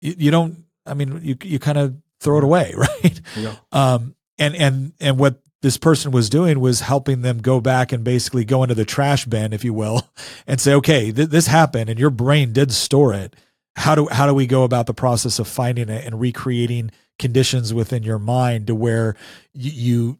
you, 0.00 0.14
you 0.16 0.30
don't, 0.30 0.64
I 0.86 0.94
mean, 0.94 1.20
you, 1.22 1.36
you 1.42 1.58
kind 1.58 1.78
of 1.78 1.96
throw 2.20 2.38
it 2.38 2.44
away, 2.44 2.72
right? 2.76 3.20
Yeah. 3.36 3.56
Um, 3.70 4.14
and, 4.42 4.54
and, 4.56 4.92
and 5.00 5.18
what 5.18 5.40
this 5.62 5.76
person 5.76 6.10
was 6.10 6.28
doing 6.28 6.58
was 6.60 6.80
helping 6.80 7.22
them 7.22 7.38
go 7.38 7.60
back 7.60 7.92
and 7.92 8.02
basically 8.02 8.44
go 8.44 8.62
into 8.64 8.74
the 8.74 8.84
trash 8.84 9.24
bin, 9.26 9.52
if 9.52 9.64
you 9.64 9.72
will, 9.72 10.08
and 10.46 10.60
say, 10.60 10.74
okay, 10.74 11.12
th- 11.12 11.28
this 11.28 11.46
happened 11.46 11.88
and 11.88 11.98
your 12.00 12.10
brain 12.10 12.52
did 12.52 12.72
store 12.72 13.14
it. 13.14 13.36
How 13.76 13.94
do, 13.94 14.08
how 14.10 14.26
do 14.26 14.34
we 14.34 14.46
go 14.46 14.64
about 14.64 14.86
the 14.86 14.94
process 14.94 15.38
of 15.38 15.48
finding 15.48 15.88
it 15.88 16.04
and 16.04 16.20
recreating 16.20 16.90
conditions 17.18 17.72
within 17.72 18.02
your 18.02 18.18
mind 18.18 18.66
to 18.66 18.74
where 18.74 19.14
you, 19.54 20.18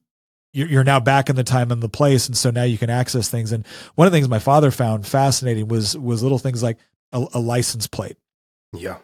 you 0.54 0.66
you're 0.66 0.84
now 0.84 1.00
back 1.00 1.30
in 1.30 1.36
the 1.36 1.42
time 1.42 1.72
and 1.72 1.82
the 1.82 1.88
place 1.88 2.26
and 2.26 2.36
so 2.36 2.50
now 2.50 2.62
you 2.62 2.76
can 2.76 2.90
access 2.90 3.28
things 3.30 3.50
and 3.52 3.66
one 3.94 4.06
of 4.06 4.12
the 4.12 4.16
things 4.16 4.28
my 4.28 4.38
father 4.38 4.70
found 4.70 5.06
fascinating 5.06 5.66
was 5.66 5.96
was 5.96 6.22
little 6.22 6.38
things 6.38 6.62
like 6.62 6.76
a, 7.12 7.24
a 7.32 7.40
license 7.40 7.86
plate 7.86 8.18
Yeah. 8.74 8.98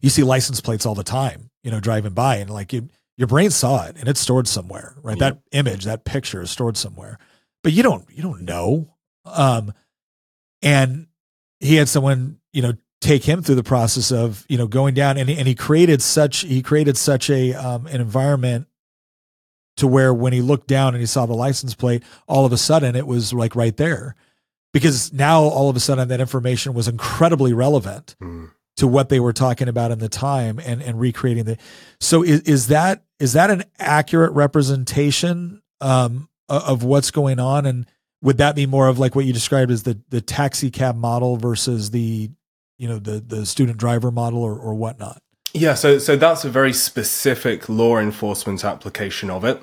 you 0.00 0.08
see 0.08 0.22
license 0.22 0.62
plates 0.62 0.86
all 0.86 0.94
the 0.94 1.04
time 1.04 1.50
you 1.62 1.70
know 1.70 1.78
driving 1.78 2.14
by 2.14 2.36
and 2.36 2.48
like 2.48 2.72
you, 2.72 2.88
your 3.18 3.26
brain 3.26 3.50
saw 3.50 3.84
it 3.84 3.96
and 3.98 4.08
it's 4.08 4.20
stored 4.20 4.48
somewhere 4.48 4.94
right 5.02 5.18
Yeah. 5.18 5.30
that 5.30 5.38
image 5.52 5.84
that 5.84 6.04
picture 6.06 6.40
is 6.40 6.50
stored 6.50 6.76
somewhere 6.78 7.18
but 7.62 7.72
you 7.74 7.82
don't 7.82 8.06
you 8.10 8.22
don't 8.22 8.42
know 8.42 8.94
um 9.26 9.72
and 10.62 11.06
he 11.60 11.74
had 11.76 11.88
someone 11.88 12.38
you 12.52 12.62
know 12.62 12.72
take 13.00 13.24
him 13.24 13.42
through 13.42 13.54
the 13.56 13.62
process 13.62 14.10
of 14.10 14.44
you 14.48 14.56
know 14.58 14.66
going 14.66 14.94
down 14.94 15.16
and, 15.18 15.28
he- 15.28 15.36
and 15.36 15.46
he 15.46 15.54
created 15.54 16.00
such 16.02 16.38
he 16.40 16.62
created 16.62 16.96
such 16.96 17.28
a 17.30 17.52
um 17.54 17.86
an 17.88 18.00
environment 18.00 18.66
to 19.76 19.86
where 19.86 20.12
when 20.12 20.32
he 20.32 20.40
looked 20.40 20.66
down 20.66 20.94
and 20.94 21.00
he 21.00 21.06
saw 21.06 21.24
the 21.26 21.34
license 21.34 21.74
plate 21.74 22.02
all 22.26 22.44
of 22.44 22.52
a 22.52 22.56
sudden 22.56 22.96
it 22.96 23.06
was 23.06 23.32
like 23.32 23.54
right 23.54 23.76
there 23.76 24.16
because 24.72 25.12
now 25.12 25.42
all 25.42 25.70
of 25.70 25.76
a 25.76 25.80
sudden 25.80 26.08
that 26.08 26.20
information 26.20 26.74
was 26.74 26.88
incredibly 26.88 27.52
relevant 27.52 28.16
Mm. 28.20 28.50
to 28.76 28.86
what 28.88 29.08
they 29.08 29.20
were 29.20 29.32
talking 29.32 29.68
about 29.68 29.90
in 29.92 29.98
the 30.00 30.08
time 30.08 30.58
and 30.64 30.82
and 30.82 30.98
recreating 31.00 31.44
the 31.44 31.56
so 32.00 32.22
is, 32.24 32.40
is 32.42 32.66
that 32.68 33.04
is 33.20 33.32
that 33.34 33.50
an 33.50 33.64
accurate 33.78 34.32
representation 34.32 35.62
um 35.80 36.28
of 36.48 36.82
what's 36.82 37.10
going 37.10 37.38
on 37.38 37.66
and 37.66 37.86
would 38.22 38.38
that 38.38 38.56
be 38.56 38.66
more 38.66 38.88
of 38.88 38.98
like 38.98 39.14
what 39.14 39.24
you 39.26 39.32
described 39.32 39.70
as 39.70 39.82
the 39.84 39.98
the 40.08 40.20
taxi 40.20 40.70
cab 40.70 40.96
model 40.96 41.36
versus 41.36 41.90
the 41.90 42.30
you 42.78 42.88
know 42.88 42.98
the 42.98 43.20
the 43.20 43.44
student 43.46 43.78
driver 43.78 44.10
model 44.10 44.42
or 44.42 44.56
or 44.58 44.74
whatnot 44.74 45.20
Yeah, 45.54 45.74
so 45.74 45.98
so 45.98 46.16
that's 46.16 46.44
a 46.44 46.50
very 46.50 46.72
specific 46.72 47.68
law 47.68 47.98
enforcement 47.98 48.64
application 48.64 49.30
of 49.30 49.44
it. 49.44 49.62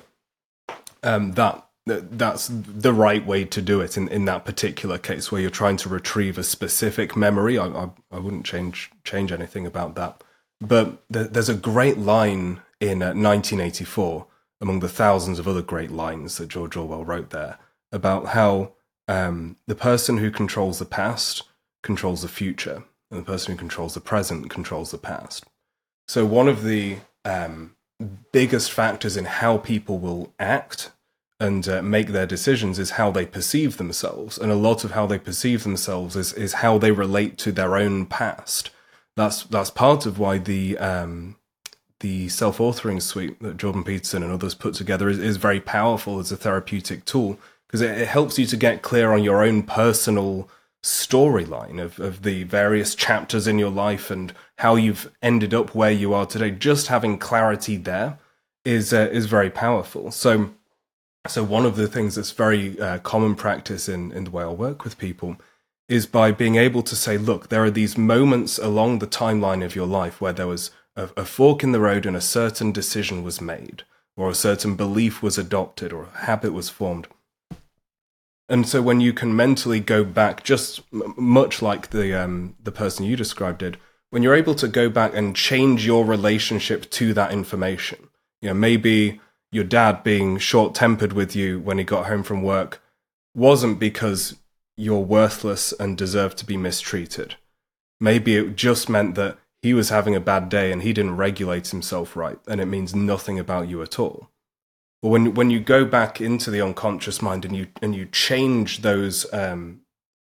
Um, 1.02 1.32
that 1.32 1.62
that- 1.86 2.18
that's 2.18 2.48
the 2.50 2.92
right 2.92 3.24
way 3.24 3.44
to 3.44 3.62
do 3.62 3.80
it 3.80 3.96
in, 3.96 4.08
in 4.08 4.24
that 4.24 4.44
particular 4.44 4.98
case 4.98 5.30
where 5.30 5.40
you're 5.40 5.50
trying 5.62 5.76
to 5.78 5.88
retrieve 5.88 6.36
a 6.36 6.42
specific 6.42 7.14
memory. 7.16 7.56
I 7.58 7.66
I, 7.66 7.88
I 8.10 8.18
wouldn't 8.18 8.44
change 8.46 8.90
change 9.04 9.30
anything 9.32 9.66
about 9.66 9.94
that. 9.94 10.22
But 10.60 10.86
th- 11.12 11.30
there's 11.30 11.48
a 11.48 11.54
great 11.54 11.98
line 11.98 12.60
in 12.80 13.02
uh, 13.02 13.14
1984 13.14 14.26
among 14.60 14.80
the 14.80 14.88
thousands 14.88 15.38
of 15.38 15.46
other 15.46 15.62
great 15.62 15.90
lines 15.90 16.38
that 16.38 16.48
George 16.48 16.76
Orwell 16.76 17.04
wrote 17.04 17.30
there 17.30 17.58
about 17.92 18.28
how 18.28 18.72
um, 19.08 19.56
the 19.66 19.74
person 19.74 20.18
who 20.18 20.30
controls 20.30 20.78
the 20.78 20.84
past 20.84 21.42
controls 21.82 22.22
the 22.22 22.28
future, 22.28 22.82
and 23.10 23.20
the 23.20 23.24
person 23.24 23.52
who 23.52 23.58
controls 23.58 23.94
the 23.94 24.00
present 24.00 24.50
controls 24.50 24.90
the 24.90 24.98
past. 24.98 25.44
So 26.08 26.26
one 26.26 26.48
of 26.48 26.64
the 26.64 26.98
um, 27.24 27.76
biggest 28.32 28.72
factors 28.72 29.16
in 29.16 29.24
how 29.24 29.58
people 29.58 29.98
will 29.98 30.34
act 30.38 30.90
and 31.38 31.68
uh, 31.68 31.82
make 31.82 32.08
their 32.08 32.26
decisions 32.26 32.78
is 32.78 32.92
how 32.92 33.10
they 33.10 33.26
perceive 33.26 33.76
themselves, 33.76 34.38
and 34.38 34.50
a 34.50 34.56
lot 34.56 34.84
of 34.84 34.92
how 34.92 35.06
they 35.06 35.18
perceive 35.18 35.62
themselves 35.62 36.16
is 36.16 36.32
is 36.32 36.54
how 36.54 36.78
they 36.78 36.90
relate 36.90 37.36
to 37.38 37.52
their 37.52 37.76
own 37.76 38.06
past. 38.06 38.70
That's 39.16 39.44
that's 39.44 39.70
part 39.70 40.06
of 40.06 40.18
why 40.18 40.38
the 40.38 40.78
um, 40.78 41.36
the 42.00 42.28
self 42.28 42.58
authoring 42.58 43.00
suite 43.00 43.40
that 43.40 43.56
Jordan 43.56 43.84
Peterson 43.84 44.22
and 44.22 44.32
others 44.32 44.54
put 44.54 44.74
together 44.74 45.08
is, 45.08 45.18
is 45.18 45.36
very 45.36 45.60
powerful 45.60 46.18
as 46.18 46.30
a 46.30 46.36
therapeutic 46.36 47.04
tool 47.04 47.38
because 47.66 47.80
it, 47.80 47.98
it 47.98 48.08
helps 48.08 48.38
you 48.38 48.46
to 48.46 48.56
get 48.56 48.82
clear 48.82 49.12
on 49.12 49.24
your 49.24 49.42
own 49.42 49.62
personal 49.62 50.48
storyline 50.82 51.82
of, 51.82 51.98
of 51.98 52.22
the 52.22 52.44
various 52.44 52.94
chapters 52.94 53.46
in 53.46 53.58
your 53.58 53.70
life 53.70 54.10
and 54.10 54.32
how 54.58 54.76
you've 54.76 55.10
ended 55.20 55.52
up 55.52 55.74
where 55.74 55.90
you 55.90 56.14
are 56.14 56.26
today. 56.26 56.50
Just 56.50 56.86
having 56.86 57.18
clarity 57.18 57.76
there 57.76 58.18
is 58.64 58.92
uh, 58.92 59.08
is 59.10 59.26
very 59.26 59.50
powerful. 59.50 60.10
So, 60.10 60.50
so 61.26 61.42
one 61.42 61.66
of 61.66 61.76
the 61.76 61.88
things 61.88 62.14
that's 62.14 62.30
very 62.30 62.78
uh, 62.80 62.98
common 62.98 63.34
practice 63.34 63.88
in 63.88 64.12
in 64.12 64.24
the 64.24 64.30
way 64.30 64.44
I 64.44 64.48
work 64.48 64.84
with 64.84 64.98
people 64.98 65.36
is 65.88 66.06
by 66.06 66.32
being 66.32 66.56
able 66.56 66.82
to 66.82 66.96
say, 66.96 67.16
look, 67.16 67.48
there 67.48 67.64
are 67.64 67.70
these 67.70 67.96
moments 67.96 68.58
along 68.58 68.98
the 68.98 69.06
timeline 69.06 69.64
of 69.64 69.76
your 69.76 69.86
life 69.86 70.20
where 70.20 70.32
there 70.32 70.46
was 70.46 70.72
a, 70.96 71.08
a 71.16 71.24
fork 71.24 71.62
in 71.62 71.72
the 71.72 71.80
road 71.80 72.06
and 72.06 72.16
a 72.16 72.20
certain 72.20 72.72
decision 72.72 73.22
was 73.22 73.40
made, 73.40 73.84
or 74.16 74.30
a 74.30 74.34
certain 74.34 74.74
belief 74.74 75.22
was 75.22 75.38
adopted, 75.38 75.92
or 75.92 76.04
a 76.04 76.18
habit 76.26 76.52
was 76.52 76.68
formed. 76.68 77.06
And 78.48 78.66
so 78.68 78.80
when 78.80 79.00
you 79.00 79.12
can 79.12 79.34
mentally 79.34 79.80
go 79.80 80.04
back, 80.04 80.44
just 80.44 80.80
m- 80.92 81.14
much 81.16 81.62
like 81.62 81.90
the 81.90 82.14
um, 82.14 82.54
the 82.62 82.72
person 82.72 83.04
you 83.04 83.16
described 83.16 83.58
did, 83.58 83.78
when 84.10 84.22
you're 84.22 84.34
able 84.34 84.54
to 84.56 84.68
go 84.68 84.88
back 84.88 85.14
and 85.14 85.36
change 85.36 85.84
your 85.84 86.04
relationship 86.04 86.90
to 86.90 87.12
that 87.14 87.32
information, 87.32 88.08
you 88.40 88.48
know, 88.48 88.54
maybe 88.54 89.20
your 89.50 89.64
dad 89.64 90.02
being 90.02 90.38
short 90.38 90.74
tempered 90.74 91.12
with 91.12 91.34
you 91.34 91.58
when 91.60 91.78
he 91.78 91.84
got 91.84 92.06
home 92.06 92.22
from 92.22 92.42
work 92.42 92.82
wasn't 93.34 93.78
because 93.78 94.36
you're 94.76 95.00
worthless 95.00 95.72
and 95.72 95.96
deserve 95.96 96.36
to 96.36 96.44
be 96.44 96.56
mistreated. 96.56 97.36
Maybe 98.00 98.36
it 98.36 98.56
just 98.56 98.88
meant 98.88 99.14
that 99.14 99.38
he 99.62 99.74
was 99.74 99.88
having 99.90 100.14
a 100.14 100.20
bad 100.20 100.48
day 100.48 100.70
and 100.72 100.82
he 100.82 100.92
didn't 100.92 101.16
regulate 101.16 101.68
himself 101.68 102.16
right, 102.16 102.38
and 102.46 102.60
it 102.60 102.66
means 102.66 102.94
nothing 102.94 103.38
about 103.38 103.68
you 103.68 103.82
at 103.82 103.98
all. 103.98 104.30
But 105.02 105.08
when 105.10 105.34
when 105.34 105.50
you 105.50 105.60
go 105.60 105.84
back 105.84 106.20
into 106.20 106.50
the 106.50 106.60
unconscious 106.62 107.20
mind 107.22 107.44
and 107.44 107.56
you 107.56 107.66
and 107.82 107.94
you 107.94 108.06
change 108.06 108.82
those 108.82 109.32
um, 109.32 109.80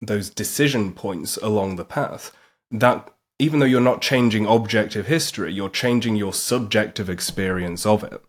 those 0.00 0.30
decision 0.30 0.92
points 0.92 1.36
along 1.38 1.76
the 1.76 1.84
path, 1.84 2.32
that 2.70 3.10
even 3.38 3.60
though 3.60 3.66
you're 3.66 3.80
not 3.80 4.00
changing 4.00 4.46
objective 4.46 5.06
history, 5.06 5.52
you're 5.52 5.68
changing 5.68 6.16
your 6.16 6.32
subjective 6.32 7.10
experience 7.10 7.84
of 7.84 8.02
it. 8.02 8.20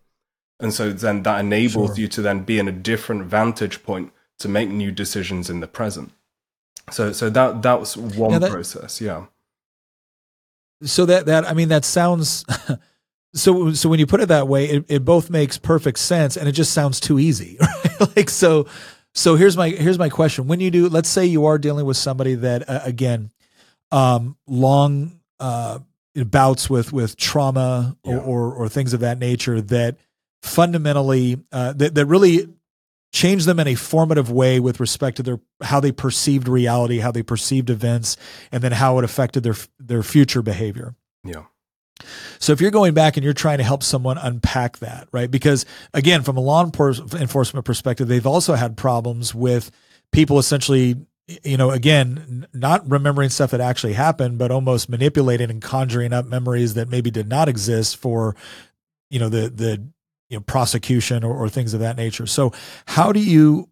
And 0.60 0.74
so 0.74 0.92
then 0.92 1.22
that 1.22 1.40
enables 1.40 1.90
Sure. 1.90 1.96
you 1.98 2.08
to 2.08 2.20
then 2.22 2.44
be 2.44 2.58
in 2.58 2.68
a 2.68 2.72
different 2.72 3.24
vantage 3.24 3.82
point 3.82 4.12
to 4.40 4.48
make 4.48 4.68
new 4.68 4.90
decisions 4.92 5.48
in 5.48 5.60
the 5.60 5.66
present. 5.68 6.12
So 6.90 7.12
so 7.12 7.30
that 7.30 7.62
that 7.62 7.80
was 7.80 7.96
one 7.96 8.32
Yeah, 8.32 8.38
that- 8.40 8.50
process, 8.50 9.00
yeah. 9.00 9.26
So 10.82 11.04
that 11.06 11.26
that 11.26 11.44
i 11.48 11.52
mean 11.54 11.68
that 11.68 11.84
sounds 11.84 12.44
so 13.34 13.72
so 13.72 13.88
when 13.88 13.98
you 13.98 14.06
put 14.06 14.20
it 14.20 14.28
that 14.28 14.48
way 14.48 14.66
it, 14.66 14.84
it 14.88 15.04
both 15.04 15.28
makes 15.30 15.58
perfect 15.58 15.98
sense 15.98 16.36
and 16.36 16.48
it 16.48 16.52
just 16.52 16.72
sounds 16.72 17.00
too 17.00 17.18
easy 17.18 17.58
right 18.00 18.16
like 18.16 18.30
so 18.30 18.66
so 19.14 19.34
here's 19.36 19.56
my 19.56 19.70
here's 19.70 19.98
my 19.98 20.08
question 20.08 20.46
when 20.46 20.60
you 20.60 20.70
do 20.70 20.88
let's 20.88 21.08
say 21.08 21.26
you 21.26 21.46
are 21.46 21.58
dealing 21.58 21.84
with 21.86 21.96
somebody 21.96 22.34
that 22.34 22.68
uh, 22.68 22.80
again 22.84 23.30
um 23.90 24.36
long 24.46 25.20
uh 25.40 25.78
bouts 26.14 26.68
with 26.68 26.92
with 26.92 27.16
trauma 27.16 27.96
or, 28.04 28.14
Yeah. 28.14 28.20
or 28.20 28.52
or 28.52 28.68
things 28.68 28.92
of 28.92 29.00
that 29.00 29.18
nature 29.18 29.60
that 29.60 29.96
fundamentally 30.42 31.38
uh 31.52 31.72
that, 31.74 31.94
that 31.94 32.06
really 32.06 32.48
change 33.12 33.44
them 33.44 33.58
in 33.58 33.66
a 33.66 33.74
formative 33.74 34.30
way 34.30 34.60
with 34.60 34.80
respect 34.80 35.16
to 35.16 35.22
their 35.22 35.40
how 35.62 35.80
they 35.80 35.92
perceived 35.92 36.48
reality, 36.48 36.98
how 36.98 37.10
they 37.10 37.22
perceived 37.22 37.70
events, 37.70 38.16
and 38.52 38.62
then 38.62 38.72
how 38.72 38.98
it 38.98 39.04
affected 39.04 39.42
their 39.42 39.56
their 39.78 40.02
future 40.02 40.42
behavior. 40.42 40.94
Yeah. 41.24 41.44
So 42.38 42.52
if 42.52 42.60
you're 42.60 42.70
going 42.70 42.94
back 42.94 43.16
and 43.16 43.24
you're 43.24 43.32
trying 43.32 43.58
to 43.58 43.64
help 43.64 43.82
someone 43.82 44.18
unpack 44.18 44.78
that, 44.78 45.08
right? 45.10 45.30
Because 45.30 45.66
again, 45.92 46.22
from 46.22 46.36
a 46.36 46.40
law 46.40 46.62
enforcement 46.64 47.64
perspective, 47.64 48.08
they've 48.08 48.26
also 48.26 48.54
had 48.54 48.76
problems 48.76 49.34
with 49.34 49.70
people 50.12 50.38
essentially, 50.38 50.94
you 51.42 51.56
know, 51.56 51.70
again, 51.70 52.46
not 52.52 52.88
remembering 52.88 53.30
stuff 53.30 53.50
that 53.50 53.60
actually 53.60 53.94
happened, 53.94 54.38
but 54.38 54.50
almost 54.52 54.88
manipulating 54.88 55.50
and 55.50 55.60
conjuring 55.60 56.12
up 56.12 56.26
memories 56.26 56.74
that 56.74 56.88
maybe 56.88 57.10
did 57.10 57.28
not 57.28 57.48
exist 57.48 57.96
for, 57.96 58.36
you 59.10 59.18
know, 59.18 59.28
the 59.28 59.48
the 59.48 59.88
you 60.28 60.36
know 60.36 60.42
prosecution 60.42 61.24
or, 61.24 61.34
or 61.34 61.48
things 61.48 61.74
of 61.74 61.80
that 61.80 61.96
nature. 61.96 62.26
So 62.26 62.52
how 62.86 63.12
do 63.12 63.20
you 63.20 63.68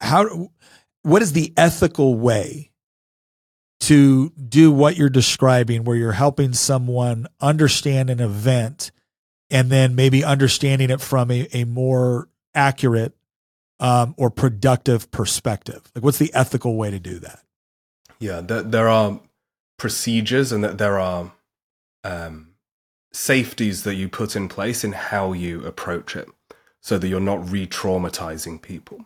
how 0.00 0.50
what 1.02 1.22
is 1.22 1.32
the 1.32 1.52
ethical 1.56 2.16
way 2.16 2.70
to 3.80 4.30
do 4.30 4.70
what 4.70 4.96
you're 4.96 5.08
describing 5.08 5.84
where 5.84 5.96
you're 5.96 6.12
helping 6.12 6.52
someone 6.52 7.26
understand 7.40 8.10
an 8.10 8.20
event 8.20 8.90
and 9.50 9.70
then 9.70 9.94
maybe 9.94 10.22
understanding 10.22 10.90
it 10.90 11.00
from 11.00 11.30
a, 11.30 11.48
a 11.52 11.64
more 11.64 12.28
accurate 12.54 13.14
um, 13.78 14.14
or 14.18 14.30
productive 14.30 15.10
perspective 15.10 15.90
like 15.94 16.04
what's 16.04 16.18
the 16.18 16.32
ethical 16.34 16.76
way 16.76 16.90
to 16.90 16.98
do 16.98 17.18
that 17.18 17.40
Yeah, 18.20 18.42
there, 18.42 18.62
there 18.62 18.88
are 18.88 19.18
procedures 19.78 20.52
and 20.52 20.62
there 20.62 21.00
are 21.00 21.32
um, 22.04 22.48
safeties 23.12 23.82
that 23.82 23.94
you 23.94 24.08
put 24.08 24.36
in 24.36 24.48
place 24.48 24.84
in 24.84 24.92
how 24.92 25.32
you 25.32 25.64
approach 25.64 26.16
it. 26.16 26.28
so 26.80 26.96
that 26.98 27.08
you're 27.08 27.20
not 27.20 27.50
re-traumatizing 27.50 28.60
people. 28.62 29.04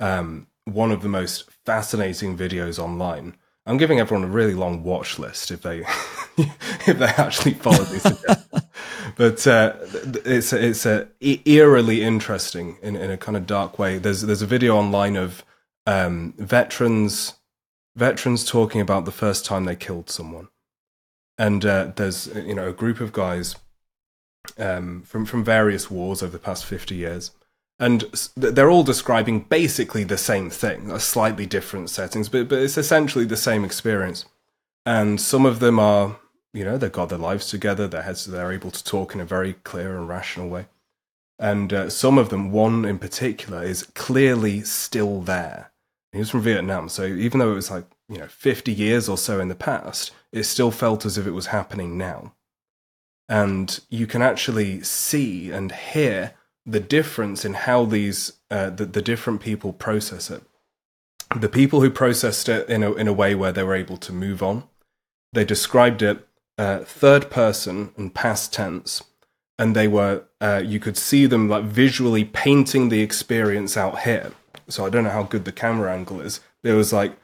Um, 0.00 0.48
one 0.64 0.90
of 0.90 1.02
the 1.02 1.08
most 1.08 1.48
fascinating 1.64 2.36
videos 2.36 2.78
online. 2.78 3.36
I'm 3.66 3.76
giving 3.76 4.00
everyone 4.00 4.24
a 4.24 4.32
really 4.32 4.54
long 4.54 4.82
watch 4.82 5.18
list 5.18 5.50
if 5.50 5.62
they 5.62 5.80
if 6.36 6.98
they 6.98 7.06
actually 7.06 7.54
follow 7.54 7.84
these. 7.84 8.02
but 9.16 9.46
uh, 9.46 9.76
it's 10.24 10.52
it's 10.52 10.86
a 10.86 11.08
eerily 11.20 12.02
interesting 12.02 12.76
in, 12.82 12.96
in 12.96 13.10
a 13.10 13.16
kind 13.16 13.36
of 13.36 13.46
dark 13.46 13.78
way. 13.78 13.98
There's 13.98 14.22
there's 14.22 14.42
a 14.42 14.46
video 14.46 14.76
online 14.76 15.16
of 15.16 15.44
um, 15.86 16.34
veterans 16.36 17.34
veterans 17.96 18.44
talking 18.44 18.80
about 18.80 19.04
the 19.04 19.12
first 19.12 19.44
time 19.44 19.64
they 19.64 19.76
killed 19.76 20.10
someone, 20.10 20.48
and 21.38 21.64
uh, 21.64 21.92
there's 21.96 22.26
you 22.34 22.54
know 22.54 22.68
a 22.68 22.72
group 22.72 23.00
of 23.00 23.12
guys 23.12 23.56
um, 24.58 25.02
from 25.02 25.24
from 25.24 25.44
various 25.44 25.90
wars 25.90 26.22
over 26.22 26.32
the 26.32 26.38
past 26.38 26.64
fifty 26.64 26.94
years, 26.94 27.32
and 27.78 28.04
they're 28.36 28.70
all 28.70 28.84
describing 28.84 29.40
basically 29.40 30.04
the 30.04 30.18
same 30.18 30.50
thing, 30.50 30.96
slightly 30.98 31.46
different 31.46 31.90
settings, 31.90 32.28
but 32.28 32.48
but 32.48 32.58
it's 32.58 32.78
essentially 32.78 33.24
the 33.24 33.36
same 33.36 33.64
experience. 33.64 34.26
And 34.86 35.20
some 35.20 35.46
of 35.46 35.60
them 35.60 35.78
are, 35.78 36.18
you 36.52 36.62
know, 36.62 36.76
they've 36.76 36.92
got 36.92 37.08
their 37.08 37.18
lives 37.18 37.48
together, 37.48 37.88
their 37.88 38.02
heads, 38.02 38.26
they're 38.26 38.52
able 38.52 38.70
to 38.70 38.84
talk 38.84 39.14
in 39.14 39.20
a 39.20 39.24
very 39.24 39.54
clear 39.64 39.96
and 39.96 40.06
rational 40.08 40.48
way. 40.48 40.66
And 41.38 41.72
uh, 41.72 41.90
some 41.90 42.18
of 42.18 42.28
them, 42.28 42.52
one 42.52 42.84
in 42.84 42.98
particular, 42.98 43.62
is 43.62 43.84
clearly 43.94 44.60
still 44.60 45.20
there. 45.22 45.72
He 46.12 46.18
was 46.18 46.30
from 46.30 46.42
Vietnam, 46.42 46.88
so 46.88 47.06
even 47.06 47.40
though 47.40 47.50
it 47.50 47.56
was 47.56 47.70
like 47.70 47.86
you 48.08 48.18
know 48.18 48.26
50 48.26 48.72
years 48.72 49.08
or 49.08 49.18
so 49.18 49.40
in 49.40 49.48
the 49.48 49.54
past, 49.54 50.12
it 50.32 50.44
still 50.44 50.70
felt 50.70 51.04
as 51.04 51.18
if 51.18 51.26
it 51.26 51.32
was 51.32 51.46
happening 51.46 51.96
now. 51.96 52.34
And 53.28 53.80
you 53.88 54.06
can 54.06 54.20
actually 54.20 54.82
see 54.82 55.50
and 55.50 55.72
hear 55.72 56.34
the 56.66 56.80
difference 56.80 57.44
in 57.44 57.54
how 57.54 57.84
these 57.84 58.34
uh, 58.50 58.70
the, 58.70 58.86
the 58.86 59.02
different 59.02 59.40
people 59.40 59.72
process 59.72 60.30
it. 60.30 60.42
The 61.34 61.48
people 61.48 61.80
who 61.80 61.90
processed 61.90 62.48
it 62.48 62.68
in 62.68 62.82
a 62.82 62.92
in 62.92 63.08
a 63.08 63.12
way 63.12 63.34
where 63.34 63.52
they 63.52 63.62
were 63.62 63.74
able 63.74 63.96
to 63.98 64.12
move 64.12 64.42
on, 64.42 64.64
they 65.32 65.44
described 65.44 66.02
it 66.02 66.26
uh, 66.58 66.80
third 66.80 67.30
person 67.30 67.92
and 67.96 68.14
past 68.14 68.52
tense, 68.52 69.02
and 69.58 69.74
they 69.74 69.88
were 69.88 70.24
uh, 70.40 70.62
you 70.64 70.78
could 70.78 70.96
see 70.96 71.26
them 71.26 71.48
like 71.48 71.64
visually 71.64 72.24
painting 72.24 72.88
the 72.88 73.00
experience 73.00 73.76
out 73.76 74.00
here. 74.00 74.32
So 74.68 74.86
I 74.86 74.90
don't 74.90 75.04
know 75.04 75.10
how 75.10 75.24
good 75.24 75.44
the 75.44 75.52
camera 75.52 75.92
angle 75.92 76.20
is. 76.20 76.40
It 76.62 76.72
was 76.72 76.92
like 76.92 77.16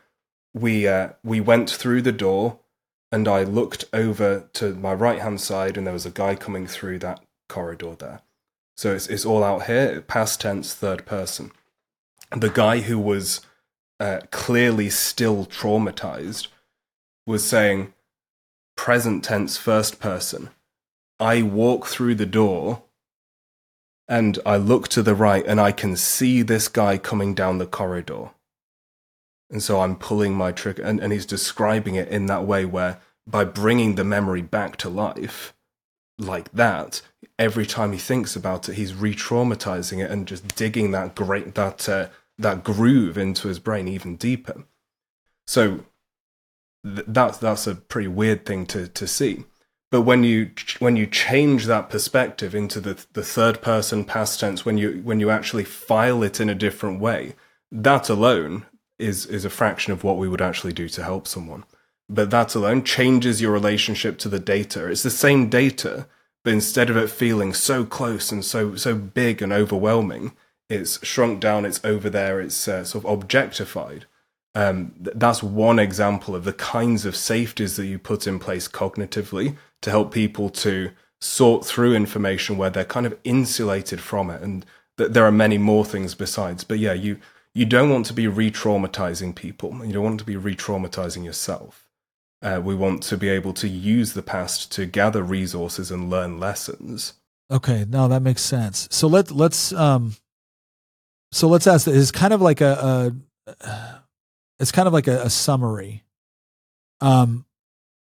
we 0.55 0.89
uh, 0.89 1.11
we 1.23 1.41
went 1.41 1.71
through 1.71 2.03
the 2.03 2.13
door, 2.13 2.59
and 3.13 3.29
I 3.29 3.43
looked 3.43 3.85
over 3.93 4.49
to 4.55 4.75
my 4.75 4.95
right 4.95 5.21
hand 5.21 5.41
side, 5.41 5.77
and 5.77 5.87
there 5.87 5.95
was 5.95 6.07
a 6.07 6.11
guy 6.11 6.35
coming 6.35 6.67
through 6.67 6.99
that 7.01 7.21
corridor 7.49 7.95
there. 7.99 8.23
So 8.77 8.95
it's 8.95 9.09
it's 9.09 9.27
all 9.27 9.45
out 9.45 9.67
here, 9.67 10.01
past 10.01 10.41
tense, 10.41 10.75
third 10.75 11.07
person. 11.07 11.53
The 12.35 12.51
guy 12.51 12.81
who 12.81 12.99
was 12.99 13.41
uh, 13.99 14.21
clearly 14.31 14.89
still 14.89 15.45
traumatized 15.45 16.49
was 17.27 17.45
saying, 17.45 17.93
present 18.77 19.23
tense, 19.23 19.57
first 19.59 20.01
person. 20.01 20.49
I 21.21 21.43
walk 21.43 21.87
through 21.87 22.15
the 22.15 22.25
door 22.25 22.83
and 24.09 24.39
I 24.47 24.57
look 24.57 24.89
to 24.89 25.03
the 25.03 25.15
right 25.15 25.45
and 25.47 25.61
I 25.61 25.71
can 25.71 25.97
see 25.97 26.41
this 26.41 26.67
guy 26.67 26.97
coming 26.97 27.35
down 27.35 27.59
the 27.59 27.67
corridor. 27.67 28.31
And 29.51 29.63
so 29.63 29.81
I'm 29.81 29.97
pulling 29.97 30.35
my 30.35 30.53
trigger, 30.53 30.83
and, 30.83 31.01
and 31.01 31.13
he's 31.13 31.27
describing 31.27 31.97
it 31.97 32.09
in 32.09 32.27
that 32.27 32.45
way 32.45 32.65
where 32.65 33.01
by 33.27 33.45
bringing 33.45 33.97
the 33.97 34.05
memory 34.05 34.43
back 34.43 34.77
to 34.79 34.89
life 34.89 35.55
like 36.19 36.53
that, 36.53 37.03
every 37.39 37.67
time 37.67 37.93
he 37.93 37.99
thinks 37.99 38.37
about 38.37 38.69
it, 38.69 38.75
he's 38.75 38.95
re-traumatizing 38.95 40.05
it 40.05 40.11
and 40.11 40.29
just 40.29 40.55
digging 40.55 40.91
that 40.93 41.15
great 41.15 41.55
that 41.55 41.89
uh, 41.89 42.09
that 42.39 42.63
groove 42.65 43.19
into 43.19 43.49
his 43.49 43.59
brain 43.59 43.89
even 43.89 44.17
deeper. 44.17 44.65
So 45.47 45.85
th- 46.85 47.07
that's 47.09 47.39
that's 47.39 47.67
a 47.67 47.75
pretty 47.75 48.09
weird 48.09 48.47
thing 48.47 48.67
to 48.67 48.89
to 48.89 49.07
see. 49.07 49.45
But 49.91 50.03
when 50.03 50.23
you 50.23 50.51
when 50.79 50.97
you 50.97 51.07
change 51.07 51.67
that 51.67 51.91
perspective 51.91 52.55
into 52.55 52.81
the 52.81 53.05
the 53.13 53.25
third 53.25 53.63
person 53.63 54.05
past 54.05 54.39
tense, 54.39 54.65
when 54.65 54.79
you 54.79 55.01
when 55.03 55.19
you 55.19 55.31
actually 55.31 55.65
file 55.65 56.23
it 56.23 56.41
in 56.41 56.49
a 56.49 56.55
different 56.55 57.01
way, 57.01 57.35
that 57.73 58.09
alone 58.09 58.67
is 59.01 59.27
is 59.27 59.45
a 59.45 59.51
fraction 59.51 59.93
of 59.93 60.05
what 60.05 60.19
we 60.19 60.29
would 60.29 60.43
actually 60.43 60.73
do 60.73 60.89
to 60.91 61.03
help 61.03 61.27
someone. 61.27 61.65
But 62.09 62.31
that 62.31 62.55
alone 62.55 62.83
changes 62.83 63.41
your 63.41 63.53
relationship 63.53 64.19
to 64.19 64.29
the 64.29 64.41
data. 64.41 64.87
It's 64.87 65.05
the 65.05 65.11
same 65.11 65.49
data, 65.49 66.07
but 66.45 66.53
instead 66.53 66.91
of 66.91 66.97
it 66.97 67.11
feeling 67.11 67.55
so 67.55 67.85
close 67.85 68.33
and 68.33 68.45
so 68.45 68.75
so 68.77 68.95
big 68.95 69.43
and 69.43 69.53
overwhelming, 69.53 70.33
it's 70.69 71.05
shrunk 71.05 71.41
down. 71.41 71.65
It's 71.65 71.85
over 71.85 72.11
there. 72.11 72.41
It's 72.41 72.69
uh, 72.69 72.85
sort 72.85 73.05
of 73.05 73.11
objectified. 73.11 74.07
Um, 74.55 74.95
th- 75.03 75.17
that's 75.17 75.43
one 75.43 75.79
example 75.79 76.35
of 76.35 76.45
the 76.45 76.53
kinds 76.53 77.05
of 77.07 77.15
safeties 77.15 77.77
that 77.77 77.87
you 77.87 77.99
put 77.99 78.27
in 78.27 78.39
place 78.39 78.67
cognitively 78.67 79.57
to 79.83 79.91
help 79.91 80.13
people 80.13 80.51
to 80.51 80.91
sort 81.21 81.65
through 81.65 81.95
information 81.95 82.57
where 82.57 82.71
they're 82.71 82.85
kind 82.85 83.07
of 83.07 83.17
insulated 83.23 84.01
from 84.01 84.31
it. 84.31 84.43
And 84.43 84.67
th- 84.99 85.13
there 85.13 85.25
are 85.25 85.33
many 85.33 85.59
more 85.59 85.85
things 85.85 86.15
besides. 86.15 86.65
But 86.65 86.79
yeah, 86.79 86.95
you 86.95 87.19
you 87.55 87.67
don't 87.67 87.91
want 87.91 88.07
to 88.07 88.13
be 88.13 88.29
re-traumatizing 88.29 89.35
people. 89.35 89.85
You 89.85 89.93
don't 89.93 90.05
want 90.05 90.21
to 90.21 90.25
be 90.25 90.37
re-traumatizing 90.37 91.25
yourself. 91.25 91.89
Uh, 92.43 92.61
we 92.63 92.75
want 92.75 93.03
to 93.03 93.17
be 93.17 93.29
able 93.29 93.53
to 93.55 93.69
use 93.69 94.15
the 94.15 94.23
past 94.23 94.73
to 94.73 94.87
gather 94.87 95.23
resources 95.23 95.91
and 95.91 96.09
learn 96.09 96.41
lessons. 96.41 97.15
Okay, 97.51 97.85
no, 97.89 98.09
that 98.09 98.23
makes 98.23 98.43
sense. 98.43 98.89
So 98.91 99.09
let 99.09 99.31
let's 99.31 99.73
um, 99.73 100.17
so 101.33 101.49
let's 101.49 101.67
ask. 101.67 101.87
It's 101.87 102.13
kind 102.13 102.33
of 102.33 102.41
like 102.41 102.61
a, 102.61 103.13
a 103.47 104.01
it's 104.59 104.73
kind 104.73 104.87
of 104.87 104.95
like 104.95 105.09
a, 105.09 105.23
a 105.23 105.31
summary. 105.31 106.05
Um, 107.01 107.45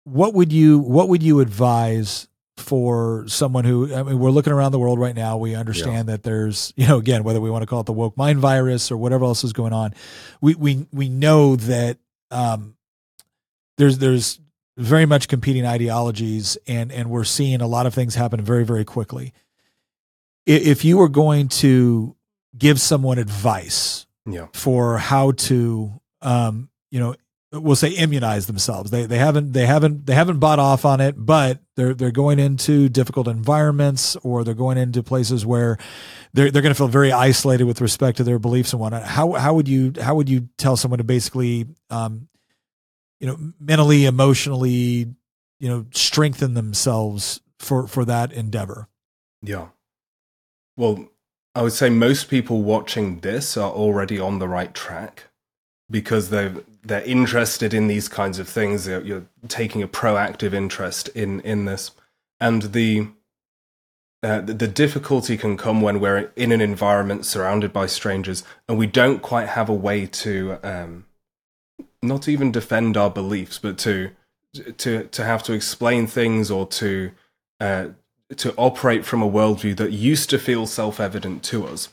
what 0.06 0.34
would 0.34 0.54
you 0.54 0.80
what 0.80 1.10
would 1.10 1.22
you 1.22 1.40
advise 1.40 2.28
for 2.58 3.26
someone 3.28 3.66
who 3.66 3.94
I 3.94 4.04
mean 4.04 4.18
we're 4.18 4.32
looking 4.32 4.54
around 4.54 4.72
the 4.72 4.80
world 4.80 5.00
right 5.00 5.16
now 5.16 5.38
we 5.38 5.56
understand 5.56 6.08
yeah. 6.08 6.16
that 6.16 6.24
there's 6.24 6.74
you 6.78 6.88
know 6.88 6.98
again 6.98 7.24
whether 7.24 7.42
we 7.42 7.50
want 7.50 7.64
to 7.64 7.68
call 7.68 7.82
it 7.82 7.86
the 7.86 7.94
woke 7.94 8.16
mind 8.18 8.40
virus 8.40 8.92
or 8.92 8.98
whatever 8.98 9.26
else 9.26 9.44
is 9.44 9.54
going 9.54 9.74
on 9.74 9.94
we 10.42 10.56
we 10.56 10.88
we 10.92 11.10
know 11.10 11.56
that 11.56 11.98
um 12.32 12.76
there's 13.78 13.98
there's 13.98 14.40
very 14.78 15.06
much 15.06 15.28
competing 15.28 15.66
ideologies 15.66 16.58
and 16.68 16.92
and 16.92 17.10
we're 17.10 17.24
seeing 17.24 17.62
a 17.62 17.68
lot 17.68 17.86
of 17.86 17.94
things 17.94 18.16
happen 18.16 18.42
very 18.42 18.66
very 18.66 18.86
quickly 18.86 19.34
if 20.46 20.86
you 20.86 20.98
were 20.98 21.10
going 21.10 21.48
to 21.48 22.16
give 22.58 22.80
someone 22.80 23.18
advice 23.18 24.06
yeah. 24.26 24.48
for 24.54 24.98
how 24.98 25.32
to 25.32 25.92
um 26.22 26.70
you 26.90 27.00
know 27.00 27.16
we'll 27.62 27.76
say 27.76 27.90
immunize 27.90 28.48
themselves. 28.48 28.92
They 28.92 29.06
they 29.06 29.18
haven't 29.18 29.54
they 29.54 29.66
haven't 29.66 30.06
they 30.06 30.14
haven't 30.14 30.40
bought 30.40 30.60
off 30.60 30.86
on 30.86 31.02
it, 31.02 31.16
but 31.18 31.60
they're 31.76 31.94
they're 31.94 32.12
going 32.12 32.40
into 32.40 32.90
difficult 32.90 33.28
environments 33.28 34.16
or 34.18 34.44
they're 34.44 34.54
going 34.54 34.78
into 34.78 35.04
places 35.04 35.46
where 35.46 35.78
they're 36.34 36.52
they're 36.52 36.62
going 36.62 36.74
to 36.74 36.78
feel 36.78 36.88
very 36.88 37.12
isolated 37.12 37.66
with 37.66 37.82
respect 37.82 38.18
to 38.18 38.24
their 38.24 38.40
beliefs 38.40 38.74
and 38.74 38.80
whatnot. 38.80 39.04
How 39.04 39.34
how 39.34 39.54
would 39.54 39.68
you 39.68 39.94
how 40.02 40.16
would 40.16 40.30
you 40.30 40.50
tell 40.58 40.78
someone 40.78 40.98
to 41.00 41.04
basically 41.04 41.68
um 41.90 42.28
you 43.20 43.28
know 43.28 43.38
mentally 43.60 44.06
emotionally 44.06 45.14
you 45.60 45.70
know 45.70 45.86
strengthen 45.92 46.54
themselves 46.54 47.42
for 47.60 47.88
for 47.88 48.06
that 48.06 48.32
endeavor? 48.32 48.88
Yeah. 49.42 49.68
Well, 50.78 51.10
I 51.54 51.62
would 51.62 51.74
say 51.74 51.90
most 51.90 52.30
people 52.30 52.62
watching 52.64 53.20
this 53.22 53.56
are 53.56 53.72
already 53.72 54.20
on 54.20 54.40
the 54.40 54.48
right 54.48 54.74
track 54.74 55.30
because 55.90 56.30
they've 56.30 56.64
they're 56.84 57.04
interested 57.04 57.74
in 57.74 57.88
these 57.88 58.08
kinds 58.08 58.40
of 58.40 58.48
things. 58.48 58.88
You're, 58.88 59.02
you're 59.02 59.26
taking 59.48 59.82
a 59.82 59.88
proactive 59.88 60.54
interest 60.54 61.08
in 61.10 61.42
in 61.42 61.66
this, 61.66 61.92
and 62.40 62.64
the, 62.64 63.08
uh, 64.24 64.42
the 64.42 64.54
the 64.54 64.68
difficulty 64.68 65.38
can 65.38 65.58
come 65.58 65.82
when 65.82 66.00
we're 66.00 66.32
in 66.36 66.52
an 66.52 66.62
environment 66.62 67.26
surrounded 67.26 67.72
by 67.72 67.86
strangers 67.86 68.44
and 68.68 68.78
we 68.78 68.88
don't 68.88 69.22
quite 69.22 69.50
have 69.50 69.70
a 69.70 69.74
way 69.74 70.06
to 70.08 70.58
um, 70.64 71.06
not 72.02 72.28
even 72.28 72.52
defend 72.52 72.98
our 72.98 73.10
beliefs, 73.10 73.60
but 73.60 73.78
to 73.80 74.12
to 74.78 75.04
to 75.04 75.24
have 75.24 75.44
to 75.44 75.54
explain 75.54 76.08
things 76.08 76.50
or 76.50 76.66
to 76.68 77.12
uh, 77.60 77.88
to 78.38 78.54
operate 78.56 79.06
from 79.06 79.22
a 79.22 79.30
worldview 79.30 79.76
that 79.78 79.92
used 79.92 80.30
to 80.30 80.40
feel 80.40 80.66
self 80.66 81.00
evident 81.00 81.44
to 81.44 81.68
us. 81.68 81.90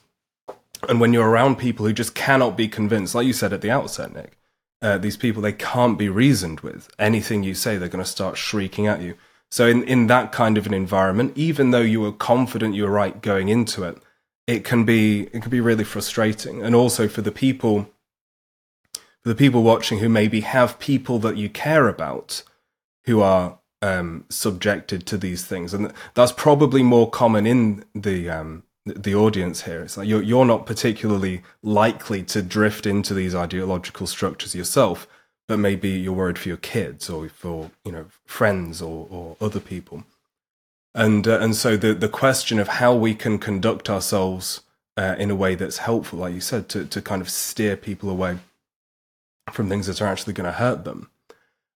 And 0.88 1.00
when 1.00 1.12
you're 1.12 1.28
around 1.28 1.56
people 1.56 1.86
who 1.86 1.92
just 1.92 2.14
cannot 2.14 2.56
be 2.56 2.68
convinced, 2.68 3.14
like 3.14 3.26
you 3.26 3.32
said 3.32 3.52
at 3.52 3.60
the 3.60 3.70
outset, 3.70 4.12
Nick, 4.14 4.38
uh, 4.82 4.98
these 4.98 5.16
people 5.16 5.40
they 5.40 5.52
can't 5.52 5.98
be 5.98 6.08
reasoned 6.08 6.60
with. 6.60 6.90
Anything 6.98 7.42
you 7.42 7.54
say, 7.54 7.76
they're 7.76 7.88
going 7.88 8.04
to 8.04 8.10
start 8.10 8.36
shrieking 8.36 8.86
at 8.86 9.00
you. 9.00 9.14
So 9.50 9.66
in 9.66 9.84
in 9.84 10.06
that 10.08 10.32
kind 10.32 10.58
of 10.58 10.66
an 10.66 10.74
environment, 10.74 11.32
even 11.36 11.70
though 11.70 11.80
you 11.80 12.00
were 12.00 12.12
confident 12.12 12.74
you 12.74 12.84
were 12.84 12.90
right 12.90 13.20
going 13.20 13.48
into 13.48 13.84
it, 13.84 13.98
it 14.46 14.64
can 14.64 14.84
be 14.84 15.24
it 15.32 15.42
can 15.42 15.50
be 15.50 15.60
really 15.60 15.84
frustrating. 15.84 16.62
And 16.62 16.74
also 16.74 17.06
for 17.06 17.22
the 17.22 17.32
people 17.32 17.90
for 18.94 19.28
the 19.28 19.34
people 19.34 19.62
watching 19.62 19.98
who 19.98 20.08
maybe 20.08 20.40
have 20.40 20.78
people 20.78 21.18
that 21.20 21.36
you 21.36 21.48
care 21.48 21.88
about 21.88 22.42
who 23.04 23.20
are 23.20 23.58
um, 23.82 24.24
subjected 24.30 25.06
to 25.06 25.16
these 25.16 25.44
things, 25.44 25.74
and 25.74 25.92
that's 26.14 26.32
probably 26.32 26.82
more 26.82 27.10
common 27.10 27.46
in 27.46 27.84
the 27.94 28.30
um, 28.30 28.62
the 28.84 29.14
audience 29.14 29.62
here. 29.62 29.82
It's 29.82 29.96
like 29.96 30.08
you're 30.08 30.22
you're 30.22 30.44
not 30.44 30.66
particularly 30.66 31.42
likely 31.62 32.22
to 32.24 32.42
drift 32.42 32.86
into 32.86 33.14
these 33.14 33.34
ideological 33.34 34.06
structures 34.06 34.54
yourself, 34.54 35.06
but 35.46 35.58
maybe 35.58 35.90
you're 35.90 36.12
worried 36.12 36.38
for 36.38 36.48
your 36.48 36.56
kids 36.56 37.08
or 37.08 37.28
for 37.28 37.70
you 37.84 37.92
know 37.92 38.06
friends 38.24 38.82
or, 38.82 39.06
or 39.10 39.36
other 39.40 39.60
people. 39.60 40.04
And 40.94 41.26
uh, 41.26 41.38
and 41.40 41.54
so 41.54 41.76
the 41.76 41.94
the 41.94 42.08
question 42.08 42.58
of 42.58 42.68
how 42.68 42.94
we 42.94 43.14
can 43.14 43.38
conduct 43.38 43.88
ourselves 43.88 44.62
uh, 44.96 45.14
in 45.18 45.30
a 45.30 45.36
way 45.36 45.54
that's 45.54 45.78
helpful, 45.78 46.18
like 46.18 46.34
you 46.34 46.40
said, 46.40 46.68
to 46.70 46.84
to 46.84 47.00
kind 47.00 47.22
of 47.22 47.30
steer 47.30 47.76
people 47.76 48.10
away 48.10 48.38
from 49.50 49.68
things 49.68 49.86
that 49.86 50.02
are 50.02 50.06
actually 50.06 50.32
going 50.32 50.46
to 50.46 50.52
hurt 50.52 50.84
them. 50.84 51.08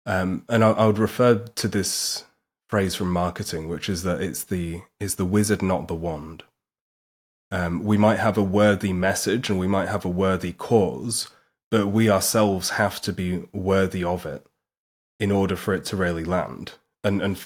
Um, 0.05 0.45
and 0.49 0.63
I, 0.63 0.71
I 0.71 0.87
would 0.87 0.99
refer 0.99 1.37
to 1.37 1.69
this 1.69 2.25
phrase 2.69 2.95
from 2.95 3.13
marketing, 3.13 3.69
which 3.69 3.89
is 3.89 4.03
that 4.03 4.21
it's 4.21 4.45
the 4.45 4.83
is 5.01 5.15
the 5.15 5.25
wizard, 5.25 5.63
not 5.63 5.89
the 5.89 5.95
wand. 5.95 6.43
Um, 7.51 7.85
we 7.85 7.97
might 7.97 8.19
have 8.19 8.37
a 8.37 8.43
worthy 8.43 8.93
message 8.93 9.49
and 9.49 9.59
we 9.59 9.69
might 9.69 9.89
have 9.89 10.05
a 10.05 10.11
worthy 10.11 10.53
cause, 10.53 11.31
but 11.71 11.89
we 11.89 12.11
ourselves 12.11 12.71
have 12.71 13.01
to 13.03 13.13
be 13.13 13.45
worthy 13.53 14.03
of 14.03 14.27
it 14.27 14.47
in 15.21 15.31
order 15.31 15.57
for 15.57 15.73
it 15.75 15.85
to 15.87 15.97
really 15.97 16.25
land. 16.25 16.73
And 17.05 17.23
and 17.23 17.45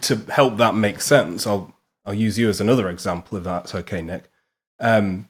to 0.00 0.16
help 0.30 0.56
that 0.56 0.74
make 0.74 1.00
sense, 1.00 1.46
I'll 1.46 1.74
I'll 2.04 2.14
use 2.14 2.38
you 2.38 2.48
as 2.48 2.60
another 2.60 2.88
example 2.88 3.38
if 3.38 3.44
that's 3.44 3.74
okay, 3.74 4.02
Nick. 4.02 4.30
Um, 4.80 5.28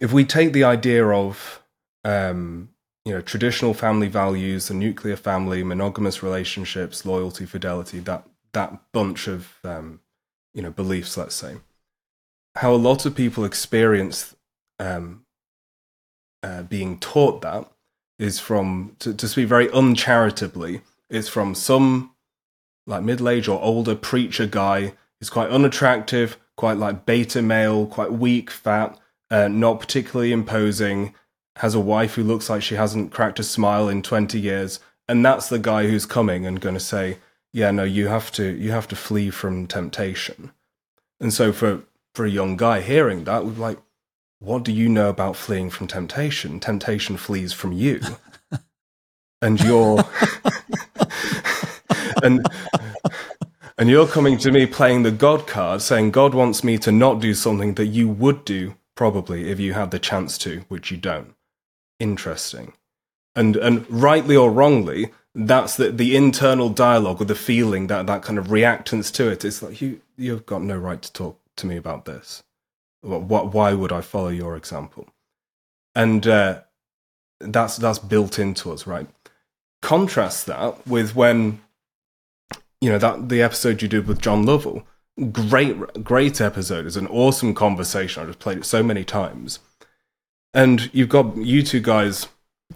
if 0.00 0.12
we 0.12 0.24
take 0.24 0.52
the 0.52 0.64
idea 0.64 1.06
of 1.06 1.62
um, 2.04 2.68
you 3.06 3.14
know 3.14 3.22
traditional 3.22 3.72
family 3.72 4.08
values, 4.08 4.68
the 4.68 4.74
nuclear 4.74 5.16
family, 5.16 5.62
monogamous 5.62 6.22
relationships, 6.22 7.06
loyalty, 7.06 7.46
fidelity, 7.46 7.98
that 8.00 8.26
that 8.52 8.78
bunch 8.92 9.26
of 9.26 9.54
um, 9.64 10.00
you 10.52 10.60
know 10.60 10.70
beliefs, 10.70 11.16
let's 11.16 11.34
say 11.34 11.56
how 12.56 12.72
a 12.72 12.76
lot 12.76 13.06
of 13.06 13.14
people 13.14 13.44
experience 13.44 14.34
um, 14.78 15.24
uh, 16.42 16.62
being 16.62 16.98
taught 16.98 17.42
that 17.42 17.70
is 18.18 18.38
from 18.38 18.96
to, 18.98 19.14
to 19.14 19.28
speak 19.28 19.48
very 19.48 19.68
uncharitably 19.72 20.82
is 21.08 21.28
from 21.28 21.54
some 21.54 22.12
like 22.86 23.02
middle-aged 23.02 23.48
or 23.48 23.62
older 23.62 23.94
preacher 23.94 24.46
guy. 24.46 24.92
Who's 25.18 25.30
quite 25.30 25.50
unattractive 25.50 26.38
quite 26.60 26.76
like 26.76 27.06
beta 27.06 27.40
male 27.40 27.86
quite 27.86 28.12
weak 28.12 28.50
fat 28.50 28.98
uh, 29.30 29.48
not 29.48 29.80
particularly 29.80 30.30
imposing 30.30 31.14
has 31.56 31.74
a 31.74 31.80
wife 31.80 32.16
who 32.16 32.22
looks 32.22 32.50
like 32.50 32.62
she 32.62 32.74
hasn't 32.74 33.10
cracked 33.10 33.38
a 33.38 33.42
smile 33.42 33.88
in 33.88 34.02
20 34.02 34.38
years 34.38 34.78
and 35.08 35.24
that's 35.24 35.48
the 35.48 35.58
guy 35.58 35.86
who's 35.86 36.04
coming 36.04 36.44
and 36.44 36.60
going 36.60 36.74
to 36.74 36.80
say 36.80 37.16
yeah 37.54 37.70
no 37.70 37.82
you 37.82 38.08
have 38.08 38.30
to 38.30 38.44
you 38.56 38.72
have 38.72 38.86
to 38.86 38.94
flee 38.94 39.30
from 39.30 39.66
temptation. 39.66 40.52
And 41.18 41.32
so 41.32 41.50
for 41.50 41.82
for 42.14 42.24
a 42.24 42.30
young 42.30 42.56
guy 42.56 42.80
hearing 42.80 43.24
that 43.24 43.44
would 43.44 43.56
be 43.56 43.60
like, 43.60 43.78
what 44.40 44.62
do 44.62 44.72
you 44.72 44.88
know 44.88 45.10
about 45.10 45.36
fleeing 45.36 45.70
from 45.70 45.86
temptation? 45.86 46.60
Temptation 46.60 47.16
flees 47.16 47.52
from 47.52 47.72
you. 47.72 48.00
and 49.42 49.60
you're 49.60 50.02
and 52.22 52.46
and 53.78 53.88
you're 53.88 54.06
coming 54.06 54.38
to 54.38 54.50
me 54.50 54.66
playing 54.66 55.02
the 55.02 55.10
God 55.10 55.46
card, 55.46 55.82
saying 55.82 56.10
God 56.10 56.34
wants 56.34 56.64
me 56.64 56.78
to 56.78 56.92
not 56.92 57.20
do 57.20 57.34
something 57.34 57.74
that 57.74 57.86
you 57.86 58.08
would 58.08 58.44
do 58.44 58.76
probably 58.94 59.50
if 59.50 59.58
you 59.58 59.72
had 59.74 59.90
the 59.90 59.98
chance 59.98 60.36
to, 60.38 60.64
which 60.68 60.90
you 60.90 60.96
don't. 60.96 61.34
Interesting. 61.98 62.74
And 63.34 63.56
and 63.56 63.90
rightly 63.90 64.36
or 64.36 64.50
wrongly, 64.50 65.12
that's 65.34 65.76
the, 65.76 65.90
the 65.90 66.16
internal 66.16 66.68
dialogue 66.68 67.20
or 67.20 67.24
the 67.24 67.34
feeling 67.34 67.86
that 67.86 68.06
that 68.06 68.22
kind 68.22 68.38
of 68.38 68.48
reactance 68.48 69.12
to 69.14 69.30
it. 69.30 69.44
It's 69.44 69.62
like 69.62 69.80
you 69.80 70.00
you've 70.16 70.46
got 70.46 70.62
no 70.62 70.76
right 70.76 71.00
to 71.00 71.12
talk 71.12 71.39
to 71.60 71.66
me 71.66 71.76
about 71.76 72.04
this? 72.04 72.42
What, 73.02 73.54
why 73.54 73.72
would 73.72 73.92
I 73.92 74.00
follow 74.00 74.28
your 74.28 74.56
example? 74.56 75.08
And 75.94 76.26
uh, 76.26 76.60
that's 77.40 77.76
that's 77.76 77.98
built 77.98 78.38
into 78.38 78.72
us, 78.72 78.86
right? 78.86 79.08
Contrast 79.82 80.46
that 80.46 80.86
with 80.86 81.16
when 81.16 81.60
you 82.80 82.90
know 82.90 82.98
that 82.98 83.28
the 83.28 83.42
episode 83.42 83.82
you 83.82 83.88
did 83.88 84.06
with 84.06 84.20
John 84.20 84.44
Lovell, 84.44 84.86
great 85.32 86.04
great 86.04 86.40
episode. 86.40 86.86
It's 86.86 86.96
an 86.96 87.06
awesome 87.06 87.54
conversation. 87.54 88.22
I 88.22 88.26
just 88.26 88.38
played 88.38 88.58
it 88.58 88.64
so 88.64 88.82
many 88.82 89.04
times, 89.04 89.58
and 90.52 90.90
you've 90.92 91.08
got 91.08 91.36
you 91.36 91.62
two 91.62 91.80
guys, 91.80 92.28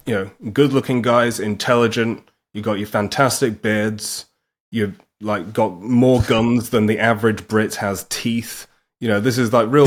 you 0.06 0.14
know, 0.14 0.50
good 0.50 0.72
looking 0.72 1.02
guys, 1.02 1.38
intelligent. 1.38 2.26
You 2.54 2.62
got 2.62 2.78
your 2.78 2.88
fantastic 2.88 3.60
beards. 3.60 4.26
You've 4.70 4.98
like 5.20 5.52
got 5.52 5.80
more 5.80 6.22
guns 6.22 6.70
than 6.70 6.86
the 6.86 6.98
average 6.98 7.46
Brit 7.46 7.76
has 7.76 8.06
teeth. 8.08 8.66
You 9.04 9.10
know, 9.10 9.20
this 9.20 9.36
is 9.36 9.52
like 9.52 9.70
real, 9.70 9.86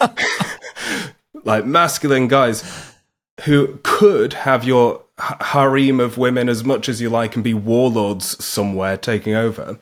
like 1.44 1.64
masculine 1.64 2.26
guys 2.26 2.64
who 3.44 3.78
could 3.84 4.32
have 4.32 4.64
your 4.64 5.04
harem 5.18 6.00
of 6.00 6.18
women 6.18 6.48
as 6.48 6.64
much 6.64 6.88
as 6.88 7.00
you 7.00 7.10
like 7.10 7.36
and 7.36 7.44
be 7.44 7.54
warlords 7.54 8.44
somewhere 8.44 8.96
taking 8.96 9.36
over. 9.36 9.78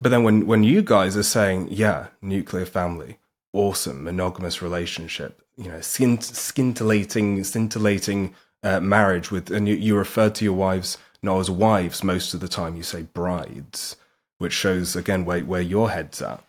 But 0.00 0.08
then 0.08 0.24
when, 0.24 0.48
when 0.48 0.64
you 0.64 0.82
guys 0.82 1.16
are 1.16 1.22
saying, 1.22 1.68
yeah, 1.70 2.08
nuclear 2.20 2.66
family, 2.66 3.18
awesome, 3.52 4.02
monogamous 4.02 4.60
relationship, 4.60 5.40
you 5.56 5.68
know, 5.68 5.78
scint- 5.78 6.24
scintillating, 6.24 7.44
scintillating 7.44 8.34
uh, 8.64 8.80
marriage 8.80 9.30
with, 9.30 9.48
and 9.52 9.68
you, 9.68 9.76
you 9.76 9.96
refer 9.96 10.28
to 10.28 10.44
your 10.44 10.54
wives 10.54 10.98
not 11.22 11.38
as 11.38 11.52
wives 11.52 12.02
most 12.02 12.34
of 12.34 12.40
the 12.40 12.48
time, 12.48 12.74
you 12.74 12.82
say 12.82 13.02
brides, 13.02 13.94
which 14.38 14.52
shows 14.52 14.96
again 14.96 15.24
where, 15.24 15.44
where 15.44 15.60
your 15.60 15.90
head's 15.90 16.20
at. 16.20 16.42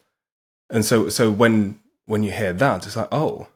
And 0.69 0.83
so, 0.83 1.09
so 1.09 1.31
when 1.31 1.79
when 2.05 2.23
you 2.23 2.31
hear 2.31 2.53
that, 2.53 2.85
it's 2.85 2.95
like, 2.95 3.09
oh, 3.11 3.47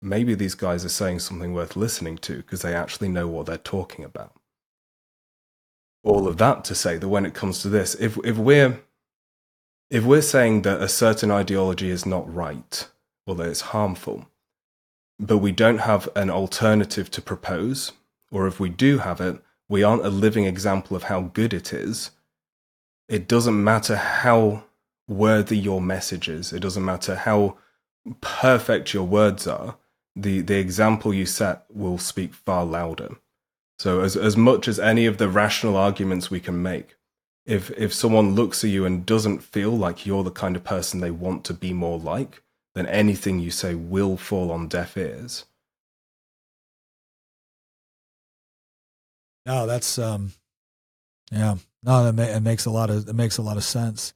maybe 0.00 0.34
these 0.34 0.54
guys 0.54 0.84
are 0.84 0.90
saying 0.90 1.18
something 1.18 1.52
worth 1.52 1.76
listening 1.76 2.16
to 2.18 2.36
because 2.36 2.62
they 2.62 2.74
actually 2.74 3.08
know 3.08 3.28
what 3.28 3.46
they're 3.46 3.58
talking 3.58 4.04
about. 4.04 4.34
All 6.02 6.26
of 6.26 6.38
that 6.38 6.64
to 6.64 6.74
say 6.74 6.96
that 6.96 7.08
when 7.08 7.26
it 7.26 7.34
comes 7.34 7.60
to 7.62 7.68
this, 7.68 7.94
if 7.96 8.18
if 8.24 8.36
we're 8.38 8.80
if 9.90 10.04
we're 10.04 10.22
saying 10.22 10.62
that 10.62 10.80
a 10.80 10.88
certain 10.88 11.30
ideology 11.30 11.90
is 11.90 12.06
not 12.06 12.32
right 12.32 12.88
or 13.26 13.34
that 13.34 13.48
it's 13.48 13.60
harmful, 13.60 14.28
but 15.18 15.38
we 15.38 15.52
don't 15.52 15.78
have 15.78 16.08
an 16.16 16.30
alternative 16.30 17.10
to 17.10 17.20
propose, 17.20 17.92
or 18.30 18.46
if 18.46 18.58
we 18.58 18.70
do 18.70 18.98
have 18.98 19.20
it, 19.20 19.42
we 19.68 19.82
aren't 19.82 20.06
a 20.06 20.10
living 20.10 20.44
example 20.44 20.96
of 20.96 21.04
how 21.04 21.20
good 21.20 21.52
it 21.52 21.72
is, 21.72 22.10
it 23.08 23.28
doesn't 23.28 23.62
matter 23.62 23.96
how 23.96 24.64
worthy 25.10 25.58
your 25.58 25.82
message 25.82 26.28
is. 26.28 26.52
It 26.52 26.60
doesn't 26.60 26.84
matter 26.84 27.16
how 27.16 27.58
perfect 28.20 28.94
your 28.94 29.04
words 29.04 29.46
are. 29.46 29.76
The 30.16 30.40
the 30.40 30.58
example 30.58 31.12
you 31.12 31.26
set 31.26 31.64
will 31.68 31.98
speak 31.98 32.32
far 32.32 32.64
louder. 32.64 33.16
So 33.78 34.00
as 34.00 34.16
as 34.16 34.36
much 34.36 34.68
as 34.68 34.78
any 34.78 35.06
of 35.06 35.18
the 35.18 35.28
rational 35.28 35.76
arguments 35.76 36.30
we 36.30 36.40
can 36.40 36.62
make, 36.62 36.96
if 37.44 37.70
if 37.72 37.92
someone 37.92 38.34
looks 38.34 38.64
at 38.64 38.70
you 38.70 38.84
and 38.86 39.04
doesn't 39.04 39.42
feel 39.42 39.76
like 39.76 40.06
you're 40.06 40.24
the 40.24 40.30
kind 40.30 40.56
of 40.56 40.64
person 40.64 41.00
they 41.00 41.10
want 41.10 41.44
to 41.44 41.54
be 41.54 41.72
more 41.72 41.98
like, 41.98 42.42
then 42.74 42.86
anything 42.86 43.40
you 43.40 43.50
say 43.50 43.74
will 43.74 44.16
fall 44.16 44.50
on 44.50 44.68
deaf 44.68 44.96
ears. 44.96 45.44
No, 49.46 49.66
that's 49.66 49.98
um, 49.98 50.32
yeah, 51.32 51.56
no, 51.82 52.04
that 52.04 52.14
ma- 52.14 52.36
it 52.36 52.42
makes 52.42 52.66
a 52.66 52.70
lot 52.70 52.90
of 52.90 53.08
it 53.08 53.14
makes 53.14 53.38
a 53.38 53.42
lot 53.42 53.56
of 53.56 53.64
sense. 53.64 54.12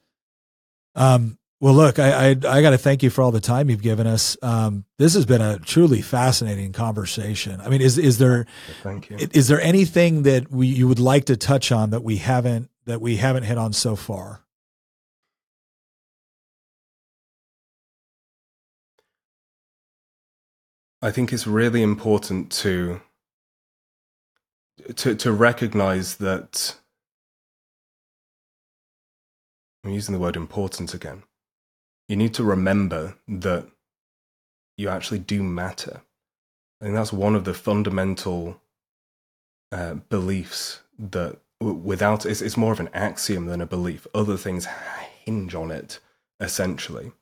Um, 0.95 1.39
well, 1.61 1.75
look, 1.75 1.99
I 1.99 2.11
I, 2.11 2.29
I 2.31 2.62
got 2.62 2.71
to 2.71 2.79
thank 2.79 3.03
you 3.03 3.11
for 3.11 3.23
all 3.23 3.33
the 3.33 3.41
time 3.41 3.71
you've 3.71 3.83
given 3.83 4.07
us. 4.07 4.37
Um, 4.43 4.85
this 4.99 5.15
has 5.15 5.25
been 5.25 5.41
a 5.41 5.59
truly 5.59 6.03
fascinating 6.03 6.73
conversation. 6.73 7.61
I 7.61 7.69
mean, 7.69 7.81
is 7.81 7.97
is 7.97 8.19
there 8.19 8.47
thank 8.83 9.09
you. 9.11 9.16
Is 9.33 9.49
there 9.49 9.61
anything 9.61 10.25
that 10.25 10.51
we 10.51 10.66
you 10.66 10.87
would 10.89 10.99
like 10.99 11.25
to 11.27 11.37
touch 11.37 11.73
on 11.73 11.91
that 11.91 12.05
we 12.05 12.16
haven't 12.16 12.71
that 12.87 13.01
we 13.01 13.16
haven't 13.16 13.45
hit 13.45 13.57
on 13.57 13.73
so 13.73 13.97
far? 13.97 14.45
I 21.01 21.11
think 21.11 21.33
it's 21.33 21.47
really 21.47 21.83
important 21.83 22.51
to 22.53 23.01
to 24.97 25.15
to 25.15 25.33
recognize 25.33 26.16
that 26.16 26.77
I'm 29.85 29.93
using 29.93 30.15
the 30.15 30.19
word 30.19 30.36
important 30.36 30.94
again. 30.94 31.24
You 32.09 32.16
need 32.16 32.35
to 32.35 32.44
remember 32.44 33.16
that 33.28 33.66
you 34.77 34.89
actually 34.89 35.19
do 35.19 35.43
matter. 35.43 36.01
I 36.81 36.85
think 36.85 36.97
that's 36.97 37.12
one 37.12 37.35
of 37.35 37.44
the 37.44 37.55
fundamental 37.55 38.61
uh, 39.70 39.94
beliefs 39.94 40.81
that 40.98 41.39
without 41.61 42.27
it's, 42.27 42.43
it's 42.43 42.56
more 42.56 42.73
of 42.73 42.81
an 42.81 42.90
axiom 42.93 43.47
than 43.47 43.61
a 43.61 43.66
belief. 43.66 44.06
Other 44.15 44.36
things 44.36 44.66
hinge 45.24 45.55
on 45.55 45.70
it 45.70 46.01
essentially, 46.40 47.12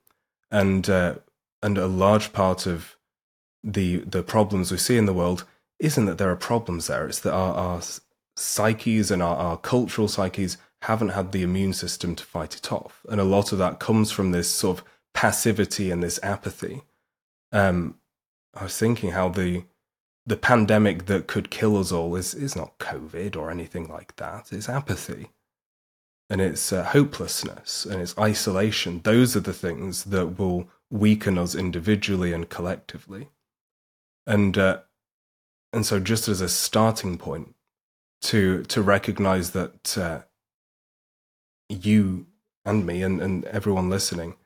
and 0.51 0.89
uh, 0.89 1.17
and 1.63 1.79
a 1.79 1.87
large 1.87 2.33
part 2.33 2.67
of 2.67 2.97
the 3.63 3.99
the 3.99 4.23
problems 4.23 4.73
we 4.73 4.79
see 4.79 4.97
in 4.97 5.07
the 5.07 5.13
world 5.13 5.45
isn't 5.79 6.07
that 6.07 6.19
there 6.19 6.31
are 6.31 6.37
problems 6.37 6.87
there. 6.87 7.07
It's 7.07 7.21
that 7.21 7.33
our, 7.33 7.55
our 7.55 7.83
psyches 8.37 9.11
and 9.11 9.23
our, 9.23 9.37
our 9.37 9.57
cultural 9.57 10.09
psyches 10.09 10.57
haven't 10.83 11.11
had 11.11 11.31
the 11.31 11.43
immune 11.43 11.73
system 11.73 12.17
to 12.17 12.25
fight 12.25 12.57
it 12.57 12.73
off. 12.73 13.07
And 13.09 13.21
a 13.21 13.25
lot 13.25 13.53
of 13.53 13.59
that 13.59 13.79
comes 13.79 14.11
from 14.11 14.33
this 14.33 14.51
sort 14.51 14.79
of 14.79 14.85
passivity 15.15 15.91
and 15.91 16.03
this 16.03 16.19
apathy. 16.23 16.83
Um, 17.53 17.99
I 18.55 18.65
was 18.65 18.77
thinking 18.79 19.13
how 19.13 19.29
the 19.29 19.65
the 20.25 20.37
pandemic 20.37 21.07
that 21.07 21.27
could 21.27 21.51
kill 21.51 21.77
us 21.77 21.91
all 21.93 22.15
is 22.17 22.35
is 22.35 22.57
not 22.57 22.79
COVID 22.79 23.37
or 23.37 23.51
anything 23.51 23.89
like 23.89 24.17
that. 24.17 24.53
It's 24.53 24.69
apathy, 24.69 25.31
and 26.29 26.41
it's 26.41 26.73
uh, 26.73 26.85
hopelessness, 26.85 27.87
and 27.87 28.01
it's 28.01 28.19
isolation. 28.19 29.01
Those 29.05 29.37
are 29.37 29.41
the 29.41 29.53
things 29.53 30.05
that 30.05 30.39
will 30.39 30.69
weaken 30.91 31.39
us 31.39 31.55
individually 31.55 32.33
and 32.33 32.49
collectively. 32.49 33.29
And 34.27 34.59
uh, 34.59 34.81
and 35.73 35.87
so, 35.87 36.01
just 36.01 36.29
as 36.29 36.41
a 36.41 36.49
starting 36.49 37.19
point, 37.19 37.55
to 38.23 38.63
to 38.65 38.83
recognize 38.83 39.51
that 39.53 39.99
uh, 39.99 40.23
you 41.73 42.27
and 42.65 42.87
me 42.87 43.03
and, 43.03 43.21
and 43.21 43.45
everyone 43.47 43.91
listening 43.91 44.37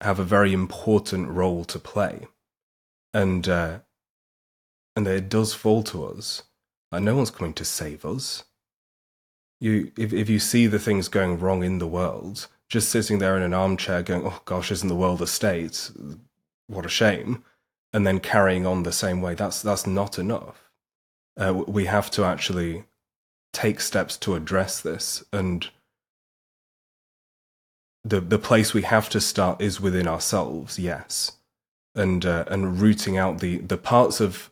have 0.00 0.18
a 0.18 0.24
very 0.24 0.52
important 0.52 1.28
role 1.28 1.64
to 1.64 1.78
play, 1.78 2.26
and 3.12 3.48
uh, 3.48 3.78
and 4.96 5.06
it 5.06 5.28
does 5.28 5.54
fall 5.54 5.82
to 5.84 6.04
us. 6.04 6.42
Like 6.92 7.02
no 7.02 7.16
one's 7.16 7.30
coming 7.30 7.54
to 7.54 7.64
save 7.64 8.04
us. 8.04 8.44
You, 9.60 9.92
if 9.96 10.12
if 10.12 10.28
you 10.28 10.38
see 10.38 10.66
the 10.66 10.78
things 10.78 11.08
going 11.08 11.38
wrong 11.38 11.64
in 11.64 11.78
the 11.78 11.86
world, 11.86 12.48
just 12.68 12.90
sitting 12.90 13.18
there 13.18 13.36
in 13.36 13.42
an 13.42 13.54
armchair 13.54 14.02
going, 14.02 14.26
"Oh 14.26 14.42
gosh, 14.44 14.70
isn't 14.70 14.88
the 14.88 14.94
world 14.94 15.22
a 15.22 15.26
state? 15.26 15.90
What 16.66 16.86
a 16.86 16.90
shame," 16.90 17.44
and 17.92 18.06
then 18.06 18.20
carrying 18.20 18.66
on 18.66 18.82
the 18.82 18.92
same 18.92 19.22
way. 19.22 19.34
That's 19.34 19.62
that's 19.62 19.86
not 19.86 20.18
enough. 20.18 20.70
Uh, 21.36 21.64
we 21.66 21.86
have 21.86 22.10
to 22.12 22.24
actually 22.24 22.84
take 23.52 23.80
steps 23.80 24.16
to 24.18 24.34
address 24.34 24.80
this 24.80 25.24
and 25.32 25.70
the 28.04 28.20
the 28.20 28.38
place 28.38 28.74
we 28.74 28.82
have 28.82 29.08
to 29.10 29.20
start 29.20 29.60
is 29.60 29.80
within 29.80 30.06
ourselves 30.06 30.78
yes. 30.78 31.32
And 31.94 32.26
uh, 32.26 32.44
and 32.48 32.80
rooting 32.80 33.16
out 33.16 33.38
the 33.40 33.58
the 33.58 33.78
parts 33.78 34.20
of 34.20 34.50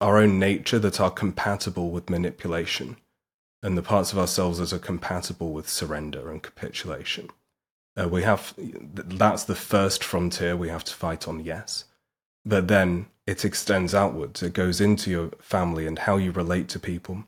our 0.00 0.18
own 0.18 0.38
nature 0.38 0.78
that 0.78 1.00
are 1.00 1.10
compatible 1.10 1.90
with 1.90 2.10
manipulation 2.10 2.96
and 3.62 3.78
the 3.78 3.82
parts 3.82 4.12
of 4.12 4.18
ourselves 4.18 4.58
that 4.58 4.72
are 4.72 4.78
compatible 4.78 5.52
with 5.52 5.68
surrender 5.68 6.30
and 6.30 6.42
capitulation. 6.42 7.30
Uh, 8.00 8.08
we 8.08 8.22
have 8.22 8.54
that's 8.56 9.44
the 9.44 9.54
first 9.54 10.02
frontier 10.02 10.56
we 10.56 10.68
have 10.68 10.84
to 10.84 10.94
fight 10.94 11.28
on 11.28 11.44
yes. 11.44 11.84
But 12.44 12.68
then 12.68 13.06
it 13.26 13.44
extends 13.44 13.94
outwards. 13.94 14.42
It 14.42 14.54
goes 14.54 14.80
into 14.80 15.10
your 15.10 15.30
family 15.40 15.86
and 15.86 15.98
how 15.98 16.16
you 16.16 16.32
relate 16.32 16.68
to 16.70 16.80
people. 16.80 17.24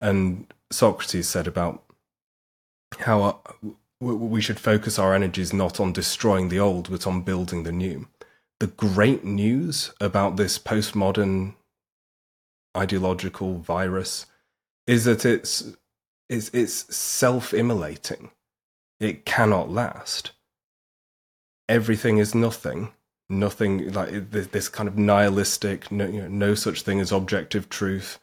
And 0.00 0.52
Socrates 0.70 1.28
said 1.28 1.46
about 1.46 1.82
how 2.98 3.22
uh, 3.22 3.68
we 4.00 4.40
should 4.40 4.58
focus 4.58 4.98
our 4.98 5.14
energies 5.14 5.52
not 5.52 5.78
on 5.78 5.92
destroying 5.92 6.48
the 6.48 6.58
old, 6.58 6.90
but 6.90 7.06
on 7.06 7.22
building 7.22 7.64
the 7.64 7.72
new. 7.72 8.08
The 8.58 8.68
great 8.68 9.24
news 9.24 9.92
about 10.00 10.36
this 10.36 10.58
postmodern 10.58 11.54
ideological 12.76 13.58
virus 13.58 14.26
is 14.86 15.04
that 15.04 15.24
it's 15.24 15.76
it's, 16.28 16.48
it's 16.50 16.94
self-immolating. 16.94 18.30
It 19.00 19.24
cannot 19.24 19.70
last. 19.70 20.30
Everything 21.68 22.18
is 22.18 22.34
nothing. 22.34 22.92
Nothing 23.28 23.92
like 23.92 24.30
this 24.30 24.68
kind 24.68 24.88
of 24.88 24.98
nihilistic, 24.98 25.90
no, 25.90 26.06
you 26.06 26.22
know, 26.22 26.28
no 26.28 26.54
such 26.54 26.82
thing 26.82 27.00
as 27.00 27.12
objective 27.12 27.68
truth 27.68 28.18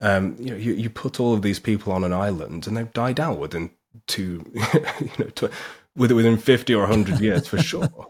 um, 0.00 0.36
you 0.38 0.50
know, 0.50 0.56
you, 0.56 0.72
you 0.72 0.90
put 0.90 1.20
all 1.20 1.34
of 1.34 1.42
these 1.42 1.58
people 1.58 1.92
on 1.92 2.04
an 2.04 2.12
island 2.12 2.66
and 2.66 2.76
they've 2.76 2.92
died 2.92 3.20
out 3.20 3.38
within 3.38 3.70
two, 4.06 4.44
you 5.00 5.10
know, 5.18 5.26
tw- 5.34 5.52
within 5.96 6.36
50 6.36 6.74
or 6.74 6.80
100 6.80 7.20
years 7.20 7.46
for 7.46 7.58
sure. 7.58 7.88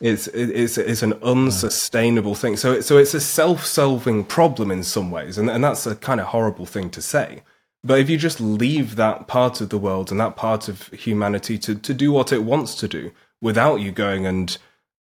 It's, 0.00 0.28
it's, 0.28 0.78
it's 0.78 1.02
an 1.02 1.14
unsustainable 1.22 2.34
thing. 2.34 2.56
So, 2.56 2.80
so 2.80 2.98
it's 2.98 3.14
a 3.14 3.20
self-solving 3.20 4.24
problem 4.26 4.70
in 4.70 4.84
some 4.84 5.10
ways. 5.10 5.38
And, 5.38 5.50
and 5.50 5.64
that's 5.64 5.86
a 5.86 5.96
kind 5.96 6.20
of 6.20 6.26
horrible 6.28 6.66
thing 6.66 6.90
to 6.90 7.02
say. 7.02 7.42
But 7.82 7.98
if 7.98 8.10
you 8.10 8.16
just 8.16 8.40
leave 8.40 8.96
that 8.96 9.26
part 9.26 9.60
of 9.60 9.70
the 9.70 9.78
world 9.78 10.10
and 10.10 10.20
that 10.20 10.36
part 10.36 10.68
of 10.68 10.88
humanity 10.88 11.58
to, 11.58 11.74
to 11.74 11.94
do 11.94 12.12
what 12.12 12.30
it 12.30 12.44
wants 12.44 12.74
to 12.76 12.86
do 12.86 13.10
without 13.40 13.76
you 13.76 13.90
going 13.90 14.26
and, 14.26 14.56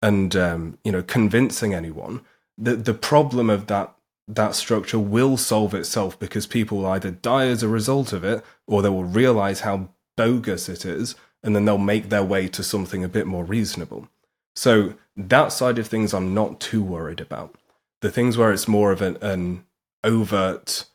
and, 0.03 0.37
um, 0.37 0.79
you 0.85 0.93
know, 0.93 1.03
convincing 1.03 1.75
anyone, 1.75 2.21
the, 2.59 2.77
the 2.77 2.95
problem 2.95 3.51
of 3.51 3.67
that 3.67 3.95
that 4.29 4.55
structure 4.55 4.99
will 4.99 5.37
solve 5.37 5.75
itself 5.75 6.19
because 6.19 6.47
people 6.47 6.79
will 6.79 6.87
either 6.87 7.11
die 7.11 7.47
as 7.47 7.63
a 7.63 7.69
result 7.69 8.13
of 8.13 8.25
it 8.25 8.45
or 8.67 8.81
they 8.81 8.89
will 8.89 9.05
realize 9.05 9.61
how 9.61 9.91
bogus 10.17 10.69
it 10.69 10.85
is 10.85 11.15
and 11.43 11.55
then 11.57 11.65
they'll 11.65 11.79
make 11.79 12.09
their 12.09 12.23
way 12.23 12.49
to 12.49 12.63
something 12.63 13.03
a 13.03 13.09
bit 13.09 13.27
more 13.27 13.45
reasonable. 13.45 14.09
So 14.55 14.95
that 15.17 15.53
side 15.53 15.79
of 15.79 15.87
things 15.87 16.15
I'm 16.15 16.35
not 16.35 16.61
too 16.61 16.83
worried 16.83 17.21
about. 17.21 17.55
The 18.01 18.11
things 18.11 18.37
where 18.37 18.53
it's 18.53 18.69
more 18.69 18.93
of 18.93 19.03
an, 19.03 19.17
an 19.23 19.65
overt 20.05 20.87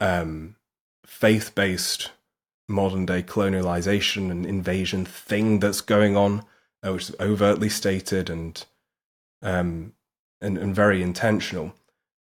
um, 0.00 0.56
faith 1.06 1.54
based 1.54 2.10
modern 2.68 3.06
day 3.06 3.22
colonialization 3.22 4.30
and 4.30 4.46
invasion 4.46 5.04
thing 5.04 5.60
that's 5.60 5.80
going 5.80 6.16
on, 6.16 6.44
uh, 6.82 6.92
which 6.92 7.10
is 7.10 7.16
overtly 7.20 7.68
stated 7.68 8.30
and, 8.30 8.64
um, 9.42 9.92
and, 10.40 10.56
and 10.56 10.74
very 10.74 11.02
intentional 11.02 11.74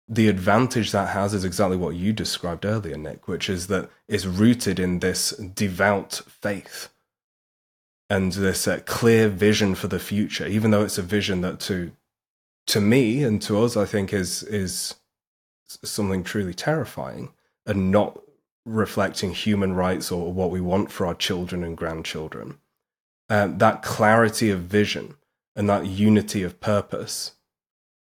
the 0.08 0.28
advantage 0.28 0.92
that 0.92 1.10
has 1.10 1.34
is 1.34 1.44
exactly 1.44 1.76
what 1.76 1.94
you 1.94 2.12
described 2.12 2.64
earlier, 2.64 2.96
Nick, 2.96 3.28
which 3.28 3.50
is 3.50 3.66
that 3.66 3.90
it's 4.08 4.24
rooted 4.24 4.78
in 4.80 5.00
this 5.00 5.30
devout 5.30 6.22
faith 6.26 6.88
and 8.08 8.32
this 8.32 8.66
uh, 8.66 8.80
clear 8.86 9.28
vision 9.28 9.74
for 9.74 9.88
the 9.88 9.98
future, 9.98 10.46
even 10.46 10.70
though 10.70 10.82
it's 10.82 10.98
a 10.98 11.02
vision 11.02 11.42
that 11.42 11.60
to 11.60 11.92
to 12.68 12.80
me 12.80 13.22
and 13.22 13.40
to 13.42 13.62
us, 13.62 13.76
I 13.76 13.84
think 13.84 14.12
is 14.12 14.42
is 14.42 14.94
something 15.68 16.24
truly 16.24 16.54
terrifying 16.54 17.32
and 17.66 17.90
not 17.90 18.18
reflecting 18.64 19.32
human 19.32 19.74
rights 19.74 20.10
or 20.10 20.32
what 20.32 20.50
we 20.50 20.60
want 20.60 20.90
for 20.90 21.06
our 21.06 21.14
children 21.14 21.62
and 21.62 21.76
grandchildren. 21.76 22.58
Uh, 23.28 23.48
that 23.48 23.82
clarity 23.82 24.48
of 24.50 24.60
vision 24.60 25.16
and 25.54 25.68
that 25.68 25.86
unity 25.86 26.42
of 26.42 26.60
purpose 26.60 27.32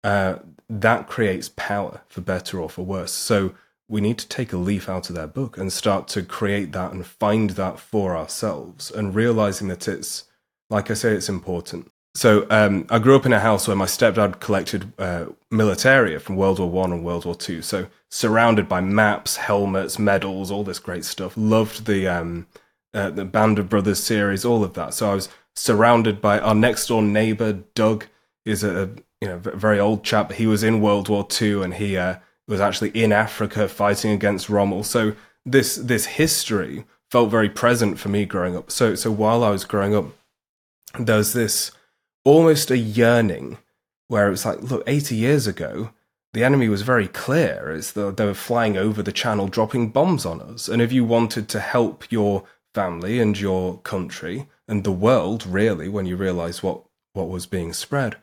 uh, 0.03 0.35
that 0.69 1.07
creates 1.07 1.49
power 1.55 2.01
for 2.07 2.21
better 2.21 2.59
or 2.59 2.69
for 2.69 2.83
worse. 2.83 3.11
So 3.11 3.53
we 3.87 4.01
need 4.01 4.17
to 4.17 4.27
take 4.27 4.53
a 4.53 4.57
leaf 4.57 4.89
out 4.89 5.09
of 5.09 5.15
their 5.15 5.27
book 5.27 5.57
and 5.57 5.71
start 5.71 6.07
to 6.09 6.23
create 6.23 6.71
that 6.71 6.91
and 6.93 7.05
find 7.05 7.51
that 7.51 7.79
for 7.79 8.15
ourselves 8.15 8.89
and 8.89 9.15
realizing 9.15 9.67
that 9.67 9.87
it's, 9.87 10.23
like 10.69 10.89
I 10.89 10.93
say, 10.93 11.11
it's 11.11 11.29
important. 11.29 11.91
So 12.15 12.45
um, 12.49 12.85
I 12.89 12.99
grew 12.99 13.15
up 13.15 13.25
in 13.25 13.33
a 13.33 13.39
house 13.39 13.67
where 13.67 13.75
my 13.75 13.85
stepdad 13.85 14.39
collected 14.39 14.93
uh, 14.99 15.25
militaria 15.51 16.21
from 16.21 16.35
World 16.35 16.59
War 16.59 16.69
One 16.69 16.91
and 16.91 17.03
World 17.03 17.25
War 17.25 17.35
Two. 17.35 17.61
So 17.61 17.87
surrounded 18.09 18.69
by 18.69 18.81
maps, 18.81 19.37
helmets, 19.37 19.97
medals, 19.97 20.51
all 20.51 20.63
this 20.63 20.79
great 20.79 21.05
stuff. 21.05 21.33
Loved 21.35 21.85
the 21.87 22.07
um, 22.07 22.45
uh, 22.93 23.09
the 23.09 23.25
Band 23.25 23.57
of 23.57 23.67
Brothers 23.67 24.03
series, 24.03 24.45
all 24.45 24.63
of 24.63 24.75
that. 24.75 24.93
So 24.93 25.11
I 25.11 25.15
was 25.15 25.29
surrounded 25.55 26.21
by 26.21 26.39
our 26.39 26.53
next 26.53 26.87
door 26.87 27.01
neighbor, 27.01 27.53
Doug, 27.73 28.05
is 28.45 28.63
a 28.63 28.91
you 29.23 29.29
know 29.29 29.39
very 29.39 29.79
old 29.79 30.03
chap. 30.03 30.33
He 30.33 30.47
was 30.47 30.63
in 30.63 30.81
World 30.81 31.07
War 31.07 31.25
Two, 31.25 31.63
and 31.63 31.73
he 31.73 31.95
uh, 31.95 32.15
was 32.45 32.59
actually 32.59 32.89
in 32.89 33.13
Africa 33.13 33.69
fighting 33.69 34.11
against 34.11 34.49
Rommel. 34.49 34.83
So 34.83 35.15
this 35.45 35.75
this 35.75 36.05
history 36.05 36.83
felt 37.09 37.31
very 37.31 37.49
present 37.49 37.99
for 37.99 38.09
me 38.09 38.25
growing 38.25 38.57
up. 38.57 38.69
So 38.69 38.95
so 38.95 39.09
while 39.11 39.41
I 39.45 39.49
was 39.49 39.63
growing 39.63 39.95
up, 39.95 40.07
there 40.99 41.17
was 41.17 41.31
this 41.31 41.71
almost 42.25 42.69
a 42.69 42.77
yearning 42.77 43.57
where 44.09 44.27
it 44.27 44.31
was 44.31 44.45
like, 44.45 44.61
look, 44.61 44.83
eighty 44.87 45.15
years 45.15 45.47
ago, 45.47 45.91
the 46.33 46.43
enemy 46.43 46.67
was 46.67 46.81
very 46.81 47.07
clear. 47.07 47.71
It's 47.71 47.93
the, 47.93 48.11
they 48.11 48.25
were 48.25 48.33
flying 48.33 48.75
over 48.77 49.01
the 49.01 49.19
channel, 49.23 49.47
dropping 49.47 49.91
bombs 49.91 50.25
on 50.25 50.41
us. 50.41 50.67
And 50.67 50.81
if 50.81 50.91
you 50.91 51.05
wanted 51.05 51.47
to 51.49 51.59
help 51.61 52.11
your 52.11 52.43
family 52.75 53.21
and 53.21 53.39
your 53.39 53.79
country 53.83 54.47
and 54.67 54.83
the 54.83 54.99
world, 55.07 55.45
really, 55.45 55.87
when 55.87 56.05
you 56.05 56.17
realize 56.17 56.61
what 56.61 56.83
what 57.13 57.29
was 57.29 57.45
being 57.45 57.73
spread, 57.73 58.17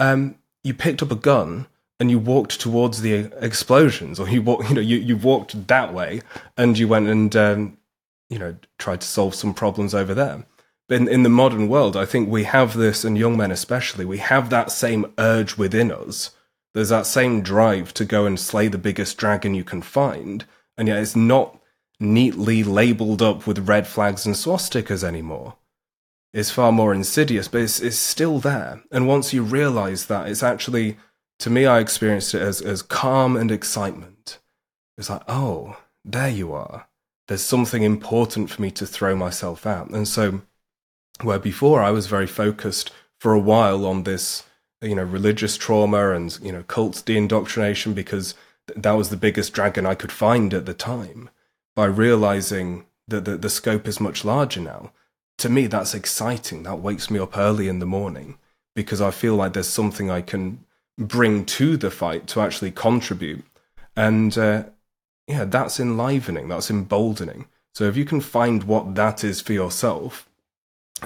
um, 0.00 0.34
you 0.64 0.74
picked 0.74 1.02
up 1.02 1.12
a 1.12 1.16
gun 1.16 1.66
and 2.00 2.10
you 2.10 2.18
walked 2.18 2.58
towards 2.58 3.02
the 3.02 3.30
explosions, 3.44 4.18
or 4.18 4.28
you 4.28 4.42
walk, 4.42 4.64
you 4.68 4.74
know, 4.74 4.80
you, 4.80 4.96
you 4.96 5.16
walked 5.16 5.68
that 5.68 5.94
way, 5.94 6.22
and 6.56 6.76
you 6.78 6.88
went 6.88 7.08
and 7.08 7.36
um, 7.36 7.78
you 8.28 8.38
know 8.38 8.56
tried 8.78 9.02
to 9.02 9.06
solve 9.06 9.34
some 9.34 9.54
problems 9.54 9.94
over 9.94 10.14
there. 10.14 10.44
But 10.88 11.02
in, 11.02 11.08
in 11.08 11.22
the 11.22 11.28
modern 11.28 11.68
world, 11.68 11.96
I 11.96 12.04
think 12.04 12.28
we 12.28 12.44
have 12.44 12.76
this, 12.76 13.04
and 13.04 13.16
young 13.16 13.36
men 13.36 13.52
especially, 13.52 14.04
we 14.04 14.18
have 14.18 14.50
that 14.50 14.72
same 14.72 15.12
urge 15.18 15.56
within 15.56 15.92
us. 15.92 16.30
There's 16.74 16.88
that 16.88 17.06
same 17.06 17.42
drive 17.42 17.94
to 17.94 18.04
go 18.04 18.26
and 18.26 18.40
slay 18.40 18.66
the 18.66 18.78
biggest 18.78 19.16
dragon 19.16 19.54
you 19.54 19.64
can 19.64 19.82
find, 19.82 20.44
and 20.76 20.88
yet 20.88 20.98
it's 20.98 21.14
not 21.14 21.60
neatly 22.00 22.64
labeled 22.64 23.20
up 23.20 23.46
with 23.46 23.68
red 23.68 23.86
flags 23.86 24.24
and 24.24 24.34
swastikas 24.34 25.04
anymore 25.04 25.54
is 26.32 26.50
far 26.50 26.70
more 26.70 26.94
insidious, 26.94 27.48
but 27.48 27.62
it's, 27.62 27.80
it's 27.80 27.98
still 27.98 28.38
there. 28.38 28.82
And 28.90 29.08
once 29.08 29.32
you 29.32 29.42
realize 29.42 30.06
that, 30.06 30.28
it's 30.28 30.42
actually, 30.42 30.96
to 31.40 31.50
me, 31.50 31.66
I 31.66 31.80
experienced 31.80 32.34
it 32.34 32.42
as, 32.42 32.60
as 32.60 32.82
calm 32.82 33.36
and 33.36 33.50
excitement. 33.50 34.38
It's 34.96 35.10
like, 35.10 35.22
oh, 35.28 35.78
there 36.04 36.28
you 36.28 36.52
are. 36.52 36.86
There's 37.26 37.42
something 37.42 37.82
important 37.82 38.50
for 38.50 38.62
me 38.62 38.70
to 38.72 38.86
throw 38.86 39.16
myself 39.16 39.66
at. 39.66 39.88
And 39.90 40.06
so, 40.06 40.42
where 41.22 41.38
before 41.38 41.82
I 41.82 41.90
was 41.90 42.06
very 42.06 42.26
focused 42.26 42.92
for 43.18 43.32
a 43.32 43.40
while 43.40 43.86
on 43.86 44.04
this, 44.04 44.44
you 44.80 44.94
know, 44.94 45.02
religious 45.04 45.56
trauma 45.56 46.10
and 46.10 46.38
you 46.42 46.52
know, 46.52 46.62
cult 46.62 47.02
de-indoctrination 47.04 47.92
because 47.92 48.34
th- 48.66 48.80
that 48.80 48.92
was 48.92 49.10
the 49.10 49.16
biggest 49.16 49.52
dragon 49.52 49.84
I 49.84 49.94
could 49.94 50.12
find 50.12 50.54
at 50.54 50.66
the 50.66 50.74
time. 50.74 51.30
By 51.76 51.86
realizing 51.86 52.86
that 53.08 53.24
the, 53.24 53.36
the 53.36 53.50
scope 53.50 53.86
is 53.86 54.00
much 54.00 54.24
larger 54.24 54.60
now, 54.60 54.92
to 55.40 55.48
me 55.48 55.66
that's 55.66 55.94
exciting. 55.94 56.62
That 56.62 56.80
wakes 56.80 57.10
me 57.10 57.18
up 57.18 57.36
early 57.36 57.68
in 57.68 57.78
the 57.78 57.86
morning 57.86 58.38
because 58.74 59.00
I 59.00 59.10
feel 59.10 59.34
like 59.34 59.52
there's 59.52 59.68
something 59.68 60.10
I 60.10 60.20
can 60.20 60.64
bring 60.98 61.44
to 61.46 61.76
the 61.76 61.90
fight 61.90 62.26
to 62.28 62.40
actually 62.40 62.70
contribute, 62.70 63.44
and 63.96 64.36
uh, 64.38 64.64
yeah, 65.26 65.44
that's 65.44 65.80
enlivening. 65.80 66.48
That's 66.48 66.70
emboldening. 66.70 67.46
So 67.74 67.84
if 67.84 67.96
you 67.96 68.04
can 68.04 68.20
find 68.20 68.64
what 68.64 68.94
that 68.96 69.22
is 69.22 69.40
for 69.40 69.52
yourself, 69.52 70.28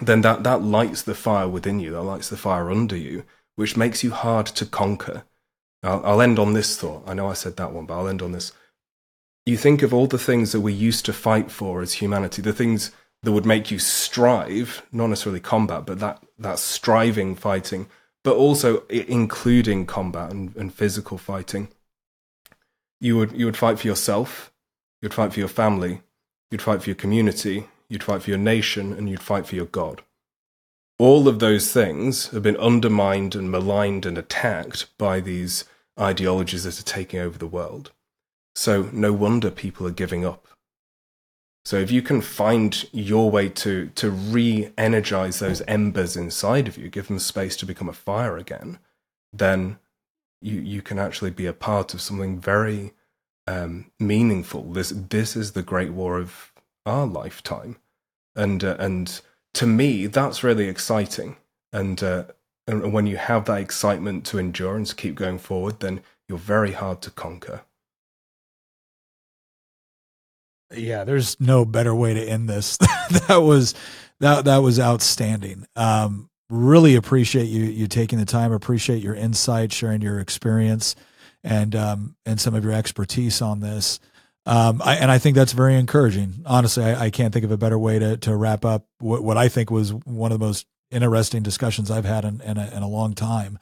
then 0.01 0.23
that, 0.23 0.43
that 0.43 0.63
lights 0.63 1.03
the 1.03 1.15
fire 1.15 1.49
within 1.49 1.79
you, 1.79 1.91
that 1.93 2.03
lights 2.03 2.29
the 2.29 2.37
fire 2.37 2.71
under 2.71 2.97
you, 2.97 3.25
which 3.57 3.77
makes 3.77 4.03
you 4.03 4.11
hard 4.11 4.47
to 4.47 4.67
conquer. 4.67 5.25
I'll, 5.83 6.05
I'll 6.05 6.23
end 6.23 6.39
on 6.39 6.55
this 6.55 6.77
thought. 6.77 7.05
I 7.07 7.15
know 7.15 7.29
I 7.29 7.35
said 7.35 7.57
that 7.57 7.73
one, 7.73 7.87
but 7.87 7.99
I'll 7.99 8.09
end 8.09 8.23
on 8.23 8.33
this. 8.33 8.53
You 9.47 9.57
think 9.57 9.83
of 9.83 9.93
all 9.93 10.07
the 10.07 10.19
things 10.19 10.53
that 10.53 10.63
we 10.63 10.73
used 10.73 11.05
to 11.05 11.13
fight 11.13 11.51
for 11.51 11.83
as 11.83 11.95
humanity, 11.95 12.41
the 12.41 12.55
things 12.55 12.91
that 13.25 13.33
would 13.33 13.47
make 13.47 13.71
you 13.71 13.79
strive, 13.79 14.83
not 14.93 15.09
necessarily 15.09 15.41
combat, 15.41 15.87
but 15.87 15.99
that, 15.99 16.23
that 16.39 16.59
striving 16.59 17.35
fighting, 17.35 17.87
but 18.23 18.37
also 18.37 18.85
including 18.89 19.87
combat 19.87 20.31
and, 20.31 20.55
and 20.57 20.73
physical 20.73 21.19
fighting. 21.19 21.69
You 23.01 23.17
would, 23.19 23.33
you 23.33 23.47
would 23.47 23.57
fight 23.57 23.79
for 23.79 23.87
yourself, 23.87 24.53
you'd 25.03 25.15
fight 25.15 25.33
for 25.33 25.41
your 25.41 25.49
family, 25.49 26.03
you'd 26.51 26.63
fight 26.63 26.83
for 26.83 26.91
your 26.91 26.97
community, 26.97 27.67
you'd 27.89 28.03
fight 28.03 28.23
for 28.23 28.31
your 28.31 28.39
nation, 28.39 28.93
and 28.93 29.09
you'd 29.09 29.23
fight 29.23 29.47
for 29.47 29.57
your 29.57 29.67
God. 29.67 30.03
All 30.99 31.27
of 31.27 31.39
those 31.39 31.73
things 31.73 32.29
have 32.29 32.43
been 32.43 32.57
undermined 32.57 33.35
and 33.35 33.51
maligned 33.51 34.07
and 34.07 34.17
attacked 34.17 34.97
by 34.97 35.21
these 35.21 35.65
ideologies 35.99 36.65
that 36.65 36.79
are 36.79 36.85
taking 36.85 37.21
over 37.21 37.37
the 37.37 37.47
world. 37.47 37.91
So, 38.55 38.89
no 38.93 39.13
wonder 39.13 39.51
people 39.51 39.87
are 39.87 39.93
giving 39.93 40.25
up. 40.25 40.47
So, 41.65 41.77
if 41.79 41.91
you 41.91 42.03
can 42.03 42.21
find 42.21 42.85
your 42.93 43.31
way 43.31 43.49
to, 43.49 43.89
to 43.95 44.11
re 44.11 44.71
energize 44.77 45.39
those 45.39 45.63
embers 45.67 46.17
inside 46.17 46.69
of 46.69 46.77
you, 46.77 46.89
give 46.89 47.09
them 47.09 47.19
space 47.19 47.57
to 47.57 47.67
become 47.67 47.89
a 47.89 47.95
fire 47.95 48.37
again, 48.37 48.79
then 49.33 49.79
you, 50.43 50.61
you 50.61 50.83
can 50.83 50.99
actually 50.99 51.31
be 51.31 51.47
a 51.47 51.55
part 51.55 51.95
of 51.95 52.03
something 52.03 52.39
very 52.39 52.93
um, 53.47 53.91
meaningful. 53.99 54.73
This, 54.73 54.91
this 54.91 55.37
is 55.37 55.53
the 55.53 55.63
great 55.63 55.93
war 55.93 56.19
of 56.19 56.53
our 56.85 57.07
lifetime. 57.07 57.77
And 58.37 58.63
uh, 58.63 58.77
and 58.79 59.21
to 59.55 59.67
me 59.67 60.07
that's 60.07 60.45
really 60.45 60.69
exciting. 60.69 61.37
And 61.73 62.03
uh, 62.03 62.25
and 62.67 62.93
when 62.93 63.07
you 63.07 63.17
have 63.17 63.45
that 63.47 63.61
excitement 63.61 64.25
to 64.27 64.39
endure 64.39 64.77
and 64.77 64.87
to 64.87 64.95
keep 64.95 65.15
going 65.15 65.39
forward 65.39 65.81
then 65.81 66.01
you're 66.29 66.39
very 66.39 66.73
hard 66.73 67.03
to 67.03 67.11
conquer 67.11 67.63
yeah 70.77 71.05
there's 71.05 71.39
no 71.41 71.65
better 71.65 71.95
way 71.95 72.15
to 72.15 72.23
end 72.23 72.49
this. 72.49 72.79
That 73.29 73.43
was 73.43 73.75
that 74.21 74.47
that 74.47 74.59
was 74.59 74.81
outstanding. 74.81 75.67
Um 75.77 76.31
really 76.49 76.97
appreciate 76.97 77.47
you 77.47 77.65
you 77.65 77.87
taking 77.87 78.19
the 78.19 78.25
time. 78.25 78.53
Appreciate 78.53 79.03
your 79.03 79.15
insight 79.15 79.73
sharing 79.73 80.01
your 80.01 80.21
experience 80.21 80.97
and 81.43 81.75
um 81.77 82.17
and 82.25 82.41
some 82.41 82.55
of 82.55 82.65
your 82.65 82.73
expertise 82.73 83.43
on 83.43 83.61
this. 83.61 84.01
Um, 84.47 84.83
I, 84.85 84.97
and 84.97 85.11
I 85.11 85.17
think 85.17 85.37
that's 85.37 85.53
very 85.53 85.75
encouraging. 85.75 86.43
Honestly, 86.45 86.85
I, 86.85 87.07
I, 87.07 87.11
can't 87.11 87.33
think 87.33 87.47
of 87.47 87.51
a 87.51 87.57
better 87.57 87.79
way 87.79 87.99
to, 87.99 88.19
to 88.19 88.37
wrap 88.37 88.67
up 88.67 88.87
what, 88.99 89.25
what 89.25 89.39
I 89.39 89.49
think 89.49 89.71
was 89.71 89.95
one 89.95 90.33
of 90.33 90.39
the 90.39 90.45
most 90.45 90.67
interesting 90.95 91.43
discussions 91.43 91.91
I've 91.91 92.05
had 92.05 92.25
in, 92.25 92.41
in, 92.41 92.57
a, 92.57 92.71
in 92.71 92.83
a 92.83 92.89
long 92.89 93.15
time 93.15 93.59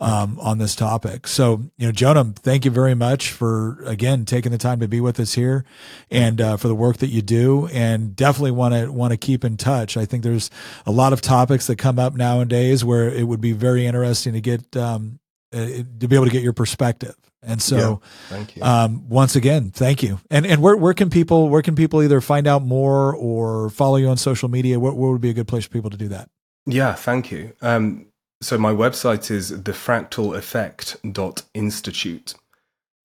um, 0.00 0.38
on 0.40 0.58
this 0.58 0.74
topic. 0.74 1.26
So, 1.26 1.64
you 1.76 1.86
know, 1.86 1.92
Jonam, 1.92 2.34
thank 2.36 2.64
you 2.64 2.70
very 2.70 2.94
much 2.94 3.30
for, 3.30 3.82
again, 3.84 4.24
taking 4.24 4.52
the 4.52 4.58
time 4.58 4.80
to 4.80 4.88
be 4.88 5.00
with 5.00 5.18
us 5.20 5.34
here 5.34 5.64
and 6.10 6.40
uh, 6.40 6.56
for 6.56 6.68
the 6.68 6.74
work 6.74 6.98
that 6.98 7.08
you 7.08 7.22
do. 7.22 7.68
And 7.72 8.14
definitely 8.14 8.52
want 8.52 8.74
to 8.74 8.90
want 8.90 9.12
to 9.12 9.16
keep 9.16 9.44
in 9.44 9.56
touch. 9.56 9.96
I 9.96 10.04
think 10.04 10.22
there's 10.22 10.50
a 10.86 10.92
lot 10.92 11.12
of 11.12 11.20
topics 11.20 11.66
that 11.66 11.76
come 11.76 11.98
up 11.98 12.14
nowadays 12.14 12.84
where 12.84 13.08
it 13.08 13.24
would 13.24 13.40
be 13.40 13.52
very 13.52 13.86
interesting 13.86 14.32
to 14.32 14.40
get 14.40 14.76
um, 14.76 15.18
uh, 15.52 15.66
to 16.00 16.08
be 16.08 16.14
able 16.14 16.26
to 16.26 16.32
get 16.32 16.42
your 16.42 16.52
perspective 16.52 17.16
and 17.46 17.62
so, 17.62 17.76
yeah, 18.02 18.08
thank 18.28 18.56
you. 18.56 18.62
Um, 18.62 19.08
once 19.08 19.36
again, 19.36 19.70
thank 19.70 20.02
you. 20.02 20.18
And 20.30 20.44
and 20.44 20.60
where 20.60 20.76
where 20.76 20.94
can 20.94 21.10
people 21.10 21.48
where 21.48 21.62
can 21.62 21.76
people 21.76 22.02
either 22.02 22.20
find 22.20 22.46
out 22.46 22.62
more 22.62 23.14
or 23.14 23.70
follow 23.70 23.96
you 23.96 24.08
on 24.08 24.16
social 24.16 24.48
media? 24.48 24.80
What 24.80 24.96
what 24.96 25.12
would 25.12 25.20
be 25.20 25.30
a 25.30 25.34
good 25.34 25.46
place 25.46 25.64
for 25.64 25.70
people 25.70 25.90
to 25.90 25.96
do 25.96 26.08
that? 26.08 26.28
Yeah, 26.66 26.94
thank 26.94 27.30
you. 27.30 27.52
Um, 27.62 28.06
so 28.42 28.58
my 28.58 28.72
website 28.72 29.30
is 29.30 29.52
thefractaleffect.institute, 29.52 32.34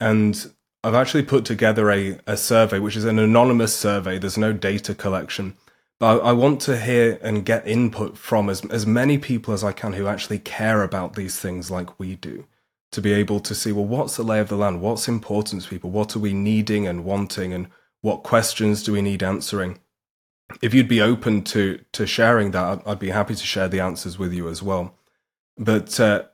and 0.00 0.52
I've 0.84 0.94
actually 0.94 1.22
put 1.22 1.44
together 1.44 1.90
a, 1.90 2.18
a 2.26 2.36
survey, 2.36 2.78
which 2.80 2.96
is 2.96 3.04
an 3.04 3.18
anonymous 3.18 3.74
survey. 3.74 4.18
There's 4.18 4.38
no 4.38 4.52
data 4.52 4.94
collection. 4.94 5.56
But 6.00 6.20
I, 6.20 6.30
I 6.30 6.32
want 6.32 6.60
to 6.62 6.76
hear 6.76 7.18
and 7.22 7.46
get 7.46 7.66
input 7.66 8.18
from 8.18 8.50
as, 8.50 8.64
as 8.66 8.86
many 8.86 9.18
people 9.18 9.54
as 9.54 9.62
I 9.62 9.70
can 9.72 9.92
who 9.92 10.08
actually 10.08 10.40
care 10.40 10.82
about 10.82 11.14
these 11.14 11.38
things 11.38 11.70
like 11.70 12.00
we 12.00 12.16
do 12.16 12.46
to 12.90 13.00
be 13.00 13.12
able 13.12 13.38
to 13.40 13.54
see, 13.54 13.70
well, 13.72 13.86
what's 13.86 14.16
the 14.16 14.24
lay 14.24 14.40
of 14.40 14.48
the 14.48 14.56
land? 14.56 14.82
What's 14.82 15.08
important 15.08 15.62
to 15.62 15.68
people? 15.68 15.90
What 15.90 16.16
are 16.16 16.18
we 16.18 16.32
needing 16.34 16.86
and 16.88 17.04
wanting? 17.04 17.52
And 17.52 17.68
what 18.00 18.24
questions 18.24 18.82
do 18.82 18.92
we 18.92 19.02
need 19.02 19.22
answering? 19.22 19.78
If 20.60 20.74
you'd 20.74 20.88
be 20.88 21.00
open 21.00 21.42
to, 21.44 21.80
to 21.92 22.06
sharing 22.06 22.50
that, 22.52 22.82
I'd 22.86 22.98
be 22.98 23.10
happy 23.10 23.34
to 23.34 23.46
share 23.46 23.68
the 23.68 23.80
answers 23.80 24.18
with 24.18 24.32
you 24.32 24.48
as 24.48 24.62
well. 24.62 24.94
But 25.56 25.98
uh, 25.98 26.24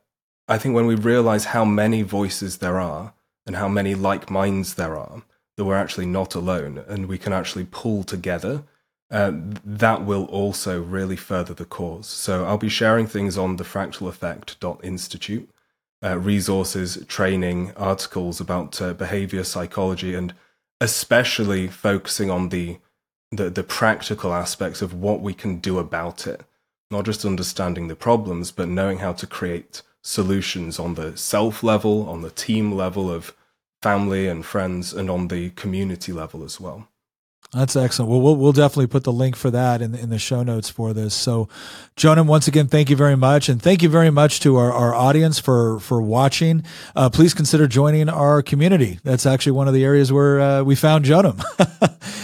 I 0.49 0.59
think 0.59 0.75
when 0.75 0.87
we 0.87 0.95
realize 0.95 1.47
how 1.47 1.65
many 1.65 2.03
voices 2.03 2.59
there 2.59 2.81
are 2.81 3.15
and 3.47 3.57
how 3.57 3.69
many 3.69 3.95
like 3.95 4.31
minds 4.31 4.75
there 4.75 4.97
are, 4.97 5.23
that 5.57 5.65
we're 5.65 5.77
actually 5.77 6.07
not 6.07 6.35
alone 6.35 6.85
and 6.89 7.07
we 7.07 7.19
can 7.19 7.33
actually 7.33 7.67
pull 7.71 8.05
together, 8.05 8.65
uh, 9.11 9.33
that 9.65 10.05
will 10.05 10.25
also 10.27 10.83
really 10.83 11.17
further 11.17 11.55
the 11.55 11.65
cause. 11.65 12.07
So 12.07 12.45
I'll 12.45 12.59
be 12.59 12.69
sharing 12.69 13.07
things 13.07 13.39
on 13.39 13.57
the 13.57 13.65
fractal 13.65 14.09
effect.institute 14.09 15.49
uh, 16.03 16.19
resources, 16.19 17.05
training, 17.09 17.73
articles 17.77 18.41
about 18.41 18.81
uh, 18.81 18.93
behavior 18.95 19.45
psychology, 19.45 20.15
and 20.15 20.35
especially 20.81 21.67
focusing 21.67 22.31
on 22.31 22.51
the, 22.51 22.79
the 23.31 23.51
the 23.51 23.63
practical 23.63 24.33
aspects 24.33 24.83
of 24.83 24.95
what 24.95 25.21
we 25.21 25.35
can 25.35 25.59
do 25.59 25.79
about 25.79 26.27
it. 26.27 26.43
Not 26.91 27.05
just 27.05 27.25
understanding 27.25 27.89
the 27.89 27.97
problems, 27.97 28.51
but 28.51 28.69
knowing 28.69 28.99
how 28.99 29.13
to 29.13 29.27
create 29.27 29.83
solutions 30.03 30.79
on 30.79 30.95
the 30.95 31.17
self 31.17 31.63
level, 31.63 32.09
on 32.09 32.23
the 32.23 32.31
team 32.31 32.73
level 32.73 33.11
of 33.11 33.35
family 33.83 34.27
and 34.27 34.45
friends, 34.45 34.95
and 34.95 35.11
on 35.11 35.29
the 35.29 35.51
community 35.51 36.13
level 36.13 36.43
as 36.45 36.59
well. 36.59 36.89
That's 37.55 37.77
excellent. 37.77 38.11
Well, 38.11 38.37
we'll 38.37 38.53
definitely 38.53 38.89
put 38.89 39.05
the 39.05 39.13
link 39.13 39.35
for 39.35 39.51
that 39.51 39.81
in 39.81 39.93
the, 39.93 39.99
in 39.99 40.11
the 40.11 40.19
show 40.19 40.43
notes 40.43 40.69
for 40.69 40.93
this. 40.93 41.15
So, 41.15 41.49
Jonam, 41.97 42.27
once 42.27 42.47
again, 42.47 42.69
thank 42.69 42.91
you 42.91 42.97
very 42.97 43.17
much, 43.17 43.49
and 43.49 43.61
thank 43.61 43.83
you 43.83 43.89
very 43.89 44.11
much 44.11 44.41
to 44.41 44.57
our, 44.57 44.71
our 44.71 44.95
audience 44.95 45.39
for 45.39 45.81
for 45.81 46.03
watching. 46.03 46.63
Uh, 46.95 47.09
please 47.09 47.33
consider 47.33 47.67
joining 47.67 48.11
our 48.11 48.43
community. 48.43 49.01
That's 49.03 49.25
actually 49.25 49.53
one 49.53 49.67
of 49.67 49.73
the 49.73 49.83
areas 49.83 50.13
where 50.13 50.41
uh, 50.41 50.63
we 50.63 50.75
found 50.75 51.07
Jonam, 51.07 51.43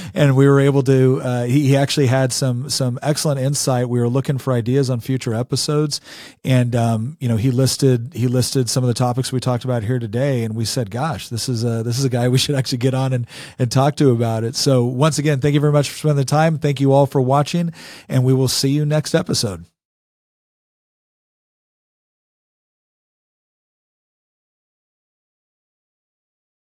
and 0.14 0.36
we 0.36 0.46
were 0.46 0.60
able 0.60 0.82
to. 0.82 1.22
Uh, 1.22 1.44
he, 1.44 1.68
he 1.68 1.76
actually 1.76 2.08
had 2.08 2.30
some 2.30 2.68
some 2.68 2.98
excellent 3.00 3.40
insight. 3.40 3.88
We 3.88 4.00
were 4.00 4.10
looking 4.10 4.36
for 4.36 4.52
ideas 4.52 4.90
on 4.90 5.00
future 5.00 5.34
episodes, 5.34 6.02
and 6.44 6.76
um, 6.76 7.16
you 7.18 7.30
know 7.30 7.38
he 7.38 7.50
listed 7.50 8.12
he 8.14 8.28
listed 8.28 8.68
some 8.68 8.84
of 8.84 8.88
the 8.88 8.94
topics 8.94 9.32
we 9.32 9.40
talked 9.40 9.64
about 9.64 9.84
here 9.84 9.98
today, 9.98 10.44
and 10.44 10.54
we 10.54 10.66
said, 10.66 10.90
"Gosh, 10.90 11.30
this 11.30 11.48
is 11.48 11.64
a 11.64 11.82
this 11.82 11.98
is 11.98 12.04
a 12.04 12.10
guy 12.10 12.28
we 12.28 12.36
should 12.36 12.56
actually 12.56 12.78
get 12.78 12.92
on 12.92 13.14
and 13.14 13.26
and 13.58 13.72
talk 13.72 13.96
to 13.96 14.10
about 14.10 14.44
it." 14.44 14.54
So 14.54 14.84
once 14.84 15.13
once 15.14 15.20
again, 15.20 15.38
thank 15.38 15.54
you 15.54 15.60
very 15.60 15.72
much 15.72 15.90
for 15.90 15.96
spending 15.96 16.16
the 16.16 16.24
time. 16.24 16.58
Thank 16.58 16.80
you 16.80 16.92
all 16.92 17.06
for 17.06 17.20
watching, 17.20 17.72
and 18.08 18.24
we 18.24 18.34
will 18.34 18.48
see 18.48 18.70
you 18.70 18.84
next 18.84 19.14
episode. 19.14 19.64